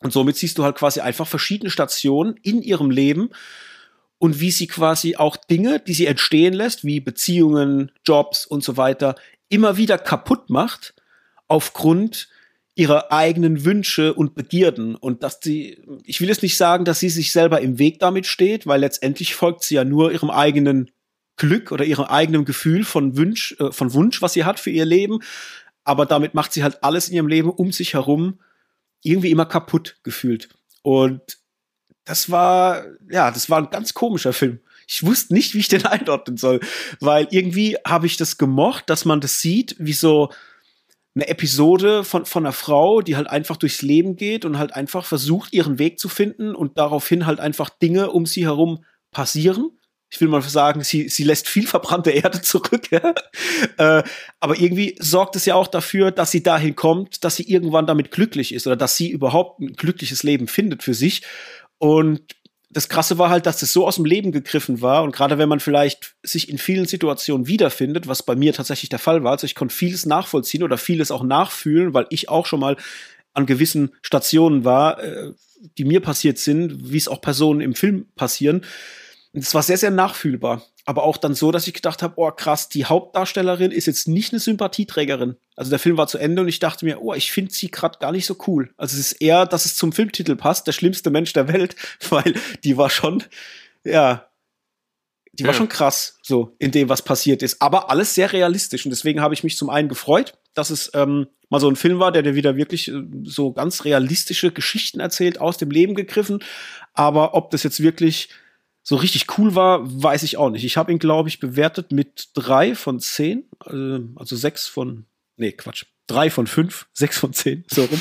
Und 0.00 0.12
somit 0.12 0.36
siehst 0.36 0.58
du 0.58 0.64
halt 0.64 0.76
quasi 0.76 1.00
einfach 1.00 1.26
verschiedene 1.26 1.70
Stationen 1.70 2.36
in 2.42 2.62
ihrem 2.62 2.90
Leben 2.90 3.30
und 4.18 4.40
wie 4.40 4.50
sie 4.50 4.66
quasi 4.66 5.16
auch 5.16 5.36
Dinge, 5.36 5.80
die 5.80 5.94
sie 5.94 6.06
entstehen 6.06 6.54
lässt, 6.54 6.84
wie 6.84 7.00
Beziehungen, 7.00 7.90
Jobs 8.06 8.46
und 8.46 8.62
so 8.62 8.76
weiter, 8.76 9.16
immer 9.48 9.76
wieder 9.76 9.98
kaputt 9.98 10.50
macht 10.50 10.94
aufgrund 11.48 12.28
ihrer 12.74 13.12
eigenen 13.12 13.64
Wünsche 13.64 14.14
und 14.14 14.34
Begierden 14.34 14.96
und 14.96 15.22
dass 15.22 15.38
sie, 15.42 15.80
ich 16.04 16.20
will 16.20 16.28
jetzt 16.28 16.42
nicht 16.42 16.56
sagen, 16.56 16.84
dass 16.84 16.98
sie 17.00 17.08
sich 17.08 17.30
selber 17.30 17.60
im 17.60 17.78
Weg 17.78 18.00
damit 18.00 18.26
steht, 18.26 18.66
weil 18.66 18.80
letztendlich 18.80 19.34
folgt 19.34 19.62
sie 19.62 19.76
ja 19.76 19.84
nur 19.84 20.10
ihrem 20.10 20.30
eigenen 20.30 20.90
Glück 21.36 21.72
oder 21.72 21.84
ihrem 21.84 22.04
eigenen 22.04 22.44
Gefühl 22.44 22.84
von 22.84 23.16
Wunsch, 23.16 23.56
äh, 23.58 23.72
von 23.72 23.92
Wunsch, 23.92 24.22
was 24.22 24.32
sie 24.32 24.44
hat 24.44 24.58
für 24.58 24.70
ihr 24.70 24.84
Leben. 24.84 25.20
Aber 25.84 26.06
damit 26.06 26.34
macht 26.34 26.52
sie 26.52 26.62
halt 26.62 26.82
alles 26.82 27.08
in 27.08 27.14
ihrem 27.14 27.28
Leben 27.28 27.50
um 27.50 27.72
sich 27.72 27.94
herum 27.94 28.40
irgendwie 29.02 29.30
immer 29.30 29.46
kaputt 29.46 29.98
gefühlt. 30.02 30.48
Und 30.82 31.38
das 32.04 32.30
war, 32.30 32.84
ja, 33.10 33.30
das 33.30 33.48
war 33.50 33.58
ein 33.58 33.70
ganz 33.70 33.94
komischer 33.94 34.32
Film. 34.32 34.60
Ich 34.86 35.04
wusste 35.04 35.34
nicht, 35.34 35.54
wie 35.54 35.60
ich 35.60 35.68
den 35.68 35.86
einordnen 35.86 36.36
soll, 36.36 36.60
weil 37.00 37.28
irgendwie 37.30 37.76
habe 37.86 38.06
ich 38.06 38.16
das 38.16 38.38
gemocht, 38.38 38.90
dass 38.90 39.04
man 39.04 39.20
das 39.20 39.40
sieht, 39.40 39.76
wie 39.78 39.92
so 39.92 40.30
eine 41.14 41.28
Episode 41.28 42.02
von, 42.02 42.26
von 42.26 42.44
einer 42.44 42.52
Frau, 42.52 43.00
die 43.00 43.16
halt 43.16 43.28
einfach 43.28 43.56
durchs 43.56 43.82
Leben 43.82 44.16
geht 44.16 44.44
und 44.44 44.58
halt 44.58 44.74
einfach 44.74 45.04
versucht, 45.04 45.52
ihren 45.52 45.78
Weg 45.78 46.00
zu 46.00 46.08
finden 46.08 46.54
und 46.54 46.76
daraufhin 46.76 47.24
halt 47.24 47.40
einfach 47.40 47.70
Dinge 47.70 48.10
um 48.10 48.26
sie 48.26 48.44
herum 48.44 48.84
passieren 49.12 49.70
ich 50.10 50.20
will 50.20 50.28
mal 50.28 50.42
sagen, 50.42 50.84
sie, 50.84 51.08
sie 51.08 51.24
lässt 51.24 51.48
viel 51.48 51.66
verbrannte 51.66 52.10
Erde 52.10 52.40
zurück. 52.40 52.90
äh, 52.92 54.02
aber 54.40 54.58
irgendwie 54.58 54.96
sorgt 55.00 55.34
es 55.34 55.44
ja 55.44 55.56
auch 55.56 55.66
dafür, 55.66 56.12
dass 56.12 56.30
sie 56.30 56.42
dahin 56.42 56.76
kommt, 56.76 57.24
dass 57.24 57.36
sie 57.36 57.50
irgendwann 57.50 57.86
damit 57.86 58.12
glücklich 58.12 58.54
ist 58.54 58.66
oder 58.66 58.76
dass 58.76 58.96
sie 58.96 59.10
überhaupt 59.10 59.60
ein 59.60 59.72
glückliches 59.72 60.22
Leben 60.22 60.46
findet 60.46 60.82
für 60.82 60.94
sich. 60.94 61.22
Und 61.78 62.36
das 62.70 62.88
Krasse 62.88 63.18
war 63.18 63.30
halt, 63.30 63.46
dass 63.46 63.58
das 63.58 63.72
so 63.72 63.86
aus 63.86 63.96
dem 63.96 64.04
Leben 64.04 64.32
gegriffen 64.32 64.80
war. 64.80 65.02
Und 65.02 65.14
gerade 65.14 65.38
wenn 65.38 65.48
man 65.48 65.60
vielleicht 65.60 66.14
sich 66.22 66.48
in 66.48 66.58
vielen 66.58 66.86
Situationen 66.86 67.46
wiederfindet, 67.46 68.06
was 68.08 68.22
bei 68.22 68.36
mir 68.36 68.52
tatsächlich 68.52 68.90
der 68.90 68.98
Fall 68.98 69.24
war, 69.24 69.32
also 69.32 69.46
ich 69.46 69.54
konnte 69.54 69.74
vieles 69.74 70.06
nachvollziehen 70.06 70.62
oder 70.62 70.78
vieles 70.78 71.10
auch 71.10 71.22
nachfühlen, 71.22 71.94
weil 71.94 72.06
ich 72.10 72.28
auch 72.28 72.46
schon 72.46 72.60
mal 72.60 72.76
an 73.32 73.46
gewissen 73.46 73.92
Stationen 74.02 74.64
war, 74.64 75.02
äh, 75.02 75.32
die 75.78 75.84
mir 75.84 76.00
passiert 76.00 76.38
sind, 76.38 76.92
wie 76.92 76.98
es 76.98 77.08
auch 77.08 77.20
Personen 77.20 77.60
im 77.60 77.74
Film 77.74 78.06
passieren 78.16 78.64
und 79.34 79.42
es 79.42 79.52
war 79.52 79.64
sehr, 79.64 79.76
sehr 79.76 79.90
nachfühlbar. 79.90 80.62
Aber 80.86 81.02
auch 81.02 81.16
dann 81.16 81.34
so, 81.34 81.50
dass 81.50 81.66
ich 81.66 81.74
gedacht 81.74 82.02
habe, 82.02 82.14
oh 82.18 82.30
krass, 82.30 82.68
die 82.68 82.84
Hauptdarstellerin 82.84 83.72
ist 83.72 83.86
jetzt 83.86 84.06
nicht 84.06 84.32
eine 84.32 84.38
Sympathieträgerin. 84.38 85.36
Also 85.56 85.70
der 85.70 85.80
Film 85.80 85.96
war 85.96 86.06
zu 86.06 86.18
Ende 86.18 86.42
und 86.42 86.48
ich 86.48 86.60
dachte 86.60 86.84
mir, 86.84 87.02
oh, 87.02 87.14
ich 87.14 87.32
finde 87.32 87.52
sie 87.52 87.70
gerade 87.70 87.98
gar 87.98 88.12
nicht 88.12 88.26
so 88.26 88.36
cool. 88.46 88.70
Also 88.76 88.94
es 88.94 89.12
ist 89.12 89.20
eher, 89.20 89.44
dass 89.46 89.64
es 89.64 89.74
zum 89.74 89.92
Filmtitel 89.92 90.36
passt, 90.36 90.68
der 90.68 90.72
schlimmste 90.72 91.10
Mensch 91.10 91.32
der 91.32 91.48
Welt, 91.48 91.74
weil 92.10 92.34
die 92.62 92.76
war 92.76 92.90
schon, 92.90 93.24
ja, 93.82 94.28
die 95.32 95.42
ja. 95.42 95.48
war 95.48 95.54
schon 95.54 95.68
krass, 95.68 96.20
so 96.22 96.54
in 96.60 96.70
dem, 96.70 96.88
was 96.88 97.02
passiert 97.02 97.42
ist. 97.42 97.60
Aber 97.60 97.90
alles 97.90 98.14
sehr 98.14 98.32
realistisch. 98.32 98.86
Und 98.86 98.90
deswegen 98.90 99.20
habe 99.20 99.34
ich 99.34 99.42
mich 99.42 99.56
zum 99.56 99.68
einen 99.68 99.88
gefreut, 99.88 100.34
dass 100.52 100.70
es 100.70 100.92
ähm, 100.94 101.26
mal 101.48 101.58
so 101.58 101.68
ein 101.68 101.74
Film 101.74 101.98
war, 101.98 102.12
der 102.12 102.22
dir 102.22 102.36
wieder 102.36 102.54
wirklich 102.54 102.86
äh, 102.86 103.02
so 103.24 103.52
ganz 103.52 103.84
realistische 103.84 104.52
Geschichten 104.52 105.00
erzählt, 105.00 105.40
aus 105.40 105.56
dem 105.56 105.72
Leben 105.72 105.96
gegriffen. 105.96 106.38
Aber 106.92 107.34
ob 107.34 107.50
das 107.50 107.64
jetzt 107.64 107.82
wirklich 107.82 108.28
so 108.86 108.96
richtig 108.96 109.38
cool 109.38 109.54
war, 109.54 109.80
weiß 109.82 110.22
ich 110.22 110.36
auch 110.36 110.50
nicht. 110.50 110.64
Ich 110.64 110.76
habe 110.76 110.92
ihn, 110.92 110.98
glaube 110.98 111.30
ich, 111.30 111.40
bewertet 111.40 111.90
mit 111.90 112.28
drei 112.34 112.74
von 112.74 113.00
zehn, 113.00 113.48
äh, 113.66 113.98
also 114.14 114.36
sechs 114.36 114.68
von, 114.68 115.06
nee, 115.36 115.52
Quatsch, 115.52 115.86
drei 116.06 116.30
von 116.30 116.46
fünf, 116.46 116.86
sechs 116.92 117.18
von 117.18 117.32
zehn, 117.32 117.64
so 117.66 117.86
rum. 117.86 118.00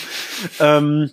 ähm, 0.59 1.11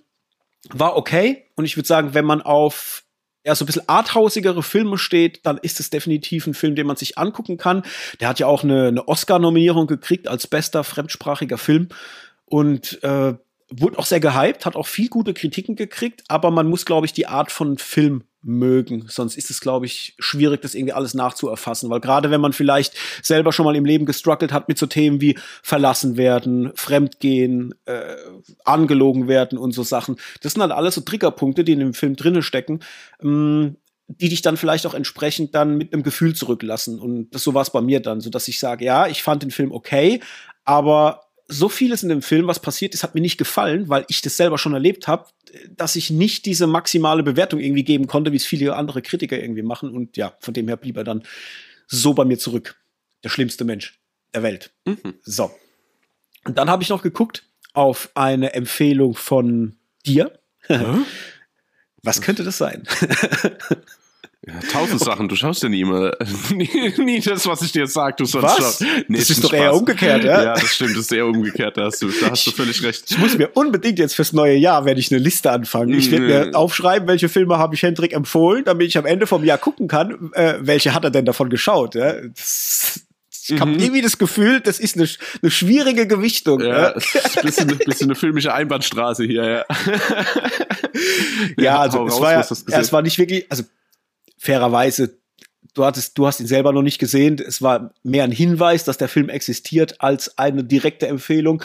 war 0.70 0.96
okay 0.96 1.46
und 1.54 1.64
ich 1.64 1.76
würde 1.76 1.86
sagen, 1.86 2.12
wenn 2.14 2.24
man 2.24 2.42
auf 2.42 3.04
ja, 3.46 3.54
so 3.54 3.64
ein 3.64 3.66
bisschen 3.66 3.88
arthausigere 3.88 4.62
Filme 4.62 4.98
steht, 4.98 5.46
dann 5.46 5.56
ist 5.56 5.80
es 5.80 5.88
definitiv 5.88 6.46
ein 6.46 6.52
Film, 6.52 6.74
den 6.74 6.86
man 6.86 6.96
sich 6.96 7.16
angucken 7.16 7.56
kann. 7.56 7.84
Der 8.20 8.28
hat 8.28 8.38
ja 8.38 8.46
auch 8.46 8.64
eine, 8.64 8.88
eine 8.88 9.08
Oscar-Nominierung 9.08 9.86
gekriegt 9.86 10.28
als 10.28 10.46
bester 10.46 10.84
fremdsprachiger 10.84 11.56
Film 11.56 11.88
und 12.44 13.02
äh, 13.02 13.34
wurde 13.70 13.98
auch 13.98 14.04
sehr 14.04 14.20
gehypt, 14.20 14.66
hat 14.66 14.76
auch 14.76 14.86
viel 14.86 15.08
gute 15.08 15.32
Kritiken 15.32 15.76
gekriegt, 15.76 16.24
aber 16.28 16.50
man 16.50 16.68
muss, 16.68 16.84
glaube 16.84 17.06
ich, 17.06 17.14
die 17.14 17.28
Art 17.28 17.50
von 17.50 17.78
Film 17.78 18.24
mögen. 18.42 19.04
Sonst 19.08 19.36
ist 19.36 19.50
es, 19.50 19.60
glaube 19.60 19.86
ich, 19.86 20.14
schwierig, 20.18 20.62
das 20.62 20.74
irgendwie 20.74 20.92
alles 20.92 21.14
nachzuerfassen. 21.14 21.90
Weil 21.90 22.00
gerade 22.00 22.30
wenn 22.30 22.40
man 22.40 22.52
vielleicht 22.52 22.94
selber 23.22 23.52
schon 23.52 23.64
mal 23.64 23.76
im 23.76 23.84
Leben 23.84 24.06
gestruggelt 24.06 24.52
hat 24.52 24.68
mit 24.68 24.78
so 24.78 24.86
Themen 24.86 25.20
wie 25.20 25.38
verlassen 25.62 26.16
werden, 26.16 26.72
fremdgehen, 26.74 27.74
äh, 27.84 28.16
angelogen 28.64 29.28
werden 29.28 29.58
und 29.58 29.72
so 29.72 29.82
Sachen, 29.82 30.16
das 30.42 30.54
sind 30.54 30.62
halt 30.62 30.72
alles 30.72 30.94
so 30.94 31.02
Triggerpunkte, 31.02 31.64
die 31.64 31.72
in 31.72 31.80
dem 31.80 31.94
Film 31.94 32.16
drinne 32.16 32.42
stecken. 32.42 32.80
Ähm, 33.22 33.76
die 34.18 34.28
dich 34.28 34.42
dann 34.42 34.56
vielleicht 34.56 34.86
auch 34.86 34.94
entsprechend 34.94 35.54
dann 35.54 35.76
mit 35.76 35.92
einem 35.92 36.02
Gefühl 36.02 36.34
zurücklassen. 36.34 36.98
Und 36.98 37.30
das 37.30 37.44
so 37.44 37.54
war 37.54 37.62
es 37.62 37.70
bei 37.70 37.80
mir 37.80 38.00
dann, 38.00 38.20
so 38.20 38.28
dass 38.28 38.48
ich 38.48 38.58
sage, 38.58 38.84
ja, 38.84 39.06
ich 39.06 39.22
fand 39.22 39.44
den 39.44 39.52
Film 39.52 39.70
okay, 39.70 40.20
aber 40.64 41.29
so 41.50 41.68
vieles 41.68 42.02
in 42.02 42.08
dem 42.08 42.22
Film, 42.22 42.46
was 42.46 42.60
passiert 42.60 42.94
ist, 42.94 43.02
hat 43.02 43.14
mir 43.14 43.20
nicht 43.20 43.36
gefallen, 43.36 43.88
weil 43.88 44.04
ich 44.08 44.22
das 44.22 44.36
selber 44.36 44.56
schon 44.56 44.72
erlebt 44.72 45.08
habe, 45.08 45.26
dass 45.76 45.96
ich 45.96 46.10
nicht 46.10 46.46
diese 46.46 46.66
maximale 46.66 47.22
Bewertung 47.22 47.58
irgendwie 47.60 47.82
geben 47.82 48.06
konnte, 48.06 48.32
wie 48.32 48.36
es 48.36 48.46
viele 48.46 48.76
andere 48.76 49.02
Kritiker 49.02 49.38
irgendwie 49.38 49.62
machen. 49.62 49.90
Und 49.90 50.16
ja, 50.16 50.34
von 50.40 50.54
dem 50.54 50.68
her 50.68 50.76
blieb 50.76 50.96
er 50.96 51.04
dann 51.04 51.24
so 51.88 52.14
bei 52.14 52.24
mir 52.24 52.38
zurück. 52.38 52.76
Der 53.24 53.28
schlimmste 53.28 53.64
Mensch 53.64 53.98
der 54.32 54.42
Welt. 54.42 54.70
Mhm. 54.84 55.14
So. 55.22 55.50
Und 56.44 56.56
dann 56.56 56.70
habe 56.70 56.82
ich 56.82 56.88
noch 56.88 57.02
geguckt 57.02 57.44
auf 57.72 58.10
eine 58.14 58.54
Empfehlung 58.54 59.14
von 59.14 59.76
dir. 60.06 60.38
Was 62.02 62.22
könnte 62.22 62.44
das 62.44 62.58
sein? 62.58 62.86
Ja, 64.46 64.54
tausend 64.72 65.00
Sachen, 65.00 65.28
du 65.28 65.36
schaust 65.36 65.62
ja 65.62 65.68
nie 65.68 65.82
immer. 65.82 66.12
nie, 66.50 66.94
nie 66.96 67.20
das, 67.20 67.46
was 67.46 67.60
ich 67.60 67.72
dir 67.72 67.80
jetzt 67.80 67.92
sage, 67.92 68.16
du 68.16 68.24
sollst 68.24 68.58
was? 68.58 68.80
Nee, 69.06 69.18
das 69.18 69.28
ist 69.28 69.44
doch 69.44 69.50
Spaß. 69.50 69.60
eher 69.60 69.74
umgekehrt, 69.74 70.24
ja? 70.24 70.42
Ja, 70.42 70.54
das 70.54 70.74
stimmt, 70.74 70.92
das 70.92 71.00
ist 71.02 71.12
eher 71.12 71.26
umgekehrt, 71.26 71.76
da 71.76 71.84
hast 71.84 72.00
du, 72.00 72.08
da 72.08 72.30
hast 72.30 72.46
du 72.46 72.50
völlig 72.50 72.82
recht. 72.82 73.04
Ich 73.10 73.18
muss 73.18 73.36
mir 73.36 73.50
unbedingt 73.52 73.98
jetzt 73.98 74.14
fürs 74.14 74.32
neue 74.32 74.56
Jahr, 74.56 74.86
werde 74.86 74.98
ich 74.98 75.12
eine 75.12 75.20
Liste 75.20 75.50
anfangen. 75.50 75.92
Ich 75.92 76.10
werde 76.10 76.24
mir 76.24 76.56
aufschreiben, 76.56 77.06
welche 77.06 77.28
Filme 77.28 77.58
habe 77.58 77.74
ich 77.74 77.82
Hendrik 77.82 78.14
empfohlen, 78.14 78.64
damit 78.64 78.88
ich 78.88 78.96
am 78.96 79.04
Ende 79.04 79.26
vom 79.26 79.44
Jahr 79.44 79.58
gucken 79.58 79.88
kann, 79.88 80.32
äh, 80.32 80.54
welche 80.60 80.94
hat 80.94 81.04
er 81.04 81.10
denn 81.10 81.26
davon 81.26 81.50
geschaut. 81.50 81.94
Ja? 81.94 82.14
Das, 82.14 83.02
ich 83.46 83.60
habe 83.60 83.72
mhm. 83.72 83.78
irgendwie 83.78 84.00
das 84.00 84.16
Gefühl, 84.16 84.60
das 84.60 84.80
ist 84.80 84.96
eine, 84.96 85.06
eine 85.42 85.50
schwierige 85.50 86.06
Gewichtung. 86.06 86.60
Ja, 86.60 86.66
ja. 86.66 86.94
ein 86.94 87.42
bisschen, 87.42 87.66
bisschen 87.84 88.06
eine 88.06 88.14
filmische 88.14 88.54
Einbahnstraße 88.54 89.24
hier, 89.24 89.44
ja. 89.44 89.64
ja, 91.58 91.78
also 91.78 92.06
es 92.06 92.18
war 92.20 92.32
ja, 92.32 92.40
es 92.40 92.92
war 92.92 93.02
nicht 93.02 93.18
wirklich, 93.18 93.44
also 93.50 93.64
fairerweise, 94.40 95.18
du 95.74 95.84
hattest, 95.84 96.16
du 96.16 96.26
hast 96.26 96.40
ihn 96.40 96.46
selber 96.46 96.72
noch 96.72 96.82
nicht 96.82 96.98
gesehen. 96.98 97.38
Es 97.38 97.60
war 97.60 97.92
mehr 98.02 98.24
ein 98.24 98.32
Hinweis, 98.32 98.84
dass 98.84 98.96
der 98.96 99.08
Film 99.08 99.28
existiert, 99.28 100.00
als 100.00 100.38
eine 100.38 100.64
direkte 100.64 101.06
Empfehlung. 101.06 101.62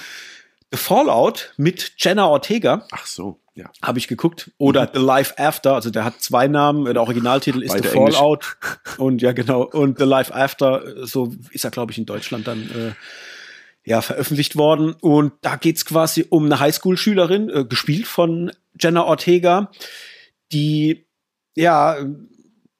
The 0.72 0.78
Fallout 0.78 1.54
mit 1.56 1.94
Jenna 1.98 2.28
Ortega. 2.28 2.86
Ach 2.92 3.06
so, 3.06 3.40
ja. 3.54 3.72
Habe 3.82 3.98
ich 3.98 4.10
geguckt. 4.10 4.52
Oder 4.58 4.88
mhm. 4.88 4.90
The 4.94 5.00
Life 5.00 5.38
After, 5.38 5.74
also 5.74 5.90
der 5.90 6.04
hat 6.04 6.22
zwei 6.22 6.50
Namen. 6.50 6.86
Der 6.86 7.02
Originaltitel 7.02 7.64
ist 7.64 7.72
Beide 7.72 7.88
The 7.88 7.94
Fallout. 7.94 8.58
Und 8.98 9.22
ja, 9.22 9.32
genau. 9.32 9.62
Und 9.64 9.98
The 9.98 10.06
Life 10.06 10.36
After, 10.36 11.06
so 11.08 11.34
ist 11.52 11.64
er, 11.64 11.72
glaube 11.72 11.94
ich, 11.94 11.98
in 11.98 12.06
Deutschland 12.06 12.46
dann 12.46 12.70
äh, 12.72 13.90
ja, 13.90 14.02
veröffentlicht 14.02 14.58
worden. 14.58 14.94
Und 15.00 15.32
da 15.42 15.56
geht's 15.56 15.86
quasi 15.86 16.26
um 16.28 16.46
eine 16.46 16.60
Highschool-Schülerin, 16.60 17.50
äh, 17.50 17.64
gespielt 17.64 18.06
von 18.06 18.52
Jenna 18.78 19.06
Ortega, 19.06 19.72
die 20.52 21.06
ja 21.56 21.98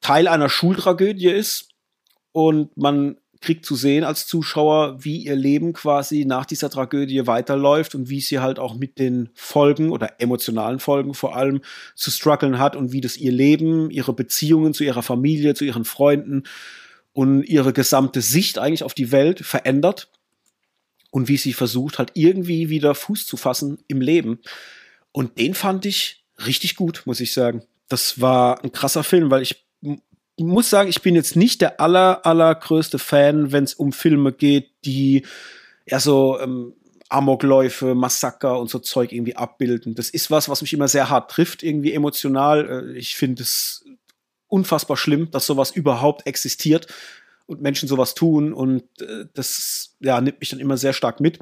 Teil 0.00 0.28
einer 0.28 0.48
Schultragödie 0.48 1.28
ist 1.28 1.70
und 2.32 2.76
man 2.76 3.16
kriegt 3.40 3.64
zu 3.64 3.76
sehen 3.76 4.04
als 4.04 4.26
Zuschauer, 4.26 5.04
wie 5.04 5.18
ihr 5.18 5.36
Leben 5.36 5.72
quasi 5.72 6.24
nach 6.24 6.46
dieser 6.46 6.70
Tragödie 6.70 7.26
weiterläuft 7.26 7.94
und 7.94 8.08
wie 8.08 8.20
sie 8.20 8.38
halt 8.38 8.58
auch 8.58 8.74
mit 8.74 8.98
den 8.98 9.28
Folgen 9.34 9.90
oder 9.90 10.20
emotionalen 10.20 10.80
Folgen 10.80 11.14
vor 11.14 11.36
allem 11.36 11.60
zu 11.94 12.10
strugglen 12.10 12.58
hat 12.58 12.76
und 12.76 12.92
wie 12.92 13.00
das 13.00 13.16
ihr 13.16 13.32
Leben, 13.32 13.90
ihre 13.90 14.12
Beziehungen 14.12 14.74
zu 14.74 14.84
ihrer 14.84 15.02
Familie, 15.02 15.54
zu 15.54 15.64
ihren 15.64 15.84
Freunden 15.84 16.44
und 17.12 17.42
ihre 17.44 17.72
gesamte 17.72 18.20
Sicht 18.20 18.58
eigentlich 18.58 18.84
auf 18.84 18.94
die 18.94 19.12
Welt 19.12 19.40
verändert 19.40 20.10
und 21.10 21.28
wie 21.28 21.36
sie 21.36 21.52
versucht 21.52 21.98
halt 21.98 22.12
irgendwie 22.14 22.68
wieder 22.68 22.94
Fuß 22.94 23.26
zu 23.26 23.36
fassen 23.36 23.78
im 23.88 24.00
Leben. 24.00 24.40
Und 25.12 25.38
den 25.38 25.54
fand 25.54 25.86
ich 25.86 26.24
richtig 26.44 26.76
gut, 26.76 27.02
muss 27.06 27.20
ich 27.20 27.32
sagen. 27.32 27.62
Das 27.88 28.20
war 28.20 28.62
ein 28.64 28.72
krasser 28.72 29.04
Film, 29.04 29.30
weil 29.30 29.42
ich 29.42 29.65
muss 30.38 30.70
sagen, 30.70 30.88
ich 30.88 31.02
bin 31.02 31.14
jetzt 31.14 31.36
nicht 31.36 31.60
der 31.60 31.80
aller, 31.80 32.26
allergrößte 32.26 32.98
Fan, 32.98 33.52
wenn 33.52 33.64
es 33.64 33.74
um 33.74 33.92
Filme 33.92 34.32
geht, 34.32 34.70
die 34.84 35.24
ja 35.86 35.98
so 35.98 36.38
ähm, 36.40 36.74
Amokläufe, 37.08 37.94
Massaker 37.94 38.58
und 38.58 38.68
so 38.68 38.78
Zeug 38.78 39.12
irgendwie 39.12 39.36
abbilden. 39.36 39.94
Das 39.94 40.10
ist 40.10 40.30
was, 40.30 40.48
was 40.48 40.62
mich 40.62 40.72
immer 40.72 40.88
sehr 40.88 41.08
hart 41.08 41.30
trifft, 41.30 41.62
irgendwie 41.62 41.94
emotional. 41.94 42.92
Äh, 42.92 42.98
ich 42.98 43.16
finde 43.16 43.42
es 43.42 43.84
unfassbar 44.48 44.96
schlimm, 44.96 45.30
dass 45.30 45.46
sowas 45.46 45.70
überhaupt 45.70 46.26
existiert 46.26 46.86
und 47.46 47.62
Menschen 47.62 47.88
sowas 47.88 48.14
tun 48.14 48.52
und 48.52 48.82
äh, 49.00 49.26
das 49.34 49.96
ja 50.00 50.20
nimmt 50.20 50.40
mich 50.40 50.50
dann 50.50 50.60
immer 50.60 50.76
sehr 50.76 50.92
stark 50.92 51.20
mit. 51.20 51.38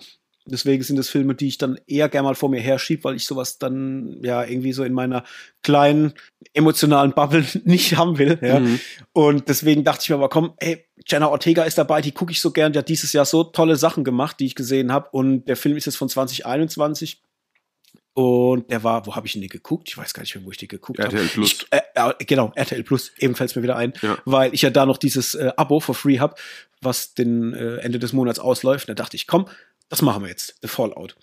Deswegen 0.46 0.82
sind 0.82 0.98
es 0.98 1.08
Filme, 1.08 1.34
die 1.34 1.48
ich 1.48 1.56
dann 1.58 1.80
eher 1.86 2.08
gerne 2.10 2.28
mal 2.28 2.34
vor 2.34 2.50
mir 2.50 2.60
herschiebe, 2.60 3.04
weil 3.04 3.16
ich 3.16 3.24
sowas 3.24 3.58
dann 3.58 4.18
ja 4.22 4.44
irgendwie 4.44 4.74
so 4.74 4.84
in 4.84 4.92
meiner 4.92 5.24
kleinen 5.62 6.12
emotionalen 6.52 7.12
Bubble 7.12 7.46
nicht 7.64 7.96
haben 7.96 8.18
will. 8.18 8.38
Ja. 8.42 8.60
Mhm. 8.60 8.80
Und 9.12 9.48
deswegen 9.48 9.84
dachte 9.84 10.02
ich 10.02 10.10
mir 10.10 10.16
aber, 10.16 10.28
komm, 10.28 10.52
ey, 10.58 10.84
Jenna 11.06 11.28
Ortega 11.28 11.64
ist 11.64 11.78
dabei, 11.78 12.02
die 12.02 12.12
gucke 12.12 12.32
ich 12.32 12.40
so 12.40 12.50
gern. 12.50 12.72
Die 12.72 12.78
hat 12.78 12.88
dieses 12.88 13.12
Jahr 13.14 13.24
so 13.24 13.42
tolle 13.44 13.76
Sachen 13.76 14.04
gemacht, 14.04 14.38
die 14.38 14.46
ich 14.46 14.54
gesehen 14.54 14.92
habe. 14.92 15.08
Und 15.12 15.46
der 15.46 15.56
Film 15.56 15.76
ist 15.76 15.86
jetzt 15.86 15.96
von 15.96 16.08
2021. 16.08 17.22
Und 18.14 18.70
der 18.70 18.84
war, 18.84 19.06
wo 19.06 19.16
habe 19.16 19.26
ich 19.26 19.34
ihn 19.34 19.40
denn 19.40 19.50
geguckt? 19.50 19.88
Ich 19.88 19.98
weiß 19.98 20.14
gar 20.14 20.22
nicht 20.22 20.34
mehr, 20.36 20.44
wo 20.44 20.50
ich 20.52 20.56
den 20.56 20.68
geguckt 20.68 21.00
habe. 21.00 21.16
RTL 21.16 21.28
Plus. 21.28 21.52
Ich, 21.52 21.66
äh, 21.70 21.80
äh, 21.94 22.24
genau, 22.24 22.52
RTL 22.54 22.84
Plus, 22.84 23.10
eben 23.18 23.34
fällt 23.34 23.50
es 23.50 23.56
mir 23.56 23.64
wieder 23.64 23.76
ein, 23.76 23.92
ja. 24.02 24.16
weil 24.24 24.54
ich 24.54 24.62
ja 24.62 24.70
da 24.70 24.86
noch 24.86 24.98
dieses 24.98 25.34
äh, 25.34 25.50
Abo 25.56 25.80
for 25.80 25.96
free 25.96 26.20
habe, 26.20 26.36
was 26.80 27.14
den 27.14 27.54
äh, 27.54 27.78
Ende 27.78 27.98
des 27.98 28.12
Monats 28.12 28.38
ausläuft. 28.38 28.88
Da 28.88 28.94
dachte 28.94 29.16
ich, 29.16 29.26
komm, 29.26 29.46
das 29.88 30.02
machen 30.02 30.22
wir 30.22 30.30
jetzt, 30.30 30.56
The 30.62 30.68
Fallout. 30.68 31.16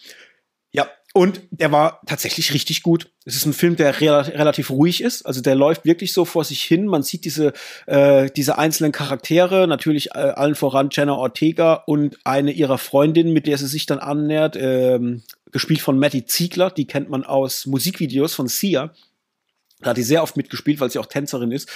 Ja, 0.74 0.90
und 1.14 1.42
der 1.52 1.72
war 1.74 2.00
tatsächlich 2.06 2.54
richtig 2.54 2.84
gut. 2.84 3.12
Es 3.26 3.36
ist 3.36 3.46
ein 3.46 3.54
Film, 3.54 3.76
der 3.76 4.00
re 4.00 4.28
relativ 4.28 4.70
ruhig 4.70 5.02
ist. 5.02 5.26
Also 5.26 5.42
der 5.42 5.56
läuft 5.56 5.84
wirklich 5.84 6.14
so 6.14 6.24
vor 6.24 6.46
sich 6.46 6.62
hin. 6.62 6.88
Man 6.88 7.04
sieht 7.04 7.26
diese, 7.26 7.52
äh, 7.88 8.30
diese 8.32 8.58
einzelnen 8.58 8.94
Charaktere, 8.94 9.68
natürlich 9.68 10.12
äh, 10.12 10.20
allen 10.20 10.56
voran 10.56 10.90
Jenna 10.92 11.16
Ortega 11.16 11.74
und 11.74 12.18
eine 12.24 12.52
ihrer 12.52 12.78
Freundinnen, 12.78 13.34
mit 13.34 13.48
der 13.48 13.58
sie 13.58 13.68
sich 13.68 13.86
dann 13.86 14.00
annähert, 14.00 14.56
ähm, 14.56 15.24
gespielt 15.52 15.82
von 15.82 16.00
Matty 16.00 16.26
Ziegler. 16.26 16.72
Die 16.72 16.88
kennt 16.88 17.10
man 17.10 17.26
aus 17.26 17.66
Musikvideos 17.66 18.34
von 18.34 18.48
Sia. 18.48 18.94
Da 19.82 19.90
hat 19.90 19.98
die 19.98 20.04
sehr 20.04 20.24
oft 20.24 20.38
mitgespielt, 20.38 20.80
weil 20.80 20.92
sie 20.92 21.00
auch 21.00 21.08
Tänzerin 21.08 21.52
ist. 21.52 21.70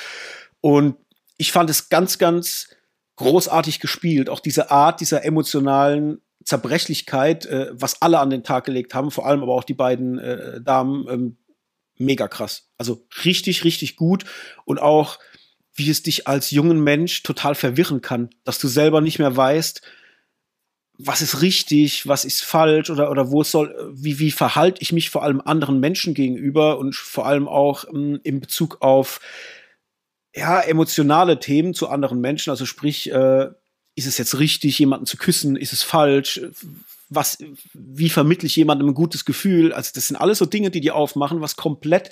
Und 0.61 0.95
ich 1.37 1.51
fand 1.51 1.69
es 1.69 1.89
ganz, 1.89 2.17
ganz 2.17 2.69
großartig 3.17 3.81
gespielt. 3.81 4.29
Auch 4.29 4.39
diese 4.39 4.71
Art 4.71 5.01
dieser 5.01 5.25
emotionalen 5.25 6.21
Zerbrechlichkeit, 6.45 7.45
äh, 7.47 7.69
was 7.73 8.01
alle 8.01 8.19
an 8.19 8.29
den 8.29 8.43
Tag 8.43 8.65
gelegt 8.65 8.93
haben, 8.93 9.11
vor 9.11 9.25
allem 9.25 9.41
aber 9.41 9.53
auch 9.53 9.63
die 9.63 9.73
beiden 9.73 10.19
äh, 10.19 10.61
Damen, 10.61 11.05
ähm, 11.09 11.37
mega 11.97 12.27
krass. 12.27 12.69
Also 12.77 13.05
richtig, 13.25 13.63
richtig 13.63 13.95
gut 13.95 14.25
und 14.63 14.79
auch, 14.79 15.19
wie 15.73 15.89
es 15.89 16.03
dich 16.03 16.27
als 16.27 16.51
jungen 16.51 16.83
Mensch 16.83 17.23
total 17.23 17.55
verwirren 17.55 18.01
kann, 18.01 18.29
dass 18.43 18.59
du 18.59 18.67
selber 18.67 19.01
nicht 19.01 19.19
mehr 19.19 19.35
weißt, 19.35 19.81
was 20.97 21.21
ist 21.21 21.41
richtig, 21.41 22.07
was 22.07 22.23
ist 22.23 22.41
falsch 22.43 22.89
oder, 22.89 23.11
oder 23.11 23.31
wo 23.31 23.43
soll, 23.43 23.91
wie, 23.93 24.19
wie 24.19 24.31
verhalte 24.31 24.81
ich 24.81 24.93
mich 24.93 25.09
vor 25.09 25.23
allem 25.23 25.41
anderen 25.41 25.79
Menschen 25.79 26.13
gegenüber 26.13 26.77
und 26.77 26.95
vor 26.95 27.25
allem 27.25 27.47
auch 27.47 27.85
ähm, 27.93 28.19
in 28.23 28.39
Bezug 28.39 28.81
auf 28.81 29.19
ja, 30.33 30.59
emotionale 30.61 31.39
Themen 31.39 31.73
zu 31.73 31.89
anderen 31.89 32.21
Menschen, 32.21 32.49
also 32.49 32.65
sprich, 32.65 33.11
äh, 33.11 33.49
ist 33.95 34.07
es 34.07 34.17
jetzt 34.17 34.39
richtig, 34.39 34.77
jemanden 34.79 35.05
zu 35.05 35.17
küssen? 35.17 35.55
Ist 35.55 35.73
es 35.73 35.83
falsch? 35.83 36.41
Was, 37.09 37.37
wie 37.73 38.09
vermittle 38.09 38.47
ich 38.47 38.55
jemandem 38.55 38.89
ein 38.89 38.93
gutes 38.93 39.25
Gefühl? 39.25 39.73
Also, 39.73 39.91
das 39.93 40.07
sind 40.07 40.17
alles 40.17 40.39
so 40.39 40.45
Dinge, 40.45 40.71
die 40.71 40.81
die 40.81 40.91
aufmachen, 40.91 41.41
was 41.41 41.55
komplett 41.55 42.11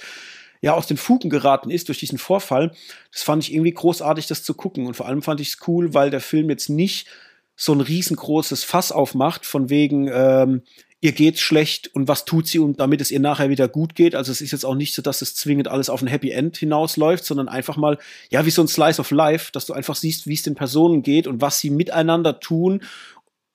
ja 0.61 0.73
aus 0.73 0.88
den 0.88 0.97
Fugen 0.97 1.29
geraten 1.29 1.69
ist 1.69 1.89
durch 1.89 1.99
diesen 1.99 2.17
Vorfall. 2.17 2.71
Das 3.11 3.23
fand 3.23 3.43
ich 3.43 3.53
irgendwie 3.53 3.73
großartig, 3.73 4.27
das 4.27 4.43
zu 4.43 4.53
gucken. 4.53 4.88
Und 4.88 4.95
vor 4.95 5.07
allem 5.07 5.21
fand 5.21 5.41
ich 5.41 5.49
es 5.49 5.57
cool, 5.67 5.93
weil 5.93 6.09
der 6.09 6.21
Film 6.21 6.49
jetzt 6.49 6.69
nicht 6.69 7.07
so 7.55 7.73
ein 7.73 7.81
riesengroßes 7.81 8.63
Fass 8.63 8.91
aufmacht, 8.91 9.45
von 9.45 9.69
wegen, 9.69 10.09
ähm, 10.11 10.61
ihr 11.04 11.12
geht's 11.12 11.41
schlecht 11.41 11.93
und 11.93 12.08
was 12.08 12.24
tut 12.24 12.47
sie, 12.47 12.60
und 12.60 12.80
damit 12.80 13.01
es 13.01 13.12
ihr 13.12 13.20
nachher 13.20 13.49
wieder 13.49 13.68
gut 13.68 13.93
geht. 13.93 14.16
Also 14.16 14.32
es 14.32 14.39
ist 14.39 14.54
jetzt 14.54 14.64
auch 14.64 14.74
nicht 14.74 14.93
so, 14.93 15.01
dass 15.01 15.22
es 15.22 15.36
zwingend 15.36 15.68
alles 15.68 15.89
auf 15.89 16.01
ein 16.01 16.08
Happy 16.08 16.32
End 16.32 16.56
hinausläuft, 16.56 17.26
sondern 17.26 17.49
einfach 17.49 17.76
mal, 17.76 17.97
ja, 18.30 18.45
wie 18.45 18.51
so 18.51 18.62
ein 18.62 18.70
Slice 18.70 19.01
of 19.01 19.12
Life, 19.12 19.51
dass 19.51 19.66
du 19.66 19.74
einfach 19.74 19.95
siehst, 19.95 20.28
wie 20.28 20.34
es 20.34 20.43
den 20.43 20.56
Personen 20.56 21.04
geht 21.04 21.28
und 21.28 21.41
was 21.41 21.60
sie 21.60 21.72
miteinander 21.72 22.39
tun, 22.39 22.84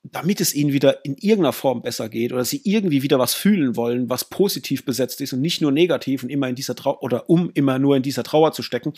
damit 0.02 0.42
es 0.42 0.54
ihnen 0.54 0.74
wieder 0.74 1.02
in 1.06 1.14
irgendeiner 1.14 1.54
Form 1.54 1.80
besser 1.80 2.10
geht 2.10 2.34
oder 2.34 2.44
sie 2.44 2.60
irgendwie 2.64 3.00
wieder 3.02 3.18
was 3.18 3.32
fühlen 3.32 3.76
wollen, 3.76 4.10
was 4.10 4.26
positiv 4.26 4.84
besetzt 4.84 5.22
ist 5.22 5.32
und 5.32 5.40
nicht 5.40 5.62
nur 5.62 5.72
negativ 5.72 6.22
und 6.22 6.28
immer 6.28 6.50
in 6.50 6.54
dieser 6.54 6.74
Trauer 6.74 7.02
oder 7.02 7.30
um 7.30 7.50
immer 7.54 7.78
nur 7.78 7.96
in 7.96 8.02
dieser 8.02 8.24
Trauer 8.24 8.52
zu 8.52 8.62
stecken. 8.62 8.92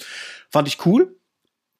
Fand 0.51 0.67
ich 0.67 0.85
cool. 0.85 1.17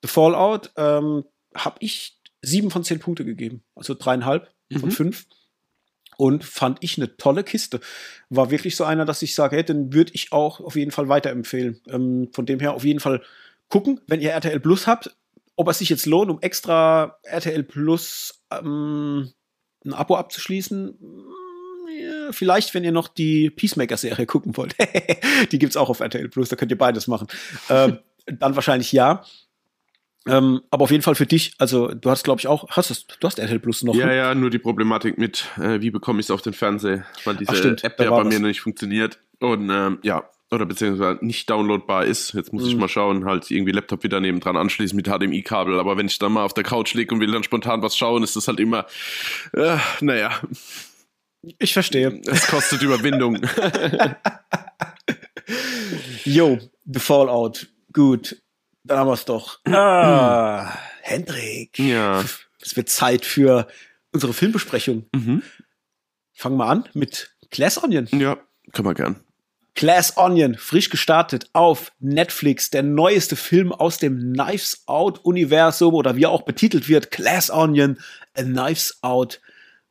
The 0.03 0.09
Fallout 0.09 0.71
ähm, 0.77 1.25
habe 1.53 1.79
ich 1.81 2.17
sieben 2.43 2.71
von 2.71 2.85
zehn 2.85 3.01
Punkte 3.01 3.25
gegeben, 3.25 3.65
also 3.75 3.95
dreieinhalb 3.95 4.49
mhm. 4.69 4.79
von 4.79 4.91
fünf 4.93 5.27
und 6.21 6.45
fand 6.45 6.77
ich 6.83 6.99
eine 6.99 7.17
tolle 7.17 7.43
Kiste. 7.45 7.81
War 8.29 8.51
wirklich 8.51 8.77
so 8.77 8.85
einer, 8.85 9.07
dass 9.07 9.23
ich 9.23 9.35
sage, 9.35 9.57
hey, 9.57 9.65
den 9.65 9.95
würde 9.95 10.13
ich 10.13 10.33
auch 10.33 10.61
auf 10.61 10.77
jeden 10.77 10.91
Fall 10.91 11.09
weiterempfehlen. 11.09 11.81
Ähm, 11.89 12.29
von 12.35 12.45
dem 12.45 12.61
her 12.61 12.75
auf 12.75 12.85
jeden 12.85 13.01
Fall 13.01 13.23
gucken, 13.71 14.03
wenn 14.07 14.21
ihr 14.21 14.33
RTL 14.33 14.61
Plus 14.61 14.87
habt, 14.87 15.17
ob 15.57 15.69
es 15.69 15.79
sich 15.79 15.89
jetzt 15.89 16.05
lohnt, 16.05 16.31
um 16.31 16.39
extra 16.43 17.17
RTL 17.23 17.63
Plus 17.63 18.45
ähm, 18.51 19.33
ein 19.83 19.95
Abo 19.95 20.17
abzuschließen. 20.17 20.89
Mm, 20.89 22.33
vielleicht, 22.33 22.75
wenn 22.75 22.85
ihr 22.85 22.93
noch 22.93 23.09
die 23.09 23.49
Peacemaker-Serie 23.49 24.27
gucken 24.27 24.55
wollt. 24.59 24.77
die 25.53 25.59
gibt's 25.59 25.79
auch 25.79 25.89
auf 25.89 26.01
RTL 26.01 26.29
Plus, 26.29 26.51
da 26.51 26.57
könnt 26.57 26.71
ihr 26.71 26.77
beides 26.77 27.07
machen. 27.07 27.29
ähm, 27.71 27.99
dann 28.27 28.57
wahrscheinlich 28.57 28.93
ja. 28.93 29.25
Ähm, 30.27 30.61
aber 30.71 30.85
auf 30.85 30.91
jeden 30.91 31.03
Fall 31.03 31.15
für 31.15 31.27
dich, 31.27 31.55
also 31.59 31.89
du 31.89 32.11
hast, 32.11 32.25
glaube 32.25 32.41
ich, 32.41 32.47
auch, 32.47 32.69
hast 32.71 32.91
es, 32.91 33.07
du 33.07 33.27
hast 33.27 33.39
RTL 33.39 33.59
Plus 33.59 33.83
noch. 33.83 33.95
Ja, 33.95 34.07
ne? 34.07 34.17
ja, 34.17 34.35
nur 34.35 34.51
die 34.51 34.59
Problematik 34.59 35.17
mit, 35.17 35.47
äh, 35.59 35.81
wie 35.81 35.91
bekomme 35.91 36.21
ich 36.21 36.27
es 36.27 36.31
auf 36.31 36.43
den 36.43 36.53
Fernseher, 36.53 37.07
weil 37.25 37.37
diese 37.37 37.53
Ach, 37.53 37.57
stimmt, 37.57 37.85
App 37.85 37.99
ja 37.99 38.11
bei 38.11 38.25
mir 38.25 38.39
noch 38.39 38.49
nicht 38.49 38.61
funktioniert. 38.61 39.19
Und 39.41 39.71
ähm, 39.71 39.99
ja, 40.03 40.29
oder 40.51 40.67
beziehungsweise 40.67 41.25
nicht 41.25 41.49
downloadbar 41.49 42.05
ist. 42.05 42.35
Jetzt 42.35 42.53
muss 42.53 42.65
mhm. 42.65 42.69
ich 42.69 42.77
mal 42.77 42.89
schauen, 42.89 43.25
halt 43.25 43.51
irgendwie 43.51 43.73
Laptop 43.73 44.03
wieder 44.03 44.21
neben 44.21 44.41
dran 44.41 44.57
anschließen 44.57 44.97
mit 44.97 45.07
HDMI-Kabel. 45.07 45.79
Aber 45.79 45.97
wenn 45.97 46.07
ich 46.07 46.19
dann 46.19 46.33
mal 46.33 46.45
auf 46.45 46.55
der 46.55 46.65
Couch 46.65 46.93
liege 46.95 47.15
und 47.15 47.21
will 47.21 47.31
dann 47.31 47.45
spontan 47.45 47.83
was 47.83 47.97
schauen, 47.97 48.23
ist 48.23 48.37
das 48.37 48.49
halt 48.49 48.61
immer, 48.61 48.87
äh, 49.53 49.77
naja. 50.01 50.41
Ich 51.59 51.73
verstehe. 51.73 52.21
Es 52.27 52.49
kostet 52.49 52.83
Überwindung. 52.83 53.41
Jo, 56.25 56.59
The 56.85 57.01
Fallout. 57.01 57.67
Gut. 57.93 58.37
Dann 58.85 58.99
haben 58.99 59.09
wir 59.09 59.15
es 59.15 59.25
doch. 59.25 59.59
Ah, 59.67 60.73
Hendrik. 61.03 61.79
Ja. 61.79 62.25
Es 62.61 62.77
wird 62.77 62.89
Zeit 62.89 63.25
für 63.25 63.67
unsere 64.13 64.33
Filmbesprechung. 64.33 65.07
Mhm. 65.15 65.43
Fangen 66.33 66.57
wir 66.57 66.67
an 66.67 66.89
mit 66.95 67.35
Glass 67.51 67.83
Onion. 67.83 68.09
Ja, 68.13 68.39
können 68.73 68.89
wir 68.89 68.95
gern. 68.95 69.21
Glass 69.75 70.17
Onion, 70.17 70.57
frisch 70.57 70.91
gestartet 70.91 71.49
auf 71.53 71.93
Netflix, 72.01 72.71
der 72.71 72.83
neueste 72.83 73.37
Film 73.37 73.73
aus 73.73 73.99
dem 73.99 74.35
Knives 74.35 74.83
Out 74.87 75.25
Universum 75.25 75.95
oder 75.95 76.17
wie 76.17 76.25
er 76.25 76.31
auch 76.31 76.43
betitelt 76.43 76.89
wird, 76.89 77.11
Glass 77.11 77.51
Onion, 77.51 77.99
a 78.35 78.43
Knives 78.43 78.99
Out 79.03 79.41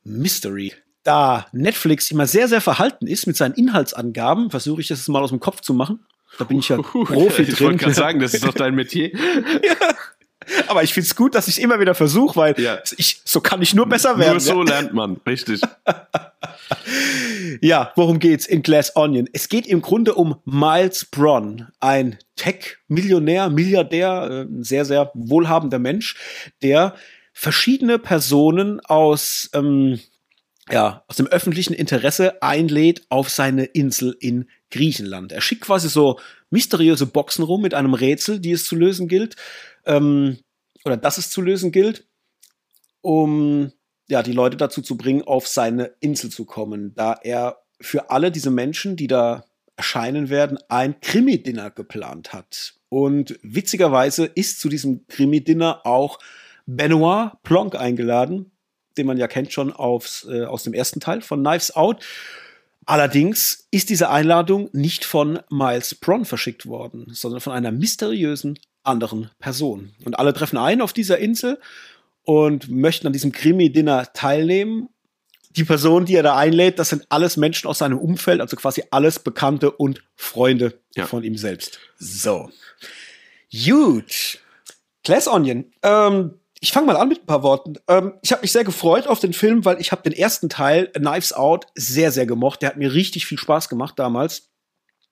Mystery. 0.04 0.74
Da 1.04 1.48
Netflix 1.54 2.12
immer 2.12 2.28
sehr, 2.28 2.48
sehr 2.48 2.62
verhalten 2.62 3.08
ist 3.08 3.26
mit 3.26 3.38
seinen 3.38 3.56
Inhaltsangaben, 3.56 4.52
versuche 4.52 4.82
ich 4.82 4.88
das 4.88 5.08
mal 5.08 5.24
aus 5.24 5.30
dem 5.30 5.40
Kopf 5.40 5.62
zu 5.62 5.74
machen. 5.74 6.06
Da 6.38 6.46
bin 6.46 6.60
ich 6.60 6.70
ja 6.70 6.78
Profi 6.82 7.42
ich 7.42 7.48
drin. 7.48 7.48
Ich 7.50 7.62
wollte 7.62 7.78
gerade 7.78 7.94
sagen, 7.94 8.20
das 8.20 8.34
ist 8.34 8.46
doch 8.46 8.54
dein 8.54 8.76
Metier. 8.76 9.12
ja. 9.16 9.96
Aber 10.68 10.84
ich 10.84 10.94
finde 10.94 11.06
es 11.06 11.16
gut, 11.16 11.36
dass 11.36 11.48
ich 11.48 11.58
es 11.58 11.64
immer 11.64 11.80
wieder 11.80 11.94
versuche, 11.94 12.36
weil 12.36 12.60
ja. 12.60 12.80
ich, 12.98 13.22
so 13.24 13.42
kann 13.42 13.62
ich 13.62 13.76
nur 13.76 13.88
besser 13.88 14.18
werden. 14.18 14.34
Nur 14.34 14.40
so 14.40 14.64
lernt 14.64 14.94
man, 14.94 15.20
richtig. 15.26 15.62
ja, 17.62 17.92
worum 17.96 18.20
geht's 18.20 18.46
in 18.46 18.64
Glass 18.64 18.96
Onion? 18.96 19.28
Es 19.34 19.50
geht 19.50 19.68
im 19.68 19.82
Grunde 19.82 20.16
um 20.16 20.38
Miles 20.46 21.06
Bronn, 21.06 21.68
ein 21.80 22.18
Tech-Millionär, 22.36 23.50
Milliardär, 23.50 24.46
ein 24.48 24.64
sehr, 24.64 24.86
sehr 24.86 25.12
wohlhabender 25.14 25.80
Mensch, 25.80 26.16
der 26.64 26.96
verschiedene 27.34 28.00
Personen 28.00 28.80
aus, 28.82 29.50
ähm, 29.54 30.00
ja, 30.70 31.04
aus 31.08 31.18
dem 31.18 31.28
öffentlichen 31.28 31.74
Interesse 31.74 32.42
einlädt 32.42 33.04
auf 33.10 33.30
seine 33.30 33.66
Insel 33.66 34.16
in 34.20 34.50
Griechenland. 34.72 35.32
Er 35.32 35.42
schickt 35.42 35.62
quasi 35.62 35.90
so 35.90 36.20
mysteriöse 36.50 37.06
Boxen 37.06 37.44
rum 37.44 37.62
mit 37.62 37.74
einem 37.74 37.94
Rätsel, 37.94 38.40
die 38.40 38.52
es 38.52 38.66
zu 38.66 38.76
lösen 38.76 39.08
gilt 39.08 39.36
ähm, 39.86 40.38
oder 40.86 40.98
dass 40.98 41.18
es 41.18 41.30
zu 41.30 41.42
lösen 41.42 41.72
gilt, 41.72 42.06
um 43.02 43.72
ja, 44.08 44.24
die 44.24 44.34
Leute 44.34 44.58
dazu 44.58 44.82
zu 44.82 44.98
bringen, 44.98 45.22
auf 45.22 45.48
seine 45.48 45.94
Insel 46.00 46.32
zu 46.32 46.46
kommen, 46.46 46.94
da 46.96 47.14
er 47.22 47.62
für 47.80 48.10
alle 48.10 48.32
diese 48.32 48.50
Menschen, 48.50 48.96
die 48.96 49.08
da 49.08 49.46
erscheinen 49.76 50.30
werden, 50.30 50.58
ein 50.68 51.00
Krimi-Dinner 51.00 51.72
geplant 51.72 52.34
hat. 52.34 52.74
Und 52.90 53.40
witzigerweise 53.44 54.26
ist 54.26 54.60
zu 54.60 54.68
diesem 54.68 55.08
Krimi-Dinner 55.08 55.86
auch 55.86 56.20
Benoit 56.66 57.32
Plonk 57.44 57.76
eingeladen, 57.76 58.52
den 58.98 59.08
man 59.08 59.18
ja 59.18 59.28
kennt 59.28 59.54
schon 59.54 59.72
aufs, 59.72 60.28
äh, 60.30 60.44
aus 60.44 60.64
dem 60.64 60.74
ersten 60.74 61.00
Teil 61.00 61.22
von 61.22 61.42
Knives 61.42 61.76
Out. 61.76 62.04
Allerdings 62.90 63.68
ist 63.70 63.92
diese 63.92 64.10
Einladung 64.10 64.72
nicht 64.74 65.06
von 65.06 65.42
Miles 65.52 65.94
Bronn 65.94 66.26
verschickt 66.26 66.66
worden, 66.66 67.06
sondern 67.12 67.40
von 67.40 67.54
einer 67.54 67.72
mysteriösen 67.72 68.58
anderen 68.82 69.30
Person. 69.38 69.94
Und 70.06 70.18
alle 70.18 70.34
treffen 70.34 70.58
ein 70.58 70.82
auf 70.82 70.92
dieser 70.92 71.20
Insel 71.20 71.60
und 72.24 72.68
möchten 72.68 73.06
an 73.06 73.14
diesem 73.14 73.32
Krimi-Dinner 73.32 74.12
teilnehmen. 74.14 74.90
Die 75.52 75.66
Person, 75.66 76.06
die 76.06 76.16
er 76.16 76.24
da 76.24 76.36
einlädt, 76.36 76.80
das 76.80 76.90
sind 76.90 77.06
alles 77.10 77.38
Menschen 77.38 77.68
aus 77.68 77.78
seinem 77.78 78.00
Umfeld, 78.00 78.42
also 78.42 78.58
quasi 78.58 78.84
alles 78.90 79.20
Bekannte 79.20 79.70
und 79.70 80.02
Freunde 80.16 80.82
ja. 80.96 81.06
von 81.06 81.24
ihm 81.24 81.38
selbst. 81.38 81.80
So. 82.00 82.50
Gut. 83.52 84.40
Glass 85.04 85.28
Onion. 85.28 85.72
Ähm, 85.84 86.39
ich 86.60 86.72
fange 86.72 86.88
mal 86.88 86.98
an 86.98 87.08
mit 87.08 87.22
ein 87.22 87.26
paar 87.26 87.44
Worten. 87.44 87.76
Ähm, 87.88 88.14
ich 88.22 88.32
habe 88.32 88.42
mich 88.42 88.52
sehr 88.52 88.64
gefreut 88.64 89.08
auf 89.08 89.20
den 89.20 89.34
Film, 89.34 89.64
weil 89.66 89.80
ich 89.80 89.92
habe 89.92 90.02
den 90.02 90.14
ersten 90.14 90.50
Teil, 90.50 90.88
Knives 90.88 91.34
Out, 91.34 91.68
sehr, 91.76 92.12
sehr 92.12 92.26
gemocht. 92.26 92.62
Der 92.62 92.70
hat 92.70 92.78
mir 92.78 92.94
richtig 92.94 93.26
viel 93.26 93.38
Spaß 93.38 93.70
gemacht 93.70 93.98
damals 93.98 94.50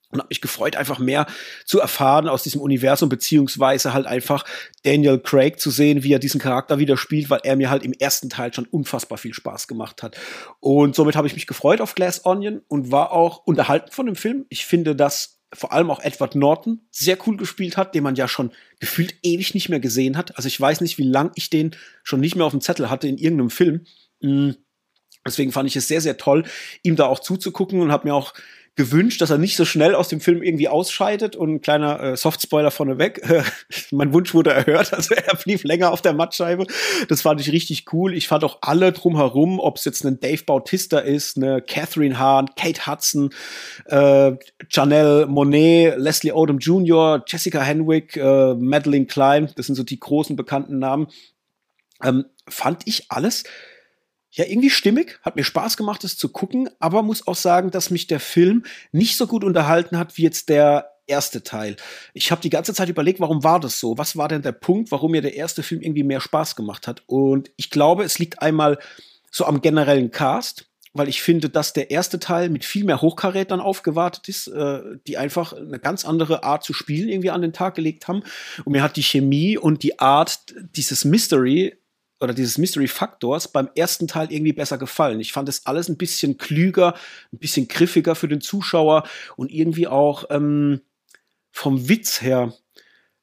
und 0.09 0.19
habe 0.19 0.29
mich 0.29 0.41
gefreut, 0.41 0.75
einfach 0.75 0.99
mehr 0.99 1.25
zu 1.65 1.79
erfahren 1.79 2.27
aus 2.27 2.43
diesem 2.43 2.61
Universum, 2.61 3.09
beziehungsweise 3.09 3.93
halt 3.93 4.05
einfach 4.05 4.45
Daniel 4.83 5.19
Craig 5.19 5.59
zu 5.59 5.69
sehen, 5.69 6.03
wie 6.03 6.13
er 6.13 6.19
diesen 6.19 6.39
Charakter 6.39 6.79
wieder 6.79 6.97
spielt, 6.97 7.29
weil 7.29 7.41
er 7.43 7.55
mir 7.55 7.69
halt 7.69 7.83
im 7.83 7.93
ersten 7.93 8.29
Teil 8.29 8.53
schon 8.53 8.65
unfassbar 8.65 9.17
viel 9.17 9.33
Spaß 9.33 9.67
gemacht 9.67 10.03
hat. 10.03 10.17
Und 10.59 10.95
somit 10.95 11.15
habe 11.15 11.27
ich 11.27 11.33
mich 11.33 11.47
gefreut 11.47 11.81
auf 11.81 11.95
Glass 11.95 12.25
Onion 12.25 12.61
und 12.67 12.91
war 12.91 13.11
auch 13.11 13.45
unterhalten 13.45 13.91
von 13.91 14.05
dem 14.05 14.15
Film. 14.15 14.45
Ich 14.49 14.65
finde, 14.65 14.95
dass 14.95 15.36
vor 15.53 15.71
allem 15.71 15.89
auch 15.89 16.01
Edward 16.01 16.35
Norton 16.35 16.81
sehr 16.91 17.17
cool 17.25 17.37
gespielt 17.37 17.77
hat, 17.77 17.95
den 17.95 18.03
man 18.03 18.15
ja 18.15 18.27
schon 18.27 18.51
gefühlt 18.79 19.15
ewig 19.23 19.53
nicht 19.53 19.69
mehr 19.69 19.79
gesehen 19.79 20.17
hat. 20.17 20.35
Also 20.35 20.47
ich 20.47 20.59
weiß 20.59 20.81
nicht, 20.81 20.97
wie 20.97 21.03
lang 21.03 21.31
ich 21.35 21.49
den 21.49 21.75
schon 22.03 22.19
nicht 22.19 22.35
mehr 22.35 22.45
auf 22.45 22.51
dem 22.51 22.61
Zettel 22.61 22.89
hatte 22.89 23.07
in 23.07 23.17
irgendeinem 23.17 23.49
Film. 23.49 23.85
Mm. 24.21 24.51
Deswegen 25.25 25.51
fand 25.51 25.67
ich 25.67 25.75
es 25.75 25.87
sehr, 25.87 25.99
sehr 25.99 26.17
toll, 26.17 26.45
ihm 26.83 26.95
da 26.95 27.05
auch 27.05 27.19
zuzugucken 27.19 27.81
und 27.81 27.91
habe 27.91 28.07
mir 28.07 28.13
auch 28.13 28.33
gewünscht, 28.77 29.21
dass 29.21 29.31
er 29.31 29.39
nicht 29.39 29.57
so 29.57 29.65
schnell 29.65 29.95
aus 29.95 30.07
dem 30.07 30.21
Film 30.21 30.41
irgendwie 30.41 30.69
ausscheidet. 30.69 31.35
Und 31.35 31.55
ein 31.55 31.61
kleiner 31.61 31.99
äh, 31.99 32.15
Softspoiler 32.15 32.71
vorneweg. 32.71 33.21
mein 33.91 34.13
Wunsch 34.13 34.33
wurde 34.33 34.51
erhört, 34.51 34.93
also 34.93 35.15
er 35.15 35.35
blieb 35.35 35.63
länger 35.63 35.91
auf 35.91 36.01
der 36.01 36.13
Mattscheibe. 36.13 36.65
Das 37.09 37.23
fand 37.23 37.41
ich 37.41 37.51
richtig 37.51 37.91
cool. 37.91 38.13
Ich 38.13 38.27
fand 38.27 38.43
auch 38.43 38.59
alle 38.61 38.93
drumherum, 38.93 39.59
ob 39.59 39.77
es 39.77 39.85
jetzt 39.85 40.05
ein 40.05 40.19
Dave 40.19 40.43
Bautista 40.43 40.99
ist, 40.99 41.37
eine 41.37 41.61
Catherine 41.61 42.17
Hahn, 42.17 42.49
Kate 42.55 42.87
Hudson, 42.87 43.31
äh, 43.85 44.33
Janelle 44.69 45.25
Monet, 45.25 45.97
Leslie 45.97 46.31
Odom 46.31 46.59
Jr., 46.59 47.23
Jessica 47.27 47.61
Henwick, 47.61 48.15
äh, 48.15 48.53
Madeline 48.53 49.07
Klein, 49.07 49.51
das 49.55 49.65
sind 49.65 49.75
so 49.75 49.83
die 49.83 49.99
großen 49.99 50.35
bekannten 50.35 50.77
Namen. 50.77 51.07
Ähm, 52.03 52.25
fand 52.47 52.83
ich 52.85 53.05
alles 53.09 53.43
ja, 54.37 54.45
irgendwie 54.45 54.69
stimmig, 54.69 55.19
hat 55.23 55.35
mir 55.35 55.43
Spaß 55.43 55.77
gemacht, 55.77 56.03
es 56.03 56.15
zu 56.15 56.29
gucken, 56.29 56.69
aber 56.79 57.01
muss 57.01 57.25
auch 57.25 57.35
sagen, 57.35 57.71
dass 57.71 57.89
mich 57.89 58.05
der 58.05 58.19
Film 58.19 58.63
nicht 58.91 59.17
so 59.17 59.25
gut 59.25 59.43
unterhalten 59.43 59.97
hat 59.97 60.15
wie 60.15 60.21
jetzt 60.21 60.49
der 60.49 60.91
erste 61.07 61.41
Teil. 61.41 61.75
Ich 62.13 62.29
habe 62.29 62.41
die 62.41 62.51
ganze 62.51 62.75
Zeit 62.75 62.87
überlegt, 62.87 63.19
warum 63.19 63.43
war 63.43 63.59
das 63.59 63.79
so? 63.79 63.97
Was 63.97 64.15
war 64.15 64.27
denn 64.27 64.43
der 64.43 64.51
Punkt, 64.51 64.91
warum 64.91 65.11
mir 65.11 65.23
der 65.23 65.35
erste 65.35 65.63
Film 65.63 65.81
irgendwie 65.81 66.03
mehr 66.03 66.21
Spaß 66.21 66.55
gemacht 66.55 66.87
hat? 66.87 67.01
Und 67.07 67.49
ich 67.55 67.71
glaube, 67.71 68.03
es 68.03 68.19
liegt 68.19 68.41
einmal 68.43 68.77
so 69.31 69.45
am 69.45 69.61
generellen 69.61 70.11
Cast, 70.11 70.69
weil 70.93 71.09
ich 71.09 71.23
finde, 71.23 71.49
dass 71.49 71.73
der 71.73 71.89
erste 71.89 72.19
Teil 72.19 72.49
mit 72.49 72.63
viel 72.63 72.83
mehr 72.83 73.01
Hochkarätern 73.01 73.59
aufgewartet 73.59 74.27
ist, 74.29 74.49
äh, 74.49 74.81
die 75.07 75.17
einfach 75.17 75.53
eine 75.53 75.79
ganz 75.79 76.05
andere 76.05 76.43
Art 76.43 76.63
zu 76.63 76.73
spielen 76.73 77.09
irgendwie 77.09 77.31
an 77.31 77.41
den 77.41 77.53
Tag 77.53 77.73
gelegt 77.73 78.07
haben. 78.07 78.21
Und 78.65 78.73
mir 78.73 78.83
hat 78.83 78.97
die 78.97 79.03
Chemie 79.03 79.57
und 79.57 79.81
die 79.81 79.97
Art 79.97 80.39
dieses 80.75 81.05
Mystery 81.05 81.75
oder 82.19 82.33
dieses 82.33 82.57
Mystery-Faktors 82.57 83.49
beim 83.49 83.69
ersten 83.75 84.07
Teil 84.07 84.31
irgendwie 84.31 84.53
besser 84.53 84.77
gefallen. 84.77 85.19
Ich 85.19 85.33
fand 85.33 85.49
es 85.49 85.65
alles 85.65 85.89
ein 85.89 85.97
bisschen 85.97 86.37
klüger, 86.37 86.95
ein 87.31 87.39
bisschen 87.39 87.67
griffiger 87.67 88.15
für 88.15 88.27
den 88.27 88.41
Zuschauer 88.41 89.03
und 89.35 89.51
irgendwie 89.51 89.87
auch 89.87 90.25
ähm, 90.29 90.81
vom 91.51 91.89
Witz 91.89 92.21
her 92.21 92.53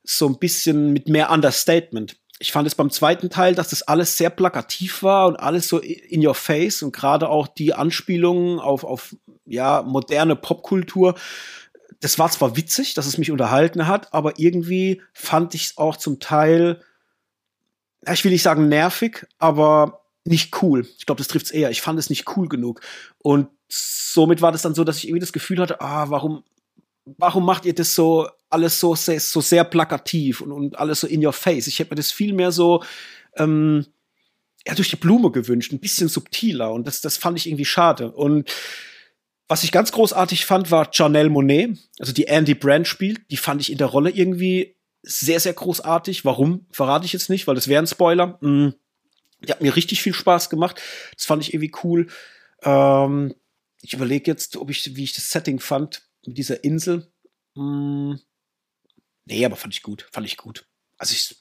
so 0.02 0.28
ein 0.28 0.38
bisschen 0.38 0.92
mit 0.92 1.08
mehr 1.08 1.30
Understatement. 1.30 2.16
Ich 2.38 2.52
fand 2.52 2.66
es 2.66 2.74
beim 2.74 2.90
zweiten 2.90 3.30
Teil, 3.30 3.54
dass 3.54 3.70
das 3.70 3.82
alles 3.82 4.16
sehr 4.16 4.30
plakativ 4.30 5.02
war 5.02 5.28
und 5.28 5.36
alles 5.36 5.68
so 5.68 5.78
in 5.78 6.24
your 6.24 6.34
face 6.34 6.82
und 6.82 6.94
gerade 6.94 7.28
auch 7.28 7.48
die 7.48 7.74
Anspielungen 7.74 8.58
auf, 8.58 8.84
auf 8.84 9.16
ja, 9.46 9.82
moderne 9.82 10.36
Popkultur. 10.36 11.14
Das 12.00 12.18
war 12.18 12.30
zwar 12.30 12.56
witzig, 12.56 12.94
dass 12.94 13.06
es 13.06 13.18
mich 13.18 13.30
unterhalten 13.30 13.86
hat, 13.86 14.12
aber 14.12 14.38
irgendwie 14.38 15.00
fand 15.12 15.54
ich 15.54 15.66
es 15.66 15.78
auch 15.78 15.96
zum 15.96 16.20
Teil 16.20 16.82
ich 18.12 18.24
will 18.24 18.32
nicht 18.32 18.42
sagen 18.42 18.68
nervig, 18.68 19.26
aber 19.38 20.04
nicht 20.24 20.62
cool. 20.62 20.86
Ich 20.98 21.06
glaube, 21.06 21.18
das 21.18 21.28
trifft 21.28 21.46
es 21.46 21.52
eher. 21.52 21.70
Ich 21.70 21.82
fand 21.82 21.98
es 21.98 22.10
nicht 22.10 22.36
cool 22.36 22.48
genug. 22.48 22.80
Und 23.18 23.48
somit 23.68 24.42
war 24.42 24.52
das 24.52 24.62
dann 24.62 24.74
so, 24.74 24.84
dass 24.84 24.98
ich 24.98 25.08
irgendwie 25.08 25.20
das 25.20 25.32
Gefühl 25.32 25.60
hatte, 25.60 25.80
ah, 25.80 26.10
warum, 26.10 26.44
warum 27.04 27.44
macht 27.44 27.64
ihr 27.66 27.74
das 27.74 27.94
so 27.94 28.28
alles 28.48 28.80
so 28.80 28.94
sehr, 28.94 29.20
so 29.20 29.40
sehr 29.40 29.64
plakativ 29.64 30.40
und, 30.40 30.52
und 30.52 30.78
alles 30.78 31.00
so 31.00 31.06
in 31.06 31.24
your 31.24 31.32
face? 31.32 31.66
Ich 31.66 31.78
hätte 31.78 31.90
mir 31.90 31.96
das 31.96 32.12
viel 32.12 32.32
mehr 32.32 32.52
so 32.52 32.82
ähm, 33.36 33.86
ja, 34.66 34.74
durch 34.74 34.90
die 34.90 34.96
Blume 34.96 35.30
gewünscht, 35.30 35.72
ein 35.72 35.80
bisschen 35.80 36.08
subtiler. 36.08 36.72
Und 36.72 36.86
das, 36.86 37.00
das 37.00 37.16
fand 37.16 37.38
ich 37.38 37.46
irgendwie 37.46 37.66
schade. 37.66 38.10
Und 38.10 38.50
was 39.46 39.62
ich 39.62 39.72
ganz 39.72 39.92
großartig 39.92 40.46
fand, 40.46 40.70
war 40.70 40.88
Janelle 40.90 41.28
Monet, 41.28 41.76
also 41.98 42.12
die 42.12 42.28
Andy 42.28 42.54
Brand 42.54 42.88
spielt. 42.88 43.30
Die 43.30 43.36
fand 43.36 43.60
ich 43.60 43.70
in 43.70 43.78
der 43.78 43.88
Rolle 43.88 44.10
irgendwie 44.10 44.74
sehr, 45.04 45.40
sehr 45.40 45.52
großartig. 45.52 46.24
Warum, 46.24 46.66
verrate 46.70 47.06
ich 47.06 47.12
jetzt 47.12 47.30
nicht, 47.30 47.46
weil 47.46 47.54
das 47.54 47.68
wäre 47.68 47.82
ein 47.82 47.86
Spoiler. 47.86 48.38
Mhm. 48.40 48.74
Die 49.40 49.52
hat 49.52 49.60
mir 49.60 49.76
richtig 49.76 50.02
viel 50.02 50.14
Spaß 50.14 50.50
gemacht. 50.50 50.80
Das 51.16 51.26
fand 51.26 51.42
ich 51.42 51.52
irgendwie 51.52 51.72
cool. 51.84 52.08
Ähm, 52.62 53.34
ich 53.82 53.92
überlege 53.92 54.30
jetzt, 54.30 54.56
ob 54.56 54.70
ich, 54.70 54.96
wie 54.96 55.04
ich 55.04 55.14
das 55.14 55.30
Setting 55.30 55.60
fand 55.60 56.02
mit 56.26 56.38
dieser 56.38 56.64
Insel. 56.64 57.12
Mhm. 57.54 58.20
Nee, 59.26 59.44
aber 59.44 59.56
fand 59.56 59.74
ich 59.74 59.82
gut. 59.82 60.06
Fand 60.12 60.26
ich 60.26 60.36
gut. 60.36 60.66
Also 60.98 61.12
ich. 61.12 61.36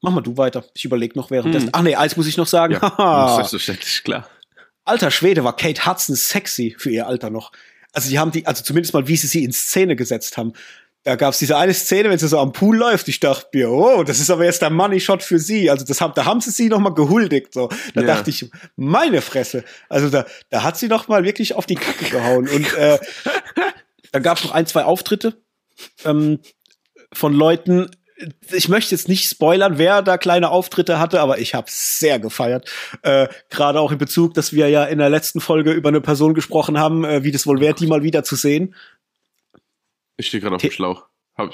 Mach 0.00 0.10
mal 0.10 0.20
du 0.20 0.36
weiter. 0.36 0.64
Ich 0.74 0.84
überlege 0.84 1.16
noch 1.16 1.30
währenddessen. 1.30 1.66
Hm. 1.66 1.74
Ach 1.74 1.82
nee, 1.82 1.94
eins 1.94 2.16
muss 2.16 2.26
ich 2.26 2.36
noch 2.36 2.46
sagen. 2.46 2.74
Ja, 2.74 3.34
selbstverständlich, 3.36 4.02
klar. 4.02 4.28
Alter 4.84 5.12
Schwede 5.12 5.44
war 5.44 5.56
Kate 5.56 5.86
Hudson 5.86 6.16
sexy 6.16 6.74
für 6.76 6.90
ihr 6.90 7.06
Alter 7.06 7.30
noch. 7.30 7.52
also 7.92 8.10
die 8.10 8.18
haben 8.18 8.32
die, 8.32 8.44
also 8.46 8.64
zumindest 8.64 8.94
mal, 8.94 9.06
wie 9.06 9.16
sie 9.16 9.28
sie 9.28 9.44
in 9.44 9.52
Szene 9.52 9.94
gesetzt 9.94 10.36
haben. 10.36 10.54
Da 11.04 11.16
gab's 11.16 11.38
diese 11.40 11.56
eine 11.56 11.74
Szene, 11.74 12.10
wenn 12.10 12.18
sie 12.18 12.28
so 12.28 12.38
am 12.38 12.52
Pool 12.52 12.76
läuft. 12.76 13.08
Ich 13.08 13.18
dachte 13.18 13.48
mir, 13.54 13.70
oh, 13.70 14.04
das 14.04 14.20
ist 14.20 14.30
aber 14.30 14.44
jetzt 14.44 14.62
der 14.62 14.70
Money 14.70 15.00
Shot 15.00 15.22
für 15.24 15.40
sie. 15.40 15.68
Also 15.68 15.84
das 15.84 16.00
haben, 16.00 16.12
da 16.14 16.24
haben 16.26 16.40
sie 16.40 16.50
sie 16.52 16.68
noch 16.68 16.78
mal 16.78 16.94
gehuldigt. 16.94 17.52
So, 17.52 17.68
da 17.94 18.02
Ja. 18.02 18.06
dachte 18.06 18.30
ich, 18.30 18.48
meine 18.76 19.20
Fresse. 19.20 19.64
Also 19.88 20.10
da, 20.10 20.26
da 20.50 20.62
hat 20.62 20.78
sie 20.78 20.86
noch 20.86 21.08
mal 21.08 21.24
wirklich 21.24 21.54
auf 21.56 21.66
die 21.66 21.74
Kacke 21.74 22.04
gehauen. 22.04 22.48
Und 22.48 22.72
äh, 22.76 22.98
dann 24.12 24.22
gab's 24.22 24.44
noch 24.44 24.52
ein, 24.52 24.66
zwei 24.66 24.84
Auftritte 24.84 25.34
ähm, 26.04 26.38
von 27.12 27.32
Leuten. 27.32 27.90
Ich 28.52 28.68
möchte 28.68 28.94
jetzt 28.94 29.08
nicht 29.08 29.28
spoilern, 29.28 29.78
wer 29.78 30.02
da 30.02 30.18
kleine 30.18 30.50
Auftritte 30.50 31.00
hatte, 31.00 31.20
aber 31.20 31.38
ich 31.38 31.54
habe 31.56 31.66
sehr 31.68 32.20
gefeiert. 32.20 32.70
Äh, 33.02 33.26
Gerade 33.50 33.80
auch 33.80 33.90
in 33.90 33.98
Bezug, 33.98 34.34
dass 34.34 34.52
wir 34.52 34.68
ja 34.68 34.84
in 34.84 34.98
der 34.98 35.10
letzten 35.10 35.40
Folge 35.40 35.72
über 35.72 35.88
eine 35.88 36.00
Person 36.00 36.32
gesprochen 36.34 36.78
haben, 36.78 37.04
äh, 37.04 37.24
wie 37.24 37.32
das 37.32 37.44
wohl 37.48 37.58
wäre, 37.58 37.74
die 37.74 37.88
mal 37.88 38.04
wieder 38.04 38.22
zu 38.22 38.36
sehen. 38.36 38.76
Ich 40.16 40.26
stehe 40.26 40.40
gerade 40.40 40.56
auf 40.56 40.62
dem 40.62 40.70
Schlauch. 40.70 41.06
Hab, 41.36 41.52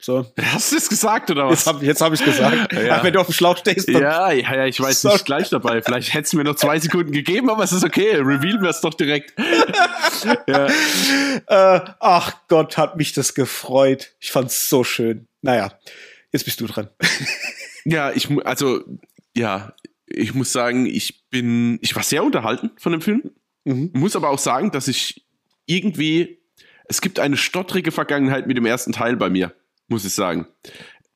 So, 0.00 0.26
hast 0.40 0.72
du 0.72 0.76
das 0.76 0.88
gesagt 0.88 1.30
oder 1.30 1.48
was? 1.48 1.64
jetzt 1.82 2.00
habe 2.00 2.16
hab 2.16 2.20
ich 2.20 2.24
gesagt. 2.24 2.72
Ja. 2.78 2.96
Ach, 2.96 3.04
wenn 3.04 3.12
du 3.12 3.20
auf 3.20 3.26
dem 3.26 3.32
Schlauch 3.34 3.56
stehst, 3.56 3.88
Ja, 3.88 4.32
ja, 4.32 4.54
ja, 4.56 4.66
ich 4.66 4.80
weiß 4.80 5.02
Sorry. 5.02 5.14
nicht 5.14 5.24
gleich 5.26 5.48
dabei. 5.50 5.82
Vielleicht 5.82 6.12
hättest 6.14 6.32
du 6.32 6.36
mir 6.38 6.44
noch 6.44 6.56
zwei 6.56 6.78
Sekunden 6.78 7.12
gegeben, 7.12 7.50
aber 7.50 7.62
es 7.64 7.72
ist 7.72 7.84
okay. 7.84 8.16
Reveal 8.16 8.60
wir 8.60 8.70
es 8.70 8.80
doch 8.80 8.94
direkt. 8.94 9.34
ja. 10.46 10.66
Äh, 11.46 11.80
ach 12.00 12.32
Gott, 12.48 12.76
hat 12.76 12.96
mich 12.96 13.12
das 13.12 13.34
gefreut. 13.34 14.12
Ich 14.20 14.30
fand's 14.30 14.68
so 14.68 14.84
schön. 14.84 15.26
Naja, 15.42 15.72
jetzt 16.32 16.44
bist 16.44 16.60
du 16.60 16.66
dran. 16.66 16.88
ja, 17.84 18.10
ich 18.12 18.28
also 18.44 18.82
ja, 19.36 19.72
ich 20.06 20.34
muss 20.34 20.52
sagen, 20.52 20.86
ich 20.86 21.28
bin, 21.30 21.78
ich 21.82 21.94
war 21.94 22.02
sehr 22.02 22.24
unterhalten 22.24 22.70
von 22.78 22.92
dem 22.92 23.00
Film. 23.00 23.30
Mhm. 23.64 23.90
Muss 23.94 24.16
aber 24.16 24.30
auch 24.30 24.38
sagen, 24.38 24.70
dass 24.70 24.88
ich 24.88 25.26
irgendwie, 25.66 26.37
es 26.88 27.00
gibt 27.00 27.20
eine 27.20 27.36
stottrige 27.36 27.92
Vergangenheit 27.92 28.46
mit 28.46 28.56
dem 28.56 28.66
ersten 28.66 28.92
Teil 28.92 29.16
bei 29.16 29.30
mir, 29.30 29.54
muss 29.86 30.04
ich 30.04 30.14
sagen. 30.14 30.46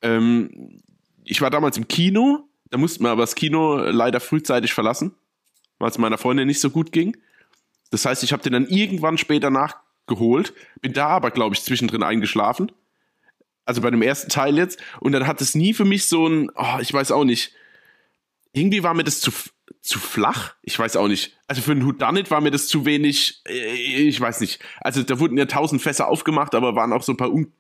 Ähm, 0.03 0.81
ich 1.25 1.41
war 1.41 1.51
damals 1.51 1.77
im 1.77 1.89
Kino, 1.89 2.49
da 2.71 2.79
mussten 2.79 3.05
wir 3.05 3.11
aber 3.11 3.23
das 3.23 3.35
Kino 3.35 3.77
leider 3.77 4.21
frühzeitig 4.21 4.75
verlassen, 4.75 5.15
weil 5.79 5.91
es 5.91 5.99
meiner 5.99 6.19
Freundin 6.19 6.47
nicht 6.47 6.61
so 6.61 6.71
gut 6.71 6.93
ging. 6.93 7.17
Das 7.91 8.05
heißt, 8.05 8.23
ich 8.23 8.33
habe 8.33 8.43
den 8.43 8.53
dann 8.53 8.67
irgendwann 8.67 9.19
später 9.19 9.51
nachgeholt, 9.51 10.55
bin 10.81 10.93
da 10.93 11.09
aber, 11.09 11.31
glaube 11.31 11.55
ich, 11.55 11.63
zwischendrin 11.63 12.03
eingeschlafen. 12.03 12.71
Also 13.65 13.81
bei 13.81 13.91
dem 13.91 14.03
ersten 14.03 14.29
Teil 14.29 14.57
jetzt. 14.57 14.81
Und 15.01 15.13
dann 15.13 15.27
hat 15.27 15.41
es 15.41 15.55
nie 15.55 15.73
für 15.73 15.85
mich 15.85 16.07
so 16.07 16.27
ein, 16.27 16.51
oh, 16.55 16.79
ich 16.81 16.93
weiß 16.93 17.13
auch 17.13 17.25
nicht. 17.25 17.55
Irgendwie 18.53 18.83
war 18.83 18.93
mir 18.95 19.05
das 19.05 19.21
zu, 19.21 19.31
zu 19.83 19.99
flach. 19.99 20.55
Ich 20.63 20.79
weiß 20.79 20.97
auch 20.97 21.09
nicht. 21.09 21.37
Also 21.49 21.61
für 21.61 21.73
einen 21.73 21.85
Whodunit 21.85 22.31
war 22.31 22.41
mir 22.41 22.51
das 22.53 22.69
zu 22.69 22.85
wenig. 22.87 23.43
äh, 23.47 23.75
Ich 23.75 24.21
weiß 24.21 24.41
nicht. 24.41 24.61
Also 24.81 25.03
da 25.03 25.19
wurden 25.19 25.37
ja 25.37 25.47
tausend 25.47 25.83
Fässer 25.83 26.09
aufgemacht, 26.09 26.55
aber 26.55 26.75
waren 26.77 26.93
auch 26.93 27.03
so 27.03 27.13
ein 27.13 27.17
paar 27.17 27.33
un 27.33 27.53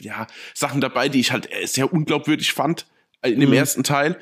ja, 0.00 0.26
Sachen 0.54 0.80
dabei, 0.80 1.08
die 1.08 1.20
ich 1.20 1.32
halt 1.32 1.50
äh, 1.52 1.66
sehr 1.66 1.92
unglaubwürdig 1.92 2.52
fand 2.52 2.86
äh, 3.22 3.30
in 3.30 3.40
dem 3.40 3.50
Mhm. 3.50 3.56
ersten 3.56 3.84
Teil. 3.84 4.18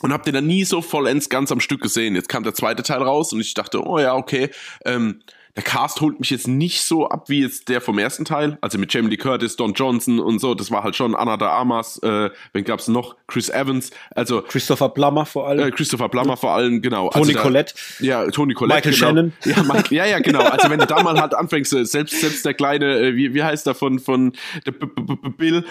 Und 0.00 0.12
hab 0.12 0.24
den 0.24 0.34
dann 0.34 0.46
nie 0.46 0.64
so 0.64 0.82
vollends 0.82 1.28
ganz 1.30 1.50
am 1.52 1.60
Stück 1.60 1.80
gesehen. 1.80 2.14
Jetzt 2.14 2.28
kam 2.28 2.42
der 2.42 2.52
zweite 2.52 2.82
Teil 2.82 3.02
raus 3.02 3.32
und 3.32 3.40
ich 3.40 3.54
dachte, 3.54 3.86
oh 3.86 3.98
ja, 3.98 4.14
okay. 4.14 4.50
Ähm, 4.84 5.22
der 5.56 5.62
Cast 5.62 6.00
holt 6.00 6.18
mich 6.18 6.30
jetzt 6.30 6.48
nicht 6.48 6.82
so 6.82 7.08
ab 7.08 7.28
wie 7.28 7.42
jetzt 7.42 7.68
der 7.68 7.80
vom 7.80 7.98
ersten 7.98 8.24
Teil. 8.24 8.58
Also 8.60 8.76
mit 8.76 8.92
Jamie 8.92 9.10
Lee 9.10 9.16
Curtis, 9.16 9.54
Don 9.54 9.72
Johnson 9.72 10.18
und 10.18 10.40
so. 10.40 10.54
Das 10.54 10.70
war 10.72 10.82
halt 10.82 10.96
schon 10.96 11.14
Anna 11.14 11.36
de 11.36 11.46
Armas. 11.46 11.98
Äh, 12.02 12.30
wen 12.52 12.64
gab's 12.64 12.88
noch? 12.88 13.14
Chris 13.28 13.50
Evans. 13.50 13.90
Also 14.16 14.42
Christopher 14.42 14.88
Plummer 14.88 15.24
vor 15.26 15.46
allem. 15.48 15.68
äh, 15.68 15.70
Christopher 15.70 16.08
Plummer 16.08 16.36
vor 16.36 16.50
allem, 16.52 16.82
genau. 16.82 17.08
Toni 17.10 17.26
also 17.26 17.32
da- 17.34 17.42
Collette. 17.42 17.74
Ja, 18.00 18.28
Toni 18.30 18.54
Collette. 18.54 18.88
Michael 18.88 18.92
genau. 18.94 19.06
Shannon. 19.06 19.32
Ja, 19.44 19.62
Mike, 19.62 19.94
ja, 19.94 20.06
ja, 20.06 20.18
genau. 20.18 20.40
Also 20.40 20.68
wenn 20.70 20.80
du 20.80 20.86
da 20.86 21.02
mal 21.02 21.20
halt 21.20 21.34
anfängst, 21.34 21.72
äh, 21.72 21.84
selbst, 21.84 22.20
selbst 22.20 22.44
der 22.44 22.54
kleine, 22.54 22.98
äh, 22.98 23.14
wie, 23.14 23.34
wie 23.34 23.42
heißt 23.44 23.66
der 23.66 23.74
von, 23.74 24.00
von 24.00 24.32
der 24.66 24.72
B 24.72 24.86
-B 24.86 25.16
-B 25.16 25.36
Bill? 25.36 25.64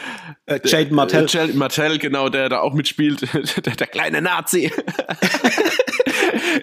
Äh, 0.45 0.59
Jaden 0.63 0.95
Martell. 0.95 1.25
Äh, 1.25 1.27
Jaden 1.27 1.57
Martell, 1.57 1.97
genau, 1.97 2.29
der 2.29 2.47
da 2.49 2.59
auch 2.61 2.73
mitspielt. 2.73 3.21
der, 3.65 3.75
der 3.75 3.87
kleine 3.87 4.21
Nazi. 4.21 4.71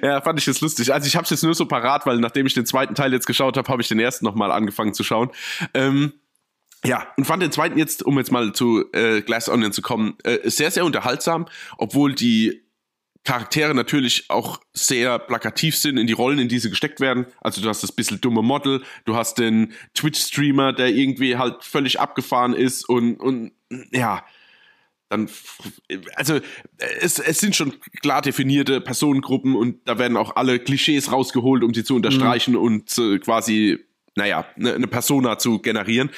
ja, 0.03 0.21
fand 0.21 0.39
ich 0.39 0.47
jetzt 0.47 0.61
lustig. 0.61 0.93
Also 0.93 1.07
ich 1.07 1.17
habe 1.17 1.25
es 1.25 1.31
jetzt 1.31 1.43
nur 1.43 1.55
so 1.55 1.67
parat, 1.67 2.07
weil 2.07 2.19
nachdem 2.19 2.47
ich 2.47 2.55
den 2.55 2.67
zweiten 2.67 2.95
Teil 2.95 3.13
jetzt 3.13 3.27
geschaut 3.27 3.57
habe, 3.57 3.69
habe 3.69 3.83
ich 3.83 3.89
den 3.89 4.01
ersten 4.01 4.25
nochmal 4.25 4.51
angefangen 4.51 4.95
zu 4.95 5.05
schauen. 5.05 5.31
Ähm, 5.75 6.13
ja, 6.85 7.07
und 7.17 7.27
fand 7.27 7.43
den 7.43 7.53
zweiten 7.53 7.79
jetzt, 7.79 8.03
um 8.03 8.17
jetzt 8.19 8.33
mal 8.33 8.53
zu 8.53 8.85
äh, 8.93 9.21
Glass 9.21 9.49
Onion 9.49 9.73
zu 9.73 9.83
kommen, 9.83 10.17
äh, 10.25 10.49
sehr, 10.49 10.71
sehr 10.71 10.85
unterhaltsam, 10.85 11.47
obwohl 11.77 12.15
die 12.15 12.63
Charaktere 13.25 13.75
natürlich 13.75 14.31
auch 14.31 14.61
sehr 14.73 15.19
plakativ 15.19 15.77
sind 15.77 15.99
in 15.99 16.07
die 16.07 16.15
Rollen, 16.15 16.39
in 16.39 16.49
die 16.49 16.59
sie 16.59 16.71
gesteckt 16.71 17.01
werden. 17.01 17.27
Also 17.43 17.61
du 17.61 17.69
hast 17.69 17.83
das 17.83 17.93
bisschen 17.93 18.21
dumme 18.23 18.41
Model, 18.41 18.83
du 19.05 19.15
hast 19.15 19.39
den 19.39 19.75
Twitch-Streamer, 19.95 20.73
der 20.73 20.89
irgendwie 20.89 21.37
halt 21.37 21.63
völlig 21.63 22.01
abgefahren 22.01 22.55
ist 22.55 22.89
und, 22.89 23.17
und 23.17 23.53
ja, 23.93 24.25
dann, 25.11 25.29
also 26.15 26.41
es, 27.01 27.19
es 27.19 27.41
sind 27.41 27.57
schon 27.57 27.75
klar 28.01 28.23
definierte 28.23 28.81
Personengruppen 28.81 29.57
und 29.57 29.87
da 29.87 29.99
werden 29.99 30.17
auch 30.17 30.37
alle 30.37 30.61
Klischees 30.61 31.11
rausgeholt, 31.11 31.65
um 31.65 31.75
sie 31.75 31.85
zu 31.85 31.97
unterstreichen 31.97 32.55
und 32.57 32.97
äh, 32.97 33.19
quasi, 33.19 33.79
naja, 34.15 34.47
eine 34.57 34.79
ne 34.79 34.87
Persona 34.87 35.37
zu 35.37 35.59
generieren. 35.59 36.11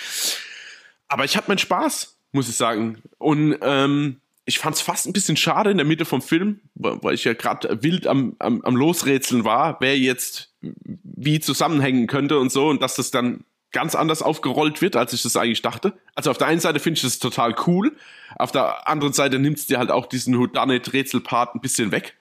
Aber 1.09 1.25
ich 1.25 1.37
hatte 1.37 1.49
meinen 1.49 1.59
Spaß, 1.59 2.19
muss 2.33 2.51
ich 2.51 2.57
sagen. 2.57 2.99
Und 3.17 3.57
ähm, 3.63 4.21
ich 4.45 4.59
fand 4.59 4.77
es 4.77 4.83
fast 4.83 5.07
ein 5.07 5.15
bisschen 5.15 5.39
schade 5.39 5.71
in 5.71 5.79
der 5.79 5.87
Mitte 5.87 6.05
vom 6.05 6.21
Film, 6.21 6.61
weil 6.75 7.03
weil 7.03 7.15
ich 7.15 7.25
ja 7.25 7.33
gerade 7.33 7.83
wild 7.83 8.07
am, 8.07 8.37
am, 8.41 8.61
am 8.61 8.77
Losrätseln 8.77 9.45
war, 9.45 9.79
wer 9.81 9.99
jetzt 9.99 10.55
wie 10.61 11.41
zusammenhängen 11.41 12.09
könnte 12.09 12.39
und 12.39 12.53
so 12.53 12.69
und 12.69 12.83
dass 12.83 12.97
das 12.97 13.11
dann 13.11 13.45
ganz 13.73 13.95
anders 13.95 14.23
aufgerollt 14.23 14.81
wird, 14.83 14.97
als 14.97 15.13
ich 15.13 15.23
das 15.23 15.37
eigentlich 15.37 15.63
dachte. 15.63 15.99
Also 16.15 16.31
auf 16.31 16.39
der 16.39 16.47
einen 16.47 16.61
Seite 16.61 16.79
finde 16.79 16.99
ich 16.99 17.03
das 17.03 17.19
total 17.19 17.55
cool, 17.67 17.97
auf 18.37 18.53
der 18.53 18.89
anderen 18.89 19.13
Seite 19.13 19.39
nimmt 19.39 19.59
es 19.59 19.67
dir 19.67 19.79
halt 19.79 19.91
auch 19.91 20.07
diesen 20.07 20.39
Whodunit-Rätselpart 20.39 21.55
ein 21.55 21.61
bisschen 21.61 21.91
weg. 21.93 22.17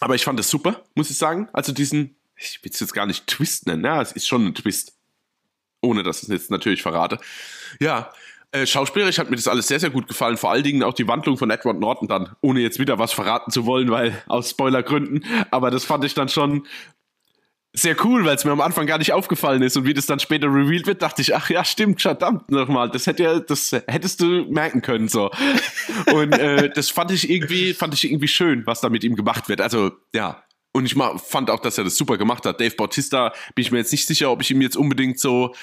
Aber 0.00 0.14
ich 0.14 0.24
fand 0.24 0.38
es 0.38 0.50
super, 0.50 0.82
muss 0.94 1.10
ich 1.10 1.16
sagen. 1.16 1.48
Also 1.52 1.72
diesen, 1.72 2.16
ich 2.36 2.62
will 2.62 2.70
es 2.72 2.80
jetzt 2.80 2.92
gar 2.92 3.06
nicht 3.06 3.26
Twist 3.26 3.66
nennen, 3.66 3.84
ja, 3.84 4.02
es 4.02 4.12
ist 4.12 4.28
schon 4.28 4.46
ein 4.46 4.54
Twist. 4.54 4.94
Ohne 5.80 6.02
dass 6.02 6.18
ich 6.18 6.24
es 6.24 6.28
jetzt 6.28 6.50
natürlich 6.50 6.82
verrate. 6.82 7.18
Ja, 7.80 8.12
äh, 8.52 8.66
schauspielerisch 8.66 9.18
hat 9.18 9.28
mir 9.28 9.36
das 9.36 9.48
alles 9.48 9.68
sehr, 9.68 9.80
sehr 9.80 9.90
gut 9.90 10.08
gefallen. 10.08 10.36
Vor 10.36 10.50
allen 10.50 10.64
Dingen 10.64 10.82
auch 10.82 10.94
die 10.94 11.06
Wandlung 11.06 11.36
von 11.36 11.50
Edward 11.50 11.78
Norton 11.78 12.08
dann, 12.08 12.34
ohne 12.40 12.60
jetzt 12.60 12.78
wieder 12.78 12.98
was 12.98 13.12
verraten 13.12 13.50
zu 13.50 13.66
wollen, 13.66 13.90
weil 13.90 14.22
aus 14.26 14.50
Spoilergründen. 14.50 15.24
Aber 15.50 15.70
das 15.70 15.84
fand 15.84 16.04
ich 16.04 16.14
dann 16.14 16.28
schon 16.28 16.66
sehr 17.78 17.96
cool, 18.04 18.24
weil 18.24 18.36
es 18.36 18.44
mir 18.44 18.52
am 18.52 18.60
Anfang 18.60 18.86
gar 18.86 18.98
nicht 18.98 19.12
aufgefallen 19.12 19.62
ist 19.62 19.76
und 19.76 19.84
wie 19.84 19.94
das 19.94 20.06
dann 20.06 20.18
später 20.18 20.46
revealed 20.46 20.86
wird, 20.86 21.02
dachte 21.02 21.20
ich, 21.20 21.34
ach 21.34 21.50
ja, 21.50 21.62
stimmt, 21.62 22.00
verdammt 22.00 22.50
nochmal, 22.50 22.90
das 22.90 23.06
hätte 23.06 23.22
ja, 23.22 23.38
das 23.38 23.72
hättest 23.86 24.20
du 24.20 24.46
merken 24.48 24.80
können 24.80 25.08
so. 25.08 25.30
Und 26.12 26.32
äh, 26.32 26.70
das 26.70 26.88
fand 26.88 27.10
ich 27.10 27.28
irgendwie, 27.28 27.74
fand 27.74 27.92
ich 27.94 28.04
irgendwie 28.04 28.28
schön, 28.28 28.66
was 28.66 28.80
da 28.80 28.88
mit 28.88 29.04
ihm 29.04 29.14
gemacht 29.14 29.48
wird. 29.48 29.60
Also 29.60 29.92
ja. 30.14 30.42
Und 30.72 30.84
ich 30.84 30.94
fand 30.94 31.50
auch, 31.50 31.60
dass 31.60 31.78
er 31.78 31.84
das 31.84 31.96
super 31.96 32.18
gemacht 32.18 32.44
hat. 32.44 32.60
Dave 32.60 32.74
Bautista 32.74 33.32
bin 33.54 33.62
ich 33.62 33.70
mir 33.70 33.78
jetzt 33.78 33.92
nicht 33.92 34.06
sicher, 34.06 34.30
ob 34.30 34.42
ich 34.42 34.50
ihm 34.50 34.60
jetzt 34.60 34.76
unbedingt 34.76 35.18
so 35.18 35.54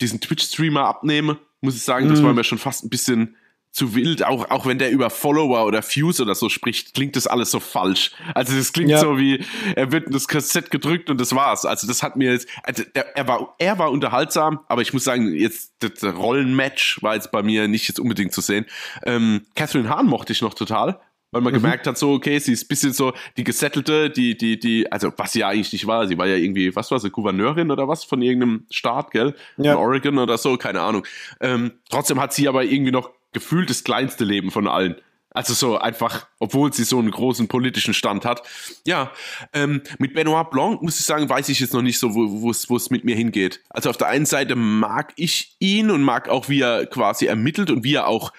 diesen 0.00 0.20
Twitch-Streamer 0.20 0.84
abnehme. 0.86 1.38
Muss 1.60 1.76
ich 1.76 1.82
sagen, 1.82 2.08
das 2.08 2.22
war 2.22 2.32
mir 2.32 2.44
schon 2.44 2.56
fast 2.56 2.84
ein 2.84 2.88
bisschen 2.88 3.36
zu 3.76 3.94
wild. 3.94 4.24
Auch, 4.24 4.50
auch 4.50 4.64
wenn 4.64 4.78
der 4.78 4.90
über 4.90 5.10
Follower 5.10 5.66
oder 5.66 5.82
Views 5.82 6.18
oder 6.20 6.34
so 6.34 6.48
spricht, 6.48 6.94
klingt 6.94 7.14
das 7.14 7.26
alles 7.26 7.50
so 7.50 7.60
falsch. 7.60 8.12
Also 8.34 8.56
das 8.56 8.72
klingt 8.72 8.90
Ja. 8.90 8.98
so 8.98 9.18
wie, 9.18 9.44
er 9.74 9.92
wird 9.92 10.06
in 10.06 10.12
das 10.12 10.26
Kassett 10.28 10.70
gedrückt 10.70 11.10
und 11.10 11.20
das 11.20 11.34
war's. 11.34 11.66
Also 11.66 11.86
das 11.86 12.02
hat 12.02 12.16
mir 12.16 12.32
jetzt, 12.32 12.48
also 12.62 12.84
der, 12.94 13.14
er 13.16 13.28
war, 13.28 13.54
er 13.58 13.78
war 13.78 13.90
unterhaltsam, 13.90 14.60
aber 14.68 14.80
ich 14.80 14.94
muss 14.94 15.04
sagen, 15.04 15.34
jetzt 15.34 15.74
das 15.80 16.02
Rollenmatch 16.02 17.02
war 17.02 17.16
jetzt 17.16 17.30
bei 17.30 17.42
mir 17.42 17.68
nicht 17.68 17.86
jetzt 17.86 18.00
unbedingt 18.00 18.32
zu 18.32 18.40
sehen. 18.40 18.64
Ähm, 19.04 19.42
Catherine 19.54 19.90
Hahn 19.90 20.06
mochte 20.06 20.32
ich 20.32 20.40
noch 20.40 20.54
total. 20.54 20.98
Weil 21.32 21.42
man 21.42 21.52
gemerkt 21.52 21.88
hat, 21.88 21.98
so, 21.98 22.12
okay, 22.12 22.38
sie 22.38 22.52
ist 22.52 22.64
ein 22.64 22.68
bisschen 22.68 22.92
so 22.92 23.12
die 23.36 23.42
gesettelte, 23.42 24.08
die, 24.10 24.38
die, 24.38 24.60
die, 24.60 24.90
also 24.90 25.12
was 25.16 25.32
sie 25.32 25.40
ja 25.40 25.48
eigentlich 25.48 25.72
nicht 25.72 25.86
war, 25.86 26.06
sie 26.06 26.16
war 26.16 26.26
ja 26.28 26.36
irgendwie, 26.36 26.74
was 26.76 26.90
war 26.92 27.00
sie, 27.00 27.10
Gouverneurin 27.10 27.70
oder 27.72 27.88
was 27.88 28.04
von 28.04 28.22
irgendeinem 28.22 28.64
Staat, 28.70 29.10
gell? 29.10 29.34
Ja. 29.56 29.72
In 29.72 29.78
Oregon 29.78 30.18
oder 30.18 30.38
so, 30.38 30.56
keine 30.56 30.80
Ahnung. 30.82 31.04
Ähm, 31.40 31.72
trotzdem 31.90 32.20
hat 32.20 32.32
sie 32.32 32.46
aber 32.48 32.64
irgendwie 32.64 32.92
noch 32.92 33.10
gefühlt 33.36 33.68
das 33.68 33.84
kleinste 33.84 34.24
Leben 34.24 34.50
von 34.50 34.66
allen. 34.66 34.96
Also 35.28 35.52
so 35.52 35.76
einfach, 35.76 36.26
obwohl 36.38 36.72
sie 36.72 36.84
so 36.84 36.98
einen 36.98 37.10
großen 37.10 37.48
politischen 37.48 37.92
Stand 37.92 38.24
hat. 38.24 38.40
Ja, 38.86 39.12
ähm, 39.52 39.82
mit 39.98 40.14
Benoit 40.14 40.50
Blanc 40.50 40.80
muss 40.80 40.98
ich 40.98 41.04
sagen, 41.04 41.28
weiß 41.28 41.50
ich 41.50 41.60
jetzt 41.60 41.74
noch 41.74 41.82
nicht 41.82 41.98
so, 41.98 42.14
wo 42.14 42.50
es 42.76 42.90
mit 42.90 43.04
mir 43.04 43.14
hingeht. 43.14 43.60
Also 43.68 43.90
auf 43.90 43.98
der 43.98 44.08
einen 44.08 44.24
Seite 44.24 44.56
mag 44.56 45.12
ich 45.16 45.54
ihn 45.58 45.90
und 45.90 46.02
mag 46.02 46.30
auch, 46.30 46.48
wie 46.48 46.62
er 46.62 46.86
quasi 46.86 47.26
ermittelt 47.26 47.70
und 47.70 47.84
wie 47.84 47.92
er 47.92 48.06
auch 48.06 48.32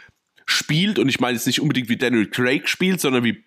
spielt. 0.48 0.98
Und 0.98 1.08
ich 1.10 1.20
meine 1.20 1.36
jetzt 1.36 1.46
nicht 1.46 1.62
unbedingt, 1.62 1.90
wie 1.90 1.98
Daniel 1.98 2.26
Craig 2.26 2.68
spielt, 2.68 3.00
sondern 3.00 3.24
wie 3.24 3.44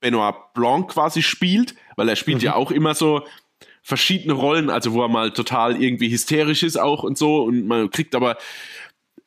Benoit 0.00 0.52
Blanc 0.52 0.90
quasi 0.90 1.22
spielt, 1.22 1.74
weil 1.96 2.10
er 2.10 2.16
spielt 2.16 2.42
ja 2.42 2.54
auch 2.54 2.70
immer 2.70 2.94
so 2.94 3.24
verschiedene 3.82 4.34
Rollen, 4.34 4.68
also 4.68 4.92
wo 4.92 5.00
er 5.00 5.08
mal 5.08 5.32
total 5.32 5.82
irgendwie 5.82 6.10
hysterisch 6.10 6.62
ist 6.62 6.78
auch 6.78 7.04
und 7.04 7.16
so 7.16 7.44
und 7.44 7.66
man 7.66 7.90
kriegt 7.90 8.14
aber 8.14 8.36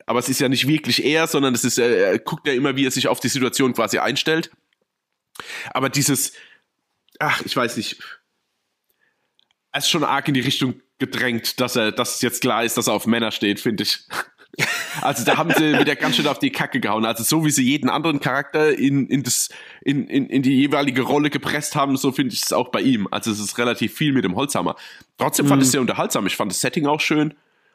aber 0.05 0.19
es 0.19 0.29
ist 0.29 0.39
ja 0.39 0.49
nicht 0.49 0.67
wirklich 0.67 1.03
er, 1.03 1.27
sondern 1.27 1.53
es 1.53 1.63
ist 1.63 1.77
er, 1.77 1.89
er 1.89 2.19
guckt 2.19 2.47
ja 2.47 2.53
immer, 2.53 2.75
wie 2.75 2.85
er 2.85 2.91
sich 2.91 3.07
auf 3.07 3.19
die 3.19 3.29
Situation 3.29 3.73
quasi 3.73 3.99
einstellt. 3.99 4.51
Aber 5.73 5.89
dieses 5.89 6.33
ach, 7.19 7.41
ich 7.45 7.55
weiß 7.55 7.77
nicht 7.77 8.01
es 9.73 9.85
ist 9.85 9.89
schon 9.89 10.03
arg 10.03 10.27
in 10.27 10.35
die 10.35 10.39
Richtung 10.39 10.75
gedrängt, 10.99 11.59
dass 11.59 11.75
er, 11.75 11.91
dass 11.91 12.15
es 12.15 12.21
jetzt 12.21 12.41
klar 12.41 12.63
ist, 12.63 12.77
dass 12.77 12.87
er 12.87 12.93
auf 12.93 13.07
Männer 13.07 13.31
steht, 13.31 13.59
finde 13.59 13.83
ich. 13.83 13.99
Also 15.01 15.25
da 15.25 15.37
haben 15.37 15.51
sie 15.51 15.79
wieder 15.79 15.95
ganz 15.95 16.15
schön 16.15 16.27
auf 16.27 16.37
die 16.37 16.51
Kacke 16.51 16.79
gehauen. 16.79 17.05
Also 17.05 17.23
so 17.23 17.43
wie 17.43 17.49
sie 17.49 17.63
jeden 17.63 17.89
anderen 17.89 18.19
Charakter 18.19 18.77
in, 18.77 19.07
in, 19.07 19.23
das, 19.23 19.49
in, 19.81 20.07
in, 20.07 20.27
in 20.27 20.43
die 20.43 20.55
jeweilige 20.55 21.01
Rolle 21.01 21.31
gepresst 21.31 21.75
haben, 21.75 21.97
so 21.97 22.11
finde 22.11 22.35
ich 22.35 22.43
es 22.43 22.53
auch 22.53 22.69
bei 22.69 22.81
ihm. 22.81 23.07
Also 23.09 23.31
es 23.31 23.39
ist 23.39 23.57
relativ 23.57 23.95
viel 23.95 24.13
mit 24.13 24.23
dem 24.23 24.35
Holzhammer. 24.35 24.75
Trotzdem 25.17 25.47
fand 25.47 25.63
ich 25.63 25.65
es 25.65 25.71
sehr 25.71 25.81
unterhaltsam. 25.81 26.27
Ich 26.27 26.35
fand 26.35 26.51
das 26.51 26.61
Setting 26.61 26.85
auch 26.85 27.01
schön. 27.01 27.33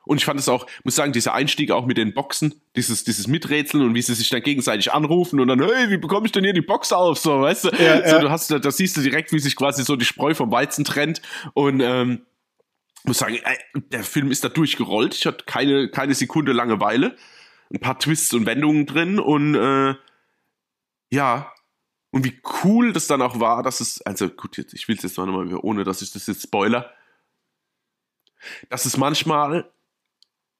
Und 0.09 0.17
ich 0.17 0.25
fand 0.25 0.41
es 0.41 0.49
auch, 0.49 0.67
muss 0.85 0.97
sagen, 0.97 1.13
dieser 1.13 1.35
Einstieg 1.35 1.71
auch 1.71 1.85
mit 1.85 1.99
den 1.99 2.15
Boxen, 2.15 2.63
dieses, 2.77 3.05
dieses 3.05 3.27
Miträtseln 3.27 3.85
und 3.85 3.95
wie 3.95 4.01
sie 4.01 4.15
sich 4.15 4.31
dann 4.31 4.41
gegenseitig 4.41 4.91
anrufen 4.91 5.39
und 5.39 5.49
dann, 5.49 5.63
hey, 5.63 5.91
wie 5.91 5.99
bekomme 5.99 6.25
ich 6.25 6.33
denn 6.33 6.45
hier 6.45 6.55
die 6.55 6.63
Box 6.63 6.95
auf? 6.95 7.19
So, 7.19 7.43
weißt 7.43 7.65
du? 7.65 7.69
Ja, 7.73 8.09
so, 8.09 8.17
ja. 8.17 8.19
du 8.19 8.31
hast, 8.31 8.51
da 8.51 8.71
siehst 8.71 8.97
du 8.97 9.03
direkt, 9.03 9.33
wie 9.33 9.39
sich 9.39 9.55
quasi 9.55 9.85
so 9.85 9.97
die 9.97 10.07
Spreu 10.07 10.33
vom 10.33 10.51
Weizen 10.51 10.87
trennt. 10.87 11.21
Und 11.53 11.81
ähm, 11.81 12.23
muss 13.05 13.19
sagen, 13.19 13.39
der 13.75 14.03
Film 14.03 14.31
ist 14.31 14.45
da 14.45 14.49
durchgerollt. 14.49 15.15
Ich 15.15 15.27
hatte 15.27 15.45
keine, 15.45 15.91
keine 15.91 16.15
Sekunde 16.15 16.53
Langeweile. 16.53 17.15
Ein 17.71 17.81
paar 17.81 17.99
Twists 17.99 18.33
und 18.33 18.47
Wendungen 18.47 18.87
drin 18.87 19.19
und 19.19 19.57
äh, 19.57 19.95
ja. 21.11 21.53
Und 22.13 22.25
wie 22.25 22.41
cool 22.65 22.95
das 22.95 23.09
dann 23.09 23.21
auch 23.21 23.41
war, 23.41 23.63
dass 23.63 23.81
es, 23.81 24.01
also 24.01 24.31
gut, 24.31 24.57
jetzt, 24.57 24.73
ich 24.73 24.89
will 24.89 24.97
es 24.97 25.03
jetzt 25.03 25.19
mal 25.19 25.27
nochmal, 25.27 25.55
ohne 25.61 25.85
dass 25.85 26.01
ich 26.01 26.11
das 26.13 26.27
jetzt 26.27 26.45
spoiler, 26.45 26.91
dass 28.71 28.87
es 28.87 28.97
manchmal 28.97 29.71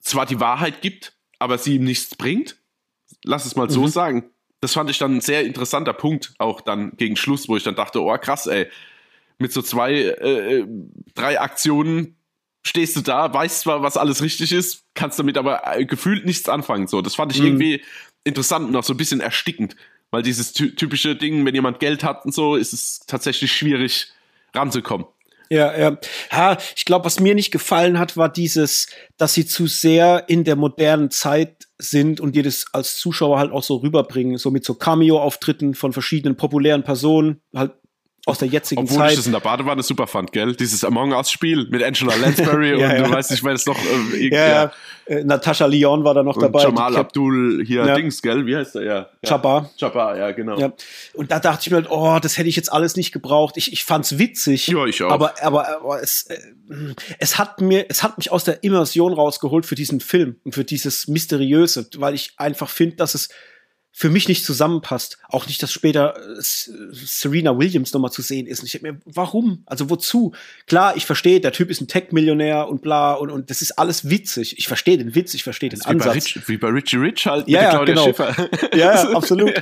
zwar 0.01 0.27
die 0.27 0.41
Wahrheit 0.41 0.81
gibt, 0.83 1.15
aber 1.39 1.59
sie 1.59 1.77
ihm 1.77 1.85
nichts 1.85 2.15
bringt. 2.15 2.57
Lass 3.25 3.45
es 3.47 3.57
mal 3.57 3.71
so 3.71 3.83
Mhm. 3.83 3.89
sagen. 3.89 4.31
Das 4.61 4.73
fand 4.75 4.91
ich 4.91 4.99
dann 4.99 5.17
ein 5.17 5.21
sehr 5.21 5.45
interessanter 5.45 5.93
Punkt, 5.93 6.35
auch 6.39 6.61
dann 6.61 6.93
gegen 6.97 7.17
Schluss, 7.17 7.49
wo 7.49 7.57
ich 7.57 7.63
dann 7.63 7.77
dachte, 7.77 8.03
oh 8.03 8.17
krass, 8.19 8.47
ey, 8.47 8.67
mit 9.39 9.53
so 9.53 9.63
zwei, 9.63 9.95
äh, 9.95 10.67
drei 11.15 11.41
Aktionen 11.41 12.17
stehst 12.67 12.97
du 12.97 13.01
da, 13.03 13.33
weißt 13.33 13.61
zwar, 13.61 13.83
was 13.83 13.97
alles 13.97 14.21
richtig 14.21 14.51
ist, 14.53 14.85
kannst 14.95 15.19
damit 15.19 15.39
aber 15.39 15.63
äh, 15.77 15.85
gefühlt 15.85 16.27
nichts 16.27 16.49
anfangen. 16.49 16.89
So, 16.89 17.03
das 17.03 17.15
fand 17.15 17.33
ich 17.33 17.39
Mhm. 17.41 17.47
irgendwie 17.47 17.83
interessant 18.25 18.69
und 18.69 18.75
auch 18.77 18.83
so 18.85 18.95
ein 18.95 18.97
bisschen 18.97 19.21
erstickend, 19.21 19.77
weil 20.11 20.23
dieses 20.23 20.53
ty 20.53 20.75
typische 20.75 21.15
Ding, 21.15 21.47
wenn 21.47 21.55
jemand 21.55 21.79
Geld 21.79 22.03
hat 22.03 22.25
und 22.25 22.35
so, 22.35 22.57
ist 22.57 22.73
es 22.73 22.99
tatsächlich 23.07 23.53
schwierig 23.53 24.13
ranzukommen. 24.55 25.07
Ja, 25.51 25.77
ja. 25.79 25.99
Ha, 26.31 26.59
ich 26.77 26.85
glaube, 26.85 27.07
was 27.07 27.21
mir 27.21 27.35
nicht 27.35 27.51
gefallen 27.51 27.99
hat, 27.99 28.17
war 28.17 28.31
dieses, 28.31 28.89
dass 29.17 29.35
sie 29.35 29.47
zu 29.47 29.67
sehr 29.67 30.25
in 30.29 30.45
der 30.45 30.57
modernen 30.57 31.11
Zeit 31.11 31.69
sind 31.79 32.21
und 32.21 32.35
dir 32.35 32.43
das 32.43 32.67
als 32.73 32.99
Zuschauer 32.99 33.39
halt 33.39 33.53
auch 33.53 33.63
so 33.63 33.77
rüberbringen, 33.77 34.37
so 34.37 34.51
mit 34.51 34.65
so 34.65 34.75
Cameo-Auftritten 34.75 35.75
von 35.75 35.93
verschiedenen 35.93 36.37
populären 36.37 36.83
Personen, 36.85 37.41
halt 37.55 37.73
aus 38.29 38.39
der 38.39 38.49
jetzigen 38.49 38.83
Obwohl 38.83 38.99
Zeit. 38.99 39.11
ich 39.11 39.17
das 39.17 39.27
in 39.27 39.33
der 39.33 39.41
Badewanne 39.41 39.83
super 39.83 40.07
fand, 40.07 40.33
gell? 40.33 40.55
Dieses 40.55 40.85
Among 40.85 41.13
Us-Spiel 41.13 41.67
mit 41.71 41.83
Angela 41.83 42.15
Lansbury 42.21 42.71
Ja, 42.71 42.75
und 42.75 42.81
ja. 42.97 43.03
du 43.03 43.11
weißt 43.11 43.31
nicht, 43.31 43.45
wer 43.45 43.53
das 43.53 43.67
noch 43.67 43.79
äh, 44.15 44.29
ja, 44.29 44.49
ja. 44.49 44.73
Äh, 45.07 45.25
Natascha 45.25 45.67
Lyon 45.67 46.05
war 46.05 46.15
da 46.15 46.23
noch 46.23 46.37
Und 46.37 46.43
dabei. 46.43 46.63
Jamal 46.63 46.97
Abdul 46.97 47.65
hier. 47.67 47.95
Dings, 47.95 48.21
gell? 48.21 48.45
Wie 48.47 48.55
heißt 48.55 48.75
der? 48.75 48.83
Ja. 48.83 49.09
Jabbar. 49.25 49.71
Jabbar, 49.77 50.19
ja, 50.19 50.33
genau. 50.33 50.73
Und 51.15 51.31
da 51.31 51.41
dachte 51.41 51.63
ich 51.63 51.71
mir 51.71 51.77
halt, 51.77 51.91
oh, 51.91 52.19
das 52.21 52.37
hätte 52.37 52.49
ich 52.49 52.57
jetzt 52.57 52.71
alles 52.71 52.97
nicht 52.97 53.13
gebraucht. 53.13 53.57
Ich, 53.57 53.73
ich 53.73 53.85
fand's 53.85 54.19
witzig. 54.19 54.69
Ja, 54.69 54.85
ich 54.85 55.03
auch. 55.03 55.11
Aber, 55.11 55.35
aber, 55.43 55.69
aber 55.81 56.03
es, 56.03 56.25
äh, 56.25 56.37
es 57.19 57.39
hat 57.39 57.61
mir, 57.61 57.87
es 57.89 58.03
hat 58.03 58.19
mich 58.19 58.31
aus 58.31 58.45
der 58.45 58.63
Immersion 58.63 59.15
rausgeholt 59.15 59.65
für 59.65 59.75
diesen 59.75 60.01
Film 60.01 60.37
und 60.45 60.55
für 60.55 60.65
dieses 60.65 61.09
Mysteriöse, 61.09 61.89
weil 61.97 62.15
ich 62.15 62.35
einfach 62.37 62.69
finde, 62.69 62.97
dass 62.97 63.15
es 63.15 63.31
für 63.99 64.11
mich 64.11 64.29
nicht 64.29 64.45
zusammenpasst. 64.45 65.19
Auch 65.29 65.49
nicht, 65.49 65.61
dass 65.61 65.73
später 65.73 66.17
äh, 66.17 66.37
Serena 66.39 67.59
Williams 67.59 67.93
nochmal 67.93 68.13
zu 68.13 68.23
sehen 68.23 68.47
ist. 68.47 68.61
Und 68.61 68.67
ich 68.67 68.73
denke 68.73 68.93
mir, 68.93 69.01
warum? 69.07 69.65
Also 69.67 69.91
wozu? 69.91 70.33
Klar, 70.69 70.97
ich 70.97 71.05
verstehe, 71.05 71.41
der 71.41 71.51
Typ 71.51 71.69
ist 71.69 71.81
ein 71.81 71.89
Tech-Millionär 71.89 72.69
und 72.69 72.81
bla 72.81 73.15
und, 73.15 73.33
und 73.33 73.51
das 73.51 73.61
ist 73.61 73.73
alles 73.73 74.09
witzig. 74.09 74.57
Ich 74.57 74.69
verstehe 74.69 74.99
den 74.99 75.17
Witz, 75.17 75.35
ich 75.35 75.43
verstehe 75.43 75.69
den 75.69 75.81
Wie 75.81 75.85
bei, 75.85 75.91
Ansatz. 75.91 76.15
Rich, 76.15 76.41
wie 76.47 76.59
bei 76.59 76.69
Richie 76.69 76.97
Rich 76.97 77.27
halt 77.27 77.49
Ja, 77.49 77.63
mit 77.63 77.71
Claudia 77.71 77.95
genau. 77.95 78.07
Schiffer. 78.07 78.49
Ja, 78.73 78.79
ja, 78.79 79.11
absolut. 79.17 79.53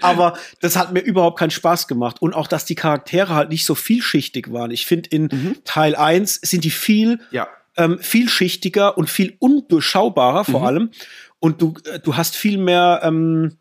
Aber 0.00 0.38
das 0.62 0.78
hat 0.78 0.94
mir 0.94 1.00
überhaupt 1.00 1.38
keinen 1.38 1.50
Spaß 1.50 1.86
gemacht. 1.86 2.22
Und 2.22 2.32
auch, 2.32 2.46
dass 2.46 2.64
die 2.64 2.76
Charaktere 2.76 3.34
halt 3.34 3.50
nicht 3.50 3.66
so 3.66 3.74
vielschichtig 3.74 4.50
waren. 4.50 4.70
Ich 4.70 4.86
finde, 4.86 5.10
in 5.10 5.58
Teil 5.64 5.94
1 5.94 6.40
sind 6.42 6.64
die 6.64 6.70
viel, 6.70 7.20
ja. 7.30 7.46
ähm, 7.76 7.98
vielschichtiger 7.98 8.96
und 8.96 9.10
viel 9.10 9.36
undurchschaubarer 9.38 10.46
vor 10.46 10.66
allem. 10.66 10.92
Und 11.40 11.62
du, 11.62 11.74
äh, 11.84 12.00
du 12.00 12.16
hast 12.16 12.36
viel 12.36 12.58
mehr, 12.58 13.00
ähm, 13.02 13.58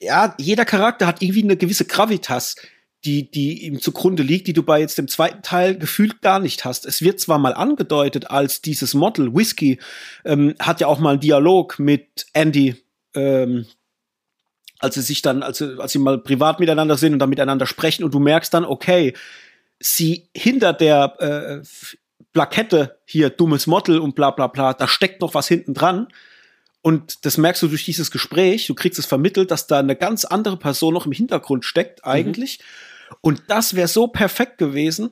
ja, 0.00 0.34
jeder 0.38 0.64
Charakter 0.64 1.06
hat 1.06 1.22
irgendwie 1.22 1.42
eine 1.42 1.56
gewisse 1.56 1.86
Gravitas, 1.86 2.56
die, 3.04 3.30
die 3.30 3.64
ihm 3.64 3.80
zugrunde 3.80 4.22
liegt, 4.22 4.46
die 4.46 4.52
du 4.52 4.62
bei 4.62 4.80
jetzt 4.80 4.98
dem 4.98 5.08
zweiten 5.08 5.42
Teil 5.42 5.78
gefühlt 5.78 6.22
gar 6.22 6.40
nicht 6.40 6.64
hast. 6.64 6.86
Es 6.86 7.02
wird 7.02 7.20
zwar 7.20 7.38
mal 7.38 7.54
angedeutet 7.54 8.30
als 8.30 8.62
dieses 8.62 8.94
Model, 8.94 9.34
Whisky, 9.34 9.78
ähm, 10.24 10.54
hat 10.58 10.80
ja 10.80 10.88
auch 10.88 10.98
mal 10.98 11.10
einen 11.10 11.20
Dialog 11.20 11.78
mit 11.78 12.26
Andy, 12.32 12.76
ähm, 13.14 13.66
als 14.78 14.96
sie 14.96 15.02
sich 15.02 15.22
dann, 15.22 15.42
als 15.42 15.62
als 15.62 15.92
sie 15.92 15.98
mal 15.98 16.18
privat 16.18 16.60
miteinander 16.60 16.96
sind 16.96 17.12
und 17.14 17.18
dann 17.18 17.30
miteinander 17.30 17.66
sprechen 17.66 18.04
und 18.04 18.12
du 18.12 18.18
merkst 18.18 18.52
dann, 18.52 18.64
okay, 18.64 19.14
sie 19.78 20.28
hinter 20.36 20.72
der 20.72 21.14
äh, 21.20 21.66
Plakette 22.32 22.98
hier 23.06 23.30
dummes 23.30 23.66
Model 23.66 23.98
und 23.98 24.14
bla 24.14 24.30
bla 24.30 24.48
bla, 24.48 24.74
da 24.74 24.88
steckt 24.88 25.20
noch 25.20 25.34
was 25.34 25.48
hinten 25.48 25.74
dran. 25.74 26.08
Und 26.86 27.24
das 27.24 27.36
merkst 27.36 27.64
du 27.64 27.66
durch 27.66 27.84
dieses 27.84 28.12
Gespräch, 28.12 28.68
du 28.68 28.74
kriegst 28.76 28.96
es 29.00 29.06
vermittelt, 29.06 29.50
dass 29.50 29.66
da 29.66 29.80
eine 29.80 29.96
ganz 29.96 30.24
andere 30.24 30.56
Person 30.56 30.94
noch 30.94 31.04
im 31.04 31.10
Hintergrund 31.10 31.64
steckt, 31.64 32.04
eigentlich. 32.04 32.60
Und 33.20 33.42
das 33.48 33.74
wäre 33.74 33.88
so 33.88 34.06
perfekt 34.06 34.56
gewesen, 34.58 35.10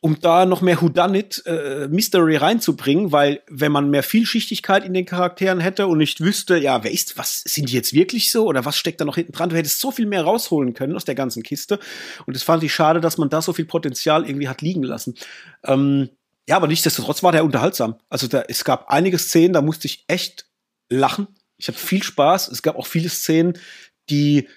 um 0.00 0.20
da 0.20 0.46
noch 0.46 0.62
mehr 0.62 0.80
Whodunit 0.80 1.42
äh, 1.44 1.86
Mystery 1.88 2.36
reinzubringen, 2.36 3.12
weil 3.12 3.42
wenn 3.46 3.72
man 3.72 3.90
mehr 3.90 4.02
Vielschichtigkeit 4.02 4.86
in 4.86 4.94
den 4.94 5.04
Charakteren 5.04 5.60
hätte 5.60 5.86
und 5.86 5.98
nicht 5.98 6.22
wüsste, 6.22 6.56
ja, 6.56 6.82
wer 6.82 6.90
ist, 6.90 7.18
was 7.18 7.42
sind 7.44 7.68
die 7.68 7.74
jetzt 7.74 7.92
wirklich 7.92 8.32
so 8.32 8.46
oder 8.46 8.64
was 8.64 8.78
steckt 8.78 8.98
da 9.02 9.04
noch 9.04 9.16
hinten 9.16 9.32
dran, 9.32 9.50
du 9.50 9.56
hättest 9.56 9.80
so 9.80 9.90
viel 9.90 10.06
mehr 10.06 10.22
rausholen 10.22 10.72
können 10.72 10.96
aus 10.96 11.04
der 11.04 11.14
ganzen 11.14 11.42
Kiste. 11.42 11.78
Und 12.24 12.34
das 12.34 12.42
fand 12.42 12.64
ich 12.64 12.72
schade, 12.72 13.02
dass 13.02 13.18
man 13.18 13.28
da 13.28 13.42
so 13.42 13.52
viel 13.52 13.66
Potenzial 13.66 14.26
irgendwie 14.26 14.48
hat 14.48 14.62
liegen 14.62 14.82
lassen. 14.82 15.14
Ähm, 15.62 16.08
ja, 16.48 16.56
aber 16.56 16.68
nichtsdestotrotz 16.68 17.22
war 17.22 17.32
der 17.32 17.44
unterhaltsam. 17.44 17.96
Also 18.08 18.28
da, 18.28 18.44
es 18.48 18.64
gab 18.64 18.88
einige 18.88 19.18
Szenen, 19.18 19.52
da 19.52 19.60
musste 19.60 19.86
ich 19.88 20.04
echt 20.08 20.46
lachen. 20.92 21.26
Ich 21.56 21.68
hatte 21.68 21.78
viel 21.78 22.02
Spaß. 22.02 22.48
Es 22.48 22.62
gab 22.62 22.76
auch 22.76 22.86
viele 22.86 23.08
Szenen, 23.08 23.58
die 24.10 24.48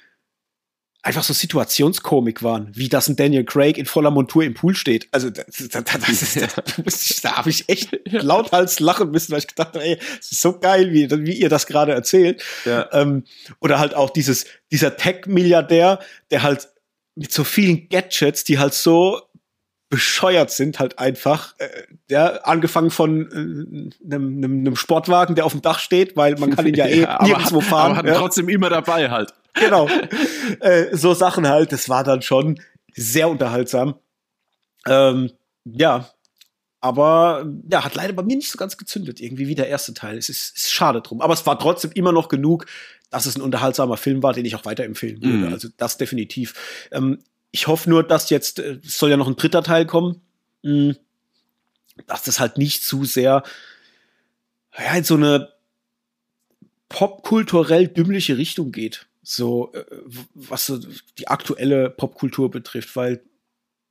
einfach 1.04 1.24
so 1.24 1.34
Situationskomik 1.34 2.42
waren, 2.42 2.76
wie 2.76 2.90
das 2.90 3.08
ein 3.08 3.16
Daniel 3.16 3.44
Craig 3.46 3.78
in 3.78 3.86
voller 3.86 4.10
Montur 4.10 4.44
im 4.44 4.56
Pool 4.56 4.74
steht. 4.74 5.08
Also 5.12 5.30
das, 5.30 5.46
das, 5.70 5.84
das 5.84 6.10
ist, 6.10 6.36
das, 6.42 6.56
da 6.56 6.64
musste 6.84 7.14
ich- 7.14 7.22
da 7.22 7.34
habe 7.38 7.50
ich 7.52 7.70
echt 7.70 7.92
lauthals 8.12 8.80
lachen 8.80 9.12
müssen, 9.12 9.32
weil 9.32 9.38
ich 9.40 9.48
gedacht 9.48 9.76
habe, 9.76 9.84
ey, 9.84 10.00
es 10.20 10.32
ist 10.32 10.42
so 10.42 10.58
geil, 10.60 10.92
wie, 10.94 11.08
wie 11.12 11.34
ihr 11.40 11.50
das 11.50 11.68
gerade 11.68 11.92
erzählt. 11.92 12.44
Ja. 12.66 12.90
Ähm, 12.92 13.24
oder 13.60 13.78
halt 13.78 13.94
auch 13.94 14.10
dieses, 14.10 14.46
dieser 14.72 14.98
Tech-Milliardär, 14.98 16.00
der 16.32 16.42
halt 16.42 16.70
mit 17.14 17.32
so 17.32 17.44
vielen 17.44 17.88
Gadgets, 17.90 18.44
die 18.44 18.58
halt 18.58 18.74
so 18.74 19.22
bescheuert 19.90 20.52
sind, 20.52 20.80
halt 20.80 21.00
einfach. 21.00 21.56
Äh, 21.58 21.68
ja, 22.10 22.28
angefangen 22.44 22.92
von 22.92 23.92
äh, 24.02 24.14
einem, 24.14 24.44
einem 24.44 24.76
Sportwagen, 24.76 25.36
der 25.36 25.46
auf 25.46 25.52
dem 25.52 25.62
Dach 25.62 25.80
steht, 25.80 26.18
weil 26.18 26.36
man 26.36 26.56
kann 26.56 26.66
ihn 26.66 26.76
ja 26.76 26.86
eh 26.88 27.08
nirgendwo 27.24 27.62
hat, 27.62 27.68
fahren. 27.68 27.92
Aber 27.92 27.98
hat 27.98 28.06
ja. 28.06 28.16
trotzdem 28.16 28.50
immer 28.50 28.70
dabei 28.70 29.10
halt. 29.10 29.34
genau. 29.54 29.88
äh, 30.60 30.96
so 30.96 31.14
Sachen 31.14 31.48
halt, 31.48 31.72
das 31.72 31.88
war 31.88 32.04
dann 32.04 32.22
schon 32.22 32.60
sehr 32.94 33.30
unterhaltsam. 33.30 33.96
Ähm, 34.88 35.32
ja, 35.66 36.10
aber 36.82 37.52
ja, 37.72 37.84
hat 37.84 37.96
leider 37.96 38.14
bei 38.14 38.22
mir 38.22 38.36
nicht 38.36 38.52
so 38.52 38.58
ganz 38.58 38.78
gezündet, 38.78 39.20
irgendwie 39.20 39.48
wie 39.48 39.56
der 39.56 39.68
erste 39.68 39.94
Teil. 39.94 40.18
Es 40.18 40.30
ist, 40.30 40.56
ist 40.56 40.72
schade 40.72 41.02
drum. 41.02 41.22
Aber 41.22 41.34
es 41.34 41.46
war 41.46 41.58
trotzdem 41.58 41.92
immer 41.94 42.12
noch 42.12 42.28
genug, 42.28 42.66
dass 43.10 43.26
es 43.26 43.36
ein 43.36 43.42
unterhaltsamer 43.42 43.98
Film 43.98 44.22
war, 44.22 44.34
den 44.34 44.46
ich 44.46 44.56
auch 44.56 44.66
weiterempfehlen 44.66 45.22
würde. 45.22 45.48
Mhm. 45.48 45.54
Also 45.54 45.70
das 45.78 45.98
definitiv. 45.98 46.88
Ähm, 46.92 47.20
ich 47.56 47.68
hoffe 47.68 47.89
nur, 47.89 48.03
dass 48.03 48.30
jetzt, 48.30 48.60
äh, 48.60 48.80
es 48.86 48.99
soll 48.99 49.10
ja 49.10 49.16
noch 49.18 49.30
ein 49.30 49.38
dritter 49.38 49.64
Teil 49.64 49.86
kommen, 49.86 50.22
mh, 50.64 50.95
dass 52.06 52.24
das 52.24 52.41
halt 52.41 52.58
nicht 52.58 52.84
zu 52.84 53.06
sehr 53.06 53.43
ja, 54.78 54.93
in 54.93 55.06
so 55.06 55.16
eine 55.16 55.53
popkulturell 56.89 57.88
dümmliche 57.88 58.38
Richtung 58.38 58.74
geht. 58.74 59.08
So, 59.24 59.72
äh, 59.72 59.86
was 60.34 60.66
so 60.66 60.80
die 61.18 61.30
aktuelle 61.30 61.89
Popkultur 61.89 62.51
betrifft, 62.51 62.93
weil 62.97 63.24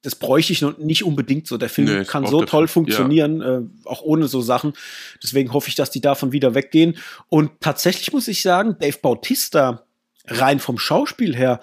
das 0.02 0.14
bräuchte 0.14 0.52
ich 0.52 0.60
noch 0.60 0.76
nicht 0.76 1.02
unbedingt 1.02 1.46
so. 1.46 1.56
Der 1.56 1.70
Film 1.70 1.88
Nee, 1.88 2.04
kann 2.04 2.26
so 2.26 2.44
toll 2.44 2.68
funktionieren, 2.68 3.40
äh, 3.40 3.62
auch 3.88 4.02
ohne 4.02 4.28
so 4.28 4.42
Sachen. 4.42 4.74
Deswegen 5.22 5.54
hoffe 5.54 5.70
ich, 5.70 5.74
dass 5.74 5.90
die 5.90 6.02
davon 6.02 6.32
wieder 6.32 6.54
weggehen. 6.54 6.98
Und 7.30 7.50
tatsächlich 7.60 8.12
muss 8.12 8.28
ich 8.28 8.42
sagen, 8.42 8.76
Dave 8.78 8.98
Bautista, 9.00 9.86
rein 10.26 10.60
vom 10.60 10.78
Schauspiel 10.78 11.34
her, 11.34 11.60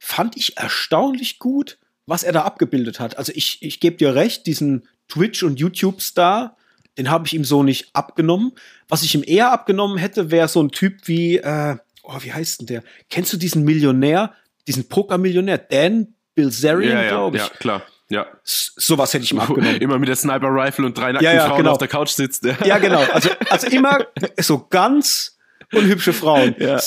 fand 0.00 0.36
ich 0.36 0.56
erstaunlich 0.56 1.38
gut, 1.38 1.78
was 2.06 2.24
er 2.24 2.32
da 2.32 2.42
abgebildet 2.42 2.98
hat. 2.98 3.18
Also 3.18 3.32
ich, 3.36 3.62
ich 3.62 3.78
gebe 3.78 3.96
dir 3.96 4.14
recht, 4.14 4.46
diesen 4.46 4.88
Twitch- 5.08 5.42
und 5.42 5.60
YouTube-Star, 5.60 6.56
den 6.98 7.10
habe 7.10 7.26
ich 7.26 7.34
ihm 7.34 7.44
so 7.44 7.62
nicht 7.62 7.90
abgenommen. 7.92 8.52
Was 8.88 9.02
ich 9.02 9.14
ihm 9.14 9.22
eher 9.24 9.52
abgenommen 9.52 9.98
hätte, 9.98 10.30
wäre 10.30 10.48
so 10.48 10.60
ein 10.62 10.70
Typ 10.70 11.06
wie, 11.06 11.36
äh, 11.36 11.76
oh, 12.02 12.16
wie 12.20 12.32
heißt 12.32 12.60
denn 12.60 12.66
der? 12.66 12.82
Kennst 13.10 13.32
du 13.32 13.36
diesen 13.36 13.62
Millionär, 13.62 14.32
diesen 14.66 14.88
Poker-Millionär, 14.88 15.58
Dan 15.58 16.14
Bilzerian, 16.34 16.96
Ja, 16.96 17.02
ja, 17.02 17.08
glaube 17.10 17.36
ich? 17.36 17.42
ja, 17.42 17.48
klar. 17.50 17.82
Ja. 18.08 18.26
Sowas 18.42 19.12
hätte 19.12 19.24
ich 19.24 19.32
ihm 19.32 19.38
abgenommen. 19.38 19.76
Immer 19.80 19.98
mit 19.98 20.08
der 20.08 20.16
Sniper-Rifle 20.16 20.86
und 20.86 20.96
drei 20.98 21.12
nackten 21.12 21.26
ja, 21.26 21.34
ja, 21.34 21.46
Frauen 21.46 21.58
genau. 21.58 21.72
auf 21.72 21.78
der 21.78 21.88
Couch 21.88 22.08
sitzt. 22.08 22.44
Ja, 22.64 22.78
genau. 22.78 23.02
Also, 23.12 23.28
also 23.50 23.66
immer 23.68 24.06
so 24.40 24.66
ganz 24.68 25.38
unhübsche 25.72 26.12
Frauen. 26.12 26.56
Ja. 26.58 26.80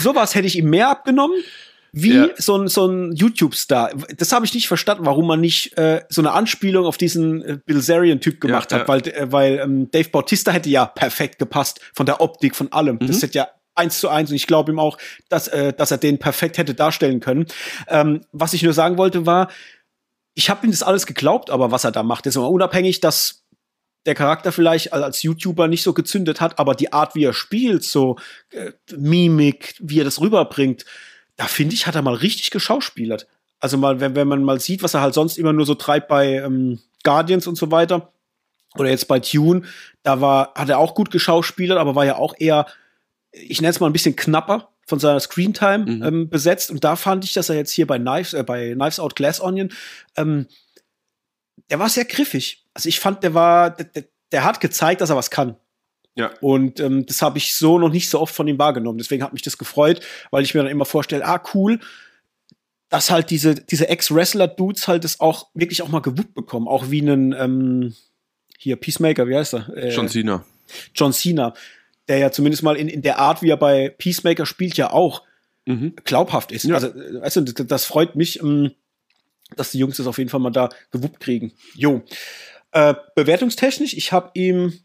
Sowas 0.00 0.34
hätte 0.34 0.46
ich 0.46 0.56
ihm 0.56 0.70
mehr 0.70 0.88
abgenommen 0.88 1.36
wie 1.92 2.14
ja. 2.14 2.28
so 2.36 2.56
ein, 2.56 2.68
so 2.68 2.86
ein 2.86 3.12
YouTube-Star. 3.12 3.92
Das 4.16 4.32
habe 4.32 4.46
ich 4.46 4.54
nicht 4.54 4.66
verstanden, 4.66 5.04
warum 5.04 5.26
man 5.26 5.40
nicht 5.40 5.76
äh, 5.76 6.02
so 6.08 6.22
eine 6.22 6.32
Anspielung 6.32 6.86
auf 6.86 6.96
diesen 6.96 7.42
äh, 7.42 7.58
Bilzerian-Typ 7.64 8.40
gemacht 8.40 8.72
ja, 8.72 8.78
hat, 8.78 8.88
weil, 8.88 9.06
äh, 9.06 9.30
weil 9.30 9.58
ähm, 9.58 9.90
Dave 9.90 10.08
Bautista 10.08 10.52
hätte 10.52 10.70
ja 10.70 10.86
perfekt 10.86 11.38
gepasst 11.38 11.80
von 11.94 12.06
der 12.06 12.22
Optik, 12.22 12.56
von 12.56 12.72
allem. 12.72 12.96
Mhm. 12.96 13.06
Das 13.06 13.22
hätte 13.22 13.38
ja 13.38 13.48
eins 13.74 14.00
zu 14.00 14.08
eins 14.08 14.30
und 14.30 14.36
ich 14.36 14.46
glaube 14.46 14.72
ihm 14.72 14.78
auch, 14.78 14.96
dass, 15.28 15.48
äh, 15.48 15.74
dass 15.74 15.90
er 15.90 15.98
den 15.98 16.18
perfekt 16.18 16.56
hätte 16.56 16.74
darstellen 16.74 17.20
können. 17.20 17.46
Ähm, 17.88 18.22
was 18.32 18.54
ich 18.54 18.62
nur 18.62 18.72
sagen 18.72 18.96
wollte 18.96 19.26
war, 19.26 19.50
ich 20.34 20.48
habe 20.48 20.66
ihm 20.66 20.70
das 20.70 20.82
alles 20.82 21.06
geglaubt, 21.06 21.50
aber 21.50 21.70
was 21.72 21.84
er 21.84 21.92
da 21.92 22.02
macht, 22.02 22.26
ist 22.26 22.36
immer 22.36 22.50
unabhängig, 22.50 23.00
dass 23.00 23.44
der 24.06 24.14
Charakter 24.14 24.50
vielleicht 24.50 24.92
als 24.92 25.22
YouTuber 25.22 25.68
nicht 25.68 25.82
so 25.82 25.92
gezündet 25.92 26.40
hat, 26.40 26.58
aber 26.58 26.74
die 26.74 26.92
Art, 26.92 27.14
wie 27.14 27.24
er 27.24 27.34
spielt, 27.34 27.84
so 27.84 28.16
äh, 28.50 28.72
Mimik, 28.96 29.74
wie 29.78 30.00
er 30.00 30.04
das 30.04 30.20
rüberbringt, 30.20 30.84
da 31.36 31.46
finde 31.46 31.74
ich, 31.74 31.86
hat 31.86 31.94
er 31.94 32.02
mal 32.02 32.14
richtig 32.14 32.50
geschauspielert. 32.50 33.26
Also 33.60 33.78
mal, 33.78 34.00
wenn, 34.00 34.14
wenn 34.14 34.28
man 34.28 34.42
mal 34.42 34.60
sieht, 34.60 34.82
was 34.82 34.94
er 34.94 35.00
halt 35.00 35.14
sonst 35.14 35.38
immer 35.38 35.52
nur 35.52 35.66
so 35.66 35.74
treibt 35.74 36.08
bei 36.08 36.36
ähm, 36.36 36.80
Guardians 37.04 37.46
und 37.46 37.56
so 37.56 37.70
weiter, 37.70 38.12
oder 38.76 38.90
jetzt 38.90 39.08
bei 39.08 39.20
Tune, 39.20 39.62
da 40.02 40.20
war, 40.20 40.54
hat 40.54 40.68
er 40.68 40.78
auch 40.78 40.94
gut 40.94 41.10
geschauspielert, 41.10 41.78
aber 41.78 41.94
war 41.94 42.06
ja 42.06 42.16
auch 42.16 42.34
eher, 42.38 42.66
ich 43.30 43.60
nenne 43.60 43.70
es 43.70 43.80
mal 43.80 43.86
ein 43.86 43.92
bisschen 43.92 44.16
knapper 44.16 44.70
von 44.86 44.98
seiner 44.98 45.20
Screentime 45.20 45.86
mhm. 45.86 46.02
ähm, 46.02 46.28
besetzt. 46.28 46.70
Und 46.70 46.82
da 46.84 46.96
fand 46.96 47.24
ich, 47.24 47.34
dass 47.34 47.48
er 47.48 47.56
jetzt 47.56 47.70
hier 47.70 47.86
bei 47.86 47.98
Knives, 47.98 48.32
äh, 48.32 48.42
bei 48.42 48.72
Knives 48.74 48.98
Out 48.98 49.14
Glass 49.14 49.40
Onion, 49.40 49.72
ähm, 50.16 50.46
der 51.70 51.78
war 51.78 51.88
sehr 51.88 52.04
griffig. 52.04 52.64
Also 52.74 52.88
ich 52.88 53.00
fand, 53.00 53.22
der 53.22 53.34
war, 53.34 53.70
der, 53.70 53.86
der, 53.86 54.04
der 54.32 54.44
hat 54.44 54.60
gezeigt, 54.60 55.00
dass 55.00 55.10
er 55.10 55.16
was 55.16 55.30
kann. 55.30 55.56
Ja. 56.14 56.30
Und 56.40 56.78
ähm, 56.80 57.06
das 57.06 57.22
habe 57.22 57.38
ich 57.38 57.54
so 57.54 57.78
noch 57.78 57.88
nicht 57.88 58.08
so 58.10 58.20
oft 58.20 58.34
von 58.34 58.46
ihm 58.46 58.58
wahrgenommen. 58.58 58.98
Deswegen 58.98 59.22
hat 59.22 59.32
mich 59.32 59.42
das 59.42 59.58
gefreut, 59.58 60.00
weil 60.30 60.44
ich 60.44 60.54
mir 60.54 60.62
dann 60.62 60.70
immer 60.70 60.84
vorstelle, 60.84 61.24
ah, 61.24 61.42
cool, 61.54 61.80
dass 62.90 63.10
halt 63.10 63.30
diese, 63.30 63.54
diese 63.54 63.88
Ex-Wrestler-Dudes 63.88 64.86
halt 64.88 65.04
das 65.04 65.20
auch 65.20 65.48
wirklich 65.54 65.80
auch 65.80 65.88
mal 65.88 66.02
gewuppt 66.02 66.34
bekommen. 66.34 66.68
Auch 66.68 66.90
wie 66.90 67.00
einen, 67.00 67.32
ähm, 67.32 67.94
hier, 68.58 68.76
Peacemaker, 68.76 69.26
wie 69.26 69.36
heißt 69.36 69.54
er? 69.54 69.76
Äh, 69.76 69.88
John 69.88 70.08
Cena. 70.08 70.44
John 70.94 71.12
Cena, 71.12 71.54
der 72.08 72.18
ja 72.18 72.30
zumindest 72.30 72.62
mal 72.62 72.76
in, 72.76 72.88
in 72.88 73.02
der 73.02 73.18
Art, 73.18 73.42
wie 73.42 73.50
er 73.50 73.56
bei 73.56 73.88
Peacemaker 73.88 74.44
spielt, 74.44 74.76
ja 74.76 74.90
auch 74.90 75.22
mhm. 75.64 75.94
glaubhaft 76.04 76.52
ist. 76.52 76.64
Ja. 76.64 76.74
Also, 76.74 76.94
weißt 76.94 77.36
du, 77.36 77.40
das, 77.40 77.66
das 77.66 77.84
freut 77.86 78.14
mich, 78.14 78.40
ähm, 78.40 78.72
dass 79.56 79.70
die 79.70 79.78
Jungs 79.78 79.96
das 79.96 80.06
auf 80.06 80.18
jeden 80.18 80.30
Fall 80.30 80.40
mal 80.40 80.50
da 80.50 80.68
gewuppt 80.90 81.20
kriegen. 81.20 81.52
Jo. 81.74 82.02
Äh, 82.72 82.94
bewertungstechnisch, 83.14 83.94
ich 83.94 84.12
habe 84.12 84.30
ihm 84.34 84.80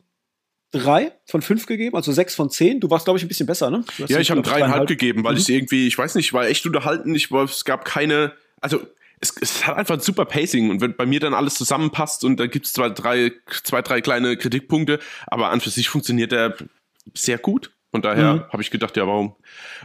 drei 0.78 1.12
von 1.26 1.42
fünf 1.42 1.66
gegeben, 1.66 1.96
also 1.96 2.12
sechs 2.12 2.36
von 2.36 2.50
zehn. 2.50 2.80
Du 2.80 2.90
warst, 2.90 3.06
glaube 3.06 3.18
ich, 3.18 3.26
ein 3.26 3.28
bisschen 3.28 3.48
besser, 3.48 3.70
ne? 3.70 3.84
Ja, 4.08 4.20
ich 4.20 4.32
habe 4.32 4.42
dreieinhalb 4.42 4.88
gegeben, 4.88 5.24
weil 5.24 5.34
mhm. 5.34 5.40
ich 5.40 5.50
irgendwie, 5.50 5.88
ich 5.88 5.98
weiß 5.98 6.16
nicht, 6.16 6.34
war 6.34 6.48
echt 6.48 6.66
unterhalten. 6.66 7.14
Ich 7.16 7.32
es 7.32 7.66
gab 7.66 7.86
keine, 7.86 8.34
also 8.62 8.82
es, 9.20 9.36
es 9.42 9.66
hat 9.66 9.78
einfach 9.78 9.96
ein 9.96 10.02
super 10.02 10.26
Pacing 10.26 10.70
und 10.70 10.82
wenn 10.82 10.96
bei 10.96 11.06
mir 11.06 11.20
dann 11.20 11.34
alles 11.34 11.56
zusammenpasst 11.56 12.24
und 12.24 12.40
da 12.40 12.48
gibt 12.48 12.68
es 12.68 12.74
zwei, 12.74 12.90
drei, 12.90 13.32
zwei, 13.64 13.82
drei 13.82 14.02
kleine 14.02 14.38
Kritikpunkte, 14.38 15.00
aber 15.26 15.50
an 15.50 15.62
für 15.62 15.70
sich 15.70 15.90
funktioniert 15.90 16.34
er 16.34 16.56
sehr 17.14 17.38
gut. 17.38 17.72
Von 17.92 18.02
daher 18.02 18.34
mhm. 18.34 18.44
habe 18.52 18.62
ich 18.62 18.70
gedacht, 18.70 18.98
ja, 18.98 19.08
warum, 19.08 19.36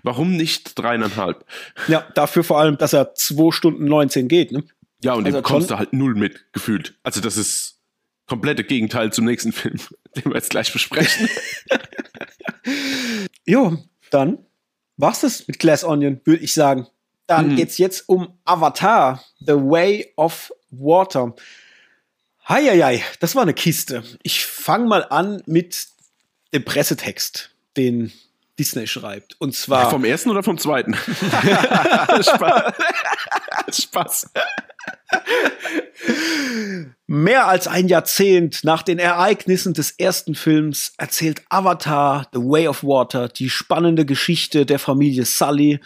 warum 0.03 0.37
nicht 0.37 0.79
dreieinhalb? 0.79 1.47
Ja, 1.87 2.05
dafür 2.15 2.45
vor 2.45 2.59
allem, 2.59 2.77
dass 2.77 2.93
er 2.93 3.15
zwei 3.15 3.53
Stunden 3.53 3.85
19 3.85 4.29
geht, 4.29 4.53
ne? 4.53 4.65
Ja, 5.03 5.15
und 5.15 5.25
also 5.25 5.37
den 5.37 5.43
bekommst 5.43 5.71
du 5.71 5.79
halt 5.79 5.93
null 5.93 6.15
mit, 6.15 6.53
gefühlt. 6.53 6.95
Also 7.03 7.21
das 7.21 7.37
ist 7.37 7.81
komplette 8.27 8.65
Gegenteil 8.65 9.13
zum 9.13 9.25
nächsten 9.25 9.53
Film, 9.53 9.79
den 10.17 10.27
wir 10.27 10.35
jetzt 10.35 10.51
gleich 10.51 10.73
besprechen. 10.73 11.29
jo, 13.47 13.79
dann 14.11 14.39
war's 14.97 15.21
das 15.21 15.49
mit 15.49 15.59
Glass 15.59 15.85
Onion, 15.85 16.21
würde 16.25 16.45
ich 16.45 16.55
sagen. 16.55 16.87
Dann 17.27 17.51
mhm. 17.51 17.57
geht's 17.57 17.79
jetzt 17.79 18.09
um 18.09 18.39
Avatar, 18.45 19.25
The 19.41 19.55
Way 19.55 20.13
of 20.17 20.53
Water. 20.71 21.35
Heieiei, 22.49 23.03
das 23.21 23.35
war 23.35 23.43
eine 23.43 23.55
Kiste. 23.55 24.03
Ich 24.23 24.45
fange 24.45 24.87
mal 24.87 25.05
an 25.05 25.43
mit 25.47 25.87
dem 26.53 26.65
Pressetext, 26.65 27.55
den 27.77 28.13
Disney 28.63 28.87
schreibt. 28.87 29.35
Und 29.41 29.57
zwar. 29.57 29.91
Vom 29.91 30.05
ersten 30.05 30.31
oder 30.31 30.45
vom 30.45 30.57
zweiten? 30.57 30.95
Spaß. 32.23 32.73
Spaß. 33.73 34.31
Mehr 37.09 37.49
als 37.49 37.67
ein 37.67 37.89
Jahrzehnt 37.89 38.63
nach 38.63 38.85
den 38.85 39.01
Ereignissen 39.01 39.75
des 39.75 39.91
ersten 39.91 40.37
Films 40.37 40.93
erzählt 40.97 41.43
Avatar 41.49 42.29
The 42.33 42.39
Way 42.39 42.69
of 42.69 42.85
Water 42.85 43.29
die 43.29 43.51
spannende 43.51 44.07
Geschichte 44.07 44.65
der 44.65 44.79
Familie 44.79 45.25
Sully, 45.25 45.81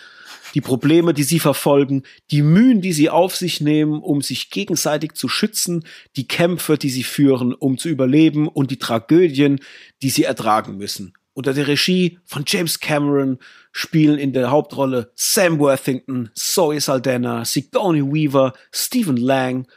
die 0.55 0.61
Probleme, 0.61 1.15
die 1.15 1.25
sie 1.25 1.41
verfolgen, 1.41 2.03
die 2.31 2.43
Mühen, 2.43 2.83
die 2.83 2.93
sie 2.93 3.09
auf 3.09 3.35
sich 3.37 3.63
nehmen, 3.63 4.01
um 4.01 4.21
sich 4.21 4.51
gegenseitig 4.51 5.15
zu 5.15 5.29
schützen, 5.29 5.85
die 6.17 6.29
Kämpfe, 6.29 6.77
die 6.77 6.91
sie 6.91 7.05
führen, 7.05 7.55
um 7.55 7.79
zu 7.79 7.89
überleben 7.89 8.49
und 8.49 8.71
die 8.71 8.79
Tragödien, 8.79 9.61
die 10.03 10.11
sie 10.11 10.25
ertragen 10.25 10.77
müssen. 10.77 11.15
Unter 11.37 11.53
der 11.53 11.69
Regie 11.69 12.19
von 12.25 12.45
James 12.47 12.81
Cameron 12.81 13.39
spielen 13.71 14.19
in 14.19 14.33
der 14.33 14.51
Hauptrolle 14.51 15.13
Sam 15.17 15.59
Worthington, 15.59 16.31
Zoe 16.35 16.81
Saldana, 16.81 17.45
Sigourney 17.45 18.01
Weaver, 18.01 18.55
Stephen 18.73 19.19
Lang, 19.19 19.69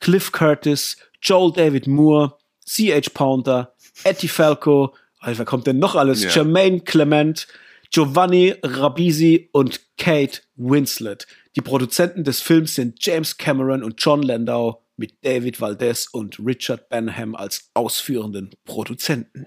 Cliff 0.00 0.32
Curtis, 0.32 0.96
Joel 1.20 1.52
David 1.52 1.86
Moore, 1.86 2.38
C.H. 2.64 3.10
Pounder, 3.12 3.74
Etty 4.04 4.28
Falco, 4.28 4.94
also 5.20 5.40
wer 5.40 5.44
kommt 5.44 5.66
denn 5.66 5.78
noch 5.78 5.94
alles? 5.94 6.22
Ja. 6.22 6.30
Jermaine 6.30 6.80
Clement, 6.80 7.48
Giovanni 7.90 8.54
Rabisi 8.62 9.50
und 9.52 9.82
Kate 9.98 10.40
Winslet. 10.56 11.26
Die 11.54 11.60
Produzenten 11.60 12.24
des 12.24 12.40
Films 12.40 12.76
sind 12.76 13.04
James 13.04 13.36
Cameron 13.36 13.82
und 13.82 14.02
John 14.02 14.22
Landau 14.22 14.82
mit 14.96 15.22
David 15.22 15.60
Valdez 15.60 16.08
und 16.10 16.38
Richard 16.38 16.88
Benham 16.88 17.34
als 17.34 17.70
ausführenden 17.74 18.52
Produzenten. 18.64 19.46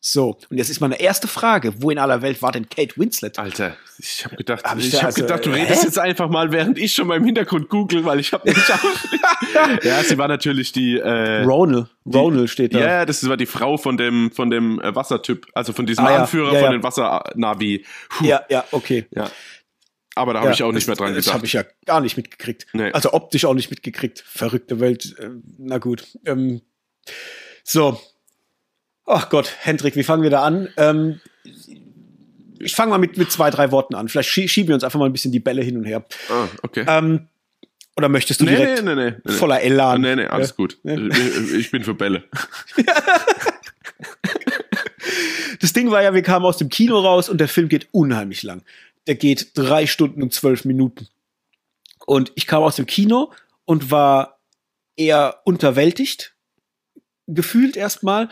So, 0.00 0.38
und 0.48 0.56
jetzt 0.56 0.70
ist 0.70 0.80
meine 0.80 1.00
erste 1.00 1.26
Frage, 1.26 1.74
wo 1.82 1.90
in 1.90 1.98
aller 1.98 2.22
Welt 2.22 2.40
war 2.40 2.52
denn 2.52 2.68
Kate 2.68 2.96
Winslet? 2.96 3.38
Alter, 3.38 3.76
ich 3.98 4.24
habe 4.24 4.36
gedacht, 4.36 4.64
hab 4.64 4.78
ich, 4.78 4.88
ich 4.88 4.94
habe 4.94 5.06
also, 5.06 5.22
gedacht, 5.22 5.44
du 5.44 5.50
redest 5.50 5.82
hä? 5.82 5.86
jetzt 5.86 5.98
einfach 5.98 6.28
mal, 6.28 6.52
während 6.52 6.78
ich 6.78 6.94
schon 6.94 7.08
mal 7.08 7.16
im 7.16 7.24
Hintergrund 7.24 7.68
google, 7.68 8.04
weil 8.04 8.20
ich 8.20 8.32
habe 8.32 8.48
nicht 8.48 8.60
Ja, 9.82 10.02
sie 10.04 10.16
war 10.16 10.28
natürlich 10.28 10.72
die 10.72 10.98
äh, 10.98 11.42
Ronald, 11.42 11.88
Ronald 12.06 12.48
steht 12.48 12.74
da. 12.74 12.78
Ja, 12.78 13.06
das 13.06 13.28
war 13.28 13.36
die 13.36 13.46
Frau 13.46 13.76
von 13.76 13.96
dem 13.96 14.30
von 14.30 14.50
dem 14.50 14.80
äh, 14.80 14.94
Wassertyp, 14.94 15.46
also 15.52 15.72
von 15.72 15.86
diesem 15.86 16.04
ah, 16.04 16.18
Anführer 16.18 16.52
ja, 16.52 16.60
ja, 16.60 16.64
von 16.64 16.72
den 16.72 16.82
Wassernavi. 16.82 17.84
Ja, 18.22 18.42
ja, 18.48 18.64
okay. 18.70 19.06
Ja. 19.10 19.30
Aber 20.14 20.32
da 20.32 20.40
habe 20.40 20.52
ich 20.52 20.62
auch 20.62 20.72
nicht 20.72 20.86
mehr 20.86 20.96
dran 20.96 21.08
gedacht. 21.10 21.28
Das 21.28 21.34
habe 21.34 21.46
ich 21.46 21.52
ja 21.52 21.64
gar 21.86 22.00
nicht 22.00 22.16
mitgekriegt. 22.16 22.66
Nee. 22.72 22.90
Also 22.90 23.12
optisch 23.12 23.44
auch 23.44 23.54
nicht 23.54 23.70
mitgekriegt. 23.70 24.24
Verrückte 24.26 24.80
Welt. 24.80 25.16
Äh, 25.18 25.30
na 25.58 25.78
gut. 25.78 26.04
Ähm, 26.24 26.60
so, 27.62 28.00
Ach 29.08 29.30
Gott, 29.30 29.56
Hendrik, 29.60 29.96
wie 29.96 30.02
fangen 30.02 30.22
wir 30.22 30.28
da 30.28 30.42
an? 30.42 30.68
Ähm, 30.76 31.20
ich 32.58 32.74
fange 32.74 32.90
mal 32.90 32.98
mit, 32.98 33.16
mit 33.16 33.32
zwei, 33.32 33.48
drei 33.50 33.72
Worten 33.72 33.94
an. 33.94 34.08
Vielleicht 34.08 34.28
schieben 34.28 34.68
wir 34.68 34.74
uns 34.74 34.84
einfach 34.84 34.98
mal 34.98 35.06
ein 35.06 35.12
bisschen 35.12 35.32
die 35.32 35.40
Bälle 35.40 35.62
hin 35.62 35.78
und 35.78 35.84
her. 35.84 36.04
Ah, 36.28 36.46
okay. 36.62 36.84
Ähm, 36.86 37.28
oder 37.96 38.10
möchtest 38.10 38.40
du 38.40 38.44
nee, 38.44 38.54
direkt 38.54 38.84
nee, 38.84 38.94
nee, 38.94 39.14
nee, 39.24 39.32
voller 39.32 39.62
Elan? 39.62 40.02
Nee, 40.02 40.14
nee, 40.14 40.26
alles 40.26 40.50
ja? 40.50 40.54
gut. 40.56 40.78
Ich, 40.84 41.54
ich 41.54 41.70
bin 41.70 41.84
für 41.84 41.94
Bälle. 41.94 42.24
das 45.60 45.72
Ding 45.72 45.90
war 45.90 46.02
ja, 46.02 46.12
wir 46.12 46.22
kamen 46.22 46.44
aus 46.44 46.58
dem 46.58 46.68
Kino 46.68 46.98
raus 47.00 47.30
und 47.30 47.38
der 47.38 47.48
Film 47.48 47.68
geht 47.68 47.88
unheimlich 47.92 48.42
lang. 48.42 48.62
Der 49.06 49.14
geht 49.14 49.56
drei 49.56 49.86
Stunden 49.86 50.22
und 50.22 50.34
zwölf 50.34 50.66
Minuten. 50.66 51.08
Und 52.04 52.30
ich 52.34 52.46
kam 52.46 52.62
aus 52.62 52.76
dem 52.76 52.86
Kino 52.86 53.32
und 53.64 53.90
war 53.90 54.38
eher 54.96 55.40
unterwältigt, 55.44 56.34
gefühlt 57.26 57.76
erstmal 57.76 58.28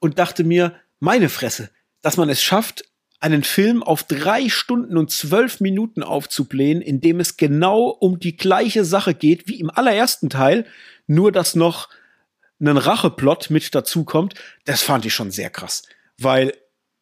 und 0.00 0.18
dachte 0.18 0.42
mir, 0.44 0.74
meine 0.98 1.28
Fresse, 1.28 1.70
dass 2.02 2.16
man 2.16 2.28
es 2.28 2.42
schafft, 2.42 2.84
einen 3.20 3.44
Film 3.44 3.82
auf 3.82 4.02
drei 4.02 4.48
Stunden 4.48 4.96
und 4.96 5.10
zwölf 5.10 5.60
Minuten 5.60 6.02
aufzublähen, 6.02 6.80
in 6.80 7.00
dem 7.00 7.20
es 7.20 7.36
genau 7.36 7.84
um 7.88 8.18
die 8.18 8.36
gleiche 8.36 8.84
Sache 8.84 9.14
geht 9.14 9.46
wie 9.46 9.60
im 9.60 9.70
allerersten 9.70 10.30
Teil, 10.30 10.66
nur 11.06 11.30
dass 11.30 11.54
noch 11.54 11.90
ein 12.60 12.76
Racheplot 12.76 13.50
mit 13.50 13.74
dazukommt, 13.74 14.34
das 14.64 14.82
fand 14.82 15.04
ich 15.04 15.14
schon 15.14 15.30
sehr 15.30 15.50
krass. 15.50 15.82
Weil 16.18 16.54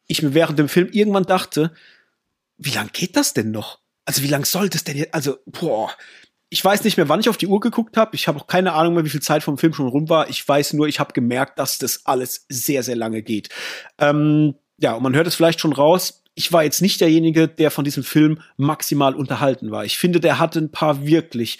ich 0.07 0.21
mir 0.21 0.33
während 0.33 0.59
dem 0.59 0.69
Film 0.69 0.89
irgendwann 0.91 1.25
dachte, 1.25 1.73
wie 2.57 2.71
lang 2.71 2.89
geht 2.91 3.15
das 3.15 3.33
denn 3.33 3.51
noch? 3.51 3.79
Also 4.05 4.23
wie 4.23 4.27
lang 4.27 4.45
soll 4.45 4.69
das 4.69 4.83
denn 4.83 4.97
jetzt? 4.97 5.13
Also, 5.13 5.37
boah, 5.45 5.91
ich 6.49 6.65
weiß 6.65 6.83
nicht 6.83 6.97
mehr, 6.97 7.09
wann 7.09 7.19
ich 7.19 7.29
auf 7.29 7.37
die 7.37 7.47
Uhr 7.47 7.59
geguckt 7.59 7.95
habe. 7.95 8.15
Ich 8.15 8.27
habe 8.27 8.39
auch 8.39 8.47
keine 8.47 8.73
Ahnung 8.73 8.95
mehr, 8.95 9.05
wie 9.05 9.09
viel 9.09 9.21
Zeit 9.21 9.43
vom 9.43 9.57
Film 9.57 9.73
schon 9.73 9.87
rum 9.87 10.09
war. 10.09 10.29
Ich 10.29 10.47
weiß 10.47 10.73
nur, 10.73 10.87
ich 10.87 10.99
habe 10.99 11.13
gemerkt, 11.13 11.59
dass 11.59 11.77
das 11.77 12.05
alles 12.05 12.45
sehr, 12.49 12.81
sehr 12.81 12.95
lange 12.95 13.21
geht. 13.21 13.49
Ähm, 13.99 14.55
ja, 14.77 14.93
und 14.93 15.03
man 15.03 15.15
hört 15.15 15.27
es 15.27 15.35
vielleicht 15.35 15.59
schon 15.59 15.73
raus. 15.73 16.23
Ich 16.33 16.51
war 16.51 16.63
jetzt 16.63 16.81
nicht 16.81 17.01
derjenige, 17.01 17.47
der 17.47 17.69
von 17.69 17.83
diesem 17.83 18.03
Film 18.03 18.41
maximal 18.57 19.13
unterhalten 19.13 19.69
war. 19.71 19.85
Ich 19.85 19.97
finde, 19.97 20.19
der 20.19 20.39
hatte 20.39 20.59
ein 20.59 20.71
paar 20.71 21.05
wirklich 21.05 21.59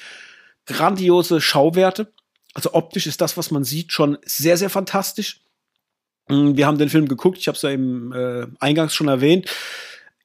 grandiose 0.66 1.40
Schauwerte. 1.40 2.12
Also 2.54 2.74
optisch 2.74 3.06
ist 3.06 3.22
das, 3.22 3.38
was 3.38 3.52
man 3.52 3.64
sieht, 3.64 3.92
schon 3.92 4.18
sehr, 4.26 4.58
sehr 4.58 4.70
fantastisch. 4.72 5.42
Mm, 6.30 6.56
wir 6.56 6.66
haben 6.66 6.80
den 6.80 6.90
Film 6.90 7.08
geguckt, 7.08 7.38
ich 7.38 7.48
habe 7.48 7.56
es 7.56 7.62
ja 7.62 7.70
im 7.70 8.12
äh, 8.12 8.48
Eingangs 8.60 8.96
schon 8.96 9.08
erwähnt, 9.08 9.50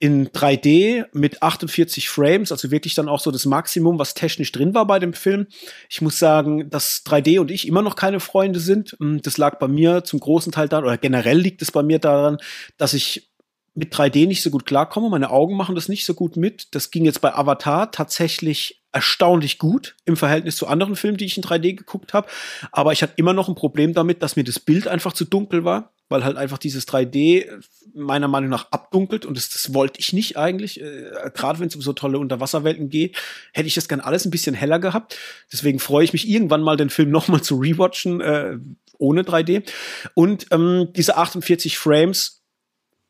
in 0.04 0.28
3D 0.28 1.06
mit 1.14 1.42
48 1.42 2.10
Frames, 2.10 2.52
also 2.52 2.70
wirklich 2.70 2.92
dann 2.92 3.08
auch 3.08 3.20
so 3.20 3.30
das 3.30 3.46
Maximum, 3.46 3.98
was 3.98 4.12
technisch 4.12 4.52
drin 4.52 4.74
war 4.74 4.86
bei 4.86 4.98
dem 4.98 5.14
Film. 5.14 5.46
Ich 5.88 6.02
muss 6.02 6.18
sagen, 6.18 6.68
dass 6.68 7.02
3D 7.06 7.40
und 7.40 7.50
ich 7.50 7.66
immer 7.66 7.80
noch 7.80 7.96
keine 7.96 8.20
Freunde 8.20 8.60
sind. 8.60 8.96
Mm, 8.98 9.20
das 9.22 9.38
lag 9.38 9.58
bei 9.58 9.66
mir 9.66 10.04
zum 10.04 10.20
großen 10.20 10.52
Teil 10.52 10.68
daran, 10.68 10.84
oder 10.84 10.98
generell 10.98 11.38
liegt 11.38 11.62
es 11.62 11.72
bei 11.72 11.82
mir 11.82 12.00
daran, 12.00 12.36
dass 12.76 12.92
ich 12.92 13.30
mit 13.72 13.94
3D 13.94 14.26
nicht 14.26 14.42
so 14.42 14.50
gut 14.50 14.66
klarkomme. 14.66 15.08
Meine 15.08 15.30
Augen 15.30 15.56
machen 15.56 15.74
das 15.74 15.88
nicht 15.88 16.04
so 16.04 16.12
gut 16.12 16.36
mit. 16.36 16.74
Das 16.74 16.90
ging 16.90 17.06
jetzt 17.06 17.22
bei 17.22 17.34
Avatar 17.34 17.90
tatsächlich 17.90 18.82
erstaunlich 18.92 19.58
gut 19.58 19.96
im 20.04 20.18
Verhältnis 20.18 20.56
zu 20.56 20.66
anderen 20.66 20.96
Filmen, 20.96 21.16
die 21.16 21.24
ich 21.24 21.38
in 21.38 21.42
3D 21.42 21.76
geguckt 21.76 22.12
habe. 22.12 22.28
Aber 22.72 22.92
ich 22.92 23.02
hatte 23.02 23.14
immer 23.16 23.32
noch 23.32 23.48
ein 23.48 23.54
Problem 23.54 23.94
damit, 23.94 24.22
dass 24.22 24.36
mir 24.36 24.44
das 24.44 24.60
Bild 24.60 24.86
einfach 24.86 25.14
zu 25.14 25.24
dunkel 25.24 25.64
war, 25.64 25.93
weil 26.08 26.24
halt 26.24 26.36
einfach 26.36 26.58
dieses 26.58 26.86
3D 26.86 27.48
meiner 27.94 28.28
Meinung 28.28 28.50
nach 28.50 28.70
abdunkelt 28.70 29.24
und 29.24 29.36
das, 29.36 29.48
das 29.48 29.72
wollte 29.74 30.00
ich 30.00 30.12
nicht 30.12 30.36
eigentlich. 30.36 30.80
Äh, 30.80 31.30
Gerade 31.34 31.60
wenn 31.60 31.68
es 31.68 31.76
um 31.76 31.82
so 31.82 31.92
tolle 31.92 32.18
Unterwasserwelten 32.18 32.88
geht, 32.88 33.16
hätte 33.52 33.66
ich 33.66 33.74
das 33.74 33.88
gern 33.88 34.00
alles 34.00 34.24
ein 34.24 34.30
bisschen 34.30 34.54
heller 34.54 34.78
gehabt. 34.78 35.16
Deswegen 35.52 35.78
freue 35.78 36.04
ich 36.04 36.12
mich 36.12 36.28
irgendwann 36.28 36.62
mal, 36.62 36.76
den 36.76 36.90
Film 36.90 37.10
nochmal 37.10 37.42
zu 37.42 37.56
rewatchen 37.56 38.20
äh, 38.20 38.58
ohne 38.98 39.22
3D. 39.22 39.64
Und 40.14 40.46
ähm, 40.50 40.88
diese 40.94 41.16
48 41.16 41.78
Frames 41.78 42.42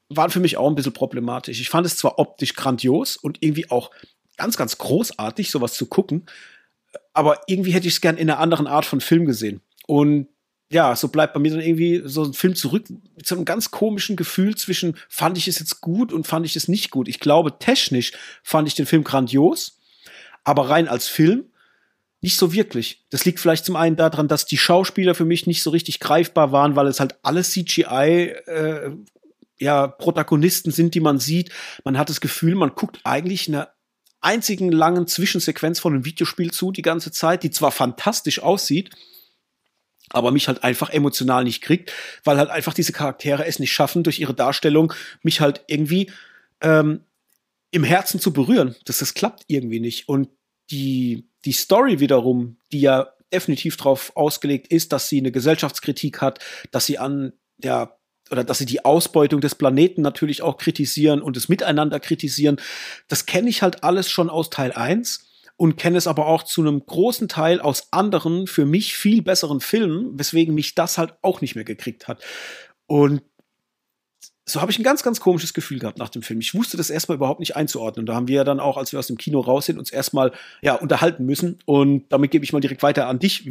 waren 0.09 0.31
für 0.31 0.41
mich 0.41 0.57
auch 0.57 0.69
ein 0.69 0.75
bisschen 0.75 0.93
problematisch. 0.93 1.61
Ich 1.61 1.71
fand 1.71 1.87
es 1.87 1.97
zwar 1.97 2.19
optisch 2.19 2.55
grandios 2.55 3.17
und 3.17 3.39
irgendwie 3.41 3.71
auch 3.71 3.91
ganz, 4.37 4.57
ganz 4.57 4.79
großartig, 4.79 5.51
sowas 5.51 5.75
zu 5.75 5.87
gucken, 5.87 6.27
aber 7.13 7.41
irgendwie 7.47 7.73
hätte 7.73 7.87
ich 7.87 7.95
es 7.95 8.01
gern 8.01 8.17
in 8.17 8.29
einer 8.29 8.41
anderen 8.41 8.67
Art 8.67 8.85
von 8.85 9.01
Film 9.01 9.25
gesehen. 9.25 9.61
Und 9.87 10.29
ja, 10.71 10.97
so 10.97 11.09
bleibt 11.09 11.35
bei 11.35 11.41
mir 11.41 11.53
dann 11.53 11.61
irgendwie 11.61 12.03
so 12.05 12.25
ein 12.25 12.33
Film 12.33 12.55
zurück 12.55 12.89
mit 12.89 13.27
so 13.27 13.35
einem 13.35 13.45
ganz 13.45 13.71
komischen 13.71 14.17
Gefühl 14.17 14.57
zwischen 14.57 14.97
fand 15.09 15.39
ich 15.39 15.47
es 15.47 15.59
jetzt 15.59 15.81
gut 15.81 16.13
und 16.13 16.27
fand 16.27 16.47
ich 16.47 16.57
es 16.57 16.69
nicht 16.69 16.91
gut. 16.91 17.09
Ich 17.09 17.21
glaube, 17.21 17.59
technisch 17.59 18.13
fand 18.43 18.67
ich 18.67 18.75
den 18.75 18.87
Film 18.87 19.05
grandios, 19.05 19.79
aber 20.43 20.71
rein 20.71 20.89
als 20.89 21.07
Film 21.07 21.45
nicht 22.21 22.39
so 22.39 22.55
wirklich. 22.55 23.05
Das 23.11 23.27
liegt 23.27 23.39
vielleicht 23.39 23.67
zum 23.67 23.77
einen 23.77 23.97
daran, 23.97 24.29
dass 24.29 24.47
die 24.47 24.57
Schauspieler 24.57 25.15
für 25.15 25.27
mich 25.27 25.47
nicht 25.47 25.63
so 25.63 25.69
richtig 25.69 26.01
greifbar 26.01 26.53
waren, 26.53 26.75
weil 26.75 26.87
es 26.87 26.99
halt 26.99 27.17
alles 27.23 27.51
CGI 27.51 28.35
äh, 28.47 28.91
ja, 29.59 29.87
Protagonisten 29.87 30.71
sind, 30.71 30.95
die 30.95 31.01
man 31.01 31.19
sieht. 31.19 31.51
Man 31.85 31.99
hat 31.99 32.09
das 32.09 32.23
Gefühl, 32.23 32.55
man 32.55 32.75
guckt 32.75 33.01
eigentlich 33.05 33.49
einer 33.49 33.75
einzigen 34.23 34.73
langen 34.73 35.07
Zwischensequenz 35.07 35.79
von 35.79 35.93
einem 35.93 36.07
Videospiel 36.07 36.51
zu 36.51 36.73
die 36.73 36.83
ganze 36.83 37.13
Zeit, 37.13 37.43
die 37.43 37.51
zwar 37.51 37.71
fantastisch 37.71 38.41
aussieht, 38.41 38.91
aber 40.15 40.31
mich 40.31 40.49
halt 40.49 40.65
einfach 40.65 40.91
emotional 40.91 41.45
nicht 41.45 41.63
kriegt, 41.63 41.93
weil 42.25 42.39
halt 42.39 42.51
einfach 42.51 42.75
diese 42.75 42.93
Charaktere 42.93 43.47
es 43.47 43.59
nicht 43.59 43.73
schaffen, 43.73 44.03
durch 44.03 44.21
ihre 44.21 44.35
Darstellung 44.35 44.93
mich 45.23 45.41
halt 45.41 45.63
irgendwie 45.67 46.11
ähm, 46.61 47.01
im 47.71 47.85
Herzen 47.85 48.21
zu 48.21 48.33
berühren. 48.33 48.77
Das, 48.85 48.99
das 48.99 49.15
klappt 49.15 49.45
irgendwie 49.49 49.81
nicht. 49.81 50.09
Und 50.09 50.29
die, 50.71 51.29
die 51.45 51.53
Story 51.53 52.01
wiederum, 52.01 52.57
die 52.73 52.81
ja 52.81 53.09
definitiv 53.33 53.77
darauf 53.77 54.17
ausgelegt 54.17 54.69
ist, 54.69 54.93
dass 54.93 55.09
sie 55.09 55.19
eine 55.19 55.33
Gesellschaftskritik 55.33 56.21
hat, 56.21 56.39
dass 56.71 56.87
sie 56.87 56.99
an 56.99 57.33
der 57.59 57.99
oder 58.31 58.43
dass 58.43 58.59
sie 58.59 58.67
die 58.67 58.85
Ausbeutung 58.85 59.41
des 59.43 59.55
Planeten 59.55 60.01
natürlich 60.01 60.41
auch 60.41 60.57
kritisieren 60.57 61.21
und 61.21 61.37
das 61.37 61.49
Miteinander 61.49 62.01
kritisieren. 62.01 62.57
Das 63.07 63.27
kenne 63.27 63.51
ich 63.51 63.63
halt 63.63 63.85
alles 63.85 64.09
schon 64.11 64.31
aus 64.31 64.49
Teil 64.49 64.73
1 64.73 65.27
und 65.57 65.77
kenne 65.77 65.99
es 65.99 66.07
aber 66.07 66.27
auch 66.27 66.43
zu 66.43 66.63
einem 66.63 66.85
großen 66.85 67.29
Teil 67.29 67.61
aus 67.61 67.93
anderen, 67.93 68.47
für 68.47 68.67
mich 68.67 68.97
viel 68.97 69.23
besseren 69.23 69.61
Filmen, 69.61 70.19
weswegen 70.19 70.55
mich 70.55 70.75
das 70.75 70.99
halt 70.99 71.15
auch 71.23 71.41
nicht 71.41 71.55
mehr 71.55 71.65
gekriegt 71.65 72.09
hat. 72.09 72.23
Und 72.87 73.23
so 74.47 74.61
habe 74.61 74.71
ich 74.71 74.79
ein 74.79 74.83
ganz, 74.83 75.03
ganz 75.03 75.21
komisches 75.21 75.55
Gefühl 75.55 75.79
gehabt 75.79 75.99
nach 75.99 76.11
dem 76.11 76.23
Film. 76.23 76.41
Ich 76.41 76.55
wusste 76.55 76.77
das 76.77 76.91
erstmal 76.91 77.17
überhaupt 77.17 77.41
nicht 77.41 77.57
einzuordnen. 77.57 78.05
Da 78.05 78.15
haben 78.15 78.29
wir 78.29 78.37
ja 78.37 78.45
dann 78.45 78.61
auch, 78.61 78.77
als 78.77 78.93
wir 78.93 78.99
aus 78.99 79.07
dem 79.07 79.17
Kino 79.17 79.41
raus 79.41 79.67
sind, 79.67 79.79
uns 79.79 79.91
erstmal 79.91 80.33
ja, 80.61 80.75
unterhalten 80.75 81.25
müssen. 81.25 81.59
Und 81.65 82.05
damit 82.11 82.31
gebe 82.31 82.45
ich 82.45 82.53
mal 82.53 82.61
direkt 82.61 82.83
weiter 82.83 83.07
an 83.07 83.19
dich, 83.19 83.49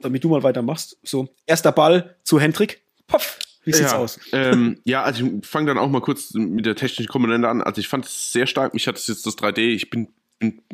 damit 0.00 0.24
du 0.24 0.28
mal 0.28 0.42
weitermachst. 0.42 0.98
So, 1.02 1.28
erster 1.46 1.72
Ball 1.72 2.16
zu 2.24 2.38
Hendrik. 2.38 2.82
Poff. 3.06 3.38
Wie 3.64 3.72
sieht's 3.72 3.92
ja, 3.92 3.98
aus? 3.98 4.20
Ähm, 4.32 4.80
ja, 4.84 5.02
also 5.02 5.24
ich 5.24 5.46
fange 5.46 5.66
dann 5.68 5.78
auch 5.78 5.88
mal 5.88 6.00
kurz 6.00 6.34
mit 6.34 6.66
der 6.66 6.76
technischen 6.76 7.08
Komponente 7.08 7.48
an. 7.48 7.62
Also 7.62 7.80
ich 7.80 7.88
fand 7.88 8.04
es 8.04 8.32
sehr 8.32 8.46
stark. 8.46 8.74
Mich 8.74 8.86
hat 8.86 8.96
es 8.96 9.06
jetzt 9.06 9.24
das 9.26 9.36
3D. 9.36 9.60
Ich 9.60 9.88
bin 9.88 10.08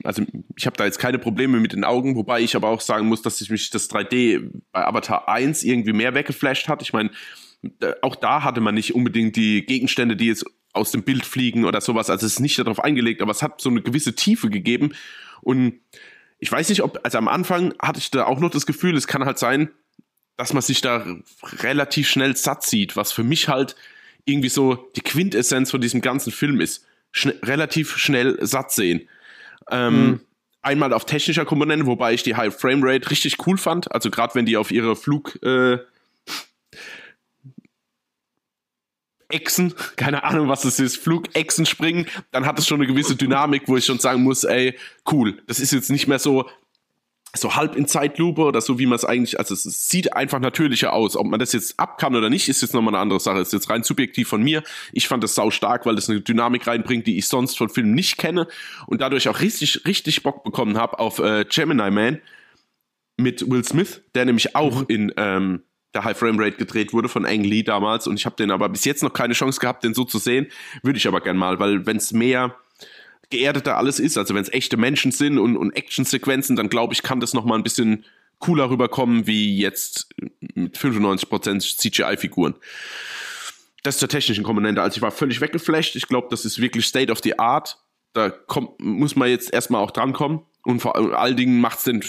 also 0.03 0.23
ich 0.57 0.67
habe 0.67 0.77
da 0.77 0.85
jetzt 0.85 0.99
keine 0.99 1.19
Probleme 1.19 1.59
mit 1.59 1.73
den 1.73 1.85
Augen, 1.85 2.17
wobei 2.17 2.41
ich 2.41 2.55
aber 2.55 2.69
auch 2.69 2.81
sagen 2.81 3.07
muss, 3.07 3.23
dass 3.23 3.39
sich 3.39 3.51
mich 3.51 3.71
das 3.71 3.91
3D 3.91 4.51
bei 4.73 4.87
Avatar 4.87 5.29
1 5.29 5.63
irgendwie 5.63 5.95
mehr 5.95 6.15
weggeflasht 6.15 6.69
hat. 6.69 6.83
Ich 6.83 6.93
meine, 6.93 7.11
auch 8.03 8.17
da 8.17 8.43
hatte 8.43 8.61
man 8.61 8.75
nicht 8.75 8.95
unbedingt 8.95 9.37
die 9.37 9.65
Gegenstände, 9.65 10.17
die 10.17 10.27
jetzt 10.27 10.45
aus 10.75 10.91
dem 10.91 11.03
Bild 11.03 11.25
fliegen 11.25 11.65
oder 11.65 11.81
sowas. 11.81 12.11
Also 12.11 12.27
es 12.27 12.35
ist 12.35 12.41
nicht 12.41 12.59
darauf 12.59 12.81
eingelegt, 12.81 13.23
aber 13.23 13.31
es 13.31 13.43
hat 13.43 13.61
so 13.61 13.71
eine 13.71 13.81
gewisse 13.81 14.15
Tiefe 14.15 14.51
gegeben. 14.51 14.93
Und 15.41 15.81
ich 16.39 16.51
weiß 16.53 16.69
nicht, 16.69 16.83
ob, 16.83 17.01
also 17.03 17.17
am 17.17 17.29
Anfang 17.29 17.75
hatte 17.81 18.01
ich 18.01 18.11
da 18.11 18.25
auch 18.27 18.41
noch 18.41 18.51
das 18.51 18.67
Gefühl, 18.67 18.97
es 18.97 19.07
kann 19.07 19.25
halt 19.25 19.39
sein, 19.39 19.71
dass 20.37 20.53
man 20.53 20.63
sich 20.63 20.81
da 20.81 21.07
relativ 21.61 22.09
schnell 22.09 22.37
satt 22.37 22.65
sieht, 22.65 22.97
was 22.97 23.13
für 23.13 23.23
mich 23.23 23.49
halt 23.49 23.77
irgendwie 24.25 24.49
so 24.49 24.75
die 24.97 25.01
Quintessenz 25.01 25.71
von 25.71 25.81
diesem 25.81 26.01
ganzen 26.01 26.33
Film 26.33 26.61
ist. 26.61 26.87
Schne 27.13 27.35
relativ 27.43 27.97
schnell 27.97 28.37
satt 28.45 28.73
sehen. 28.73 29.09
Ähm, 29.71 30.07
mhm. 30.07 30.21
Einmal 30.63 30.93
auf 30.95 31.05
technischer 31.05 31.45
Komponente, 31.45 31.87
wobei 31.87 32.15
ich 32.15 32.23
die 32.23 32.37
High 32.37 32.55
Frame 32.55 32.83
Rate 32.83 33.11
richtig 33.11 33.47
cool 33.47 33.59
fand. 33.59 33.93
Also 33.93 34.11
gerade 34.11 34.35
wenn 34.35 34.47
die 34.47 34.57
auf 34.57 34.71
ihre 34.71 34.97
Flug 34.97 35.39
äh, 35.43 35.79
Echsen, 39.29 39.75
keine 39.97 40.25
Ahnung, 40.25 40.49
was 40.49 40.65
es 40.65 40.81
ist, 40.81 40.97
Flugechsen 40.97 41.67
springen, 41.67 42.07
dann 42.31 42.47
hat 42.47 42.59
es 42.59 42.67
schon 42.67 42.81
eine 42.81 42.87
gewisse 42.87 43.17
Dynamik, 43.17 43.65
wo 43.67 43.77
ich 43.77 43.85
schon 43.85 43.99
sagen 43.99 44.23
muss, 44.23 44.45
ey, 44.45 44.79
cool. 45.11 45.43
Das 45.47 45.61
ist 45.61 45.73
jetzt 45.73 45.91
nicht 45.91 46.07
mehr 46.07 46.19
so, 46.19 46.49
so 47.37 47.57
halb 47.57 47.77
in 47.77 47.87
Zeitlupe 47.87 48.43
oder 48.43 48.61
so, 48.61 48.79
wie 48.79 48.87
man 48.87 48.97
es 48.97 49.05
eigentlich, 49.05 49.39
also 49.39 49.55
es 49.55 49.89
sieht 49.89 50.13
einfach 50.13 50.41
natürlicher 50.41 50.93
aus. 50.93 51.17
Ob 51.17 51.27
man 51.27 51.41
das 51.41 51.53
jetzt 51.53 51.79
ab 51.79 51.99
kann 51.99 52.15
oder 52.15 52.31
nicht, 52.31 52.49
ist 52.49 52.63
jetzt 52.63 52.75
nochmal 52.75 52.95
eine 52.95 53.03
andere 53.03 53.21
Sache. 53.21 53.41
Ist 53.41 53.53
jetzt 53.53 53.69
rein 53.71 53.83
subjektiv 53.83 54.29
von 54.29 54.43
mir. 54.43 54.63
Ich 54.93 55.09
fand 55.09 55.23
das 55.25 55.35
sau 55.35 55.51
stark, 55.51 55.87
weil 55.87 55.97
das 55.97 56.09
eine 56.09 56.21
Dynamik 56.21 56.67
reinbringt, 56.67 57.07
die 57.07 57.19
ich 57.19 57.27
sonst 57.27 57.59
von 57.59 57.69
Filmen 57.69 57.95
nicht 57.95 58.19
kenne 58.19 58.47
und 58.87 59.01
dadurch 59.01 59.29
auch 59.29 59.41
richtig, 59.41 59.85
richtig 59.87 60.23
Bock 60.23 60.45
bekommen 60.45 60.79
habe 60.79 60.99
auf 60.99 61.19
äh, 61.19 61.45
Gemini 61.49 61.91
Man 61.91 62.21
mit 63.17 63.49
Will 63.51 63.65
Smith, 63.65 64.03
der 64.15 64.25
nämlich 64.25 64.57
auch 64.57 64.81
mhm. 64.81 64.87
in 64.89 65.13
ähm, 65.17 65.63
der 65.95 66.05
High 66.05 66.19
Frame 66.19 66.39
Rate 66.39 66.57
gedreht 66.57 66.93
wurde 66.93 67.09
von 67.09 67.25
Ang 67.25 67.45
Lee 67.45 67.63
damals 67.63 68.07
und 68.07 68.19
ich 68.19 68.27
habe 68.27 68.37
den 68.37 68.51
aber 68.51 68.69
bis 68.69 68.85
jetzt 68.85 69.03
noch 69.03 69.13
keine 69.13 69.35
Chance 69.35 69.61
gehabt, 69.61 69.85
den 69.85 69.95
so 69.95 70.05
zu 70.05 70.19
sehen. 70.19 70.49
Würde 70.83 70.97
ich 70.97 71.07
aber 71.07 71.21
gern 71.21 71.37
mal, 71.37 71.61
weil 71.61 71.87
wenn 71.87 71.97
es 71.97 72.13
mehr 72.13 72.57
geerdeter 73.31 73.77
alles 73.77 74.01
ist, 74.01 74.17
also 74.19 74.35
wenn 74.35 74.43
es 74.43 74.53
echte 74.53 74.77
Menschen 74.77 75.13
sind 75.13 75.39
und, 75.39 75.57
und 75.57 75.73
Actionsequenzen, 75.73 76.57
dann 76.57 76.69
glaube 76.69 76.95
ich, 76.95 77.03
kann 77.03 77.21
das 77.21 77.35
noch 77.35 77.45
mal 77.45 77.57
ein 77.57 77.63
bisschen 77.63 78.05
cooler 78.39 78.71
rüberkommen 78.71 79.27
wie 79.27 79.59
jetzt 79.59 80.09
mit 80.55 80.77
95% 80.77 81.79
CGI-Figuren. 81.79 82.55
Das 83.83 83.99
zur 83.99 84.09
technischen 84.09 84.45
Komponente. 84.45 84.83
Also 84.83 84.97
ich 84.97 85.03
war 85.03 85.11
völlig 85.11 85.41
weggeflasht. 85.41 85.97
Ich 85.97 86.09
glaube, 86.09 86.29
das 86.31 86.45
ist 86.45 86.61
wirklich 86.61 86.87
State 86.87 87.13
of 87.13 87.21
the 87.23 87.39
Art. 87.39 87.79
Da 88.13 88.31
kommt, 88.31 88.81
muss 88.81 89.17
man 89.17 89.29
jetzt 89.29 89.53
erstmal 89.53 89.83
auch 89.83 89.91
drankommen. 89.91 90.41
Und 90.63 90.81
vor 90.81 90.97
allen 90.97 91.37
Dingen 91.37 91.61
macht 91.61 91.79
es 91.79 91.85
den, 91.85 92.05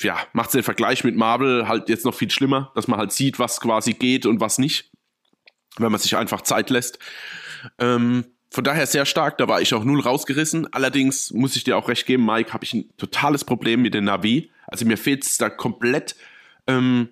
ja, 0.00 0.18
macht's 0.32 0.52
den 0.52 0.64
Vergleich 0.64 1.04
mit 1.04 1.16
Marvel 1.16 1.68
halt 1.68 1.88
jetzt 1.88 2.04
noch 2.04 2.14
viel 2.14 2.30
schlimmer, 2.30 2.72
dass 2.74 2.88
man 2.88 2.98
halt 2.98 3.12
sieht, 3.12 3.38
was 3.38 3.60
quasi 3.60 3.92
geht 3.92 4.26
und 4.26 4.40
was 4.40 4.58
nicht. 4.58 4.90
Wenn 5.76 5.92
man 5.92 6.00
sich 6.00 6.16
einfach 6.16 6.40
Zeit 6.40 6.70
lässt. 6.70 6.98
Ähm, 7.78 8.24
von 8.52 8.64
daher 8.64 8.86
sehr 8.86 9.06
stark, 9.06 9.38
da 9.38 9.46
war 9.46 9.60
ich 9.60 9.72
auch 9.74 9.84
null 9.84 10.00
rausgerissen. 10.00 10.72
Allerdings 10.72 11.32
muss 11.32 11.54
ich 11.54 11.62
dir 11.62 11.76
auch 11.76 11.88
recht 11.88 12.04
geben, 12.06 12.26
Mike, 12.26 12.52
habe 12.52 12.64
ich 12.64 12.74
ein 12.74 12.90
totales 12.96 13.44
Problem 13.44 13.82
mit 13.82 13.94
den 13.94 14.04
Navi. 14.04 14.50
Also 14.66 14.84
mir 14.84 14.96
fehlt 14.96 15.24
es 15.24 15.38
da 15.38 15.48
komplett, 15.48 16.16
ähm, 16.66 17.10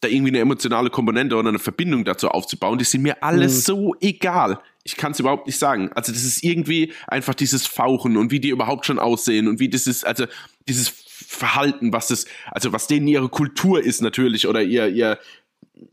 da 0.00 0.08
irgendwie 0.08 0.32
eine 0.32 0.40
emotionale 0.40 0.90
Komponente 0.90 1.36
oder 1.36 1.48
eine 1.48 1.58
Verbindung 1.58 2.04
dazu 2.04 2.28
aufzubauen. 2.28 2.78
Die 2.78 2.84
sind 2.84 3.00
mir 3.02 3.22
alles 3.22 3.56
mhm. 3.56 3.60
so 3.60 3.94
egal. 4.00 4.60
Ich 4.84 4.96
kann 4.96 5.12
es 5.12 5.20
überhaupt 5.20 5.46
nicht 5.46 5.58
sagen. 5.58 5.90
Also 5.94 6.12
das 6.12 6.24
ist 6.24 6.44
irgendwie 6.44 6.92
einfach 7.06 7.34
dieses 7.34 7.66
Fauchen 7.66 8.18
und 8.18 8.30
wie 8.30 8.40
die 8.40 8.50
überhaupt 8.50 8.84
schon 8.84 8.98
aussehen 8.98 9.48
und 9.48 9.58
wie 9.58 9.70
das 9.70 9.86
ist, 9.86 10.06
also 10.06 10.26
dieses 10.68 10.90
Verhalten, 10.90 11.94
was 11.94 12.08
das, 12.08 12.26
also 12.50 12.74
was 12.74 12.86
denen 12.86 13.08
ihre 13.08 13.30
Kultur 13.30 13.82
ist 13.82 14.02
natürlich 14.02 14.46
oder 14.46 14.62
ihr, 14.62 14.88
ihr, 14.88 15.18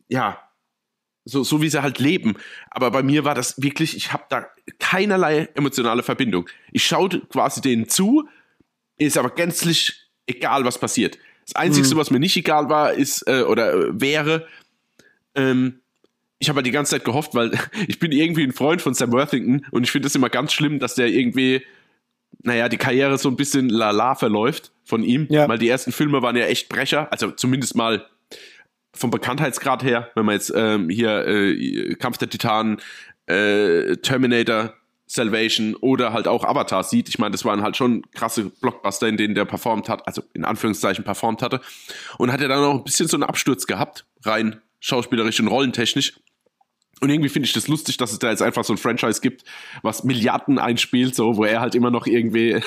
ja, 0.10 0.38
so, 1.26 1.44
so 1.44 1.62
wie 1.62 1.70
sie 1.70 1.82
halt 1.82 2.00
leben. 2.00 2.36
Aber 2.70 2.92
bei 2.92 3.04
mir 3.04 3.26
war 3.26 3.36
das 3.36 3.62
wirklich, 3.62 3.96
ich 3.96 4.14
habe 4.14 4.24
da 4.30 4.48
keinerlei 4.80 5.50
emotionale 5.56 6.04
Verbindung. 6.04 6.50
Ich 6.72 6.86
schaue 6.86 7.10
quasi 7.30 7.62
denen 7.62 7.88
zu, 7.88 8.28
ist 8.98 9.18
aber 9.18 9.30
gänzlich 9.30 10.08
egal, 10.28 10.66
was 10.66 10.78
passiert. 10.78 11.18
Das 11.46 11.56
Einzige, 11.56 11.88
mhm. 11.88 12.00
was 12.00 12.12
mir 12.12 12.20
nicht 12.20 12.38
egal 12.38 12.70
war, 12.70 12.94
ist 12.94 13.28
äh, 13.28 13.44
oder 13.44 13.74
äh, 13.74 14.02
wäre, 14.02 14.48
ähm, 15.36 15.80
ich 16.40 16.50
habe 16.50 16.58
halt 16.58 16.66
die 16.66 16.72
ganze 16.72 16.92
Zeit 16.92 17.06
gehofft, 17.06 17.36
weil 17.36 17.52
ich 17.88 18.00
bin 18.00 18.12
irgendwie 18.12 18.44
ein 18.44 18.54
Freund 18.54 18.82
von 18.82 18.94
Sam 18.94 19.12
Worthington 19.12 19.66
und 19.72 19.84
ich 19.84 19.92
finde 19.92 20.08
es 20.08 20.16
immer 20.16 20.30
ganz 20.30 20.54
schlimm, 20.54 20.80
dass 20.80 20.96
der 20.96 21.08
irgendwie 21.08 21.64
naja, 22.42 22.68
die 22.68 22.78
Karriere 22.78 23.18
so 23.18 23.30
ein 23.30 23.36
bisschen 23.36 23.70
lala 23.70 24.16
verläuft 24.16 24.72
von 24.84 25.04
ihm, 25.04 25.28
Ja. 25.30 25.48
weil 25.48 25.58
die 25.58 25.70
ersten 25.70 25.92
Filme 25.92 26.22
waren 26.22 26.36
ja 26.36 26.46
echt 26.46 26.68
Brecher, 26.70 27.12
also 27.12 27.32
zumindest 27.32 27.76
mal 27.76 28.06
vom 28.94 29.10
Bekanntheitsgrad 29.10 29.84
her, 29.84 30.10
wenn 30.16 30.26
man 30.26 30.36
jetzt 30.36 30.54
ähm, 30.56 30.90
hier 30.90 31.28
äh, 31.28 31.96
Kampf 31.96 32.18
der 32.18 32.30
Titanen, 32.30 32.78
äh, 33.26 33.98
Terminator, 33.98 34.74
Salvation 35.06 35.76
oder 35.76 36.14
halt 36.14 36.28
auch 36.28 36.44
Avatar 36.44 36.84
sieht. 36.84 37.10
Ich 37.10 37.20
meine, 37.20 37.32
das 37.32 37.46
waren 37.46 37.62
halt 37.62 37.78
schon 37.78 38.04
krasse 38.12 38.46
Blockbuster, 38.46 39.08
in 39.08 39.18
denen 39.18 39.36
der 39.36 39.46
performt 39.46 39.90
hat, 39.90 40.08
also 40.08 40.24
in 40.34 40.44
Anführungszeichen 40.44 41.04
performt 41.04 41.42
hatte. 41.42 41.62
Und 42.18 42.32
hat 42.32 42.42
er 42.42 42.48
dann 42.48 42.64
auch 42.64 42.76
ein 42.76 42.84
bisschen 42.84 43.08
so 43.08 43.18
einen 43.18 43.24
Absturz 43.24 43.68
gehabt, 43.68 44.06
rein 44.24 44.62
schauspielerisch 44.80 45.40
und 45.40 45.48
rollentechnisch. 45.48 46.14
Und 47.00 47.10
irgendwie 47.10 47.30
finde 47.30 47.48
ich 47.48 47.54
das 47.54 47.68
lustig, 47.68 47.98
dass 47.98 48.12
es 48.12 48.20
da 48.20 48.30
jetzt 48.30 48.42
einfach 48.42 48.64
so 48.64 48.74
ein 48.74 48.78
Franchise 48.78 49.20
gibt, 49.20 49.44
was 49.82 50.04
Milliarden 50.04 50.58
einspielt, 50.58 51.16
so, 51.16 51.38
wo 51.38 51.44
er 51.44 51.60
halt 51.60 51.76
immer 51.76 51.92
noch 51.92 52.08
irgendwie 52.08 52.54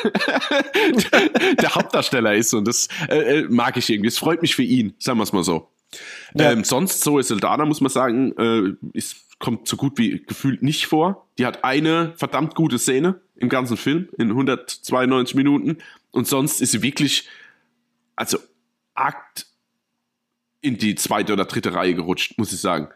der 1.60 1.74
Hauptdarsteller 1.74 2.34
ist. 2.34 2.52
Und 2.52 2.66
das 2.66 2.88
äh, 3.08 3.40
äh, 3.40 3.46
mag 3.48 3.76
ich 3.76 3.88
irgendwie. 3.88 4.08
Es 4.08 4.18
freut 4.18 4.42
mich 4.42 4.54
für 4.54 4.62
ihn, 4.62 4.94
sagen 4.98 5.18
wir 5.18 5.22
es 5.22 5.32
mal 5.32 5.44
so. 5.44 5.70
Ja. 6.34 6.52
Ähm, 6.52 6.64
sonst, 6.64 7.02
so 7.02 7.18
ist 7.18 7.28
Saldana, 7.28 7.64
muss 7.64 7.80
man 7.80 7.90
sagen, 7.90 8.32
äh, 8.38 8.74
ist, 8.96 9.38
kommt 9.38 9.68
so 9.68 9.76
gut 9.76 9.98
wie 9.98 10.22
gefühlt 10.22 10.62
nicht 10.62 10.86
vor. 10.86 11.28
Die 11.38 11.46
hat 11.46 11.64
eine 11.64 12.14
verdammt 12.16 12.54
gute 12.54 12.78
Szene 12.78 13.20
im 13.36 13.48
ganzen 13.48 13.76
Film, 13.76 14.08
in 14.18 14.30
192 14.30 15.34
Minuten. 15.34 15.78
Und 16.10 16.26
sonst 16.26 16.60
ist 16.60 16.72
sie 16.72 16.82
wirklich, 16.82 17.28
also, 18.14 18.38
Akt 18.94 19.46
in 20.62 20.78
die 20.78 20.94
zweite 20.94 21.32
oder 21.32 21.44
dritte 21.44 21.74
Reihe 21.74 21.94
gerutscht, 21.94 22.38
muss 22.38 22.52
ich 22.52 22.60
sagen. 22.60 22.88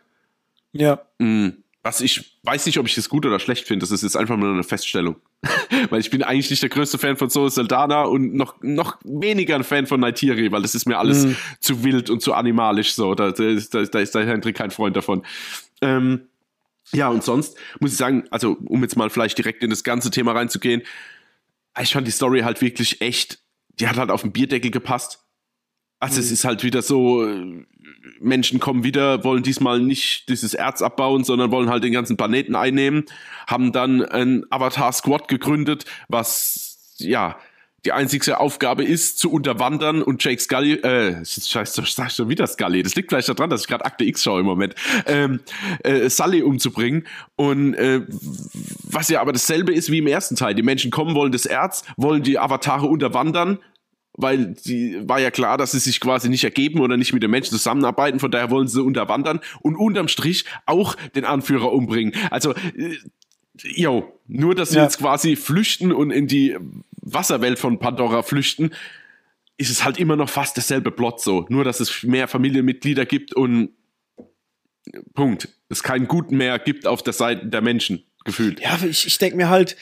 Ja. 0.72 1.02
Mm, 1.18 1.50
Was 1.82 2.02
ich 2.02 2.38
weiß 2.42 2.66
nicht, 2.66 2.78
ob 2.78 2.86
ich 2.86 2.94
das 2.94 3.08
gut 3.08 3.24
oder 3.24 3.38
schlecht 3.40 3.66
finde. 3.66 3.84
Das 3.84 3.90
ist 3.90 4.02
jetzt 4.02 4.16
einfach 4.16 4.36
nur 4.36 4.52
eine 4.52 4.62
Feststellung. 4.64 5.16
weil 5.90 6.00
ich 6.00 6.10
bin 6.10 6.22
eigentlich 6.22 6.50
nicht 6.50 6.62
der 6.62 6.68
größte 6.68 6.98
Fan 6.98 7.16
von 7.16 7.30
Zoe 7.30 7.48
Saldana 7.48 8.02
und 8.02 8.34
noch, 8.34 8.56
noch 8.60 8.98
weniger 9.04 9.54
ein 9.54 9.64
Fan 9.64 9.86
von 9.86 9.98
Nightiri, 10.00 10.52
weil 10.52 10.60
das 10.60 10.74
ist 10.74 10.86
mir 10.86 10.98
alles 10.98 11.24
Mhm. 11.24 11.36
zu 11.60 11.82
wild 11.82 12.10
und 12.10 12.20
zu 12.20 12.34
animalisch 12.34 12.92
so. 12.92 13.14
Da, 13.14 13.30
da, 13.32 13.44
ist- 13.44 13.72
da, 13.74 13.82
da 13.82 13.98
ist 14.00 14.14
der 14.14 14.26
Hendrik 14.26 14.56
kein 14.56 14.70
Freund 14.70 14.94
davon. 14.94 15.24
Ähm, 15.80 16.26
ja, 16.92 17.08
und 17.08 17.24
sonst 17.24 17.56
muss 17.78 17.92
ich 17.92 17.96
sagen, 17.96 18.24
also 18.30 18.58
um 18.66 18.82
jetzt 18.82 18.96
mal 18.96 19.08
vielleicht 19.08 19.38
direkt 19.38 19.62
in 19.62 19.70
das 19.70 19.82
ganze 19.84 20.10
Thema 20.10 20.32
reinzugehen, 20.32 20.82
ich 21.80 21.92
fand 21.92 22.06
die 22.06 22.10
Story 22.12 22.40
halt 22.40 22.60
wirklich 22.60 23.00
echt, 23.00 23.38
die 23.78 23.88
hat 23.88 23.96
halt 23.96 24.10
auf 24.10 24.20
den 24.22 24.32
Bierdeckel 24.32 24.70
gepasst. 24.70 25.24
Also 26.00 26.18
es 26.18 26.30
ist 26.30 26.44
halt 26.44 26.64
wieder 26.64 26.80
so, 26.82 27.26
äh, 27.26 27.64
Menschen 28.20 28.58
kommen 28.58 28.84
wieder, 28.84 29.22
wollen 29.22 29.42
diesmal 29.42 29.80
nicht 29.80 30.28
dieses 30.28 30.54
Erz 30.54 30.82
abbauen, 30.82 31.24
sondern 31.24 31.50
wollen 31.50 31.68
halt 31.68 31.84
den 31.84 31.92
ganzen 31.92 32.16
Planeten 32.16 32.54
einnehmen, 32.54 33.04
haben 33.46 33.72
dann 33.72 34.02
ein 34.02 34.44
Avatar-Squad 34.50 35.28
gegründet, 35.28 35.84
was, 36.08 36.96
ja, 36.98 37.36
die 37.84 37.92
einzigste 37.92 38.40
Aufgabe 38.40 38.84
ist, 38.84 39.18
zu 39.18 39.30
unterwandern 39.30 40.02
und 40.02 40.22
Jake 40.22 40.40
Scully, 40.40 40.74
äh, 40.74 41.24
scheiße, 41.24 41.82
sag 41.86 42.08
ich 42.08 42.14
schon 42.14 42.28
wieder 42.28 42.46
Scully, 42.46 42.82
das 42.82 42.94
liegt 42.94 43.10
vielleicht 43.10 43.28
daran, 43.28 43.48
dass 43.48 43.62
ich 43.62 43.68
gerade 43.68 43.84
Akte 43.86 44.04
X 44.04 44.22
schaue 44.22 44.40
im 44.40 44.46
Moment, 44.46 44.74
ähm, 45.06 45.40
äh, 45.82 46.10
Sully 46.10 46.42
umzubringen 46.42 47.06
und 47.36 47.74
äh, 47.74 48.02
was 48.82 49.08
ja 49.08 49.20
aber 49.20 49.32
dasselbe 49.32 49.72
ist 49.72 49.90
wie 49.90 49.98
im 49.98 50.06
ersten 50.06 50.36
Teil. 50.36 50.54
Die 50.54 50.62
Menschen 50.62 50.90
kommen, 50.90 51.14
wollen 51.14 51.32
das 51.32 51.46
Erz, 51.46 51.84
wollen 51.96 52.22
die 52.22 52.38
Avatare 52.38 52.86
unterwandern, 52.86 53.58
weil 54.22 54.54
die 54.54 54.96
war 55.08 55.20
ja 55.20 55.30
klar, 55.30 55.58
dass 55.58 55.72
sie 55.72 55.78
sich 55.78 56.00
quasi 56.00 56.28
nicht 56.28 56.44
ergeben 56.44 56.80
oder 56.80 56.96
nicht 56.96 57.12
mit 57.12 57.22
den 57.22 57.30
Menschen 57.30 57.50
zusammenarbeiten, 57.52 58.20
von 58.20 58.30
daher 58.30 58.50
wollen 58.50 58.68
sie 58.68 58.82
unterwandern 58.82 59.40
und 59.60 59.76
unterm 59.76 60.08
Strich 60.08 60.44
auch 60.66 60.94
den 61.14 61.24
Anführer 61.24 61.72
umbringen. 61.72 62.12
Also, 62.30 62.52
äh, 62.54 62.96
yo, 63.62 64.18
nur 64.26 64.54
dass 64.54 64.70
sie 64.70 64.76
Ja. 64.76 64.84
jetzt 64.84 64.98
quasi 64.98 65.36
flüchten 65.36 65.92
und 65.92 66.10
in 66.10 66.26
die 66.26 66.56
Wasserwelt 67.02 67.58
von 67.58 67.78
Pandora 67.78 68.22
flüchten, 68.22 68.70
ist 69.56 69.70
es 69.70 69.84
halt 69.84 69.98
immer 69.98 70.16
noch 70.16 70.30
fast 70.30 70.56
derselbe 70.56 70.90
Plot 70.90 71.20
so. 71.20 71.46
Nur, 71.50 71.64
dass 71.64 71.80
es 71.80 72.02
mehr 72.02 72.28
Familienmitglieder 72.28 73.04
gibt 73.04 73.34
und 73.34 73.70
Punkt. 75.14 75.48
Es 75.68 75.82
keinen 75.82 76.08
Guten 76.08 76.36
mehr 76.36 76.58
gibt 76.58 76.86
auf 76.86 77.02
der 77.02 77.12
Seite 77.12 77.46
der 77.46 77.60
Menschen, 77.60 78.02
gefühlt. 78.24 78.60
Ja, 78.60 78.78
ich, 78.88 79.06
ich 79.06 79.18
denke 79.18 79.36
mir 79.36 79.48
halt, 79.50 79.76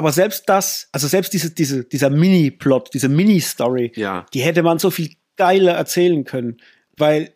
aber 0.00 0.12
selbst 0.12 0.48
das, 0.48 0.88
also 0.92 1.06
selbst 1.08 1.34
diese, 1.34 1.50
diese, 1.50 1.84
dieser 1.84 2.08
Mini-Plot, 2.08 2.94
diese 2.94 3.10
Mini-Story, 3.10 3.92
Ja. 3.96 4.24
die 4.32 4.40
hätte 4.40 4.62
man 4.62 4.78
so 4.78 4.90
viel 4.90 5.14
geiler 5.36 5.72
erzählen 5.72 6.24
können. 6.24 6.56
Weil 6.96 7.34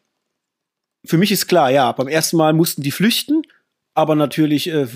für 1.04 1.18
mich 1.18 1.30
ist 1.30 1.46
klar, 1.46 1.70
ja, 1.70 1.92
beim 1.92 2.08
ersten 2.08 2.38
Mal 2.38 2.54
mussten 2.54 2.80
die 2.80 2.90
flüchten, 2.90 3.42
aber 3.92 4.14
natürlich, 4.14 4.68
äh, 4.68 4.86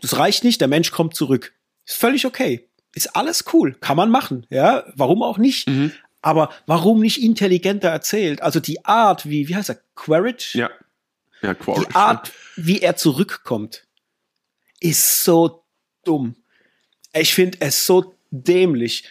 das 0.00 0.18
reicht 0.18 0.44
nicht, 0.44 0.60
der 0.60 0.68
Mensch 0.68 0.92
kommt 0.92 1.16
zurück. 1.16 1.52
Ist 1.84 1.96
völlig 1.96 2.26
okay. 2.26 2.68
Ist 2.94 3.16
alles 3.16 3.42
cool. 3.52 3.74
Kann 3.80 3.96
man 3.96 4.08
machen, 4.08 4.46
ja. 4.48 4.84
Warum 4.94 5.24
auch 5.24 5.38
nicht? 5.38 5.68
Mhm. 5.68 5.90
Aber 6.22 6.50
warum 6.66 7.00
nicht 7.00 7.20
intelligenter 7.20 7.88
erzählt? 7.88 8.40
Also 8.40 8.60
die 8.60 8.84
Art, 8.84 9.28
wie, 9.28 9.48
wie 9.48 9.56
heißt 9.56 9.70
er? 9.70 9.80
Quaritch? 9.96 10.54
Ja. 10.54 10.70
Ja, 11.42 11.54
Quaritch. 11.54 11.88
Die 11.88 11.94
Art, 11.96 12.30
wie 12.54 12.82
er 12.82 12.94
zurückkommt, 12.94 13.84
ist 14.78 15.24
so 15.24 15.64
dumm. 16.04 16.36
Ich 17.14 17.34
finde 17.34 17.58
es 17.60 17.86
so 17.86 18.14
dämlich, 18.30 19.04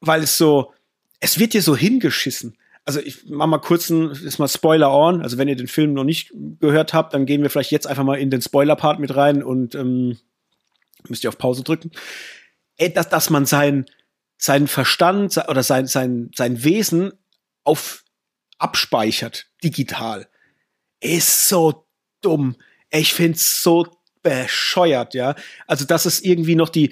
weil 0.00 0.22
es 0.22 0.36
so, 0.36 0.72
es 1.20 1.38
wird 1.38 1.54
dir 1.54 1.62
so 1.62 1.76
hingeschissen. 1.76 2.56
Also 2.84 3.00
ich 3.00 3.24
mach 3.26 3.46
mal 3.46 3.58
kurz 3.58 3.90
ein, 3.90 4.10
ist 4.10 4.38
mal 4.38 4.48
Spoiler 4.48 4.92
on. 4.92 5.22
Also 5.22 5.38
wenn 5.38 5.48
ihr 5.48 5.56
den 5.56 5.68
Film 5.68 5.92
noch 5.92 6.04
nicht 6.04 6.32
gehört 6.60 6.94
habt, 6.94 7.14
dann 7.14 7.26
gehen 7.26 7.42
wir 7.42 7.50
vielleicht 7.50 7.70
jetzt 7.70 7.86
einfach 7.86 8.04
mal 8.04 8.18
in 8.18 8.30
den 8.30 8.42
Spoiler-Part 8.42 8.98
mit 8.98 9.14
rein 9.14 9.42
und 9.42 9.74
ähm, 9.74 10.18
müsst 11.08 11.24
ihr 11.24 11.28
auf 11.28 11.38
Pause 11.38 11.62
drücken. 11.62 11.90
Ey, 12.76 12.92
dass, 12.92 13.08
dass 13.08 13.30
man 13.30 13.46
sein, 13.46 13.86
seinen 14.38 14.68
Verstand 14.68 15.36
oder 15.48 15.62
sein, 15.62 15.86
sein, 15.86 16.30
sein 16.34 16.64
Wesen 16.64 17.12
auf 17.64 18.04
abspeichert, 18.58 19.46
digital 19.62 20.26
ist 21.00 21.48
so 21.48 21.86
dumm. 22.20 22.56
Ich 22.90 23.14
find's 23.14 23.62
so 23.62 23.86
bescheuert, 24.22 25.14
ja. 25.14 25.34
Also, 25.66 25.84
dass 25.86 26.04
es 26.04 26.20
irgendwie 26.20 26.54
noch 26.54 26.68
die, 26.68 26.90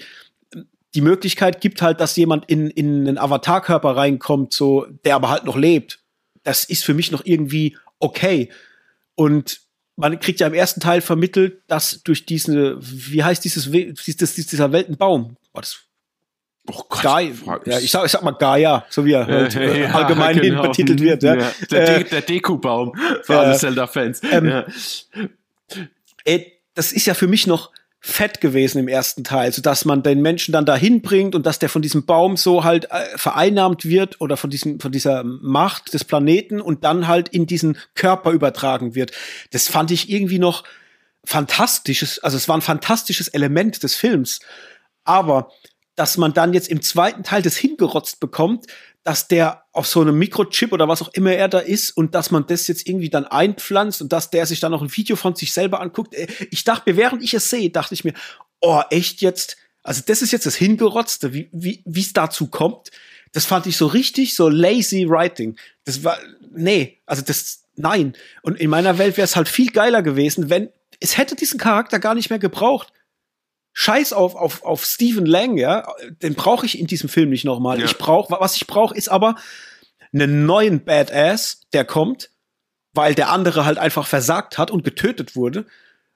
die 0.95 1.01
Möglichkeit 1.01 1.61
gibt 1.61 1.81
halt, 1.81 1.99
dass 1.99 2.15
jemand 2.15 2.45
in, 2.49 2.69
in 2.69 3.07
einen 3.07 3.17
Avatarkörper 3.17 3.95
reinkommt, 3.95 4.53
so, 4.53 4.87
der 5.05 5.15
aber 5.15 5.29
halt 5.29 5.45
noch 5.45 5.57
lebt. 5.57 5.99
Das 6.43 6.63
ist 6.63 6.83
für 6.83 6.93
mich 6.93 7.11
noch 7.11 7.25
irgendwie 7.25 7.77
okay. 7.99 8.49
Und 9.15 9.61
man 9.95 10.19
kriegt 10.19 10.39
ja 10.39 10.47
im 10.47 10.53
ersten 10.53 10.79
Teil 10.79 11.01
vermittelt, 11.01 11.61
dass 11.67 12.01
durch 12.03 12.25
diese, 12.25 12.77
wie 12.79 13.23
heißt 13.23 13.43
dieses, 13.43 13.69
dieses 13.71 14.47
dieser 14.47 14.71
Weltenbaum? 14.71 15.35
War 15.53 15.61
das 15.61 15.81
Oh 16.71 16.83
Gott. 16.87 17.01
Gaia? 17.01 17.31
Ja, 17.65 17.79
ich 17.79 17.89
sag, 17.89 18.05
ich 18.05 18.11
sag 18.11 18.21
mal 18.21 18.31
Gaia, 18.31 18.85
so 18.89 19.03
wie 19.03 19.13
er 19.13 19.25
halt, 19.25 19.55
äh, 19.55 19.83
Ja, 19.83 19.91
allgemein 19.91 20.39
genau. 20.39 20.61
betitelt 20.67 21.01
wird. 21.01 21.23
Ja. 21.23 21.35
Der, 21.71 21.97
Äh, 21.99 22.03
De 22.03 22.21
Deku-Baum 22.21 22.93
für 23.23 23.33
ja. 23.33 23.39
alle 23.39 23.57
Zelda-Fans. 23.57 24.21
Ähm, 24.31 24.47
ja. 24.47 24.65
ey, 26.25 26.53
das 26.75 26.91
ist 26.91 27.07
ja 27.07 27.13
für 27.13 27.27
mich 27.27 27.47
noch 27.47 27.71
fett 28.01 28.39
gewesen 28.39 28.79
im 28.79 28.87
ersten 28.87 29.23
Teil, 29.23 29.51
so 29.51 29.61
dass 29.61 29.83
man 29.83 30.03
den 30.03 30.21
Menschen 30.21 30.53
dann 30.53 30.65
dahin 30.65 31.01
bringt 31.01 31.35
und 31.35 31.45
dass 31.45 31.59
der 31.59 31.67
von 31.67 31.81
diesem 31.81 32.05
Baum 32.05 32.37
so 32.37 32.63
halt 32.63 32.85
äh, 32.91 33.17
vereinnahmt 33.17 33.83
wird 33.85 34.21
oder 34.21 34.37
von 34.37 34.49
diesem 34.49 34.79
von 34.79 34.91
dieser 34.91 35.23
Macht 35.23 35.93
des 35.93 36.05
Planeten 36.05 36.61
und 36.61 36.83
dann 36.85 37.07
halt 37.07 37.27
in 37.29 37.45
diesen 37.45 37.77
Körper 37.95 38.31
übertragen 38.31 38.95
wird. 38.95 39.11
Das 39.51 39.67
fand 39.67 39.91
ich 39.91 40.09
irgendwie 40.09 40.39
noch 40.39 40.63
fantastisches, 41.25 42.19
also 42.19 42.37
es 42.37 42.47
war 42.47 42.57
ein 42.57 42.61
fantastisches 42.61 43.27
Element 43.27 43.83
des 43.83 43.95
Films, 43.95 44.39
aber 45.03 45.51
dass 45.95 46.15
man 46.15 46.33
dann 46.33 46.53
jetzt 46.53 46.69
im 46.69 46.81
zweiten 46.81 47.23
Teil 47.23 47.41
das 47.41 47.57
hingerotzt 47.57 48.21
bekommt, 48.21 48.67
dass 49.09 49.27
der 49.27 49.63
auf 49.71 49.87
so 49.87 50.01
einem 50.01 50.19
Mikrochip 50.19 50.71
oder 50.71 50.87
was 50.87 51.01
auch 51.01 51.11
immer 51.13 51.31
er 51.31 51.47
da 51.47 51.57
ist 51.57 51.89
und 51.89 52.13
dass 52.13 52.29
man 52.29 52.45
das 52.45 52.67
jetzt 52.67 52.87
irgendwie 52.87 53.09
dann 53.09 53.25
einpflanzt 53.25 54.03
und 54.03 54.13
dass 54.13 54.29
der 54.29 54.45
sich 54.45 54.59
dann 54.59 54.71
noch 54.71 54.83
ein 54.83 54.95
Video 54.95 55.15
von 55.15 55.33
sich 55.33 55.51
selber 55.51 55.81
anguckt. 55.81 56.13
Äh, 56.13 56.27
Ich 56.51 56.63
dachte 56.63 56.91
mir, 56.91 56.95
während 56.95 57.23
ich 57.23 57.33
es 57.33 57.49
sehe, 57.49 57.71
dachte 57.71 57.95
ich 57.95 58.03
mir, 58.03 58.13
oh, 58.61 58.83
echt 58.91 59.21
jetzt? 59.21 59.57
Also 59.81 60.03
das 60.05 60.21
ist 60.21 60.31
jetzt 60.31 60.45
das 60.45 60.53
Hingerotzte, 60.53 61.33
wie 61.33 61.49
wie 61.51 61.81
wie 61.87 62.01
es 62.01 62.13
dazu 62.13 62.45
kommt. 62.51 62.91
Das 63.31 63.45
fand 63.45 63.65
ich 63.65 63.77
so 63.77 63.87
richtig 63.87 64.35
so 64.35 64.47
lazy 64.47 65.09
writing. 65.09 65.57
Das 65.85 66.03
war 66.03 66.19
nee, 66.51 66.99
also 67.07 67.23
das 67.23 67.63
nein. 67.77 68.13
Und 68.43 68.59
in 68.59 68.69
meiner 68.69 68.99
Welt 68.99 69.17
wäre 69.17 69.25
es 69.25 69.35
halt 69.35 69.49
viel 69.49 69.71
geiler 69.71 70.03
gewesen, 70.03 70.51
wenn 70.51 70.69
es 70.99 71.17
hätte 71.17 71.35
diesen 71.35 71.57
Charakter 71.57 71.97
gar 71.97 72.13
nicht 72.13 72.29
mehr 72.29 72.37
gebraucht. 72.37 72.93
Scheiß 73.81 74.11
auf, 74.11 74.35
auf, 74.35 74.61
auf 74.63 74.83
Stephen 74.83 75.25
Lang, 75.25 75.57
ja. 75.57 75.87
Den 76.21 76.35
brauche 76.35 76.65
ich 76.65 76.77
in 76.77 76.85
diesem 76.85 77.07
Film 77.07 77.29
nicht 77.29 77.45
nochmal. 77.45 77.79
Ja. 77.79 77.85
Ich 77.85 77.97
brauche, 77.97 78.35
was 78.37 78.57
ich 78.57 78.67
brauche, 78.67 78.93
ist 78.93 79.07
aber 79.07 79.35
einen 80.11 80.45
neuen 80.45 80.83
Badass, 80.83 81.61
der 81.71 81.85
kommt, 81.85 82.29
weil 82.91 83.15
der 83.15 83.29
andere 83.29 83.63
halt 83.63 83.77
einfach 83.77 84.05
versagt 84.05 84.57
hat 84.57 84.69
und 84.69 84.83
getötet 84.83 85.37
wurde. 85.37 85.65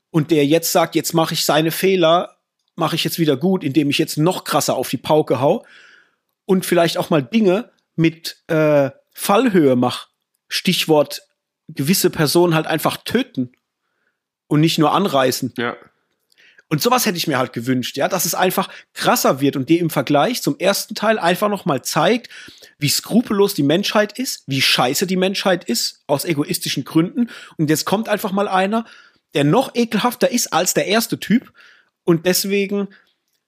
Und 0.10 0.30
der 0.30 0.46
jetzt 0.46 0.74
sagt, 0.74 0.94
jetzt 0.94 1.14
mache 1.14 1.36
ich 1.36 1.46
seine 1.46 1.72
Fehler, 1.72 2.36
mache 2.76 2.98
ich 2.98 3.06
jetzt 3.06 3.18
wieder 3.18 3.38
gut, 3.38 3.64
indem 3.64 3.90
ich 3.90 3.98
jetzt 3.98 4.18
noch 4.18 4.44
krasser 4.44 4.76
auf 4.76 4.90
die 4.90 4.98
Pauke 4.98 5.40
hau 5.40 5.66
und 6.44 6.66
vielleicht 6.66 6.98
auch 6.98 7.12
mal 7.12 7.24
Dinge 7.24 7.72
mit 7.96 8.44
äh, 8.48 8.92
Fallhöhe 9.14 9.78
mach. 9.78 10.10
Stichwort 10.50 11.22
gewisse 11.70 12.10
Personen 12.10 12.56
halt 12.56 12.68
einfach 12.68 12.98
töten 12.98 13.54
und 14.48 14.60
nicht 14.60 14.80
nur 14.80 14.92
anreißen. 14.92 15.54
ja. 15.58 15.78
Und 16.70 16.82
sowas 16.82 17.06
hätte 17.06 17.18
ich 17.18 17.28
mir 17.28 17.38
halt 17.38 17.54
gewünscht, 17.54 17.98
ja, 17.98 18.08
dass 18.08 18.26
es 18.26 18.36
einfach 18.36 18.70
krasser 18.94 19.42
wird 19.42 19.56
und 19.56 19.70
dir 19.70 19.80
im 19.80 19.90
Vergleich 19.90 20.42
zum 20.42 20.58
ersten 20.58 20.96
Teil 20.96 21.20
einfach 21.20 21.50
noch 21.50 21.66
mal 21.66 21.84
zeigt, 21.84 22.30
wie 22.80 22.90
skrupellos 22.90 23.54
die 23.54 23.64
Menschheit 23.64 24.18
ist, 24.18 24.44
wie 24.48 24.62
scheiße 24.62 25.06
die 25.06 25.18
Menschheit 25.18 25.64
ist, 25.66 26.04
aus 26.08 26.26
egoistischen 26.26 26.84
Gründen. 26.84 27.30
Und 27.58 27.70
jetzt 27.70 27.86
kommt 27.86 28.10
einfach 28.10 28.32
mal 28.32 28.48
einer, 28.48 28.86
der 29.34 29.44
noch 29.44 29.76
ekelhafter 29.76 30.32
ist 30.32 30.54
als 30.54 30.74
der 30.74 30.88
erste 30.88 31.20
Typ 31.20 31.54
und 32.04 32.26
deswegen 32.26 32.90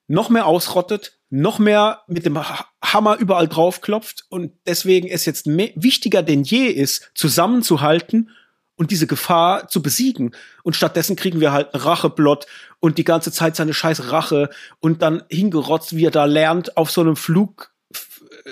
noch 0.08 0.30
mehr 0.30 0.46
ausrottet, 0.46 1.18
noch 1.30 1.58
mehr 1.58 2.02
mit 2.06 2.24
dem 2.24 2.38
Hammer 2.82 3.16
überall 3.16 3.48
draufklopft 3.48 4.26
und 4.28 4.52
deswegen 4.66 5.08
es 5.08 5.24
jetzt 5.24 5.46
wichtiger 5.46 6.22
denn 6.22 6.44
je 6.44 6.66
ist, 6.66 7.10
zusammenzuhalten 7.14 8.30
und 8.76 8.90
diese 8.90 9.06
Gefahr 9.06 9.68
zu 9.68 9.82
besiegen. 9.82 10.34
Und 10.62 10.76
stattdessen 10.76 11.16
kriegen 11.16 11.40
wir 11.40 11.52
halt 11.52 11.74
einen 11.74 11.82
und 12.86 12.98
die 12.98 13.04
ganze 13.04 13.32
Zeit 13.32 13.56
seine 13.56 13.74
scheiß 13.74 14.12
Rache 14.12 14.48
und 14.80 15.02
dann 15.02 15.22
hingerotzt, 15.28 15.96
wie 15.96 16.06
er 16.06 16.10
da 16.10 16.24
lernt, 16.24 16.76
auf 16.76 16.90
so 16.90 17.00
einem 17.00 17.16
Flug 17.16 17.72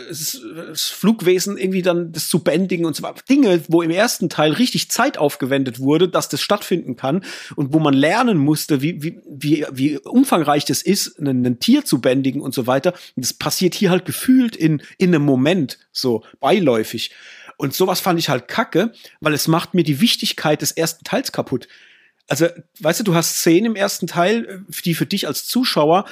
das 0.09 0.87
Flugwesen 0.87 1.57
irgendwie 1.57 1.83
dann 1.83 2.11
das 2.11 2.29
zu 2.29 2.41
bändigen 2.41 2.85
und 2.85 2.97
so 2.97 3.09
Dinge, 3.29 3.63
wo 3.69 3.81
im 3.81 3.93
ersten 3.93 4.29
Teil 4.29 4.53
richtig 4.53 4.91
Zeit 4.91 5.19
aufgewendet 5.19 5.79
wurde, 5.79 6.09
dass 6.09 6.29
das 6.29 6.43
stattfinden 6.43 6.97
kann 6.97 7.25
und 7.55 7.73
wo 7.73 7.79
man 7.79 7.95
lernen 7.95 8.37
musste, 8.39 8.83
wie, 8.83 9.05
wie, 9.05 9.21
wie, 9.25 9.65
wie 9.71 9.99
umfangreich 9.99 10.65
das 10.65 10.83
ist, 10.83 11.21
ein, 11.21 11.47
ein 11.47 11.61
Tier 11.61 11.85
zu 11.85 12.01
bändigen 12.01 12.41
und 12.41 12.55
so 12.55 12.67
weiter. 12.67 12.93
Und 13.15 13.25
das 13.25 13.35
passiert 13.35 13.75
hier 13.75 13.91
halt 13.91 14.05
gefühlt 14.05 14.57
in, 14.57 14.83
in 14.99 15.15
einem 15.15 15.25
Moment, 15.25 15.79
so 15.93 16.25
beiläufig. 16.41 17.13
Und 17.57 17.73
sowas 17.73 18.01
fand 18.01 18.19
ich 18.19 18.29
halt 18.29 18.49
kacke, 18.49 18.93
weil 19.21 19.33
es 19.33 19.47
macht 19.47 19.75
mir 19.75 19.85
die 19.85 20.01
Wichtigkeit 20.01 20.61
des 20.61 20.73
ersten 20.73 21.05
Teils 21.05 21.31
kaputt. 21.31 21.69
Also, 22.29 22.47
weißt 22.81 23.01
du, 23.01 23.05
du 23.05 23.15
hast 23.15 23.37
Szenen 23.37 23.67
im 23.67 23.77
ersten 23.77 24.07
Teil, 24.07 24.65
die 24.85 24.95
für 24.95 25.07
dich 25.07 25.27
als 25.27 25.47
Zuschauer 25.47 26.07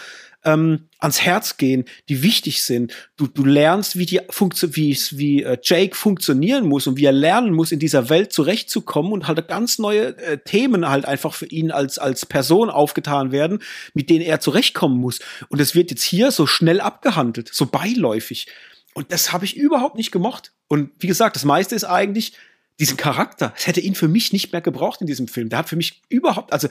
ähm, 0.45 0.89
ans 0.99 1.21
Herz 1.21 1.57
gehen, 1.57 1.85
die 2.09 2.23
wichtig 2.23 2.63
sind. 2.65 2.93
Du, 3.17 3.27
du 3.27 3.45
lernst, 3.45 3.97
wie 3.97 4.07
die 4.07 4.21
Funktion, 4.31 4.75
wie, 4.75 4.97
wie 5.13 5.43
äh, 5.43 5.59
Jake 5.63 5.97
funktionieren 5.97 6.67
muss 6.67 6.87
und 6.87 6.97
wie 6.97 7.05
er 7.05 7.13
lernen 7.13 7.53
muss, 7.55 7.73
in 7.73 7.79
dieser 7.79 8.09
Welt 8.09 8.33
zurechtzukommen 8.33 9.13
und 9.13 9.29
halt 9.29 9.47
ganz 9.49 9.79
neue 9.79 10.17
äh, 10.19 10.39
Themen 10.39 10.89
halt 10.89 11.05
einfach 11.05 11.35
für 11.35 11.47
ihn 11.47 11.71
als, 11.71 11.99
als 11.99 12.27
Person 12.27 12.71
aufgetan 12.71 13.33
werden, 13.33 13.61
mit 13.95 14.11
denen 14.11 14.23
er 14.23 14.41
zurechtkommen 14.41 14.99
muss. 14.99 15.21
Und 15.49 15.61
es 15.61 15.75
wird 15.75 15.91
jetzt 15.91 16.03
hier 16.03 16.31
so 16.31 16.47
schnell 16.47 16.81
abgehandelt, 16.81 17.51
so 17.53 17.67
beiläufig. 17.67 18.49
Und 18.95 19.13
das 19.13 19.33
habe 19.33 19.45
ich 19.45 19.57
überhaupt 19.57 19.97
nicht 19.97 20.11
gemocht. 20.11 20.53
Und 20.69 20.91
wie 20.99 21.07
gesagt, 21.07 21.37
das 21.37 21.45
meiste 21.45 21.75
ist 21.75 21.85
eigentlich 21.85 22.33
diesen 22.79 22.97
Charakter. 22.97 23.53
Es 23.57 23.67
hätte 23.67 23.81
ihn 23.81 23.95
für 23.95 24.09
mich 24.09 24.33
nicht 24.33 24.53
mehr 24.53 24.61
gebraucht 24.61 25.01
in 25.01 25.07
diesem 25.07 25.29
Film. 25.29 25.49
Der 25.49 25.61
hat 25.61 25.69
für 25.69 25.77
mich 25.77 26.03
überhaupt, 26.09 26.53
also 26.53 26.69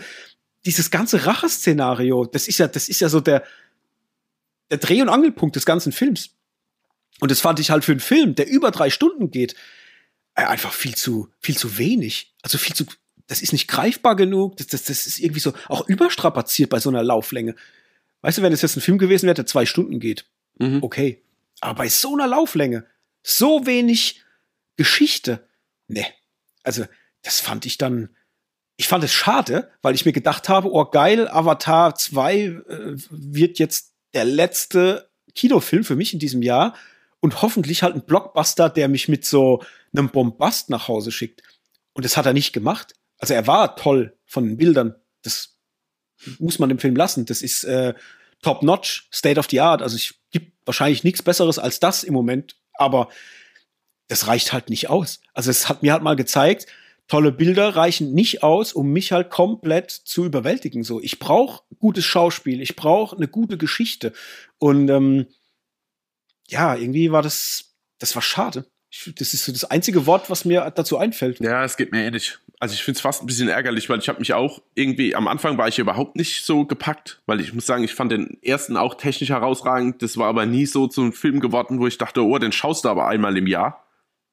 dieses 0.65 0.91
ganze 0.91 1.25
Racheszenario, 1.25 2.25
das 2.25 2.47
ist 2.47 2.57
ja, 2.57 2.67
das 2.67 2.89
ist 2.89 3.01
ja 3.01 3.09
so 3.09 3.19
der, 3.19 3.43
der 4.69 4.77
Dreh- 4.77 5.01
und 5.01 5.09
Angelpunkt 5.09 5.55
des 5.55 5.65
ganzen 5.65 5.91
Films. 5.91 6.31
Und 7.19 7.31
das 7.31 7.41
fand 7.41 7.59
ich 7.59 7.69
halt 7.69 7.85
für 7.85 7.91
einen 7.91 7.99
Film, 7.99 8.35
der 8.35 8.47
über 8.47 8.71
drei 8.71 8.89
Stunden 8.89 9.31
geht, 9.31 9.55
äh, 10.35 10.43
einfach 10.43 10.73
viel 10.73 10.95
zu, 10.95 11.29
viel 11.39 11.57
zu 11.57 11.77
wenig. 11.77 12.33
Also 12.41 12.57
viel 12.57 12.75
zu, 12.75 12.85
das 13.27 13.41
ist 13.41 13.53
nicht 13.53 13.67
greifbar 13.67 14.15
genug, 14.15 14.57
das, 14.57 14.67
das, 14.67 14.83
das 14.85 15.05
ist 15.05 15.19
irgendwie 15.19 15.39
so 15.39 15.53
auch 15.67 15.87
überstrapaziert 15.87 16.69
bei 16.69 16.79
so 16.79 16.89
einer 16.89 17.03
Lauflänge. 17.03 17.55
Weißt 18.21 18.37
du, 18.37 18.41
wenn 18.41 18.53
es 18.53 18.61
jetzt 18.61 18.75
ein 18.75 18.81
Film 18.81 18.97
gewesen 18.97 19.25
wäre, 19.25 19.35
der 19.35 19.45
zwei 19.45 19.65
Stunden 19.65 19.99
geht, 19.99 20.25
mhm. 20.57 20.81
okay. 20.81 21.21
Aber 21.59 21.75
bei 21.75 21.89
so 21.89 22.13
einer 22.13 22.27
Lauflänge, 22.27 22.85
so 23.23 23.65
wenig 23.65 24.23
Geschichte, 24.77 25.47
ne. 25.91 26.05
Also, 26.63 26.85
das 27.21 27.39
fand 27.39 27.65
ich 27.65 27.77
dann, 27.77 28.15
ich 28.77 28.87
fand 28.87 29.03
es 29.03 29.13
schade, 29.13 29.71
weil 29.81 29.95
ich 29.95 30.05
mir 30.05 30.13
gedacht 30.13 30.49
habe, 30.49 30.71
oh 30.71 30.85
geil, 30.85 31.27
Avatar 31.27 31.95
2 31.95 32.35
äh, 32.37 32.59
wird 33.09 33.59
jetzt 33.59 33.93
der 34.13 34.25
letzte 34.25 35.09
Kinofilm 35.35 35.83
für 35.83 35.95
mich 35.95 36.13
in 36.13 36.19
diesem 36.19 36.41
Jahr 36.41 36.75
und 37.19 37.41
hoffentlich 37.41 37.83
halt 37.83 37.95
ein 37.95 38.05
Blockbuster, 38.05 38.69
der 38.69 38.87
mich 38.87 39.07
mit 39.07 39.25
so 39.25 39.63
einem 39.93 40.09
Bombast 40.09 40.69
nach 40.69 40.87
Hause 40.87 41.11
schickt. 41.11 41.43
Und 41.93 42.05
das 42.05 42.17
hat 42.17 42.25
er 42.25 42.33
nicht 42.33 42.53
gemacht. 42.53 42.93
Also 43.17 43.33
er 43.33 43.47
war 43.47 43.75
toll 43.75 44.17
von 44.25 44.45
den 44.45 44.57
Bildern. 44.57 44.95
Das 45.21 45.57
muss 46.39 46.59
man 46.59 46.69
im 46.69 46.79
Film 46.79 46.95
lassen. 46.95 47.25
Das 47.25 47.41
ist 47.41 47.63
äh, 47.63 47.93
top 48.41 48.63
notch, 48.63 49.07
state 49.13 49.39
of 49.39 49.47
the 49.49 49.59
art. 49.59 49.81
Also 49.81 49.95
es 49.95 50.15
gibt 50.31 50.53
wahrscheinlich 50.65 51.03
nichts 51.03 51.21
Besseres 51.21 51.59
als 51.59 51.79
das 51.79 52.03
im 52.03 52.13
Moment. 52.13 52.55
Aber 52.73 53.09
das 54.11 54.27
reicht 54.27 54.51
halt 54.51 54.69
nicht 54.69 54.89
aus. 54.89 55.21
Also 55.33 55.49
es 55.51 55.69
hat 55.69 55.83
mir 55.83 55.93
halt 55.93 56.03
mal 56.03 56.17
gezeigt, 56.17 56.67
tolle 57.07 57.31
Bilder 57.31 57.77
reichen 57.77 58.13
nicht 58.13 58.43
aus, 58.43 58.73
um 58.73 58.91
mich 58.91 59.13
halt 59.13 59.29
komplett 59.29 59.89
zu 59.89 60.25
überwältigen. 60.25 60.83
So, 60.83 60.99
ich 61.01 61.17
brauche 61.17 61.63
gutes 61.79 62.03
Schauspiel, 62.03 62.61
ich 62.61 62.75
brauche 62.75 63.15
eine 63.15 63.29
gute 63.29 63.57
Geschichte. 63.57 64.11
Und 64.57 64.89
ähm, 64.89 65.27
ja, 66.49 66.75
irgendwie 66.75 67.13
war 67.13 67.21
das, 67.21 67.73
das 67.99 68.13
war 68.13 68.21
schade. 68.21 68.65
Ich, 68.89 69.13
das 69.15 69.33
ist 69.33 69.45
so 69.45 69.53
das 69.53 69.63
einzige 69.63 70.05
Wort, 70.05 70.29
was 70.29 70.43
mir 70.43 70.69
dazu 70.75 70.97
einfällt. 70.97 71.39
Ja, 71.39 71.63
es 71.63 71.77
geht 71.77 71.93
mir 71.93 72.03
ähnlich. 72.03 72.37
Also 72.59 72.73
ich 72.73 72.83
finde 72.83 72.97
es 72.97 73.01
fast 73.01 73.23
ein 73.23 73.27
bisschen 73.27 73.47
ärgerlich, 73.47 73.89
weil 73.89 73.99
ich 73.99 74.09
habe 74.09 74.19
mich 74.19 74.33
auch 74.33 74.61
irgendwie, 74.75 75.15
am 75.15 75.29
Anfang 75.29 75.57
war 75.57 75.69
ich 75.69 75.79
überhaupt 75.79 76.17
nicht 76.17 76.43
so 76.43 76.65
gepackt, 76.65 77.21
weil 77.27 77.39
ich 77.39 77.53
muss 77.53 77.65
sagen, 77.65 77.85
ich 77.85 77.95
fand 77.95 78.11
den 78.11 78.37
ersten 78.43 78.75
auch 78.75 78.95
technisch 78.95 79.29
herausragend. 79.29 80.01
Das 80.01 80.17
war 80.17 80.27
aber 80.27 80.45
nie 80.45 80.65
so 80.65 80.87
zum 80.87 81.13
Film 81.13 81.39
geworden, 81.39 81.79
wo 81.79 81.87
ich 81.87 81.97
dachte, 81.97 82.25
oh, 82.25 82.37
den 82.39 82.51
schaust 82.51 82.83
du 82.83 82.89
aber 82.89 83.07
einmal 83.07 83.37
im 83.37 83.47
Jahr. 83.47 83.80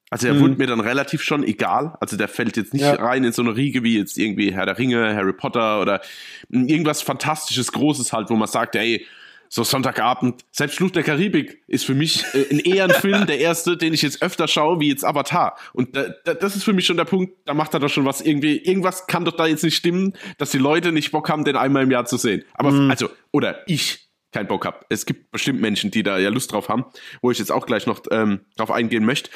Also 0.09 0.27
er 0.27 0.33
mhm. 0.33 0.39
wurde 0.41 0.55
mir 0.55 0.67
dann 0.67 0.79
relativ 0.79 1.21
schon 1.21 1.43
egal. 1.43 1.95
Also 1.99 2.17
der 2.17 2.27
fällt 2.27 2.57
jetzt 2.57 2.73
nicht 2.73 2.83
ja. 2.83 2.95
rein 2.95 3.23
in 3.23 3.31
so 3.31 3.41
eine 3.41 3.55
Riege 3.55 3.83
wie 3.83 3.97
jetzt 3.97 4.17
irgendwie 4.17 4.53
Herr 4.53 4.65
der 4.65 4.77
Ringe, 4.77 5.15
Harry 5.15 5.33
Potter 5.33 5.81
oder 5.81 6.01
irgendwas 6.49 7.01
Fantastisches, 7.01 7.71
Großes 7.71 8.11
halt, 8.11 8.29
wo 8.29 8.35
man 8.35 8.47
sagt, 8.47 8.75
ey, 8.75 9.05
so 9.51 9.63
Sonntagabend, 9.63 10.45
selbst 10.51 10.77
Fluch 10.77 10.91
der 10.91 11.01
Karibik 11.01 11.63
ist 11.67 11.83
für 11.83 11.95
mich 11.95 12.23
äh, 12.33 12.45
ein 12.51 12.59
eher 12.59 12.85
ein 12.85 12.91
Film, 12.91 13.25
der 13.27 13.39
erste, 13.39 13.77
den 13.77 13.93
ich 13.93 14.03
jetzt 14.03 14.21
öfter 14.21 14.47
schaue, 14.47 14.79
wie 14.79 14.89
jetzt 14.89 15.03
Avatar. 15.03 15.57
Und 15.73 15.95
da, 15.95 16.05
da, 16.23 16.35
das 16.35 16.55
ist 16.55 16.63
für 16.63 16.73
mich 16.73 16.85
schon 16.85 16.97
der 16.97 17.05
Punkt, 17.05 17.33
da 17.45 17.55
macht 17.55 17.73
er 17.73 17.79
doch 17.79 17.89
schon 17.89 18.05
was 18.05 18.21
irgendwie, 18.21 18.57
irgendwas 18.57 19.07
kann 19.07 19.25
doch 19.25 19.35
da 19.35 19.47
jetzt 19.47 19.63
nicht 19.63 19.75
stimmen, 19.75 20.13
dass 20.37 20.51
die 20.51 20.59
Leute 20.59 20.91
nicht 20.91 21.11
Bock 21.11 21.29
haben, 21.29 21.43
den 21.43 21.55
einmal 21.55 21.83
im 21.83 21.91
Jahr 21.91 22.05
zu 22.05 22.17
sehen. 22.17 22.43
Aber, 22.53 22.71
mhm. 22.71 22.91
also, 22.91 23.09
oder 23.31 23.67
ich 23.67 24.09
keinen 24.31 24.47
Bock 24.47 24.65
habe. 24.65 24.85
Es 24.89 25.07
gibt 25.07 25.31
bestimmt 25.31 25.59
Menschen, 25.59 25.89
die 25.89 26.03
da 26.03 26.19
ja 26.19 26.29
Lust 26.29 26.51
drauf 26.51 26.69
haben, 26.69 26.85
wo 27.23 27.31
ich 27.31 27.39
jetzt 27.39 27.51
auch 27.51 27.65
gleich 27.65 27.87
noch 27.87 28.01
ähm, 28.11 28.41
drauf 28.55 28.69
eingehen 28.69 29.03
möchte. 29.03 29.31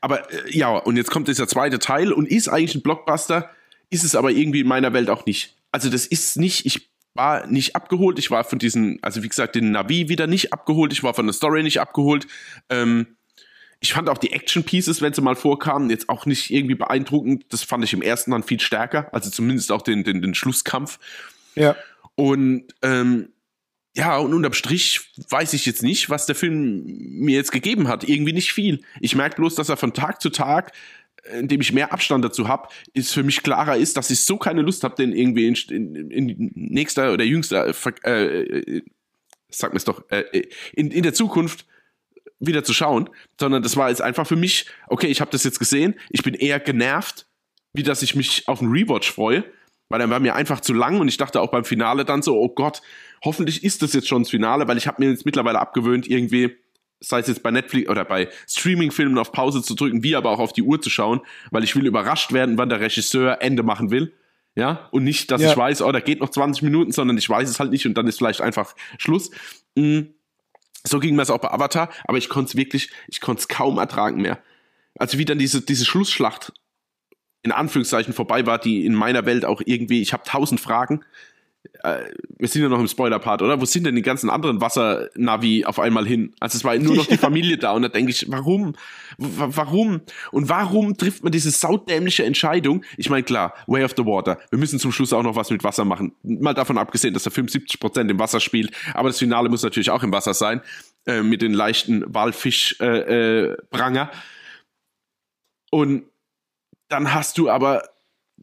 Aber 0.00 0.30
äh, 0.32 0.56
ja, 0.56 0.76
und 0.76 0.96
jetzt 0.96 1.10
kommt 1.10 1.28
dieser 1.28 1.48
zweite 1.48 1.78
Teil 1.78 2.12
und 2.12 2.28
ist 2.28 2.48
eigentlich 2.48 2.74
ein 2.74 2.82
Blockbuster, 2.82 3.50
ist 3.90 4.04
es 4.04 4.14
aber 4.14 4.30
irgendwie 4.30 4.60
in 4.60 4.66
meiner 4.66 4.92
Welt 4.92 5.10
auch 5.10 5.26
nicht. 5.26 5.56
Also 5.72 5.90
das 5.90 6.06
ist 6.06 6.36
nicht, 6.36 6.66
ich 6.66 6.90
war 7.14 7.46
nicht 7.46 7.76
abgeholt, 7.76 8.18
ich 8.18 8.30
war 8.30 8.44
von 8.44 8.58
diesen, 8.58 8.98
also 9.02 9.22
wie 9.22 9.28
gesagt, 9.28 9.54
den 9.54 9.70
Navi 9.70 10.08
wieder 10.08 10.26
nicht 10.26 10.52
abgeholt, 10.52 10.92
ich 10.92 11.02
war 11.02 11.14
von 11.14 11.26
der 11.26 11.32
Story 11.32 11.62
nicht 11.62 11.80
abgeholt. 11.80 12.26
Ähm, 12.68 13.16
ich 13.80 13.92
fand 13.92 14.08
auch 14.08 14.18
die 14.18 14.32
Action 14.32 14.64
Pieces, 14.64 15.02
wenn 15.02 15.12
sie 15.12 15.20
mal 15.20 15.36
vorkamen, 15.36 15.90
jetzt 15.90 16.08
auch 16.08 16.26
nicht 16.26 16.50
irgendwie 16.50 16.74
beeindruckend. 16.74 17.44
Das 17.50 17.62
fand 17.62 17.84
ich 17.84 17.92
im 17.92 18.02
ersten 18.02 18.30
dann 18.30 18.42
viel 18.42 18.60
stärker, 18.60 19.12
also 19.12 19.30
zumindest 19.30 19.70
auch 19.72 19.82
den, 19.82 20.04
den, 20.04 20.22
den 20.22 20.34
Schlusskampf. 20.34 20.98
Ja. 21.54 21.76
Und 22.14 22.64
ähm, 22.82 23.28
ja, 23.96 24.18
und 24.18 24.34
unterm 24.34 24.52
Strich 24.52 25.12
weiß 25.30 25.52
ich 25.52 25.66
jetzt 25.66 25.82
nicht, 25.82 26.10
was 26.10 26.26
der 26.26 26.34
Film 26.34 26.84
mir 26.84 27.36
jetzt 27.36 27.52
gegeben 27.52 27.86
hat. 27.86 28.08
Irgendwie 28.08 28.32
nicht 28.32 28.52
viel. 28.52 28.80
Ich 29.00 29.14
merke 29.14 29.36
bloß, 29.36 29.54
dass 29.54 29.68
er 29.68 29.76
von 29.76 29.92
Tag 29.92 30.20
zu 30.20 30.30
Tag, 30.30 30.72
äh, 31.22 31.38
indem 31.38 31.60
ich 31.60 31.72
mehr 31.72 31.92
Abstand 31.92 32.24
dazu 32.24 32.48
habe, 32.48 32.68
ist 32.92 33.12
für 33.12 33.22
mich 33.22 33.42
klarer 33.44 33.76
ist, 33.76 33.96
dass 33.96 34.10
ich 34.10 34.24
so 34.24 34.36
keine 34.36 34.62
Lust 34.62 34.82
habe, 34.82 34.96
den 34.96 35.12
irgendwie 35.12 35.46
in, 35.46 35.54
in, 35.94 36.10
in 36.10 36.50
nächster 36.54 37.12
oder 37.12 37.24
jüngster, 37.24 37.72
äh, 38.04 38.42
äh, 38.42 38.82
sag 39.48 39.72
mir's 39.72 39.84
doch, 39.84 40.02
äh, 40.10 40.24
in, 40.72 40.90
in 40.90 41.04
der 41.04 41.14
Zukunft 41.14 41.64
wieder 42.40 42.64
zu 42.64 42.74
schauen, 42.74 43.08
sondern 43.38 43.62
das 43.62 43.76
war 43.76 43.90
jetzt 43.90 44.02
einfach 44.02 44.26
für 44.26 44.36
mich, 44.36 44.66
okay, 44.88 45.06
ich 45.06 45.20
habe 45.20 45.30
das 45.30 45.44
jetzt 45.44 45.60
gesehen, 45.60 45.94
ich 46.10 46.24
bin 46.24 46.34
eher 46.34 46.58
genervt, 46.58 47.26
wie 47.72 47.84
dass 47.84 48.02
ich 48.02 48.16
mich 48.16 48.48
auf 48.48 48.60
einen 48.60 48.72
Rewatch 48.72 49.12
freue, 49.12 49.44
weil 49.88 50.00
er 50.00 50.10
war 50.10 50.20
mir 50.20 50.34
einfach 50.34 50.60
zu 50.60 50.72
lang 50.72 51.00
und 51.00 51.08
ich 51.08 51.16
dachte 51.16 51.40
auch 51.40 51.50
beim 51.50 51.64
Finale 51.64 52.04
dann 52.04 52.22
so, 52.22 52.38
oh 52.38 52.48
Gott, 52.48 52.82
hoffentlich 53.24 53.64
ist 53.64 53.82
das 53.82 53.92
jetzt 53.92 54.08
schon 54.08 54.22
das 54.22 54.30
Finale, 54.30 54.66
weil 54.68 54.76
ich 54.76 54.86
habe 54.86 55.02
mir 55.02 55.10
jetzt 55.10 55.24
mittlerweile 55.24 55.60
abgewöhnt, 55.60 56.08
irgendwie, 56.08 56.56
sei 57.00 57.20
es 57.20 57.28
jetzt 57.28 57.42
bei 57.42 57.50
Netflix 57.50 57.88
oder 57.88 58.04
bei 58.04 58.28
Streaming-Filmen 58.48 59.18
auf 59.18 59.32
Pause 59.32 59.62
zu 59.62 59.74
drücken, 59.74 60.02
wie 60.02 60.16
aber 60.16 60.30
auch 60.30 60.38
auf 60.38 60.52
die 60.52 60.62
Uhr 60.62 60.80
zu 60.80 60.90
schauen, 60.90 61.20
weil 61.50 61.64
ich 61.64 61.76
will 61.76 61.86
überrascht 61.86 62.32
werden, 62.32 62.58
wann 62.58 62.68
der 62.68 62.80
Regisseur 62.80 63.38
Ende 63.40 63.62
machen 63.62 63.90
will. 63.90 64.12
Ja, 64.56 64.88
und 64.92 65.02
nicht, 65.02 65.32
dass 65.32 65.42
ja. 65.42 65.50
ich 65.50 65.56
weiß, 65.56 65.82
oh, 65.82 65.90
da 65.90 65.98
geht 65.98 66.20
noch 66.20 66.28
20 66.28 66.62
Minuten, 66.62 66.92
sondern 66.92 67.18
ich 67.18 67.28
weiß 67.28 67.48
es 67.48 67.58
halt 67.58 67.72
nicht 67.72 67.86
und 67.86 67.94
dann 67.94 68.06
ist 68.06 68.18
vielleicht 68.18 68.40
einfach 68.40 68.74
Schluss. 68.98 69.30
Mhm. 69.74 70.14
So 70.84 71.00
ging 71.00 71.16
mir 71.16 71.22
es 71.22 71.30
auch 71.30 71.38
bei 71.38 71.50
Avatar, 71.50 71.90
aber 72.04 72.18
ich 72.18 72.28
konnte 72.28 72.50
es 72.50 72.56
wirklich, 72.56 72.90
ich 73.08 73.20
konnte 73.20 73.40
es 73.40 73.48
kaum 73.48 73.78
ertragen 73.78 74.20
mehr. 74.20 74.38
Also 74.96 75.18
wie 75.18 75.24
dann 75.24 75.38
diese, 75.38 75.62
diese 75.62 75.84
Schlussschlacht 75.84 76.52
in 77.44 77.52
Anführungszeichen 77.52 78.12
vorbei 78.12 78.46
war, 78.46 78.58
die 78.58 78.84
in 78.84 78.94
meiner 78.94 79.26
Welt 79.26 79.44
auch 79.44 79.62
irgendwie, 79.64 80.02
ich 80.02 80.12
habe 80.12 80.24
tausend 80.24 80.60
Fragen, 80.60 81.04
äh, 81.82 82.10
wir 82.38 82.48
sind 82.48 82.62
ja 82.62 82.68
noch 82.68 82.80
im 82.80 82.88
Spoiler-Part, 82.88 83.42
oder? 83.42 83.60
Wo 83.60 83.64
sind 83.66 83.84
denn 83.84 83.94
die 83.94 84.02
ganzen 84.02 84.30
anderen 84.30 84.60
Wassernavi 84.60 85.64
auf 85.64 85.78
einmal 85.78 86.06
hin? 86.06 86.32
Also 86.40 86.56
es 86.56 86.64
war 86.64 86.76
nur 86.78 86.96
noch 86.96 87.06
die 87.06 87.16
Familie 87.18 87.58
da 87.58 87.72
und 87.72 87.82
da 87.82 87.88
denke 87.88 88.10
ich, 88.10 88.30
warum? 88.30 88.74
Warum? 89.18 90.00
Und 90.30 90.48
warum 90.48 90.96
trifft 90.96 91.22
man 91.22 91.32
diese 91.32 91.50
saudämliche 91.50 92.24
Entscheidung? 92.24 92.84
Ich 92.96 93.10
meine, 93.10 93.22
klar, 93.22 93.54
Way 93.66 93.84
of 93.84 93.94
the 93.96 94.04
Water. 94.04 94.38
Wir 94.50 94.58
müssen 94.58 94.78
zum 94.78 94.92
Schluss 94.92 95.12
auch 95.12 95.22
noch 95.22 95.36
was 95.36 95.50
mit 95.50 95.64
Wasser 95.64 95.84
machen. 95.84 96.12
Mal 96.22 96.54
davon 96.54 96.78
abgesehen, 96.78 97.12
dass 97.12 97.24
der 97.24 97.32
Film 97.32 97.46
70% 97.46 98.10
im 98.10 98.18
Wasser 98.18 98.40
spielt, 98.40 98.72
aber 98.94 99.08
das 99.10 99.18
Finale 99.18 99.48
muss 99.48 99.62
natürlich 99.62 99.90
auch 99.90 100.02
im 100.02 100.12
Wasser 100.12 100.34
sein, 100.34 100.62
äh, 101.06 101.22
mit 101.22 101.42
den 101.42 101.52
leichten 101.52 102.04
Walfisch-Pranger. 102.06 104.02
Äh, 104.02 104.16
äh, 104.16 104.16
und 105.70 106.04
dann 106.94 107.12
hast 107.12 107.38
du 107.38 107.50
aber 107.50 107.82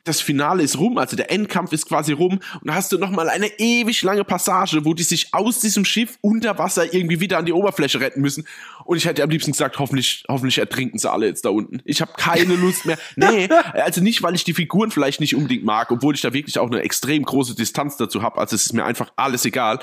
das 0.03 0.19
Finale 0.19 0.63
ist 0.63 0.77
rum, 0.77 0.97
also 0.97 1.15
der 1.15 1.31
Endkampf 1.31 1.71
ist 1.71 1.87
quasi 1.87 2.11
rum 2.11 2.39
und 2.61 2.67
da 2.67 2.73
hast 2.73 2.91
du 2.91 2.97
nochmal 2.97 3.29
eine 3.29 3.47
ewig 3.59 4.01
lange 4.01 4.23
Passage, 4.23 4.83
wo 4.83 4.93
die 4.93 5.03
sich 5.03 5.33
aus 5.33 5.59
diesem 5.59 5.85
Schiff 5.85 6.17
unter 6.21 6.57
Wasser 6.57 6.93
irgendwie 6.93 7.19
wieder 7.19 7.37
an 7.37 7.45
die 7.45 7.53
Oberfläche 7.53 7.99
retten 7.99 8.19
müssen. 8.19 8.47
Und 8.83 8.97
ich 8.97 9.05
hätte 9.05 9.23
am 9.23 9.29
liebsten 9.29 9.51
gesagt, 9.51 9.79
hoffentlich, 9.79 10.23
hoffentlich 10.27 10.57
ertrinken 10.57 10.97
sie 10.97 11.09
alle 11.09 11.27
jetzt 11.27 11.45
da 11.45 11.49
unten. 11.49 11.81
Ich 11.85 12.01
habe 12.01 12.11
keine 12.17 12.55
Lust 12.55 12.85
mehr. 12.85 12.97
Nee, 13.15 13.47
also 13.73 14.01
nicht, 14.01 14.23
weil 14.23 14.35
ich 14.35 14.43
die 14.43 14.53
Figuren 14.53 14.89
vielleicht 14.89 15.19
nicht 15.19 15.35
unbedingt 15.35 15.63
mag, 15.63 15.91
obwohl 15.91 16.15
ich 16.15 16.21
da 16.21 16.33
wirklich 16.33 16.57
auch 16.57 16.67
eine 16.67 16.81
extrem 16.81 17.23
große 17.23 17.55
Distanz 17.55 17.97
dazu 17.97 18.21
habe. 18.21 18.39
Also 18.39 18.55
es 18.55 18.65
ist 18.65 18.73
mir 18.73 18.83
einfach 18.83 19.11
alles 19.15 19.45
egal. 19.45 19.79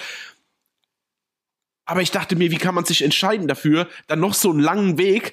Aber 1.88 2.02
ich 2.02 2.10
dachte 2.10 2.36
mir, 2.36 2.50
wie 2.50 2.58
kann 2.58 2.74
man 2.74 2.84
sich 2.84 3.02
entscheiden 3.02 3.48
dafür, 3.48 3.88
dann 4.08 4.20
noch 4.20 4.34
so 4.34 4.50
einen 4.50 4.60
langen 4.60 4.98
Weg, 4.98 5.32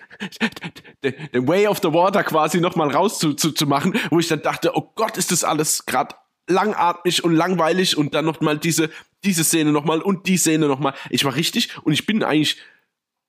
den 1.03 1.49
Way 1.49 1.67
of 1.67 1.79
the 1.83 1.91
Water 1.91 2.23
quasi 2.23 2.61
nochmal 2.61 2.91
rauszumachen, 2.91 3.37
zu, 3.37 3.51
zu 3.51 3.67
machen, 3.67 3.99
wo 4.09 4.19
ich 4.19 4.29
dann 4.29 4.41
dachte, 4.41 4.71
oh 4.73 4.89
Gott, 4.95 5.17
ist 5.17 5.33
das 5.33 5.43
alles 5.43 5.85
gerade 5.85 6.15
langatmig 6.47 7.25
und 7.25 7.35
langweilig 7.35 7.97
und 7.97 8.13
dann 8.13 8.23
nochmal 8.23 8.57
diese, 8.57 8.89
diese 9.25 9.43
Szene 9.43 9.73
nochmal 9.73 10.01
und 10.01 10.27
die 10.27 10.37
Szene 10.37 10.67
nochmal. 10.67 10.93
Ich 11.09 11.25
war 11.25 11.35
richtig 11.35 11.77
und 11.83 11.91
ich 11.91 12.05
bin 12.05 12.23
eigentlich 12.23 12.57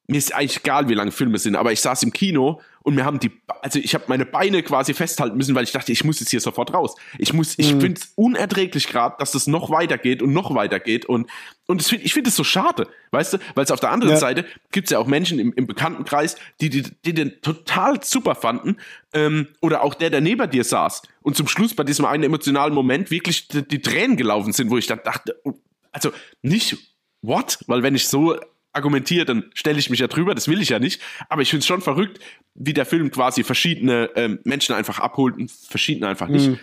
mir 0.09 0.19
ist 0.19 0.33
eigentlich 0.33 0.59
egal, 0.59 0.89
wie 0.89 0.95
lange 0.95 1.11
Filme 1.11 1.39
sind, 1.39 1.57
aber 1.57 1.73
ich 1.73 1.81
saß 1.81 2.05
im 2.05 2.13
Kino 2.13 2.61
und 2.87 2.95
mir 2.95 3.05
haben 3.05 3.19
die, 3.19 3.33
also 3.63 3.81
ich 3.81 3.95
habe 3.95 4.05
meine 4.07 4.25
Beine 4.25 4.63
quasi 4.63 4.95
festhalten 4.95 5.37
müssen, 5.37 5.57
weil 5.57 5.65
ich 5.65 5.73
dachte, 5.73 5.91
ich 5.91 6.05
muss 6.05 6.21
jetzt 6.21 6.31
hier 6.31 6.41
sofort 6.41 6.73
raus. 6.73 6.95
Ich 7.19 7.33
muss, 7.33 7.59
ich 7.59 7.75
mhm. 7.75 7.81
finde 7.81 8.01
es 8.01 8.13
unerträglich 8.15 8.87
gerade, 8.87 9.17
dass 9.19 9.33
das 9.33 9.49
noch 9.49 9.71
weitergeht 9.71 10.23
und 10.23 10.33
noch 10.33 10.55
weitergeht 10.55 11.05
und 11.05 11.29
und 11.67 11.81
das 11.81 11.89
find, 11.89 12.05
ich 12.05 12.15
finde 12.15 12.29
es 12.29 12.37
so 12.37 12.45
schade, 12.45 12.87
weißt 13.11 13.33
du, 13.33 13.39
weil 13.57 13.65
es 13.65 13.73
auf 13.73 13.81
der 13.81 13.91
anderen 13.91 14.15
ja. 14.15 14.21
Seite 14.21 14.45
gibt 14.71 14.87
es 14.87 14.93
ja 14.93 15.01
auch 15.01 15.09
Menschen 15.09 15.41
im, 15.41 15.53
im 15.55 15.67
Bekanntenkreis, 15.67 16.37
die, 16.61 16.71
die, 16.71 16.85
die 17.05 17.13
den 17.13 17.41
total 17.43 18.01
super 18.05 18.37
fanden 18.37 18.77
ähm, 19.13 19.49
oder 19.61 19.83
auch 19.83 19.95
der, 19.95 20.11
der 20.11 20.21
neben 20.21 20.49
dir 20.49 20.63
saß 20.63 21.03
und 21.23 21.37
zum 21.37 21.49
Schluss 21.49 21.75
bei 21.75 21.83
diesem 21.83 22.05
einen 22.05 22.23
emotionalen 22.23 22.73
Moment 22.73 23.11
wirklich 23.11 23.49
die, 23.49 23.67
die 23.67 23.81
Tränen 23.81 24.17
gelaufen 24.17 24.53
sind, 24.53 24.71
wo 24.71 24.79
ich 24.79 24.87
dann 24.87 25.01
dachte, 25.03 25.41
oh, 25.43 25.55
also 25.91 26.13
nicht 26.41 26.77
what, 27.21 27.59
weil 27.67 27.83
wenn 27.83 27.97
ich 27.97 28.07
so 28.07 28.37
argumentiere, 28.77 29.25
dann 29.25 29.51
stelle 29.55 29.79
ich 29.79 29.91
mich 29.91 30.01
ja 30.01 30.07
drüber, 30.07 30.35
das 30.35 30.49
will 30.49 30.61
ich 30.61 30.69
ja 30.69 30.79
nicht. 30.79 31.01
Aber 31.29 31.43
ich 31.43 31.51
finde 31.51 31.61
es 31.61 31.67
schon 31.67 31.81
verrückt, 31.83 32.21
wie 32.55 32.75
der 32.75 32.87
Film 32.87 33.11
quasi 33.11 33.43
verschiedene 33.43 34.11
ähm, 34.15 34.39
Menschen 34.45 34.75
einfach 34.75 35.01
abholt 35.01 35.37
und 35.37 35.51
verschiedene 35.51 36.09
einfach 36.09 36.29
nicht. 36.29 36.47
Hm. 36.47 36.59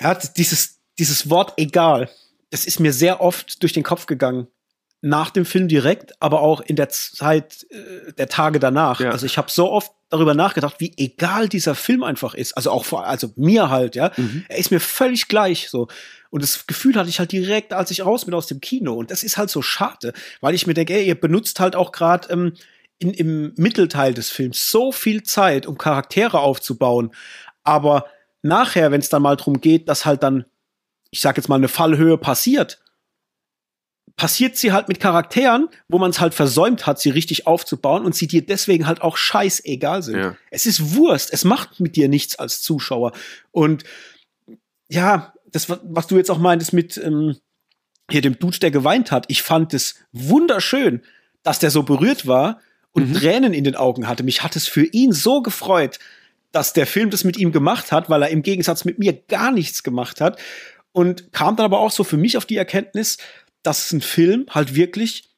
Ja, 0.00 0.14
dieses, 0.14 0.80
dieses 0.98 1.30
Wort 1.30 1.54
egal, 1.56 2.10
das 2.50 2.64
ist 2.64 2.80
mir 2.80 2.92
sehr 2.92 3.20
oft 3.20 3.62
durch 3.62 3.72
den 3.72 3.82
Kopf 3.82 4.06
gegangen. 4.06 4.48
Nach 5.00 5.30
dem 5.30 5.44
Film 5.44 5.68
direkt, 5.68 6.20
aber 6.20 6.40
auch 6.40 6.60
in 6.60 6.76
der 6.76 6.88
Zeit 6.88 7.66
äh, 7.70 8.12
der 8.12 8.28
Tage 8.28 8.58
danach. 8.58 9.00
Ja. 9.00 9.10
Also 9.10 9.26
ich 9.26 9.36
habe 9.36 9.50
so 9.50 9.70
oft 9.70 9.92
darüber 10.12 10.34
nachgedacht, 10.34 10.76
wie 10.78 10.92
egal 10.96 11.48
dieser 11.48 11.74
Film 11.74 12.02
einfach 12.02 12.34
ist. 12.34 12.52
Also 12.52 12.70
auch 12.70 12.84
vor, 12.84 13.06
also 13.06 13.30
mir 13.36 13.70
halt, 13.70 13.96
ja. 13.96 14.12
Mhm. 14.16 14.44
Er 14.48 14.58
ist 14.58 14.70
mir 14.70 14.80
völlig 14.80 15.28
gleich 15.28 15.70
so. 15.70 15.88
Und 16.30 16.42
das 16.42 16.66
Gefühl 16.66 16.94
hatte 16.96 17.08
ich 17.08 17.18
halt 17.18 17.32
direkt, 17.32 17.72
als 17.72 17.90
ich 17.90 18.04
raus 18.04 18.26
bin 18.26 18.34
aus 18.34 18.46
dem 18.46 18.60
Kino. 18.60 18.94
Und 18.94 19.10
das 19.10 19.22
ist 19.22 19.38
halt 19.38 19.50
so 19.50 19.62
schade, 19.62 20.12
weil 20.40 20.54
ich 20.54 20.66
mir 20.66 20.74
denke, 20.74 20.94
ey, 20.94 21.06
ihr 21.06 21.18
benutzt 21.18 21.60
halt 21.60 21.74
auch 21.74 21.92
gerade 21.92 22.30
ähm, 22.30 22.52
in, 22.98 23.10
im 23.14 23.52
Mittelteil 23.56 24.12
des 24.12 24.30
Films 24.30 24.70
so 24.70 24.92
viel 24.92 25.22
Zeit, 25.22 25.66
um 25.66 25.78
Charaktere 25.78 26.40
aufzubauen. 26.40 27.12
Aber 27.64 28.06
nachher, 28.42 28.90
wenn 28.90 29.00
es 29.00 29.08
dann 29.08 29.22
mal 29.22 29.36
drum 29.36 29.60
geht, 29.60 29.88
dass 29.88 30.04
halt 30.04 30.22
dann, 30.22 30.44
ich 31.10 31.20
sag 31.20 31.38
jetzt 31.38 31.48
mal, 31.48 31.56
eine 31.56 31.68
Fallhöhe 31.68 32.18
passiert, 32.18 32.80
passiert 34.16 34.56
sie 34.56 34.72
halt 34.72 34.88
mit 34.88 35.00
Charakteren, 35.00 35.68
wo 35.88 35.98
man 35.98 36.10
es 36.10 36.20
halt 36.20 36.34
versäumt 36.34 36.86
hat, 36.86 37.00
sie 37.00 37.10
richtig 37.10 37.46
aufzubauen 37.46 38.04
und 38.04 38.14
sie 38.14 38.26
dir 38.26 38.44
deswegen 38.44 38.86
halt 38.86 39.02
auch 39.02 39.16
scheißegal 39.16 40.02
sind. 40.02 40.18
Ja. 40.18 40.36
Es 40.50 40.66
ist 40.66 40.94
Wurst, 40.94 41.32
es 41.32 41.44
macht 41.44 41.80
mit 41.80 41.96
dir 41.96 42.08
nichts 42.08 42.36
als 42.36 42.62
Zuschauer. 42.62 43.12
Und 43.50 43.84
ja, 44.88 45.32
das, 45.50 45.68
was 45.68 46.06
du 46.06 46.16
jetzt 46.16 46.30
auch 46.30 46.38
meintest 46.38 46.72
mit 46.72 46.96
ähm, 46.98 47.36
hier 48.10 48.20
dem 48.20 48.38
Dude, 48.38 48.58
der 48.58 48.70
geweint 48.70 49.10
hat, 49.10 49.24
ich 49.28 49.42
fand 49.42 49.74
es 49.74 49.96
wunderschön, 50.12 51.02
dass 51.42 51.58
der 51.58 51.70
so 51.70 51.82
berührt 51.82 52.26
war 52.26 52.60
und 52.92 53.08
mhm. 53.08 53.14
Tränen 53.14 53.54
in 53.54 53.64
den 53.64 53.76
Augen 53.76 54.08
hatte. 54.08 54.22
Mich 54.22 54.42
hat 54.42 54.56
es 54.56 54.68
für 54.68 54.84
ihn 54.84 55.12
so 55.12 55.42
gefreut, 55.42 55.98
dass 56.52 56.74
der 56.74 56.86
Film 56.86 57.10
das 57.10 57.24
mit 57.24 57.36
ihm 57.38 57.52
gemacht 57.52 57.92
hat, 57.92 58.10
weil 58.10 58.22
er 58.22 58.28
im 58.28 58.42
Gegensatz 58.42 58.84
mit 58.84 58.98
mir 58.98 59.14
gar 59.14 59.50
nichts 59.50 59.82
gemacht 59.82 60.20
hat. 60.20 60.38
Und 60.92 61.32
kam 61.32 61.56
dann 61.56 61.64
aber 61.64 61.80
auch 61.80 61.90
so 61.90 62.04
für 62.04 62.18
mich 62.18 62.36
auf 62.36 62.44
die 62.44 62.58
Erkenntnis, 62.58 63.16
dass 63.62 63.92
ein 63.92 64.00
Film 64.00 64.46
halt 64.50 64.74
wirklich 64.74 65.30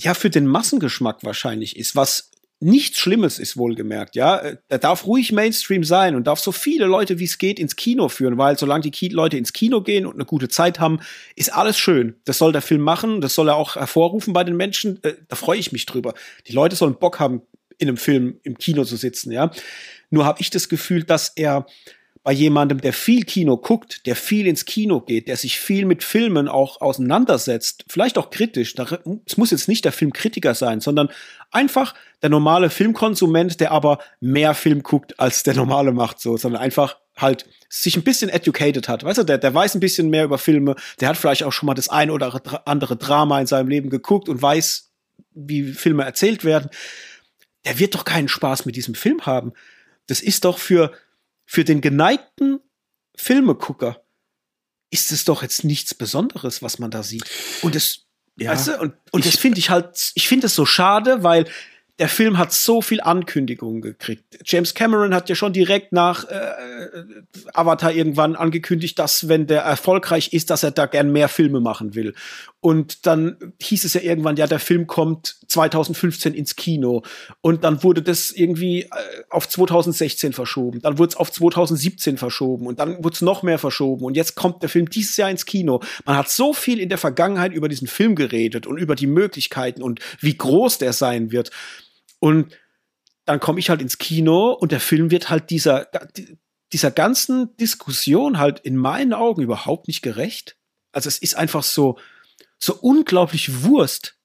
ja 0.00 0.14
für 0.14 0.30
den 0.30 0.46
Massengeschmack 0.46 1.22
wahrscheinlich 1.22 1.76
ist, 1.76 1.94
was 1.94 2.30
nichts 2.60 2.98
Schlimmes 2.98 3.38
ist 3.38 3.56
wohlgemerkt, 3.56 4.16
ja. 4.16 4.38
Äh, 4.38 4.56
er 4.68 4.78
darf 4.78 5.06
ruhig 5.06 5.32
Mainstream 5.32 5.84
sein 5.84 6.14
und 6.14 6.26
darf 6.26 6.40
so 6.40 6.50
viele 6.52 6.86
Leute 6.86 7.18
wie 7.18 7.24
es 7.24 7.38
geht 7.38 7.58
ins 7.58 7.76
Kino 7.76 8.08
führen, 8.08 8.38
weil 8.38 8.58
solange 8.58 8.90
die 8.90 9.08
Leute 9.08 9.36
ins 9.36 9.52
Kino 9.52 9.82
gehen 9.82 10.06
und 10.06 10.14
eine 10.14 10.24
gute 10.24 10.48
Zeit 10.48 10.80
haben, 10.80 11.00
ist 11.36 11.52
alles 11.52 11.78
schön. 11.78 12.14
Das 12.24 12.38
soll 12.38 12.52
der 12.52 12.62
Film 12.62 12.80
machen, 12.80 13.20
das 13.20 13.34
soll 13.34 13.48
er 13.48 13.56
auch 13.56 13.76
hervorrufen 13.76 14.32
bei 14.32 14.44
den 14.44 14.56
Menschen. 14.56 15.02
Äh, 15.02 15.14
da 15.28 15.36
freue 15.36 15.58
ich 15.58 15.72
mich 15.72 15.84
drüber. 15.84 16.14
Die 16.46 16.52
Leute 16.52 16.76
sollen 16.76 16.98
Bock 16.98 17.20
haben, 17.20 17.42
in 17.78 17.88
einem 17.88 17.96
Film 17.96 18.38
im 18.44 18.56
Kino 18.56 18.84
zu 18.84 18.96
sitzen, 18.96 19.32
ja. 19.32 19.50
Nur 20.10 20.24
habe 20.24 20.40
ich 20.40 20.48
das 20.50 20.68
Gefühl, 20.68 21.02
dass 21.02 21.32
er 21.34 21.66
bei 22.24 22.32
jemandem, 22.32 22.80
der 22.80 22.94
viel 22.94 23.24
Kino 23.24 23.58
guckt, 23.58 24.06
der 24.06 24.16
viel 24.16 24.46
ins 24.46 24.64
Kino 24.64 25.02
geht, 25.02 25.28
der 25.28 25.36
sich 25.36 25.60
viel 25.60 25.84
mit 25.84 26.02
Filmen 26.02 26.48
auch 26.48 26.80
auseinandersetzt, 26.80 27.84
vielleicht 27.86 28.16
auch 28.16 28.30
kritisch. 28.30 28.74
Es 29.26 29.36
muss 29.36 29.50
jetzt 29.50 29.68
nicht 29.68 29.84
der 29.84 29.92
Filmkritiker 29.92 30.54
sein, 30.54 30.80
sondern 30.80 31.10
einfach 31.50 31.94
der 32.22 32.30
normale 32.30 32.70
Filmkonsument, 32.70 33.60
der 33.60 33.72
aber 33.72 33.98
mehr 34.20 34.54
Film 34.54 34.82
guckt, 34.82 35.20
als 35.20 35.42
der 35.42 35.54
normale 35.54 35.92
macht, 35.92 36.18
so, 36.18 36.38
sondern 36.38 36.62
einfach 36.62 36.96
halt 37.14 37.44
sich 37.68 37.94
ein 37.94 38.04
bisschen 38.04 38.30
educated 38.30 38.88
hat. 38.88 39.04
Weißt 39.04 39.18
du, 39.18 39.24
der, 39.24 39.36
der 39.36 39.52
weiß 39.52 39.74
ein 39.74 39.80
bisschen 39.80 40.08
mehr 40.08 40.24
über 40.24 40.38
Filme, 40.38 40.76
der 41.00 41.10
hat 41.10 41.18
vielleicht 41.18 41.42
auch 41.42 41.52
schon 41.52 41.66
mal 41.66 41.74
das 41.74 41.90
ein 41.90 42.10
oder 42.10 42.40
andere 42.64 42.96
Drama 42.96 43.38
in 43.38 43.46
seinem 43.46 43.68
Leben 43.68 43.90
geguckt 43.90 44.30
und 44.30 44.40
weiß, 44.40 44.90
wie 45.34 45.74
Filme 45.74 46.04
erzählt 46.04 46.42
werden. 46.42 46.70
Der 47.66 47.78
wird 47.78 47.94
doch 47.94 48.06
keinen 48.06 48.28
Spaß 48.28 48.64
mit 48.64 48.76
diesem 48.76 48.94
Film 48.94 49.26
haben. 49.26 49.52
Das 50.06 50.22
ist 50.22 50.46
doch 50.46 50.58
für 50.58 50.92
für 51.46 51.64
den 51.64 51.80
geneigten 51.80 52.60
Filmegucker 53.16 54.04
ist 54.90 55.12
es 55.12 55.24
doch 55.24 55.42
jetzt 55.42 55.64
nichts 55.64 55.94
Besonderes, 55.94 56.62
was 56.62 56.78
man 56.78 56.90
da 56.90 57.02
sieht. 57.02 57.24
Und 57.62 57.74
das, 57.74 58.06
ja, 58.36 58.52
weißt 58.52 58.68
du, 58.68 58.80
und, 58.80 58.94
und 59.10 59.26
das 59.26 59.36
finde 59.36 59.58
ich 59.58 59.70
halt, 59.70 60.12
ich 60.14 60.28
finde 60.28 60.46
es 60.46 60.54
so 60.54 60.66
schade, 60.66 61.22
weil 61.22 61.48
der 62.00 62.08
Film 62.08 62.38
hat 62.38 62.52
so 62.52 62.82
viel 62.82 63.00
Ankündigungen 63.00 63.80
gekriegt. 63.80 64.38
James 64.44 64.74
Cameron 64.74 65.14
hat 65.14 65.28
ja 65.28 65.36
schon 65.36 65.52
direkt 65.52 65.92
nach 65.92 66.24
äh, 66.24 66.52
Avatar 67.52 67.92
irgendwann 67.92 68.34
angekündigt, 68.34 68.98
dass 68.98 69.28
wenn 69.28 69.46
der 69.46 69.62
erfolgreich 69.62 70.32
ist, 70.32 70.50
dass 70.50 70.64
er 70.64 70.72
da 70.72 70.86
gern 70.86 71.12
mehr 71.12 71.28
Filme 71.28 71.60
machen 71.60 71.94
will. 71.94 72.14
Und 72.58 73.06
dann 73.06 73.52
hieß 73.60 73.84
es 73.84 73.94
ja 73.94 74.00
irgendwann, 74.00 74.36
ja, 74.36 74.46
der 74.46 74.58
Film 74.58 74.86
kommt 74.88 75.36
2015 75.48 76.34
ins 76.34 76.56
Kino. 76.56 77.02
Und 77.42 77.62
dann 77.62 77.84
wurde 77.84 78.02
das 78.02 78.32
irgendwie 78.32 78.84
äh, 78.84 78.88
auf 79.30 79.48
2016 79.48 80.32
verschoben. 80.32 80.80
Dann 80.80 80.98
wurde 80.98 81.10
es 81.10 81.16
auf 81.16 81.30
2017 81.30 82.16
verschoben. 82.16 82.66
Und 82.66 82.80
dann 82.80 83.04
wurde 83.04 83.14
es 83.14 83.22
noch 83.22 83.44
mehr 83.44 83.58
verschoben. 83.58 84.04
Und 84.04 84.16
jetzt 84.16 84.34
kommt 84.34 84.62
der 84.62 84.68
Film 84.68 84.90
dieses 84.90 85.16
Jahr 85.16 85.30
ins 85.30 85.46
Kino. 85.46 85.80
Man 86.06 86.16
hat 86.16 86.28
so 86.28 86.52
viel 86.52 86.80
in 86.80 86.88
der 86.88 86.98
Vergangenheit 86.98 87.52
über 87.52 87.68
diesen 87.68 87.86
Film 87.86 88.16
geredet 88.16 88.66
und 88.66 88.78
über 88.78 88.96
die 88.96 89.06
Möglichkeiten 89.06 89.80
und 89.80 90.00
wie 90.20 90.36
groß 90.36 90.78
der 90.78 90.92
sein 90.92 91.30
wird. 91.30 91.50
Und 92.24 92.56
dann 93.26 93.38
komme 93.38 93.60
ich 93.60 93.68
halt 93.68 93.82
ins 93.82 93.98
Kino 93.98 94.52
und 94.52 94.72
der 94.72 94.80
Film 94.80 95.10
wird 95.10 95.28
halt 95.28 95.50
dieser, 95.50 95.90
dieser 96.72 96.90
ganzen 96.90 97.54
Diskussion 97.58 98.38
halt 98.38 98.60
in 98.60 98.76
meinen 98.76 99.12
Augen 99.12 99.42
überhaupt 99.42 99.88
nicht 99.88 100.00
gerecht. 100.00 100.56
Also 100.90 101.08
es 101.08 101.18
ist 101.18 101.34
einfach 101.34 101.62
so, 101.62 101.98
so 102.58 102.76
unglaublich 102.76 103.62
Wurst. 103.62 104.16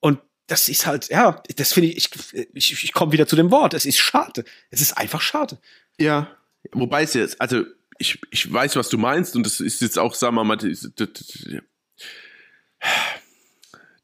Und 0.00 0.18
das 0.46 0.70
ist 0.70 0.86
halt, 0.86 1.10
ja, 1.10 1.42
das 1.56 1.74
finde 1.74 1.90
ich, 1.90 2.08
ich, 2.34 2.72
ich, 2.72 2.84
ich 2.84 2.92
komme 2.94 3.12
wieder 3.12 3.26
zu 3.26 3.36
dem 3.36 3.50
Wort. 3.50 3.74
Es 3.74 3.84
ist 3.84 3.98
schade. 3.98 4.44
Es 4.70 4.80
ist 4.80 4.96
einfach 4.96 5.20
schade. 5.20 5.58
Ja, 6.00 6.34
wobei 6.72 7.02
es 7.02 7.12
jetzt, 7.12 7.38
also 7.38 7.66
ich, 7.98 8.18
ich 8.30 8.50
weiß, 8.50 8.76
was 8.76 8.88
du 8.88 8.96
meinst 8.96 9.36
und 9.36 9.44
das 9.44 9.60
ist 9.60 9.82
jetzt 9.82 9.98
auch, 9.98 10.14
sagen 10.14 10.36
wir 10.36 10.44
mal, 10.44 10.56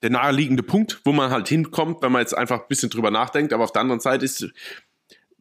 der 0.02 0.10
naheliegende 0.10 0.62
Punkt, 0.62 1.00
wo 1.04 1.12
man 1.12 1.30
halt 1.30 1.48
hinkommt, 1.48 2.02
wenn 2.02 2.12
man 2.12 2.20
jetzt 2.20 2.36
einfach 2.36 2.60
ein 2.60 2.68
bisschen 2.68 2.90
drüber 2.90 3.10
nachdenkt. 3.10 3.52
Aber 3.52 3.64
auf 3.64 3.72
der 3.72 3.82
anderen 3.82 4.00
Seite 4.00 4.24
ist 4.24 4.48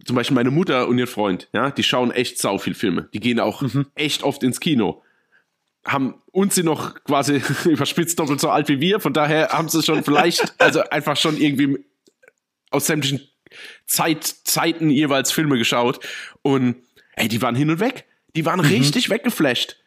zum 0.06 0.16
Beispiel 0.16 0.36
meine 0.36 0.52
Mutter 0.52 0.88
und 0.88 0.98
ihr 0.98 1.08
Freund, 1.08 1.50
ja, 1.54 1.72
die 1.72 1.84
schauen 1.84 2.12
echt 2.12 2.40
sau 2.40 2.58
viel 2.58 2.74
Filme. 2.74 3.10
Die 3.14 3.20
gehen 3.20 3.40
auch 3.40 3.62
mhm. 3.62 3.88
echt 3.96 4.24
oft 4.24 4.44
ins 4.44 4.60
Kino. 4.60 5.04
haben 5.86 6.22
uns 6.32 6.56
sie 6.56 6.64
noch 6.64 7.04
quasi 7.04 7.42
überspitzt 7.66 8.20
doppelt 8.20 8.40
so 8.40 8.50
alt 8.50 8.68
wie 8.68 8.80
wir. 8.80 9.00
Von 9.00 9.14
daher 9.14 9.50
haben 9.50 9.70
sie 9.70 9.84
schon 9.84 10.04
vielleicht, 10.04 10.56
also 10.62 10.82
einfach 10.90 11.18
schon 11.18 11.38
irgendwie 11.38 11.78
aus 12.70 12.88
sämtlichen 12.88 13.28
Zeit, 13.86 14.24
Zeiten 14.24 14.90
jeweils 14.90 15.32
Filme 15.32 15.58
geschaut. 15.58 16.00
Und 16.42 16.78
ey, 17.16 17.28
die 17.28 17.42
waren 17.42 17.56
hin 17.56 17.70
und 17.70 17.80
weg. 17.80 18.06
Die 18.36 18.46
waren 18.46 18.60
mhm. 18.60 18.68
richtig 18.68 19.10
weggeflasht. 19.10 19.78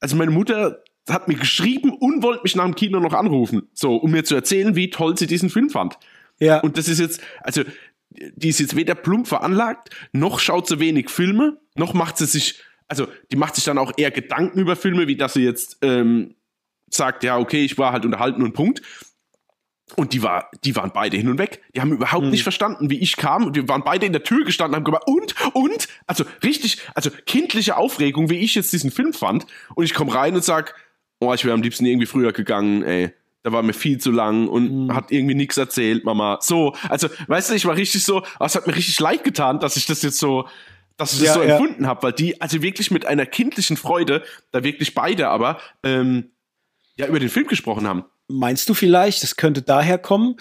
Also 0.00 0.16
meine 0.16 0.30
Mutter 0.30 0.83
hat 1.08 1.28
mir 1.28 1.34
geschrieben 1.34 1.90
und 1.90 2.22
wollte 2.22 2.42
mich 2.44 2.56
nach 2.56 2.64
dem 2.64 2.74
Kino 2.74 3.00
noch 3.00 3.12
anrufen, 3.12 3.68
so, 3.72 3.96
um 3.96 4.10
mir 4.10 4.24
zu 4.24 4.34
erzählen, 4.34 4.74
wie 4.74 4.90
toll 4.90 5.18
sie 5.18 5.26
diesen 5.26 5.50
Film 5.50 5.70
fand. 5.70 5.98
Ja. 6.38 6.60
Und 6.60 6.78
das 6.78 6.88
ist 6.88 6.98
jetzt, 6.98 7.20
also, 7.40 7.62
die 8.10 8.48
ist 8.48 8.60
jetzt 8.60 8.76
weder 8.76 8.94
plump 8.94 9.26
veranlagt, 9.26 9.90
noch 10.12 10.38
schaut 10.38 10.68
sie 10.68 10.80
wenig 10.80 11.10
Filme, 11.10 11.58
noch 11.74 11.94
macht 11.94 12.16
sie 12.16 12.26
sich 12.26 12.62
also 12.88 13.08
die 13.32 13.36
macht 13.36 13.54
sich 13.54 13.64
dann 13.64 13.78
auch 13.78 13.92
eher 13.96 14.10
Gedanken 14.10 14.58
über 14.58 14.76
Filme, 14.76 15.06
wie 15.06 15.16
dass 15.16 15.34
sie 15.34 15.42
jetzt 15.42 15.78
ähm, 15.82 16.34
sagt, 16.90 17.24
ja, 17.24 17.38
okay, 17.38 17.64
ich 17.64 17.78
war 17.78 17.92
halt 17.92 18.04
unterhalten 18.04 18.42
und 18.42 18.52
Punkt. 18.52 18.82
Und 19.96 20.14
die, 20.14 20.22
war, 20.22 20.50
die 20.64 20.74
waren 20.76 20.92
beide 20.94 21.16
hin 21.16 21.28
und 21.28 21.38
weg. 21.38 21.62
Die 21.74 21.80
haben 21.80 21.92
überhaupt 21.92 22.24
mhm. 22.24 22.30
nicht 22.30 22.42
verstanden, 22.42 22.88
wie 22.88 23.00
ich 23.00 23.16
kam. 23.16 23.44
Und 23.44 23.54
wir 23.54 23.68
waren 23.68 23.84
beide 23.84 24.06
in 24.06 24.12
der 24.12 24.22
Tür 24.22 24.44
gestanden, 24.44 24.76
haben 24.76 24.84
gemacht, 24.84 25.04
und, 25.06 25.34
und, 25.54 25.88
also 26.06 26.24
richtig, 26.42 26.78
also 26.94 27.10
kindliche 27.26 27.76
Aufregung, 27.76 28.30
wie 28.30 28.38
ich 28.38 28.54
jetzt 28.54 28.72
diesen 28.72 28.90
Film 28.90 29.12
fand. 29.12 29.46
Und 29.74 29.84
ich 29.84 29.92
komme 29.92 30.14
rein 30.14 30.34
und 30.34 30.42
sag, 30.42 30.74
oh, 31.28 31.34
ich 31.34 31.44
wäre 31.44 31.54
am 31.54 31.62
liebsten 31.62 31.86
irgendwie 31.86 32.06
früher 32.06 32.32
gegangen, 32.32 32.82
ey. 32.82 33.12
Da 33.42 33.52
war 33.52 33.62
mir 33.62 33.74
viel 33.74 33.98
zu 33.98 34.10
lang 34.10 34.48
und 34.48 34.86
mhm. 34.86 34.94
hat 34.94 35.12
irgendwie 35.12 35.34
nichts 35.34 35.58
erzählt, 35.58 36.04
Mama. 36.04 36.38
So, 36.40 36.74
also, 36.88 37.08
weißt 37.26 37.50
du, 37.50 37.54
ich 37.54 37.66
war 37.66 37.76
richtig 37.76 38.02
so, 38.02 38.22
es 38.40 38.54
hat 38.54 38.66
mir 38.66 38.74
richtig 38.74 38.98
leid 39.00 39.22
getan, 39.22 39.60
dass 39.60 39.76
ich 39.76 39.84
das 39.84 40.00
jetzt 40.02 40.18
so, 40.18 40.48
dass 40.96 41.12
ich 41.12 41.20
ja, 41.20 41.26
das 41.26 41.34
so 41.34 41.42
ja. 41.42 41.56
empfunden 41.56 41.86
habe, 41.86 42.04
weil 42.04 42.12
die 42.12 42.40
also 42.40 42.62
wirklich 42.62 42.90
mit 42.90 43.04
einer 43.04 43.26
kindlichen 43.26 43.76
Freude, 43.76 44.22
da 44.50 44.64
wirklich 44.64 44.94
beide 44.94 45.28
aber, 45.28 45.58
ähm, 45.82 46.30
ja, 46.96 47.06
über 47.06 47.20
den 47.20 47.28
Film 47.28 47.46
gesprochen 47.46 47.86
haben. 47.86 48.04
Meinst 48.28 48.68
du 48.70 48.74
vielleicht, 48.74 49.22
es 49.22 49.36
könnte 49.36 49.60
daher 49.60 49.98
kommen, 49.98 50.36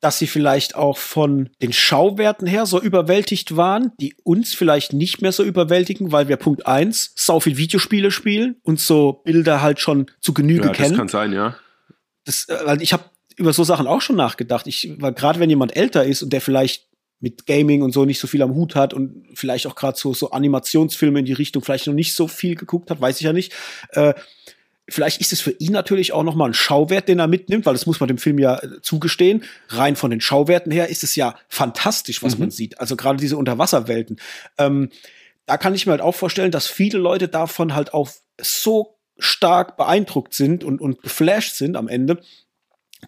dass 0.00 0.18
sie 0.18 0.26
vielleicht 0.26 0.74
auch 0.74 0.98
von 0.98 1.48
den 1.62 1.72
Schauwerten 1.72 2.46
her 2.46 2.66
so 2.66 2.80
überwältigt 2.80 3.56
waren, 3.56 3.92
die 4.00 4.14
uns 4.22 4.54
vielleicht 4.54 4.92
nicht 4.92 5.22
mehr 5.22 5.32
so 5.32 5.42
überwältigen, 5.42 6.12
weil 6.12 6.28
wir 6.28 6.36
Punkt 6.36 6.66
eins 6.66 7.12
sau 7.16 7.40
viel 7.40 7.56
Videospiele 7.56 8.10
spielen 8.10 8.56
und 8.62 8.78
so 8.78 9.12
Bilder 9.24 9.62
halt 9.62 9.80
schon 9.80 10.06
zu 10.20 10.34
Genüge 10.34 10.66
ja, 10.66 10.72
kennen. 10.72 10.90
Das 10.90 10.98
kann 10.98 11.08
sein, 11.08 11.32
ja. 11.32 11.56
Das, 12.24 12.48
äh, 12.48 12.58
weil 12.64 12.82
ich 12.82 12.92
habe 12.92 13.04
über 13.36 13.52
so 13.52 13.64
Sachen 13.64 13.86
auch 13.86 14.00
schon 14.00 14.16
nachgedacht. 14.16 14.66
Ich, 14.66 14.92
weil 14.98 15.12
gerade 15.12 15.40
wenn 15.40 15.50
jemand 15.50 15.76
älter 15.76 16.04
ist 16.04 16.22
und 16.22 16.32
der 16.32 16.40
vielleicht 16.40 16.86
mit 17.20 17.46
Gaming 17.46 17.82
und 17.82 17.92
so 17.92 18.04
nicht 18.04 18.20
so 18.20 18.26
viel 18.26 18.42
am 18.42 18.54
Hut 18.54 18.74
hat 18.74 18.92
und 18.92 19.26
vielleicht 19.34 19.66
auch 19.66 19.74
gerade 19.74 19.98
so, 19.98 20.12
so 20.12 20.30
Animationsfilme 20.30 21.20
in 21.20 21.24
die 21.24 21.32
Richtung 21.32 21.62
vielleicht 21.62 21.86
noch 21.86 21.94
nicht 21.94 22.14
so 22.14 22.28
viel 22.28 22.54
geguckt 22.54 22.90
hat, 22.90 23.00
weiß 23.00 23.16
ich 23.16 23.22
ja 23.24 23.32
nicht. 23.32 23.54
Äh, 23.90 24.14
vielleicht 24.88 25.20
ist 25.20 25.32
es 25.32 25.40
für 25.40 25.50
ihn 25.52 25.72
natürlich 25.72 26.12
auch 26.12 26.22
noch 26.22 26.34
mal 26.34 26.46
ein 26.46 26.54
Schauwert, 26.54 27.08
den 27.08 27.18
er 27.18 27.26
mitnimmt, 27.26 27.66
weil 27.66 27.74
das 27.74 27.86
muss 27.86 28.00
man 28.00 28.08
dem 28.08 28.18
Film 28.18 28.38
ja 28.38 28.58
äh, 28.58 28.80
zugestehen. 28.82 29.44
Rein 29.68 29.96
von 29.96 30.10
den 30.10 30.20
Schauwerten 30.20 30.70
her 30.70 30.88
ist 30.88 31.02
es 31.02 31.16
ja 31.16 31.36
fantastisch, 31.48 32.22
was 32.22 32.34
mhm. 32.34 32.40
man 32.40 32.50
sieht. 32.50 32.80
Also 32.80 32.96
gerade 32.96 33.18
diese 33.18 33.36
Unterwasserwelten. 33.36 34.20
Ähm, 34.58 34.90
da 35.46 35.56
kann 35.56 35.74
ich 35.74 35.86
mir 35.86 35.92
halt 35.92 36.00
auch 36.00 36.14
vorstellen, 36.14 36.50
dass 36.50 36.66
viele 36.66 36.98
Leute 36.98 37.28
davon 37.28 37.74
halt 37.74 37.94
auch 37.94 38.10
so 38.40 38.98
stark 39.18 39.76
beeindruckt 39.76 40.34
sind 40.34 40.62
und, 40.62 40.80
und 40.80 41.02
geflasht 41.02 41.54
sind 41.56 41.76
am 41.76 41.88
Ende, 41.88 42.20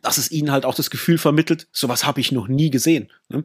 dass 0.03 0.19
es 0.19 0.31
ihnen 0.31 0.51
halt 0.51 0.65
auch 0.65 0.75
das 0.75 0.91
Gefühl 0.91 1.19
vermittelt, 1.19 1.69
sowas 1.73 2.05
habe 2.05 2.21
ich 2.21 2.33
noch 2.33 2.49
nie 2.49 2.71
gesehen. 2.71 3.11
Ne? 3.29 3.43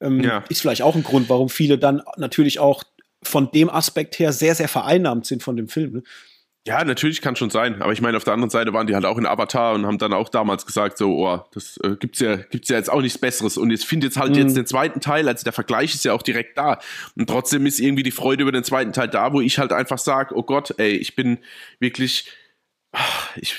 Ähm, 0.00 0.20
ja. 0.20 0.44
Ist 0.48 0.62
vielleicht 0.62 0.82
auch 0.82 0.96
ein 0.96 1.04
Grund, 1.04 1.28
warum 1.28 1.48
viele 1.48 1.78
dann 1.78 2.02
natürlich 2.16 2.58
auch 2.58 2.82
von 3.22 3.50
dem 3.52 3.70
Aspekt 3.70 4.18
her 4.18 4.32
sehr, 4.32 4.54
sehr 4.54 4.68
vereinnahmt 4.68 5.26
sind 5.26 5.42
von 5.42 5.56
dem 5.56 5.68
Film. 5.68 5.92
Ne? 5.92 6.02
Ja, 6.64 6.84
natürlich 6.84 7.20
kann 7.20 7.34
schon 7.34 7.50
sein. 7.50 7.82
Aber 7.82 7.92
ich 7.92 8.00
meine, 8.00 8.16
auf 8.16 8.22
der 8.22 8.34
anderen 8.34 8.50
Seite 8.50 8.72
waren 8.72 8.86
die 8.86 8.94
halt 8.94 9.04
auch 9.04 9.18
in 9.18 9.26
Avatar 9.26 9.74
und 9.74 9.84
haben 9.84 9.98
dann 9.98 10.12
auch 10.12 10.28
damals 10.28 10.64
gesagt, 10.64 10.96
so, 10.96 11.26
oh, 11.26 11.44
das 11.52 11.76
äh, 11.78 11.96
gibt's 11.96 12.20
ja, 12.20 12.36
gibt's 12.36 12.68
ja 12.68 12.76
jetzt 12.76 12.88
auch 12.90 13.00
nichts 13.00 13.18
Besseres. 13.18 13.56
Und 13.56 13.70
jetzt 13.70 13.84
findet 13.84 14.16
halt 14.16 14.32
mhm. 14.32 14.38
jetzt 14.38 14.56
den 14.56 14.66
zweiten 14.66 15.00
Teil, 15.00 15.28
also 15.28 15.42
der 15.42 15.52
Vergleich 15.52 15.92
ist 15.92 16.04
ja 16.04 16.12
auch 16.12 16.22
direkt 16.22 16.56
da. 16.56 16.78
Und 17.16 17.28
trotzdem 17.28 17.66
ist 17.66 17.80
irgendwie 17.80 18.04
die 18.04 18.12
Freude 18.12 18.42
über 18.42 18.52
den 18.52 18.62
zweiten 18.62 18.92
Teil 18.92 19.08
da, 19.08 19.32
wo 19.32 19.40
ich 19.40 19.58
halt 19.58 19.72
einfach 19.72 19.98
sage, 19.98 20.36
oh 20.36 20.44
Gott, 20.44 20.72
ey, 20.78 20.92
ich 20.92 21.16
bin 21.16 21.38
wirklich, 21.80 22.30
ich 23.34 23.56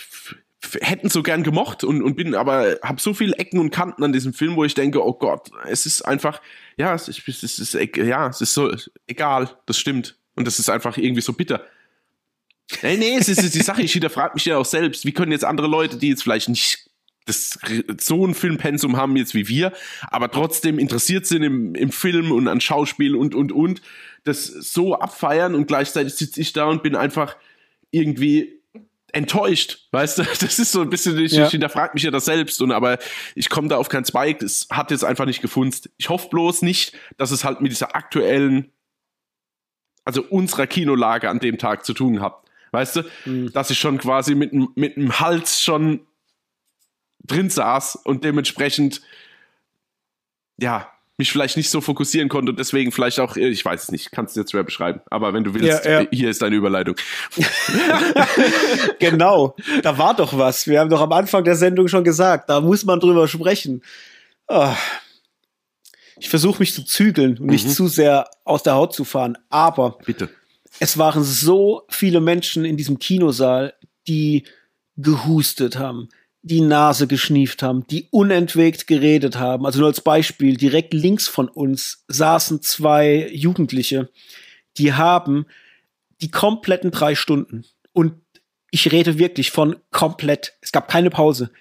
hätten 0.80 1.10
so 1.10 1.24
gern 1.24 1.44
gemocht 1.44 1.84
und, 1.84 2.02
und 2.02 2.16
bin 2.16 2.36
aber 2.36 2.78
habe 2.82 3.02
so 3.02 3.14
viele 3.14 3.36
Ecken 3.36 3.60
und 3.60 3.72
Kanten 3.72 4.04
an 4.04 4.14
diesem 4.14 4.34
Film, 4.34 4.56
wo 4.56 4.64
ich 4.64 4.76
denke, 4.76 5.06
oh 5.06 5.14
Gott, 5.14 5.50
es 5.68 5.86
ist 5.86 6.04
einfach, 6.04 6.42
ja, 6.78 6.96
es 6.96 7.10
ist, 7.10 7.28
es 7.28 7.60
ist, 7.60 7.74
ja, 7.74 8.28
es 8.28 8.40
ist 8.40 8.54
so 8.54 8.74
egal, 9.08 9.50
das 9.66 9.78
stimmt. 9.78 10.18
Und 10.36 10.48
das 10.48 10.58
ist 10.58 10.70
einfach 10.70 10.98
irgendwie 10.98 11.22
so 11.22 11.34
bitter. 11.34 11.64
Nee, 12.82 12.98
nee, 12.98 13.16
es 13.18 13.30
ist 13.30 13.54
die 13.54 13.62
Sache, 13.62 13.82
ich 13.82 13.94
hinterfrage 13.94 14.34
mich 14.36 14.46
ja 14.46 14.58
auch 14.58 14.66
selbst, 14.66 15.06
wie 15.06 15.12
können 15.12 15.32
jetzt 15.32 15.46
andere 15.46 15.68
Leute, 15.68 15.98
die 15.98 16.10
jetzt 16.10 16.24
vielleicht 16.24 16.50
nicht 16.50 16.90
das, 17.26 17.58
so 18.02 18.26
ein 18.26 18.34
Filmpensum 18.34 18.98
haben 18.98 19.16
jetzt 19.16 19.34
wie 19.34 19.48
wir, 19.48 19.72
aber 20.10 20.30
trotzdem 20.30 20.80
interessiert 20.80 21.26
sind 21.26 21.44
im, 21.44 21.76
im 21.76 21.92
Film 21.92 22.32
und 22.32 22.48
an 22.48 22.62
Schauspiel 22.62 23.16
und, 23.16 23.36
und, 23.36 23.52
und, 23.52 23.82
das 24.26 24.48
so 24.48 24.96
abfeiern 24.96 25.54
und 25.54 25.68
gleichzeitig 25.68 26.16
sitze 26.16 26.40
ich 26.40 26.54
da 26.54 26.66
und 26.66 26.82
bin 26.82 26.96
einfach 26.96 27.36
irgendwie 27.92 28.62
enttäuscht, 29.12 29.88
weißt 29.92 30.20
du? 30.20 30.24
Das 30.40 30.60
ist 30.60 30.72
so 30.72 30.82
ein 30.82 30.90
bisschen, 30.90 31.18
ich, 31.20 31.34
ja. 31.34 31.46
ich 31.46 31.52
hinterfrage 31.52 31.94
mich 31.94 32.04
ja 32.04 32.12
das 32.12 32.26
selbst, 32.26 32.62
und 32.62 32.72
aber 32.72 32.98
ich 33.36 33.50
komme 33.50 33.68
da 33.68 33.78
auf 33.78 33.90
keinen 33.90 34.06
Zweig, 34.06 34.42
es 34.42 34.68
hat 34.70 34.92
jetzt 34.92 35.06
einfach 35.06 35.26
nicht 35.26 35.42
gefunzt. 35.42 35.90
Ich 35.98 36.10
hoffe 36.10 36.30
bloß 36.30 36.64
nicht, 36.64 36.94
dass 37.18 37.32
es 37.32 37.44
halt 37.44 37.62
mit 37.62 37.72
dieser 37.72 37.96
aktuellen, 37.96 38.72
also 40.04 40.24
unserer 40.24 40.68
Kinolage 40.68 41.30
an 41.30 41.40
dem 41.40 41.58
Tag 41.58 41.86
zu 41.86 41.94
tun 41.94 42.22
hat. 42.22 42.43
Weißt 42.74 42.96
du, 42.96 43.04
mhm. 43.26 43.54
dass 43.54 43.70
ich 43.70 43.78
schon 43.78 44.00
quasi 44.00 44.34
mit, 44.34 44.52
mit 44.76 44.98
dem 44.98 45.20
Hals 45.20 45.62
schon 45.62 46.02
drin 47.24 47.52
saß 47.52 47.98
und 48.04 48.24
dementsprechend, 48.24 49.02
ja, 50.58 50.90
mich 51.18 51.32
vielleicht 51.32 51.56
nicht 51.56 51.70
so 51.70 51.82
fokussieren 51.82 52.30
konnte 52.30 52.52
und 52.52 52.58
deswegen 52.58 52.92
vielleicht 52.92 53.20
auch, 53.20 53.36
ich 53.36 53.64
weiß 53.64 53.84
es 53.84 53.92
nicht, 53.92 54.12
kannst 54.12 54.36
du 54.36 54.40
jetzt 54.40 54.52
schwer 54.52 54.64
beschreiben. 54.64 55.02
Aber 55.12 55.34
wenn 55.34 55.44
du 55.44 55.54
willst, 55.54 55.86
ja, 55.86 56.02
ja. 56.02 56.08
hier 56.12 56.32
ist 56.32 56.42
deine 56.42 56.56
Überleitung. 56.56 56.96
genau, 59.00 59.56
da 59.84 59.96
war 60.00 60.16
doch 60.16 60.36
was. 60.36 60.66
Wir 60.66 60.80
haben 60.80 60.90
doch 60.90 61.02
am 61.02 61.12
Anfang 61.12 61.44
der 61.44 61.56
Sendung 61.56 61.88
schon 61.88 62.04
gesagt, 62.04 62.50
da 62.50 62.60
muss 62.60 62.86
man 62.86 63.00
drüber 63.00 63.28
sprechen. 63.28 63.84
Oh. 64.48 64.74
Ich 66.18 66.30
versuche 66.30 66.60
mich 66.60 66.74
zu 66.74 66.84
zügeln 66.84 67.38
und 67.38 67.46
nicht 67.46 67.68
mhm. 67.68 67.72
zu 67.72 67.88
sehr 67.88 68.28
aus 68.44 68.64
der 68.64 68.74
Haut 68.74 68.96
zu 68.96 69.06
fahren, 69.06 69.38
aber 69.50 70.00
bitte. 70.04 70.30
Es 70.80 70.98
waren 70.98 71.24
so 71.24 71.84
viele 71.90 72.20
Menschen 72.20 72.66
in 72.66 72.78
diesem 72.78 73.00
Kinosaal, 73.00 73.74
die 74.08 74.44
gehustet 74.98 75.78
haben, 75.78 76.10
die 76.42 76.62
Nase 76.62 77.08
geschnieft 77.08 77.64
haben, 77.64 77.88
die 77.88 78.08
unentwegt 78.12 78.86
geredet 78.88 79.38
haben. 79.38 79.66
Also 79.66 79.80
nur 79.80 79.88
als 79.88 80.02
Beispiel, 80.02 80.58
direkt 80.58 80.94
links 80.94 81.28
von 81.28 81.48
uns 81.48 82.04
saßen 82.08 82.62
zwei 82.62 83.30
Jugendliche, 83.32 84.10
die 84.78 84.94
haben 84.94 85.46
die 86.22 86.32
kompletten 86.32 86.92
drei 86.92 87.16
Stunden 87.16 87.66
und 87.94 88.14
ich 88.72 88.92
rede 88.92 89.20
wirklich 89.20 89.52
von 89.52 89.76
komplett, 89.92 90.54
es 90.62 90.72
gab 90.72 90.90
keine 90.90 91.10
Pause, 91.10 91.52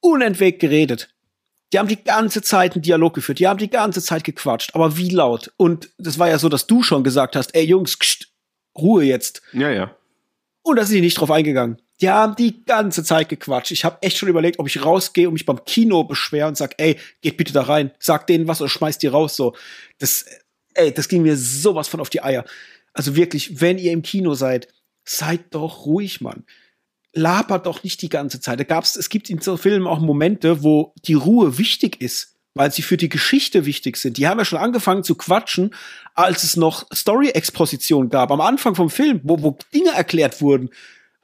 unentwegt 0.00 0.60
geredet. 0.60 1.14
Die 1.72 1.78
haben 1.78 1.88
die 1.88 2.02
ganze 2.02 2.42
Zeit 2.42 2.74
einen 2.74 2.82
Dialog 2.82 3.14
geführt, 3.14 3.38
die 3.38 3.48
haben 3.48 3.58
die 3.58 3.70
ganze 3.70 4.00
Zeit 4.00 4.24
gequatscht, 4.24 4.74
aber 4.74 4.96
wie 4.96 5.10
laut? 5.10 5.52
Und 5.56 5.90
das 5.98 6.18
war 6.18 6.28
ja 6.28 6.38
so, 6.38 6.48
dass 6.48 6.66
du 6.66 6.82
schon 6.82 7.02
gesagt 7.02 7.34
hast, 7.34 7.54
ey 7.54 7.64
Jungs, 7.64 7.98
kst, 7.98 8.28
Ruhe 8.78 9.04
jetzt. 9.04 9.42
Ja, 9.52 9.70
ja. 9.70 9.96
Und 10.62 10.76
da 10.76 10.84
sind 10.84 10.96
die 10.96 11.00
nicht 11.00 11.18
drauf 11.18 11.30
eingegangen. 11.30 11.80
Die 12.00 12.10
haben 12.10 12.36
die 12.36 12.64
ganze 12.64 13.02
Zeit 13.02 13.28
gequatscht. 13.28 13.70
Ich 13.70 13.84
habe 13.84 13.98
echt 14.02 14.18
schon 14.18 14.28
überlegt, 14.28 14.58
ob 14.58 14.66
ich 14.66 14.84
rausgehe 14.84 15.28
und 15.28 15.32
mich 15.32 15.46
beim 15.46 15.64
Kino 15.64 16.04
beschwere 16.04 16.48
und 16.48 16.56
sag, 16.56 16.74
ey, 16.78 16.98
geht 17.22 17.36
bitte 17.36 17.52
da 17.52 17.62
rein, 17.62 17.90
sag 17.98 18.26
denen 18.26 18.46
was 18.46 18.60
oder 18.60 18.68
schmeißt 18.68 19.02
die 19.02 19.06
raus. 19.06 19.34
So, 19.34 19.56
das, 19.98 20.26
ey, 20.74 20.92
das 20.92 21.08
ging 21.08 21.22
mir 21.22 21.36
sowas 21.36 21.88
von 21.88 22.00
auf 22.00 22.10
die 22.10 22.22
Eier. 22.22 22.44
Also 22.92 23.16
wirklich, 23.16 23.60
wenn 23.60 23.78
ihr 23.78 23.92
im 23.92 24.02
Kino 24.02 24.34
seid, 24.34 24.68
seid 25.04 25.54
doch 25.54 25.86
ruhig, 25.86 26.20
Mann. 26.20 26.44
Labert 27.16 27.66
doch 27.66 27.82
nicht 27.82 28.02
die 28.02 28.08
ganze 28.08 28.40
Zeit. 28.40 28.60
Da 28.60 28.64
gab's, 28.64 28.94
es 28.96 29.08
gibt 29.08 29.30
in 29.30 29.40
so 29.40 29.56
Filmen 29.56 29.86
auch 29.86 30.00
Momente, 30.00 30.62
wo 30.62 30.92
die 31.04 31.14
Ruhe 31.14 31.58
wichtig 31.58 32.00
ist, 32.00 32.36
weil 32.54 32.70
sie 32.70 32.82
für 32.82 32.96
die 32.96 33.08
Geschichte 33.08 33.64
wichtig 33.64 33.96
sind. 33.96 34.18
Die 34.18 34.28
haben 34.28 34.38
ja 34.38 34.44
schon 34.44 34.58
angefangen 34.58 35.02
zu 35.02 35.14
quatschen, 35.14 35.74
als 36.14 36.44
es 36.44 36.56
noch 36.56 36.86
Story-Exposition 36.94 38.10
gab, 38.10 38.30
am 38.30 38.40
Anfang 38.40 38.74
vom 38.74 38.90
Film, 38.90 39.20
wo, 39.24 39.42
wo 39.42 39.56
Dinge 39.72 39.92
erklärt 39.92 40.40
wurden 40.40 40.70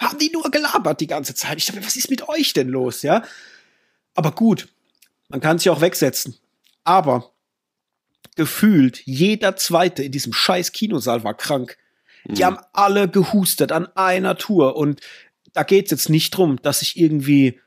haben 0.03 0.19
die 0.19 0.31
nur 0.31 0.51
gelabert 0.51 1.01
die 1.01 1.07
ganze 1.07 1.35
Zeit. 1.35 1.59
Ich 1.59 1.67
dachte, 1.67 1.85
was 1.85 1.97
ist 1.97 2.11
mit 2.11 2.29
euch 2.29 2.53
denn 2.53 2.69
los, 2.69 3.03
ja? 3.03 3.23
Aber 4.15 4.33
gut, 4.33 4.69
man 5.29 5.41
kann 5.41 5.59
sich 5.59 5.71
auch 5.71 5.81
wegsetzen. 5.81 6.37
Aber 6.85 7.33
gefühlt 8.37 9.01
jeder 9.05 9.57
zweite 9.57 10.03
in 10.03 10.13
diesem 10.13 10.33
scheiß 10.33 10.73
Kinosaal 10.73 11.25
war 11.25 11.35
krank. 11.35 11.79
Die 12.25 12.43
mhm. 12.43 12.47
haben 12.47 12.59
alle 12.73 13.09
gehustet 13.09 13.73
an 13.73 13.87
einer 13.95 14.37
Tour 14.37 14.77
und 14.77 15.01
da 15.53 15.63
geht's 15.63 15.91
jetzt 15.91 16.09
nicht 16.09 16.31
drum, 16.37 16.61
dass 16.63 16.83
ich 16.83 16.99
irgendwie 16.99 17.59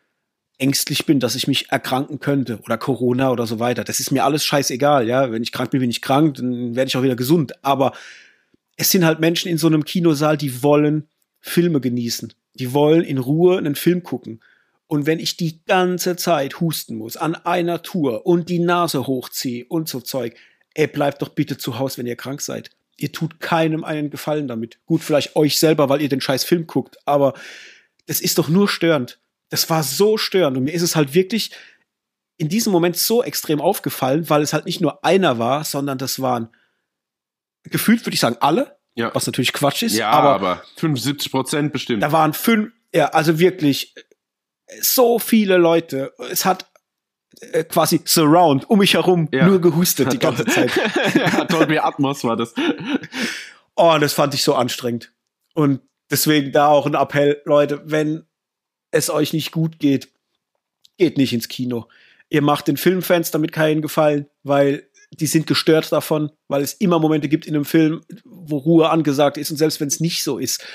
ängstlich 0.58 1.06
bin, 1.06 1.20
dass 1.20 1.36
ich 1.36 1.48
mich 1.48 1.72
erkranken 1.72 2.20
könnte 2.20 2.60
oder 2.64 2.78
Corona 2.78 3.32
oder 3.32 3.46
so 3.46 3.60
weiter. 3.60 3.84
Das 3.84 4.00
ist 4.00 4.12
mir 4.12 4.24
alles 4.24 4.46
scheißegal, 4.46 5.08
ja. 5.08 5.32
Wenn 5.32 5.44
ich 5.44 5.52
krank 5.52 5.72
bin, 5.72 5.82
bin 5.82 5.90
ich 5.90 6.02
krank, 6.02 6.36
dann 6.36 6.76
werde 6.76 6.88
ich 6.88 6.98
auch 6.98 7.04
wieder 7.04 7.16
gesund. 7.16 7.54
Aber 7.64 7.94
es 8.78 8.92
sind 8.92 9.06
halt 9.06 9.20
Menschen 9.20 9.50
in 9.50 9.58
so 9.58 9.68
einem 9.68 9.86
Kinosaal, 9.86 10.38
die 10.38 10.64
wollen 10.64 11.08
Filme 11.42 11.82
genießen. 11.82 12.34
Die 12.56 12.74
wollen 12.74 13.04
in 13.04 13.18
Ruhe 13.18 13.58
einen 13.58 13.76
Film 13.76 14.04
gucken. 14.04 14.42
Und 14.88 15.06
wenn 15.06 15.20
ich 15.20 15.36
die 15.36 15.64
ganze 15.66 16.16
Zeit 16.16 16.60
husten 16.60 16.96
muss, 16.96 17.18
an 17.18 17.36
einer 17.36 17.82
Tour 17.82 18.26
und 18.26 18.50
die 18.50 18.60
Nase 18.60 19.08
hochziehe 19.08 19.66
und 19.68 19.90
so 19.90 20.00
Zeug, 20.00 20.36
ey, 20.74 20.88
bleibt 20.88 21.22
doch 21.22 21.30
bitte 21.30 21.58
zu 21.58 21.80
Hause, 21.80 21.98
wenn 21.98 22.08
ihr 22.08 22.16
krank 22.16 22.42
seid. 22.42 22.70
Ihr 22.98 23.12
tut 23.12 23.40
keinem 23.40 23.84
einen 23.84 24.10
Gefallen 24.10 24.48
damit. 24.48 24.80
Gut, 24.86 25.02
vielleicht 25.02 25.36
euch 25.36 25.60
selber, 25.60 25.90
weil 25.90 26.02
ihr 26.02 26.10
den 26.10 26.22
scheiß 26.22 26.44
Film 26.44 26.66
guckt, 26.66 26.98
aber 27.06 27.34
das 28.06 28.22
ist 28.22 28.38
doch 28.38 28.48
nur 28.48 28.68
störend. 28.68 29.20
Das 29.50 29.70
war 29.70 29.84
so 29.84 30.18
störend. 30.18 30.58
Und 30.58 30.64
mir 30.64 30.74
ist 30.74 30.82
es 30.82 30.96
halt 30.96 31.14
wirklich 31.14 31.52
in 32.38 32.50
diesem 32.50 32.72
Moment 32.72 32.98
so 32.98 33.24
extrem 33.24 33.62
aufgefallen, 33.62 34.30
weil 34.30 34.42
es 34.42 34.54
halt 34.54 34.66
nicht 34.66 34.82
nur 34.82 35.04
einer 35.04 35.40
war, 35.40 35.64
sondern 35.64 35.98
das 35.98 36.22
waren 36.22 36.50
gefühlt, 37.64 38.06
würde 38.06 38.14
ich 38.14 38.20
sagen, 38.20 38.38
alle. 38.40 38.78
Ja. 38.96 39.14
Was 39.14 39.26
natürlich 39.26 39.54
Quatsch 39.54 39.84
ist. 39.84 39.96
Ja, 39.96 40.10
aber, 40.12 40.36
aber 40.36 40.64
75 40.78 41.32
Prozent 41.32 41.74
bestimmt. 41.74 42.02
Da 42.02 42.12
waren 42.12 42.34
fünf, 42.34 42.72
ja, 42.94 43.08
also 43.10 43.40
wirklich 43.40 43.94
so 44.82 45.20
viele 45.20 45.58
Leute. 45.58 46.14
Es 46.30 46.46
hat 46.46 46.72
äh, 47.42 47.66
quasi 47.66 48.02
surround 48.06 48.70
um 48.70 48.80
mich 48.80 48.94
herum 48.94 49.28
ja. 49.34 49.48
nur 49.48 49.60
gehustet 49.60 50.14
die 50.14 50.20
ganze 50.20 50.46
Zeit. 50.46 50.72
ja, 51.16 51.44
Dolby 51.46 51.80
Atmos 51.80 52.24
war 52.24 52.38
das. 52.38 52.54
Oh, 53.76 53.98
das 54.00 54.14
fand 54.14 54.34
ich 54.34 54.44
so 54.44 54.56
anstrengend. 54.56 55.12
Und 55.54 55.82
deswegen 56.10 56.52
da 56.52 56.68
auch 56.68 56.86
ein 56.86 56.96
Appell, 56.96 57.42
Leute, 57.46 57.82
wenn 57.86 58.26
es 58.92 59.10
euch 59.10 59.34
nicht 59.34 59.52
gut 59.52 59.80
geht, 59.80 60.10
geht 60.98 61.18
nicht 61.18 61.34
ins 61.34 61.48
Kino. 61.48 61.88
Ihr 62.30 62.42
macht 62.42 62.68
den 62.68 62.78
Filmfans 62.78 63.32
damit 63.32 63.52
keinen 63.52 63.82
Gefallen, 63.82 64.28
weil 64.44 64.90
die 65.12 65.28
sind 65.28 65.48
gestört 65.48 65.92
davon, 65.92 66.32
weil 66.48 66.64
es 66.64 66.74
immer 66.74 67.00
Momente 67.00 67.30
gibt 67.30 67.46
in 67.46 67.56
einem 67.56 67.66
Film, 67.66 68.02
wo 68.24 68.58
Ruhe 68.58 68.90
angesagt 68.90 69.38
ist 69.38 69.52
und 69.52 69.58
selbst 69.58 69.80
wenn 69.80 69.88
es 69.88 70.00
nicht 70.00 70.24
so 70.24 70.38
ist, 70.38 70.66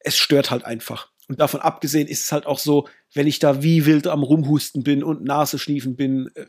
es 0.00 0.16
stört 0.16 0.50
halt 0.50 0.64
einfach. 0.64 1.08
Und 1.28 1.38
davon 1.38 1.60
abgesehen 1.60 2.08
ist 2.08 2.24
es 2.24 2.32
halt 2.32 2.46
auch 2.46 2.58
so, 2.58 2.88
wenn 3.14 3.28
ich 3.28 3.38
da 3.38 3.62
wie 3.62 3.86
wild 3.86 4.08
am 4.08 4.24
Rumhusten 4.24 4.82
bin 4.82 5.04
und 5.04 5.22
Nase 5.22 5.60
schniefen 5.60 5.94
bin, 5.94 6.28
äh, 6.34 6.46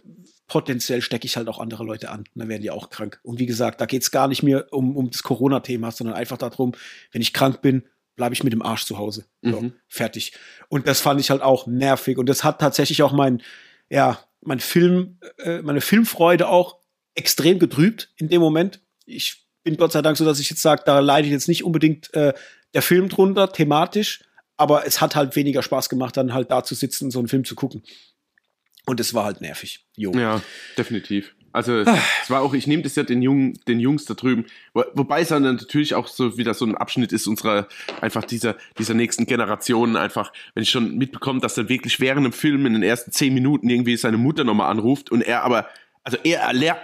potenziell 0.48 1.02
stecke 1.02 1.28
ich 1.28 1.38
halt 1.38 1.48
auch 1.48 1.60
andere 1.60 1.84
Leute 1.84 2.10
an. 2.10 2.24
Dann 2.34 2.50
werden 2.50 2.64
die 2.64 2.72
auch 2.72 2.90
krank. 2.90 3.20
Und 3.24 3.38
wie 3.38 3.46
gesagt, 3.46 3.80
da 3.80 3.86
geht 3.86 4.02
es 4.02 4.10
gar 4.10 4.28
nicht 4.28 4.42
mehr 4.42 4.74
um, 4.74 4.98
um 4.98 5.12
das 5.12 5.22
Corona-Thema, 5.22 5.92
sondern 5.92 6.16
einfach 6.16 6.38
darum, 6.38 6.74
wenn 7.12 7.22
ich 7.22 7.32
krank 7.32 7.62
bin, 7.62 7.84
bleibe 8.16 8.34
ich 8.34 8.44
mit 8.44 8.54
dem 8.54 8.62
Arsch 8.62 8.86
zu 8.86 8.98
Hause. 8.98 9.26
So, 9.42 9.62
mhm. 9.62 9.74
fertig. 9.88 10.34
Und 10.70 10.88
das 10.88 11.02
fand 11.02 11.20
ich 11.20 11.30
halt 11.30 11.42
auch 11.42 11.68
nervig. 11.68 12.18
Und 12.18 12.28
das 12.28 12.44
hat 12.44 12.60
tatsächlich 12.60 13.04
auch 13.04 13.14
mein, 13.14 13.42
ja, 13.90 14.20
mein 14.42 14.60
Film, 14.60 15.18
äh, 15.40 15.62
meine 15.62 15.82
Filmfreude 15.82 16.48
auch 16.48 16.78
extrem 17.16 17.60
getrübt 17.60 18.12
in 18.18 18.30
dem 18.30 18.42
Moment. 18.42 18.82
Ich 19.06 19.46
bin 19.64 19.78
Gott 19.78 19.92
sei 19.92 20.02
Dank 20.02 20.18
so, 20.18 20.26
dass 20.26 20.40
ich 20.40 20.50
jetzt 20.50 20.62
sage, 20.62 20.84
da 20.86 21.00
leidet 21.00 21.32
jetzt 21.32 21.48
nicht 21.48 21.64
unbedingt 21.64 22.14
äh, 22.14 22.34
der 22.74 22.82
Film 22.82 23.10
drunter, 23.10 23.52
thematisch, 23.52 24.24
aber 24.58 24.86
es 24.86 25.02
hat 25.02 25.16
halt 25.16 25.36
weniger 25.36 25.62
Spaß 25.62 25.90
gemacht, 25.90 26.18
dann 26.18 26.34
halt 26.34 26.52
da 26.52 26.64
zu 26.64 26.76
sitzen 26.76 27.06
und 27.06 27.12
so 27.12 27.20
einen 27.20 27.28
Film 27.28 27.46
zu 27.46 27.56
gucken. 27.56 27.84
Und 28.86 29.00
es 29.00 29.14
war 29.14 29.26
halt 29.26 29.42
nervig. 29.42 29.86
Jo. 29.96 30.12
Ja, 30.14 30.42
definitiv. 30.78 31.36
Also 31.54 31.80
es 31.80 32.30
war 32.30 32.42
auch, 32.42 32.54
ich 32.54 32.68
nehme 32.68 32.84
das 32.84 32.96
ja 32.96 33.04
den 33.04 33.22
Jungen, 33.22 33.60
den 33.68 33.80
Jungs 33.80 34.06
da 34.06 34.14
drüben, 34.14 34.46
wo, 34.74 34.84
wobei 34.94 35.22
es 35.22 35.30
dann 35.30 35.44
natürlich 35.44 35.96
auch 35.96 36.08
so 36.08 36.38
wieder 36.38 36.54
so 36.54 36.66
ein 36.66 36.76
Abschnitt 36.76 37.12
ist 37.12 37.28
unserer 37.28 37.68
einfach 38.02 38.24
dieser 38.24 38.56
dieser 38.78 38.94
nächsten 38.94 39.26
Generationen 39.26 39.98
einfach, 39.98 40.32
wenn 40.54 40.64
ich 40.64 40.70
schon 40.70 40.98
mitbekomme, 40.98 41.42
dass 41.42 41.58
er 41.58 41.70
wirklich 41.70 42.00
während 42.00 42.26
dem 42.26 42.34
Film 42.34 42.66
in 42.66 42.74
den 42.74 42.84
ersten 42.84 43.12
zehn 43.12 43.34
Minuten 43.34 43.70
irgendwie 43.70 43.98
seine 43.98 44.18
Mutter 44.18 44.44
nochmal 44.44 44.72
anruft 44.72 45.12
und 45.12 45.22
er 45.22 45.44
aber, 45.44 45.68
also 46.04 46.18
er 46.24 46.52
lernt 46.54 46.80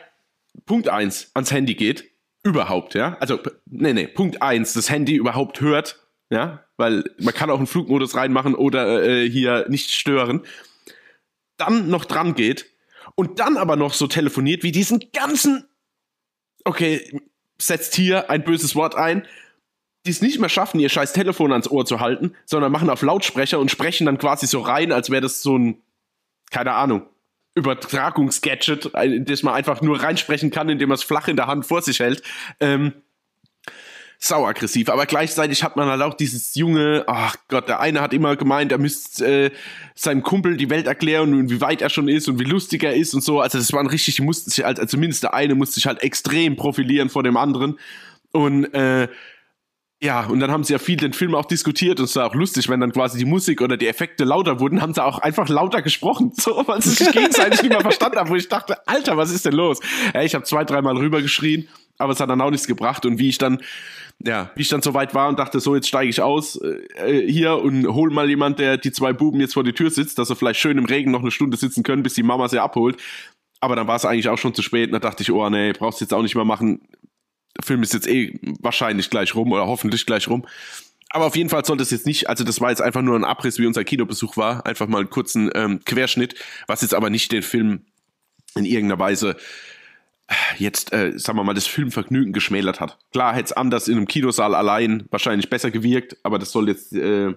Punkt 0.66 0.90
eins 0.90 1.32
ans 1.34 1.52
Handy 1.52 1.76
geht. 1.76 2.06
Überhaupt, 2.44 2.94
ja, 2.94 3.18
also 3.20 3.40
nee 3.66 3.94
nee 3.94 4.08
Punkt 4.08 4.42
eins 4.42 4.74
das 4.74 4.90
Handy 4.90 5.16
überhaupt 5.16 5.62
hört, 5.62 6.08
ja, 6.30 6.64
weil 6.78 7.04
man 7.20 7.34
kann 7.34 7.50
auch 7.50 7.58
einen 7.58 7.68
Flugmodus 7.68 8.16
reinmachen 8.16 8.56
oder 8.56 9.04
äh, 9.04 9.30
hier 9.30 9.66
nicht 9.70 9.92
stören, 9.92 10.42
dann 11.58 11.90
noch 11.90 12.06
dran 12.06 12.36
geht 12.36 12.68
und 13.18 13.40
dann 13.40 13.58
aber 13.58 13.76
noch 13.76 13.94
so 13.94 14.06
telefoniert, 14.08 14.64
wie 14.64 14.72
diesen 14.72 15.04
ganzen, 15.12 15.68
okay, 16.64 17.20
setzt 17.58 17.96
hier 17.96 18.30
ein 18.30 18.44
böses 18.44 18.76
Wort 18.76 18.96
ein, 18.96 19.28
die 20.06 20.12
es 20.12 20.22
nicht 20.22 20.40
mehr 20.40 20.50
schaffen, 20.50 20.80
ihr 20.80 20.90
scheiß 20.90 21.14
Telefon 21.14 21.52
ans 21.52 21.70
Ohr 21.70 21.86
zu 21.86 22.00
halten, 22.00 22.36
sondern 22.46 22.72
machen 22.72 22.92
auf 22.92 23.02
Lautsprecher 23.02 23.60
und 23.60 23.72
sprechen 23.72 24.06
dann 24.06 24.20
quasi 24.20 24.46
so 24.46 24.62
rein, 24.62 24.92
als 24.92 25.10
wäre 25.10 25.22
das 25.22 25.42
so 25.42 25.58
ein, 25.58 25.82
keine 26.52 26.74
Ahnung, 26.74 27.08
Übertragungsgadget, 27.56 28.86
in 28.86 29.26
das 29.26 29.42
man 29.42 29.56
einfach 29.56 29.82
nur 29.82 30.02
reinsprechen 30.02 30.52
kann, 30.52 30.70
indem 30.70 30.90
man 30.90 30.96
es 30.96 31.04
flach 31.04 31.28
in 31.28 31.38
der 31.38 31.48
Hand 31.48 31.66
vor 31.66 31.82
sich 31.82 32.00
hält. 32.00 32.22
Ähm, 32.60 32.94
sauaggressiv. 34.20 34.90
Aber 34.90 35.06
gleichzeitig 35.06 35.64
hat 35.64 35.76
man 35.76 35.88
halt 35.88 36.02
auch 36.02 36.16
dieses 36.16 36.56
junge, 36.56 37.04
ach 37.08 37.36
Gott, 37.48 37.68
der 37.68 37.80
eine 37.80 38.02
hat 38.02 38.14
immer 38.14 38.36
gemeint, 38.36 38.72
er 38.72 38.78
müsste 38.78 39.26
äh, 39.26 39.52
seinem 39.96 40.24
Kumpel 40.24 40.58
die 40.58 40.70
Welt 40.70 40.88
erklären 40.88 41.34
und 41.34 41.50
wie 41.50 41.62
weit 41.62 41.82
er 41.82 41.90
schon 41.90 42.08
ist 42.08 42.28
und 42.28 42.40
wie 42.40 42.44
lustig 42.44 42.84
er 42.84 42.96
ist 42.96 43.14
und 43.14 43.24
so. 43.24 43.40
Also 43.40 43.58
das 43.58 43.72
waren 43.74 43.88
richtig, 43.88 44.16
die 44.16 44.24
mussten 44.24 44.50
sich 44.50 44.64
halt, 44.64 44.80
also 44.80 44.90
zumindest 44.90 45.24
der 45.24 45.34
eine 45.34 45.56
musste 45.56 45.76
sich 45.76 45.86
halt 45.86 46.02
extrem 46.02 46.56
profilieren 46.56 47.10
vor 47.10 47.24
dem 47.24 47.38
anderen. 47.38 47.80
Und 48.32 48.74
äh, 48.74 49.08
ja, 50.00 50.28
und 50.28 50.40
dann 50.40 50.52
haben 50.52 50.64
sie 50.64 50.74
ja 50.74 50.80
viel 50.80 50.98
den 50.98 51.14
Film 51.14 51.34
auch 51.34 51.46
diskutiert 51.46 52.00
und 52.00 52.06
es 52.06 52.16
war 52.16 52.28
auch 52.28 52.36
lustig, 52.36 52.70
wenn 52.70 52.80
dann 52.80 52.92
quasi 52.92 53.18
die 53.18 53.26
Musik 53.26 53.62
oder 53.62 53.78
die 53.78 53.88
Effekte 53.88 54.26
lauter 54.26 54.60
wurden, 54.60 54.80
haben 54.80 54.94
sie 54.94 55.04
auch 55.04 55.18
einfach 55.18 55.50
lauter 55.50 55.82
gesprochen, 55.82 56.34
so, 56.38 56.64
weil 56.68 56.82
sie 56.84 56.92
sich 56.92 57.12
gegenseitig 57.12 57.64
nicht 57.64 57.72
mehr 57.72 57.82
verstanden 57.82 58.18
haben, 58.18 58.30
wo 58.30 58.36
ich 58.36 58.48
dachte, 58.48 58.88
Alter, 58.88 59.18
was 59.18 59.32
ist 59.32 59.46
denn 59.46 59.54
los? 59.54 59.80
Ja, 60.14 60.22
ich 60.22 60.36
habe 60.36 60.46
zwei, 60.46 60.64
dreimal 60.66 60.98
rüber 60.98 61.22
geschrien, 61.24 61.68
aber 61.98 62.14
es 62.14 62.20
hat 62.20 62.30
dann 62.30 62.42
auch 62.42 62.52
nichts 62.52 62.68
gebracht 62.68 63.08
und 63.08 63.18
wie 63.18 63.30
ich 63.30 63.40
dann 63.40 63.60
ja, 64.26 64.52
wie 64.56 64.62
ich 64.62 64.70
dann 64.70 64.82
so 64.82 64.94
weit 64.94 65.14
war 65.14 65.30
und 65.30 65.38
dachte, 65.38 65.60
so, 65.60 65.76
jetzt 65.76 65.88
steige 65.88 66.10
ich 66.10 66.22
aus 66.22 66.60
äh, 66.62 67.32
hier 67.32 67.58
und 67.58 67.88
hol 67.88 68.10
mal 68.10 68.30
jemand, 68.30 68.60
der 68.60 68.78
die 68.78 68.92
zwei 68.92 69.14
Buben 69.14 69.40
jetzt 69.40 69.54
vor 69.54 69.64
die 69.64 69.74
Tür 69.74 69.92
sitzt, 69.92 70.18
dass 70.18 70.30
sie 70.30 70.36
vielleicht 70.36 70.60
schön 70.60 70.78
im 70.78 70.86
Regen 70.86 71.12
noch 71.12 71.22
eine 71.22 71.32
Stunde 71.32 71.58
sitzen 71.58 71.84
können, 71.84 72.04
bis 72.04 72.16
die 72.16 72.24
Mama 72.24 72.50
sie 72.50 72.60
abholt. 72.60 72.98
Aber 73.60 73.76
dann 73.76 73.88
war 73.88 73.96
es 73.96 74.06
eigentlich 74.06 74.30
auch 74.30 74.38
schon 74.38 74.54
zu 74.54 74.62
spät 74.62 74.88
und 74.88 74.94
da 74.94 75.00
dachte 75.00 75.24
ich, 75.24 75.32
oh 75.32 75.50
nee, 75.50 75.72
brauchst 75.74 76.02
du 76.02 76.06
jetzt 76.06 76.14
auch 76.14 76.22
nicht 76.22 76.36
mehr 76.36 76.46
machen. 76.46 76.88
Der 77.58 77.64
Film 77.64 77.84
ist 77.84 77.94
jetzt 77.94 78.08
eh 78.08 78.40
wahrscheinlich 78.60 79.10
gleich 79.10 79.36
rum 79.36 79.52
oder 79.52 79.68
hoffentlich 79.68 80.06
gleich 80.06 80.28
rum. 80.28 80.46
Aber 81.10 81.26
auf 81.26 81.36
jeden 81.36 81.50
Fall 81.50 81.64
sollte 81.64 81.84
es 81.84 81.92
jetzt 81.92 82.06
nicht, 82.06 82.28
also 82.28 82.44
das 82.44 82.60
war 82.60 82.70
jetzt 82.70 82.82
einfach 82.82 83.02
nur 83.02 83.16
ein 83.16 83.24
Abriss, 83.24 83.60
wie 83.60 83.66
unser 83.66 83.84
Kinobesuch 83.84 84.36
war, 84.36 84.66
einfach 84.66 84.88
mal 84.88 85.00
einen 85.00 85.10
kurzen 85.10 85.50
ähm, 85.56 85.80
Querschnitt, 85.86 86.36
was 86.68 86.82
jetzt 86.82 86.94
aber 86.94 87.10
nicht 87.10 87.32
den 87.32 87.44
Film 87.44 87.86
in 88.56 88.66
irgendeiner 88.66 89.00
Weise 89.00 89.38
jetzt, 90.58 90.94
äh, 90.94 91.14
sagen 91.18 91.38
wir 91.38 91.44
mal, 91.44 91.54
das 91.54 91.68
Filmvergnügen 91.68 92.34
geschmälert 92.34 92.80
hat. 92.80 92.98
Klar 93.12 93.34
hätte 93.34 93.46
es 93.46 93.52
anders 93.54 93.88
in 93.88 93.98
einem 93.98 94.08
Kinosaal 94.08 94.56
allein 94.56 95.06
wahrscheinlich 95.10 95.50
besser 95.50 95.72
gewirkt, 95.72 96.18
aber 96.24 96.40
das 96.40 96.52
soll 96.52 96.68
jetzt, 96.68 96.94
äh, 96.94 97.34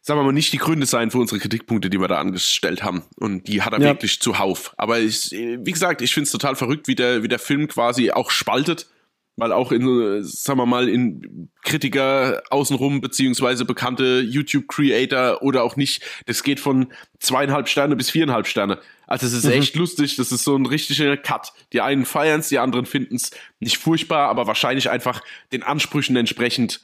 sagen 0.00 0.20
wir 0.20 0.24
mal, 0.24 0.32
nicht 0.32 0.52
die 0.52 0.58
Gründe 0.58 0.86
sein 0.86 1.10
für 1.10 1.18
unsere 1.18 1.40
Kritikpunkte, 1.40 1.88
die 1.88 2.00
wir 2.00 2.08
da 2.08 2.18
angestellt 2.18 2.82
haben. 2.82 3.02
Und 3.16 3.48
die 3.48 3.62
hat 3.62 3.72
er 3.72 3.80
ja. 3.80 3.86
wirklich 3.88 4.20
zuhauf. 4.20 4.74
Aber 4.76 4.98
ich, 4.98 5.30
wie 5.30 5.72
gesagt, 5.72 6.02
ich 6.02 6.12
finde 6.12 6.26
es 6.26 6.32
total 6.32 6.56
verrückt, 6.56 6.88
wie 6.88 6.94
der, 6.94 7.22
wie 7.22 7.28
der 7.28 7.38
Film 7.38 7.68
quasi 7.68 8.10
auch 8.10 8.30
spaltet 8.30 8.88
weil 9.36 9.52
auch 9.52 9.72
in, 9.72 10.22
sagen 10.22 10.58
wir 10.58 10.66
mal, 10.66 10.88
in 10.88 11.48
Kritiker 11.62 12.42
außenrum, 12.50 13.00
beziehungsweise 13.00 13.64
bekannte 13.64 14.20
YouTube-Creator 14.20 15.42
oder 15.42 15.62
auch 15.62 15.76
nicht, 15.76 16.02
das 16.26 16.42
geht 16.42 16.60
von 16.60 16.92
zweieinhalb 17.18 17.68
Sterne 17.68 17.96
bis 17.96 18.10
viereinhalb 18.10 18.46
Sterne. 18.46 18.78
Also 19.12 19.26
es 19.26 19.34
ist 19.34 19.44
mhm. 19.44 19.52
echt 19.52 19.76
lustig, 19.76 20.16
das 20.16 20.32
ist 20.32 20.42
so 20.42 20.56
ein 20.56 20.64
richtiger 20.64 21.18
Cut. 21.18 21.52
Die 21.74 21.82
einen 21.82 22.06
feiern 22.06 22.40
es, 22.40 22.48
die 22.48 22.58
anderen 22.58 22.86
finden 22.86 23.16
es 23.16 23.30
nicht 23.60 23.76
furchtbar, 23.76 24.30
aber 24.30 24.46
wahrscheinlich 24.46 24.88
einfach 24.88 25.22
den 25.52 25.62
Ansprüchen 25.62 26.16
entsprechend 26.16 26.80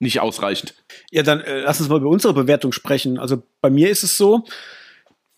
nicht 0.00 0.18
ausreichend. 0.18 0.74
Ja, 1.12 1.22
dann 1.22 1.40
äh, 1.42 1.60
lass 1.60 1.78
uns 1.78 1.88
mal 1.88 2.00
über 2.00 2.08
unsere 2.08 2.34
Bewertung 2.34 2.72
sprechen. 2.72 3.20
Also 3.20 3.44
bei 3.60 3.70
mir 3.70 3.88
ist 3.88 4.02
es 4.02 4.16
so, 4.16 4.44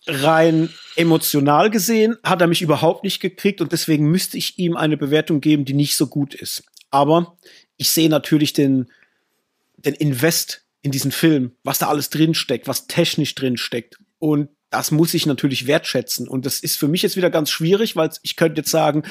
rein 0.07 0.71
emotional 0.97 1.69
gesehen 1.69 2.17
hat 2.25 2.41
er 2.41 2.47
mich 2.47 2.63
überhaupt 2.63 3.05
nicht 3.05 3.21
gekriegt 3.21 3.61
und 3.61 3.71
deswegen 3.71 4.11
müsste 4.11 4.39
ich 4.39 4.59
ihm 4.59 4.75
eine 4.75 4.97
Bewertung 4.97 5.43
geben, 5.43 5.67
die 5.67 5.75
nicht 5.75 5.97
so 5.97 6.07
gut 6.07 6.35
ist. 6.35 6.65
Aber 6.91 7.37
ich 7.77 7.91
sehe 7.91 8.09
natürlich 8.09 8.55
den, 8.55 8.91
den 9.77 9.93
Invest 9.93 10.65
in 10.81 10.93
diesen 10.93 11.13
Film, 11.13 11.53
was 11.63 11.79
da 11.79 11.89
alles 11.89 12.09
drinsteckt, 12.09 12.69
was 12.69 12.87
technisch 12.87 13.35
drinsteckt. 13.35 13.99
Und 14.19 14.49
das 14.73 14.91
muss 14.91 15.15
ich 15.15 15.27
natürlich 15.27 15.67
wertschätzen. 15.67 16.27
Und 16.27 16.47
das 16.47 16.61
ist 16.61 16.77
für 16.77 16.89
mich 16.89 17.03
jetzt 17.03 17.17
wieder 17.17 17.31
ganz 17.31 17.51
schwierig, 17.51 17.95
weil 17.95 18.11
ich 18.23 18.37
könnte 18.37 18.63
jetzt 18.63 18.71
sagen, 18.71 19.03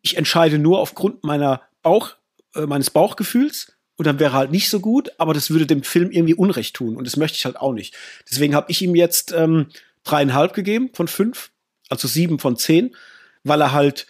ich 0.00 0.16
entscheide 0.16 0.58
nur 0.58 0.78
aufgrund 0.78 1.24
meiner 1.24 1.62
Bauch, 1.82 2.14
äh, 2.54 2.66
meines 2.66 2.90
Bauchgefühls 2.90 3.72
und 3.96 4.06
dann 4.06 4.20
wäre 4.20 4.32
halt 4.32 4.50
nicht 4.50 4.70
so 4.70 4.80
gut, 4.80 5.10
aber 5.18 5.34
das 5.34 5.50
würde 5.50 5.66
dem 5.66 5.82
Film 5.82 6.10
irgendwie 6.10 6.34
Unrecht 6.34 6.74
tun 6.74 6.96
und 6.96 7.06
das 7.06 7.16
möchte 7.16 7.36
ich 7.36 7.44
halt 7.44 7.56
auch 7.56 7.72
nicht. 7.72 7.96
Deswegen 8.30 8.54
habe 8.54 8.70
ich 8.70 8.80
ihm 8.80 8.94
jetzt 8.94 9.32
ähm, 9.32 9.66
dreieinhalb 10.04 10.54
gegeben 10.54 10.90
von 10.94 11.08
fünf, 11.08 11.50
also 11.88 12.06
sieben 12.06 12.38
von 12.38 12.56
zehn, 12.56 12.94
weil 13.42 13.60
er 13.60 13.72
halt 13.72 14.06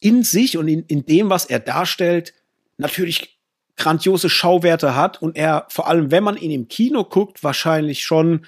in 0.00 0.22
sich 0.22 0.56
und 0.56 0.68
in, 0.68 0.84
in 0.84 1.04
dem, 1.04 1.28
was 1.28 1.44
er 1.44 1.58
darstellt, 1.58 2.34
natürlich 2.78 3.38
grandiose 3.76 4.30
Schauwerte 4.30 4.94
hat 4.94 5.20
und 5.20 5.36
er, 5.36 5.66
vor 5.68 5.88
allem 5.88 6.10
wenn 6.10 6.24
man 6.24 6.36
ihn 6.36 6.52
im 6.52 6.68
Kino 6.68 7.04
guckt, 7.04 7.42
wahrscheinlich 7.42 8.04
schon 8.04 8.46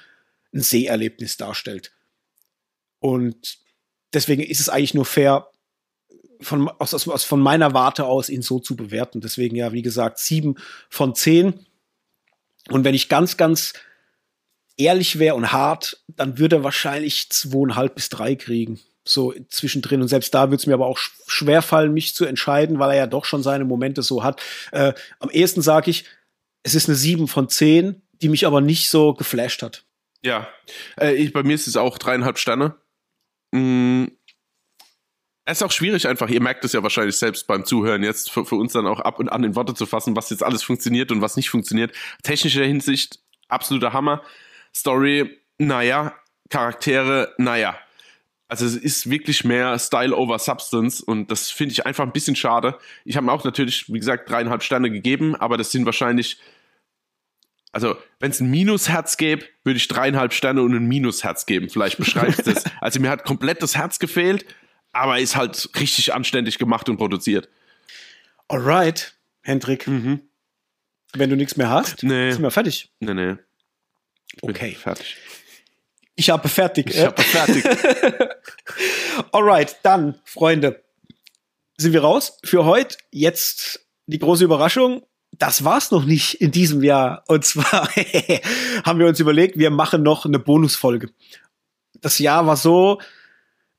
ein 0.55 0.61
Seherlebnis 0.61 1.37
darstellt. 1.37 1.93
Und 3.01 3.59
deswegen 4.13 4.43
ist 4.43 4.61
es 4.61 4.69
eigentlich 4.69 4.95
nur 4.95 5.05
fair, 5.05 5.49
von, 6.41 6.69
aus, 6.69 6.95
aus, 7.09 7.25
von 7.25 7.41
meiner 7.41 7.75
Warte 7.75 8.07
aus 8.07 8.29
ihn 8.29 8.43
so 8.43 8.59
zu 8.59 8.77
bewerten. 8.77 9.21
Deswegen 9.21 9.57
ja, 9.57 9.73
wie 9.73 9.83
gesagt, 9.83 10.19
sieben 10.19 10.57
von 10.89 11.15
zehn. 11.15 11.67
Und 12.71 12.85
wenn 12.85 12.95
ich 12.95 13.09
ganz, 13.09 13.37
ganz 13.37 13.73
ehrlich 14.77 15.19
wäre 15.19 15.35
und 15.35 15.53
hart, 15.53 16.03
dann 16.09 16.39
würde 16.39 16.57
er 16.57 16.65
wahrscheinlich 16.65 17.31
zweieinhalb 17.31 17.95
bis 17.95 18.09
drei 18.09 18.35
kriegen. 18.35 18.81
So 19.07 19.35
zwischendrin. 19.49 20.01
Und 20.01 20.09
selbst 20.09 20.35
da 20.35 20.49
würde 20.49 20.57
es 20.57 20.67
mir 20.67 20.75
aber 20.75 20.87
auch 20.87 20.99
schwer 20.99 21.63
fallen, 21.63 21.93
mich 21.93 22.15
zu 22.15 22.25
entscheiden, 22.25 22.79
weil 22.79 22.91
er 22.91 22.97
ja 22.97 23.07
doch 23.07 23.25
schon 23.25 23.43
seine 23.43 23.65
Momente 23.65 24.03
so 24.03 24.25
hat. 24.25 24.41
Äh, 24.73 24.95
am 25.19 25.31
ehesten 25.31 25.63
sage 25.63 25.91
ich, 25.91 26.05
es 26.63 26.75
ist 26.75 26.89
eine 26.89 26.97
sieben 26.97 27.29
von 27.29 27.49
zehn, 27.49 28.03
die 28.23 28.31
mich 28.31 28.47
aber 28.47 28.61
nicht 28.61 28.89
so 28.89 29.13
geflasht 29.13 29.63
hat. 29.63 29.85
Ja, 30.25 30.49
äh, 30.99 31.15
ich, 31.15 31.33
bei 31.33 31.43
mir 31.43 31.55
ist 31.55 31.67
es 31.67 31.77
auch 31.77 31.99
dreieinhalb 31.99 32.39
Sterne. 32.39 32.75
Mm. 33.53 34.07
Es 35.47 35.59
ist 35.59 35.63
auch 35.63 35.73
schwierig 35.73 36.09
einfach, 36.09 36.31
ihr 36.31 36.41
merkt 36.41 36.65
es 36.65 36.73
ja 36.73 36.83
wahrscheinlich 36.83 37.19
selbst 37.19 37.47
beim 37.47 37.67
Zuhören 37.67 38.03
jetzt, 38.03 38.31
für, 38.31 38.47
für 38.47 38.57
uns 38.57 38.73
dann 38.73 38.87
auch 38.87 39.01
ab 39.01 39.19
und 39.19 39.29
an 39.29 39.45
in 39.45 39.55
Worte 39.55 39.75
zu 39.75 39.85
fassen, 39.85 40.17
was 40.17 40.31
jetzt 40.31 40.43
alles 40.43 40.63
funktioniert 40.63 41.13
und 41.13 41.21
was 41.21 41.37
nicht 41.37 41.51
funktioniert. 41.51 41.95
Technischer 42.23 42.65
Hinsicht 42.65 43.19
absoluter 43.49 43.93
Hammer. 43.93 44.23
Story, 44.75 45.39
naja. 45.59 46.15
Charaktere, 46.49 47.35
naja. 47.37 47.79
Also 48.49 48.65
es 48.65 48.77
ist 48.77 49.11
wirklich 49.11 49.45
mehr 49.45 49.79
Style 49.79 50.17
over 50.17 50.39
Substance 50.39 51.03
und 51.03 51.31
das 51.31 51.51
finde 51.51 51.73
ich 51.73 51.85
einfach 51.85 52.05
ein 52.05 52.13
bisschen 52.13 52.37
schade. 52.37 52.79
Ich 53.05 53.17
habe 53.17 53.27
mir 53.27 53.33
auch 53.33 53.45
natürlich, 53.45 53.93
wie 53.93 53.99
gesagt, 53.99 54.31
dreieinhalb 54.31 54.63
Sterne 54.63 54.91
gegeben, 54.91 55.35
aber 55.37 55.57
das 55.59 55.73
sind 55.73 55.85
wahrscheinlich 55.85 56.39
also 57.75 57.97
wenn 58.21 58.31
es 58.31 58.39
ein 58.41 58.51
Minusherz 58.51 59.17
gäbe, 59.17 59.45
würde 59.65 59.79
ich 59.79 59.89
dreieinhalb 59.89 60.33
Sterne 60.33 60.63
und 60.63 60.75
ein 60.75 60.87
Minusherz 60.87 61.45
geben. 61.45 61.69
Vielleicht 61.69 61.99
beschreibt 61.99 62.47
es. 62.47 62.65
Also 62.81 63.01
mir 63.01 63.11
hat 63.11 63.25
komplett 63.25 63.63
das 63.63 63.77
Herz 63.77 63.99
gefehlt, 63.99 64.45
aber 64.93 65.19
ist 65.19 65.35
halt 65.35 65.69
richtig 65.81 66.15
anständig 66.15 66.59
gemacht 66.59 66.89
und 66.89 66.99
produziert. 66.99 67.49
Alright, 68.47 69.15
Hendrik. 69.43 69.89
Mhm. 69.89 70.21
Wenn 71.15 71.31
du 71.31 71.37
nichts 71.37 71.57
mehr 71.57 71.71
hast, 71.71 72.05
nee. 72.05 72.31
sind 72.31 72.43
wir 72.43 72.51
fertig. 72.53 72.93
Nee, 73.01 73.15
nee. 73.15 73.35
okay. 74.43 74.75
Fertig. 74.75 75.17
Ich 76.15 76.31
habe 76.31 76.49
fertig. 76.49 76.91
Ich 76.91 77.05
habe 77.05 77.21
fertig. 77.23 77.65
Alright, 79.33 79.77
dann, 79.83 80.21
Freunde, 80.25 80.85
sind 81.77 81.93
wir 81.93 82.03
raus 82.03 82.39
für 82.45 82.65
heute. 82.65 82.99
Jetzt 83.11 83.85
die 84.07 84.21
große 84.21 84.45
Überraschung 84.45 85.05
das 85.39 85.65
war's 85.65 85.91
noch 85.91 86.05
nicht 86.05 86.41
in 86.41 86.51
diesem 86.51 86.83
Jahr. 86.83 87.25
Und 87.29 87.45
zwar 87.45 87.89
haben 88.85 88.99
wir 88.99 89.07
uns 89.07 89.21
überlegt, 89.21 89.59
wir 89.59 89.71
machen 89.71 90.03
noch 90.03 90.25
eine 90.25 90.39
Bonusfolge. 90.39 91.11
Das 92.01 92.19
Jahr 92.19 92.47
war 92.47 92.57
so 92.57 93.01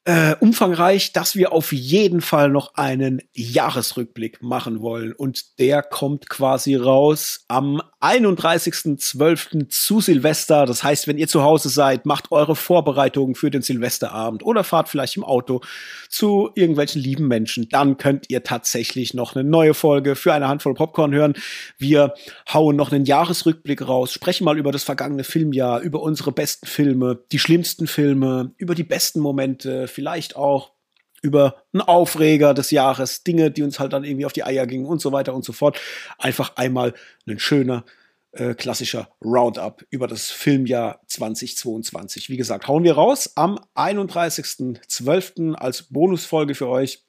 äh, 0.05 0.35
umfangreich, 0.39 1.13
dass 1.13 1.35
wir 1.35 1.51
auf 1.51 1.73
jeden 1.73 2.21
Fall 2.21 2.49
noch 2.49 2.75
einen 2.75 3.23
Jahresrückblick 3.33 4.41
machen 4.41 4.81
wollen. 4.81 5.13
Und 5.13 5.59
der 5.59 5.81
kommt 5.81 6.29
quasi 6.29 6.75
raus 6.75 7.43
am 7.47 7.81
31.12. 8.01 9.67
zu 9.69 10.01
Silvester. 10.01 10.67
Das 10.67 10.83
heißt, 10.83 11.07
wenn 11.07 11.17
ihr 11.17 11.27
zu 11.27 11.41
Hause 11.41 11.69
seid, 11.69 12.05
macht 12.05 12.31
eure 12.31 12.55
Vorbereitungen 12.55 13.33
für 13.33 13.49
den 13.49 13.63
Silvesterabend 13.63 14.45
oder 14.45 14.63
fahrt 14.63 14.89
vielleicht 14.89 15.17
im 15.17 15.23
Auto 15.23 15.61
zu 16.07 16.51
irgendwelchen 16.53 17.01
lieben 17.01 17.27
Menschen. 17.27 17.67
Dann 17.69 17.97
könnt 17.97 18.29
ihr 18.29 18.43
tatsächlich 18.43 19.15
noch 19.15 19.35
eine 19.35 19.43
neue 19.43 19.73
Folge 19.73 20.15
für 20.15 20.33
eine 20.33 20.47
Handvoll 20.47 20.75
Popcorn 20.75 21.15
hören. 21.15 21.33
Wir 21.79 22.13
hauen 22.53 22.75
noch 22.75 22.91
einen 22.91 23.05
Jahresrückblick 23.05 23.87
raus, 23.87 24.13
sprechen 24.13 24.45
mal 24.45 24.59
über 24.59 24.71
das 24.71 24.83
vergangene 24.83 25.23
Filmjahr, 25.23 25.79
über 25.79 26.03
unsere 26.03 26.31
besten 26.31 26.67
Filme, 26.67 27.23
die 27.31 27.39
schlimmsten 27.39 27.87
Filme, 27.87 28.51
über 28.57 28.75
die 28.75 28.83
besten 28.83 29.19
Momente, 29.19 29.87
vielleicht 29.95 30.35
auch 30.35 30.73
über 31.21 31.63
einen 31.73 31.81
Aufreger 31.81 32.53
des 32.53 32.69
Jahres, 32.69 33.23
Dinge, 33.23 33.49
die 33.49 33.63
uns 33.63 33.79
halt 33.79 33.93
dann 33.93 34.03
irgendwie 34.03 34.25
auf 34.25 34.33
die 34.33 34.43
Eier 34.43 34.67
gingen 34.67 34.85
und 34.85 35.01
so 35.01 35.11
weiter 35.11 35.33
und 35.33 35.43
so 35.43 35.53
fort. 35.53 35.79
Einfach 36.19 36.55
einmal 36.57 36.93
ein 37.27 37.39
schöner, 37.39 37.83
äh, 38.33 38.53
klassischer 38.53 39.09
Roundup 39.23 39.83
über 39.89 40.07
das 40.07 40.29
Filmjahr 40.29 41.01
2022. 41.07 42.29
Wie 42.29 42.37
gesagt, 42.37 42.67
hauen 42.67 42.83
wir 42.83 42.93
raus 42.93 43.31
am 43.35 43.59
31.12. 43.75 45.55
als 45.55 45.83
Bonusfolge 45.83 46.53
für 46.53 46.67
euch 46.67 47.03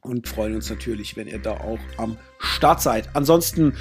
und 0.00 0.28
freuen 0.28 0.54
uns 0.54 0.70
natürlich, 0.70 1.16
wenn 1.16 1.26
ihr 1.26 1.38
da 1.38 1.52
auch 1.52 1.80
am 1.98 2.18
Start 2.38 2.80
seid. 2.80 3.08
Ansonsten, 3.14 3.76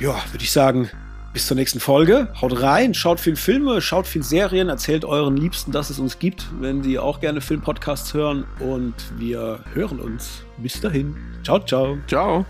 ja, 0.00 0.16
würde 0.32 0.42
ich 0.42 0.50
sagen, 0.50 0.90
bis 1.36 1.48
zur 1.48 1.54
nächsten 1.54 1.80
Folge. 1.80 2.28
Haut 2.40 2.62
rein, 2.62 2.94
schaut 2.94 3.20
viel 3.20 3.36
Filme, 3.36 3.82
schaut 3.82 4.06
viel 4.06 4.22
Serien, 4.22 4.70
erzählt 4.70 5.04
euren 5.04 5.36
Liebsten, 5.36 5.70
dass 5.70 5.90
es 5.90 5.98
uns 5.98 6.18
gibt, 6.18 6.46
wenn 6.60 6.80
die 6.80 6.98
auch 6.98 7.20
gerne 7.20 7.42
Filmpodcasts 7.42 8.14
hören. 8.14 8.46
Und 8.58 8.94
wir 9.18 9.60
hören 9.74 10.00
uns. 10.00 10.44
Bis 10.56 10.80
dahin. 10.80 11.14
Ciao, 11.44 11.58
ciao. 11.58 11.98
Ciao. 12.06 12.46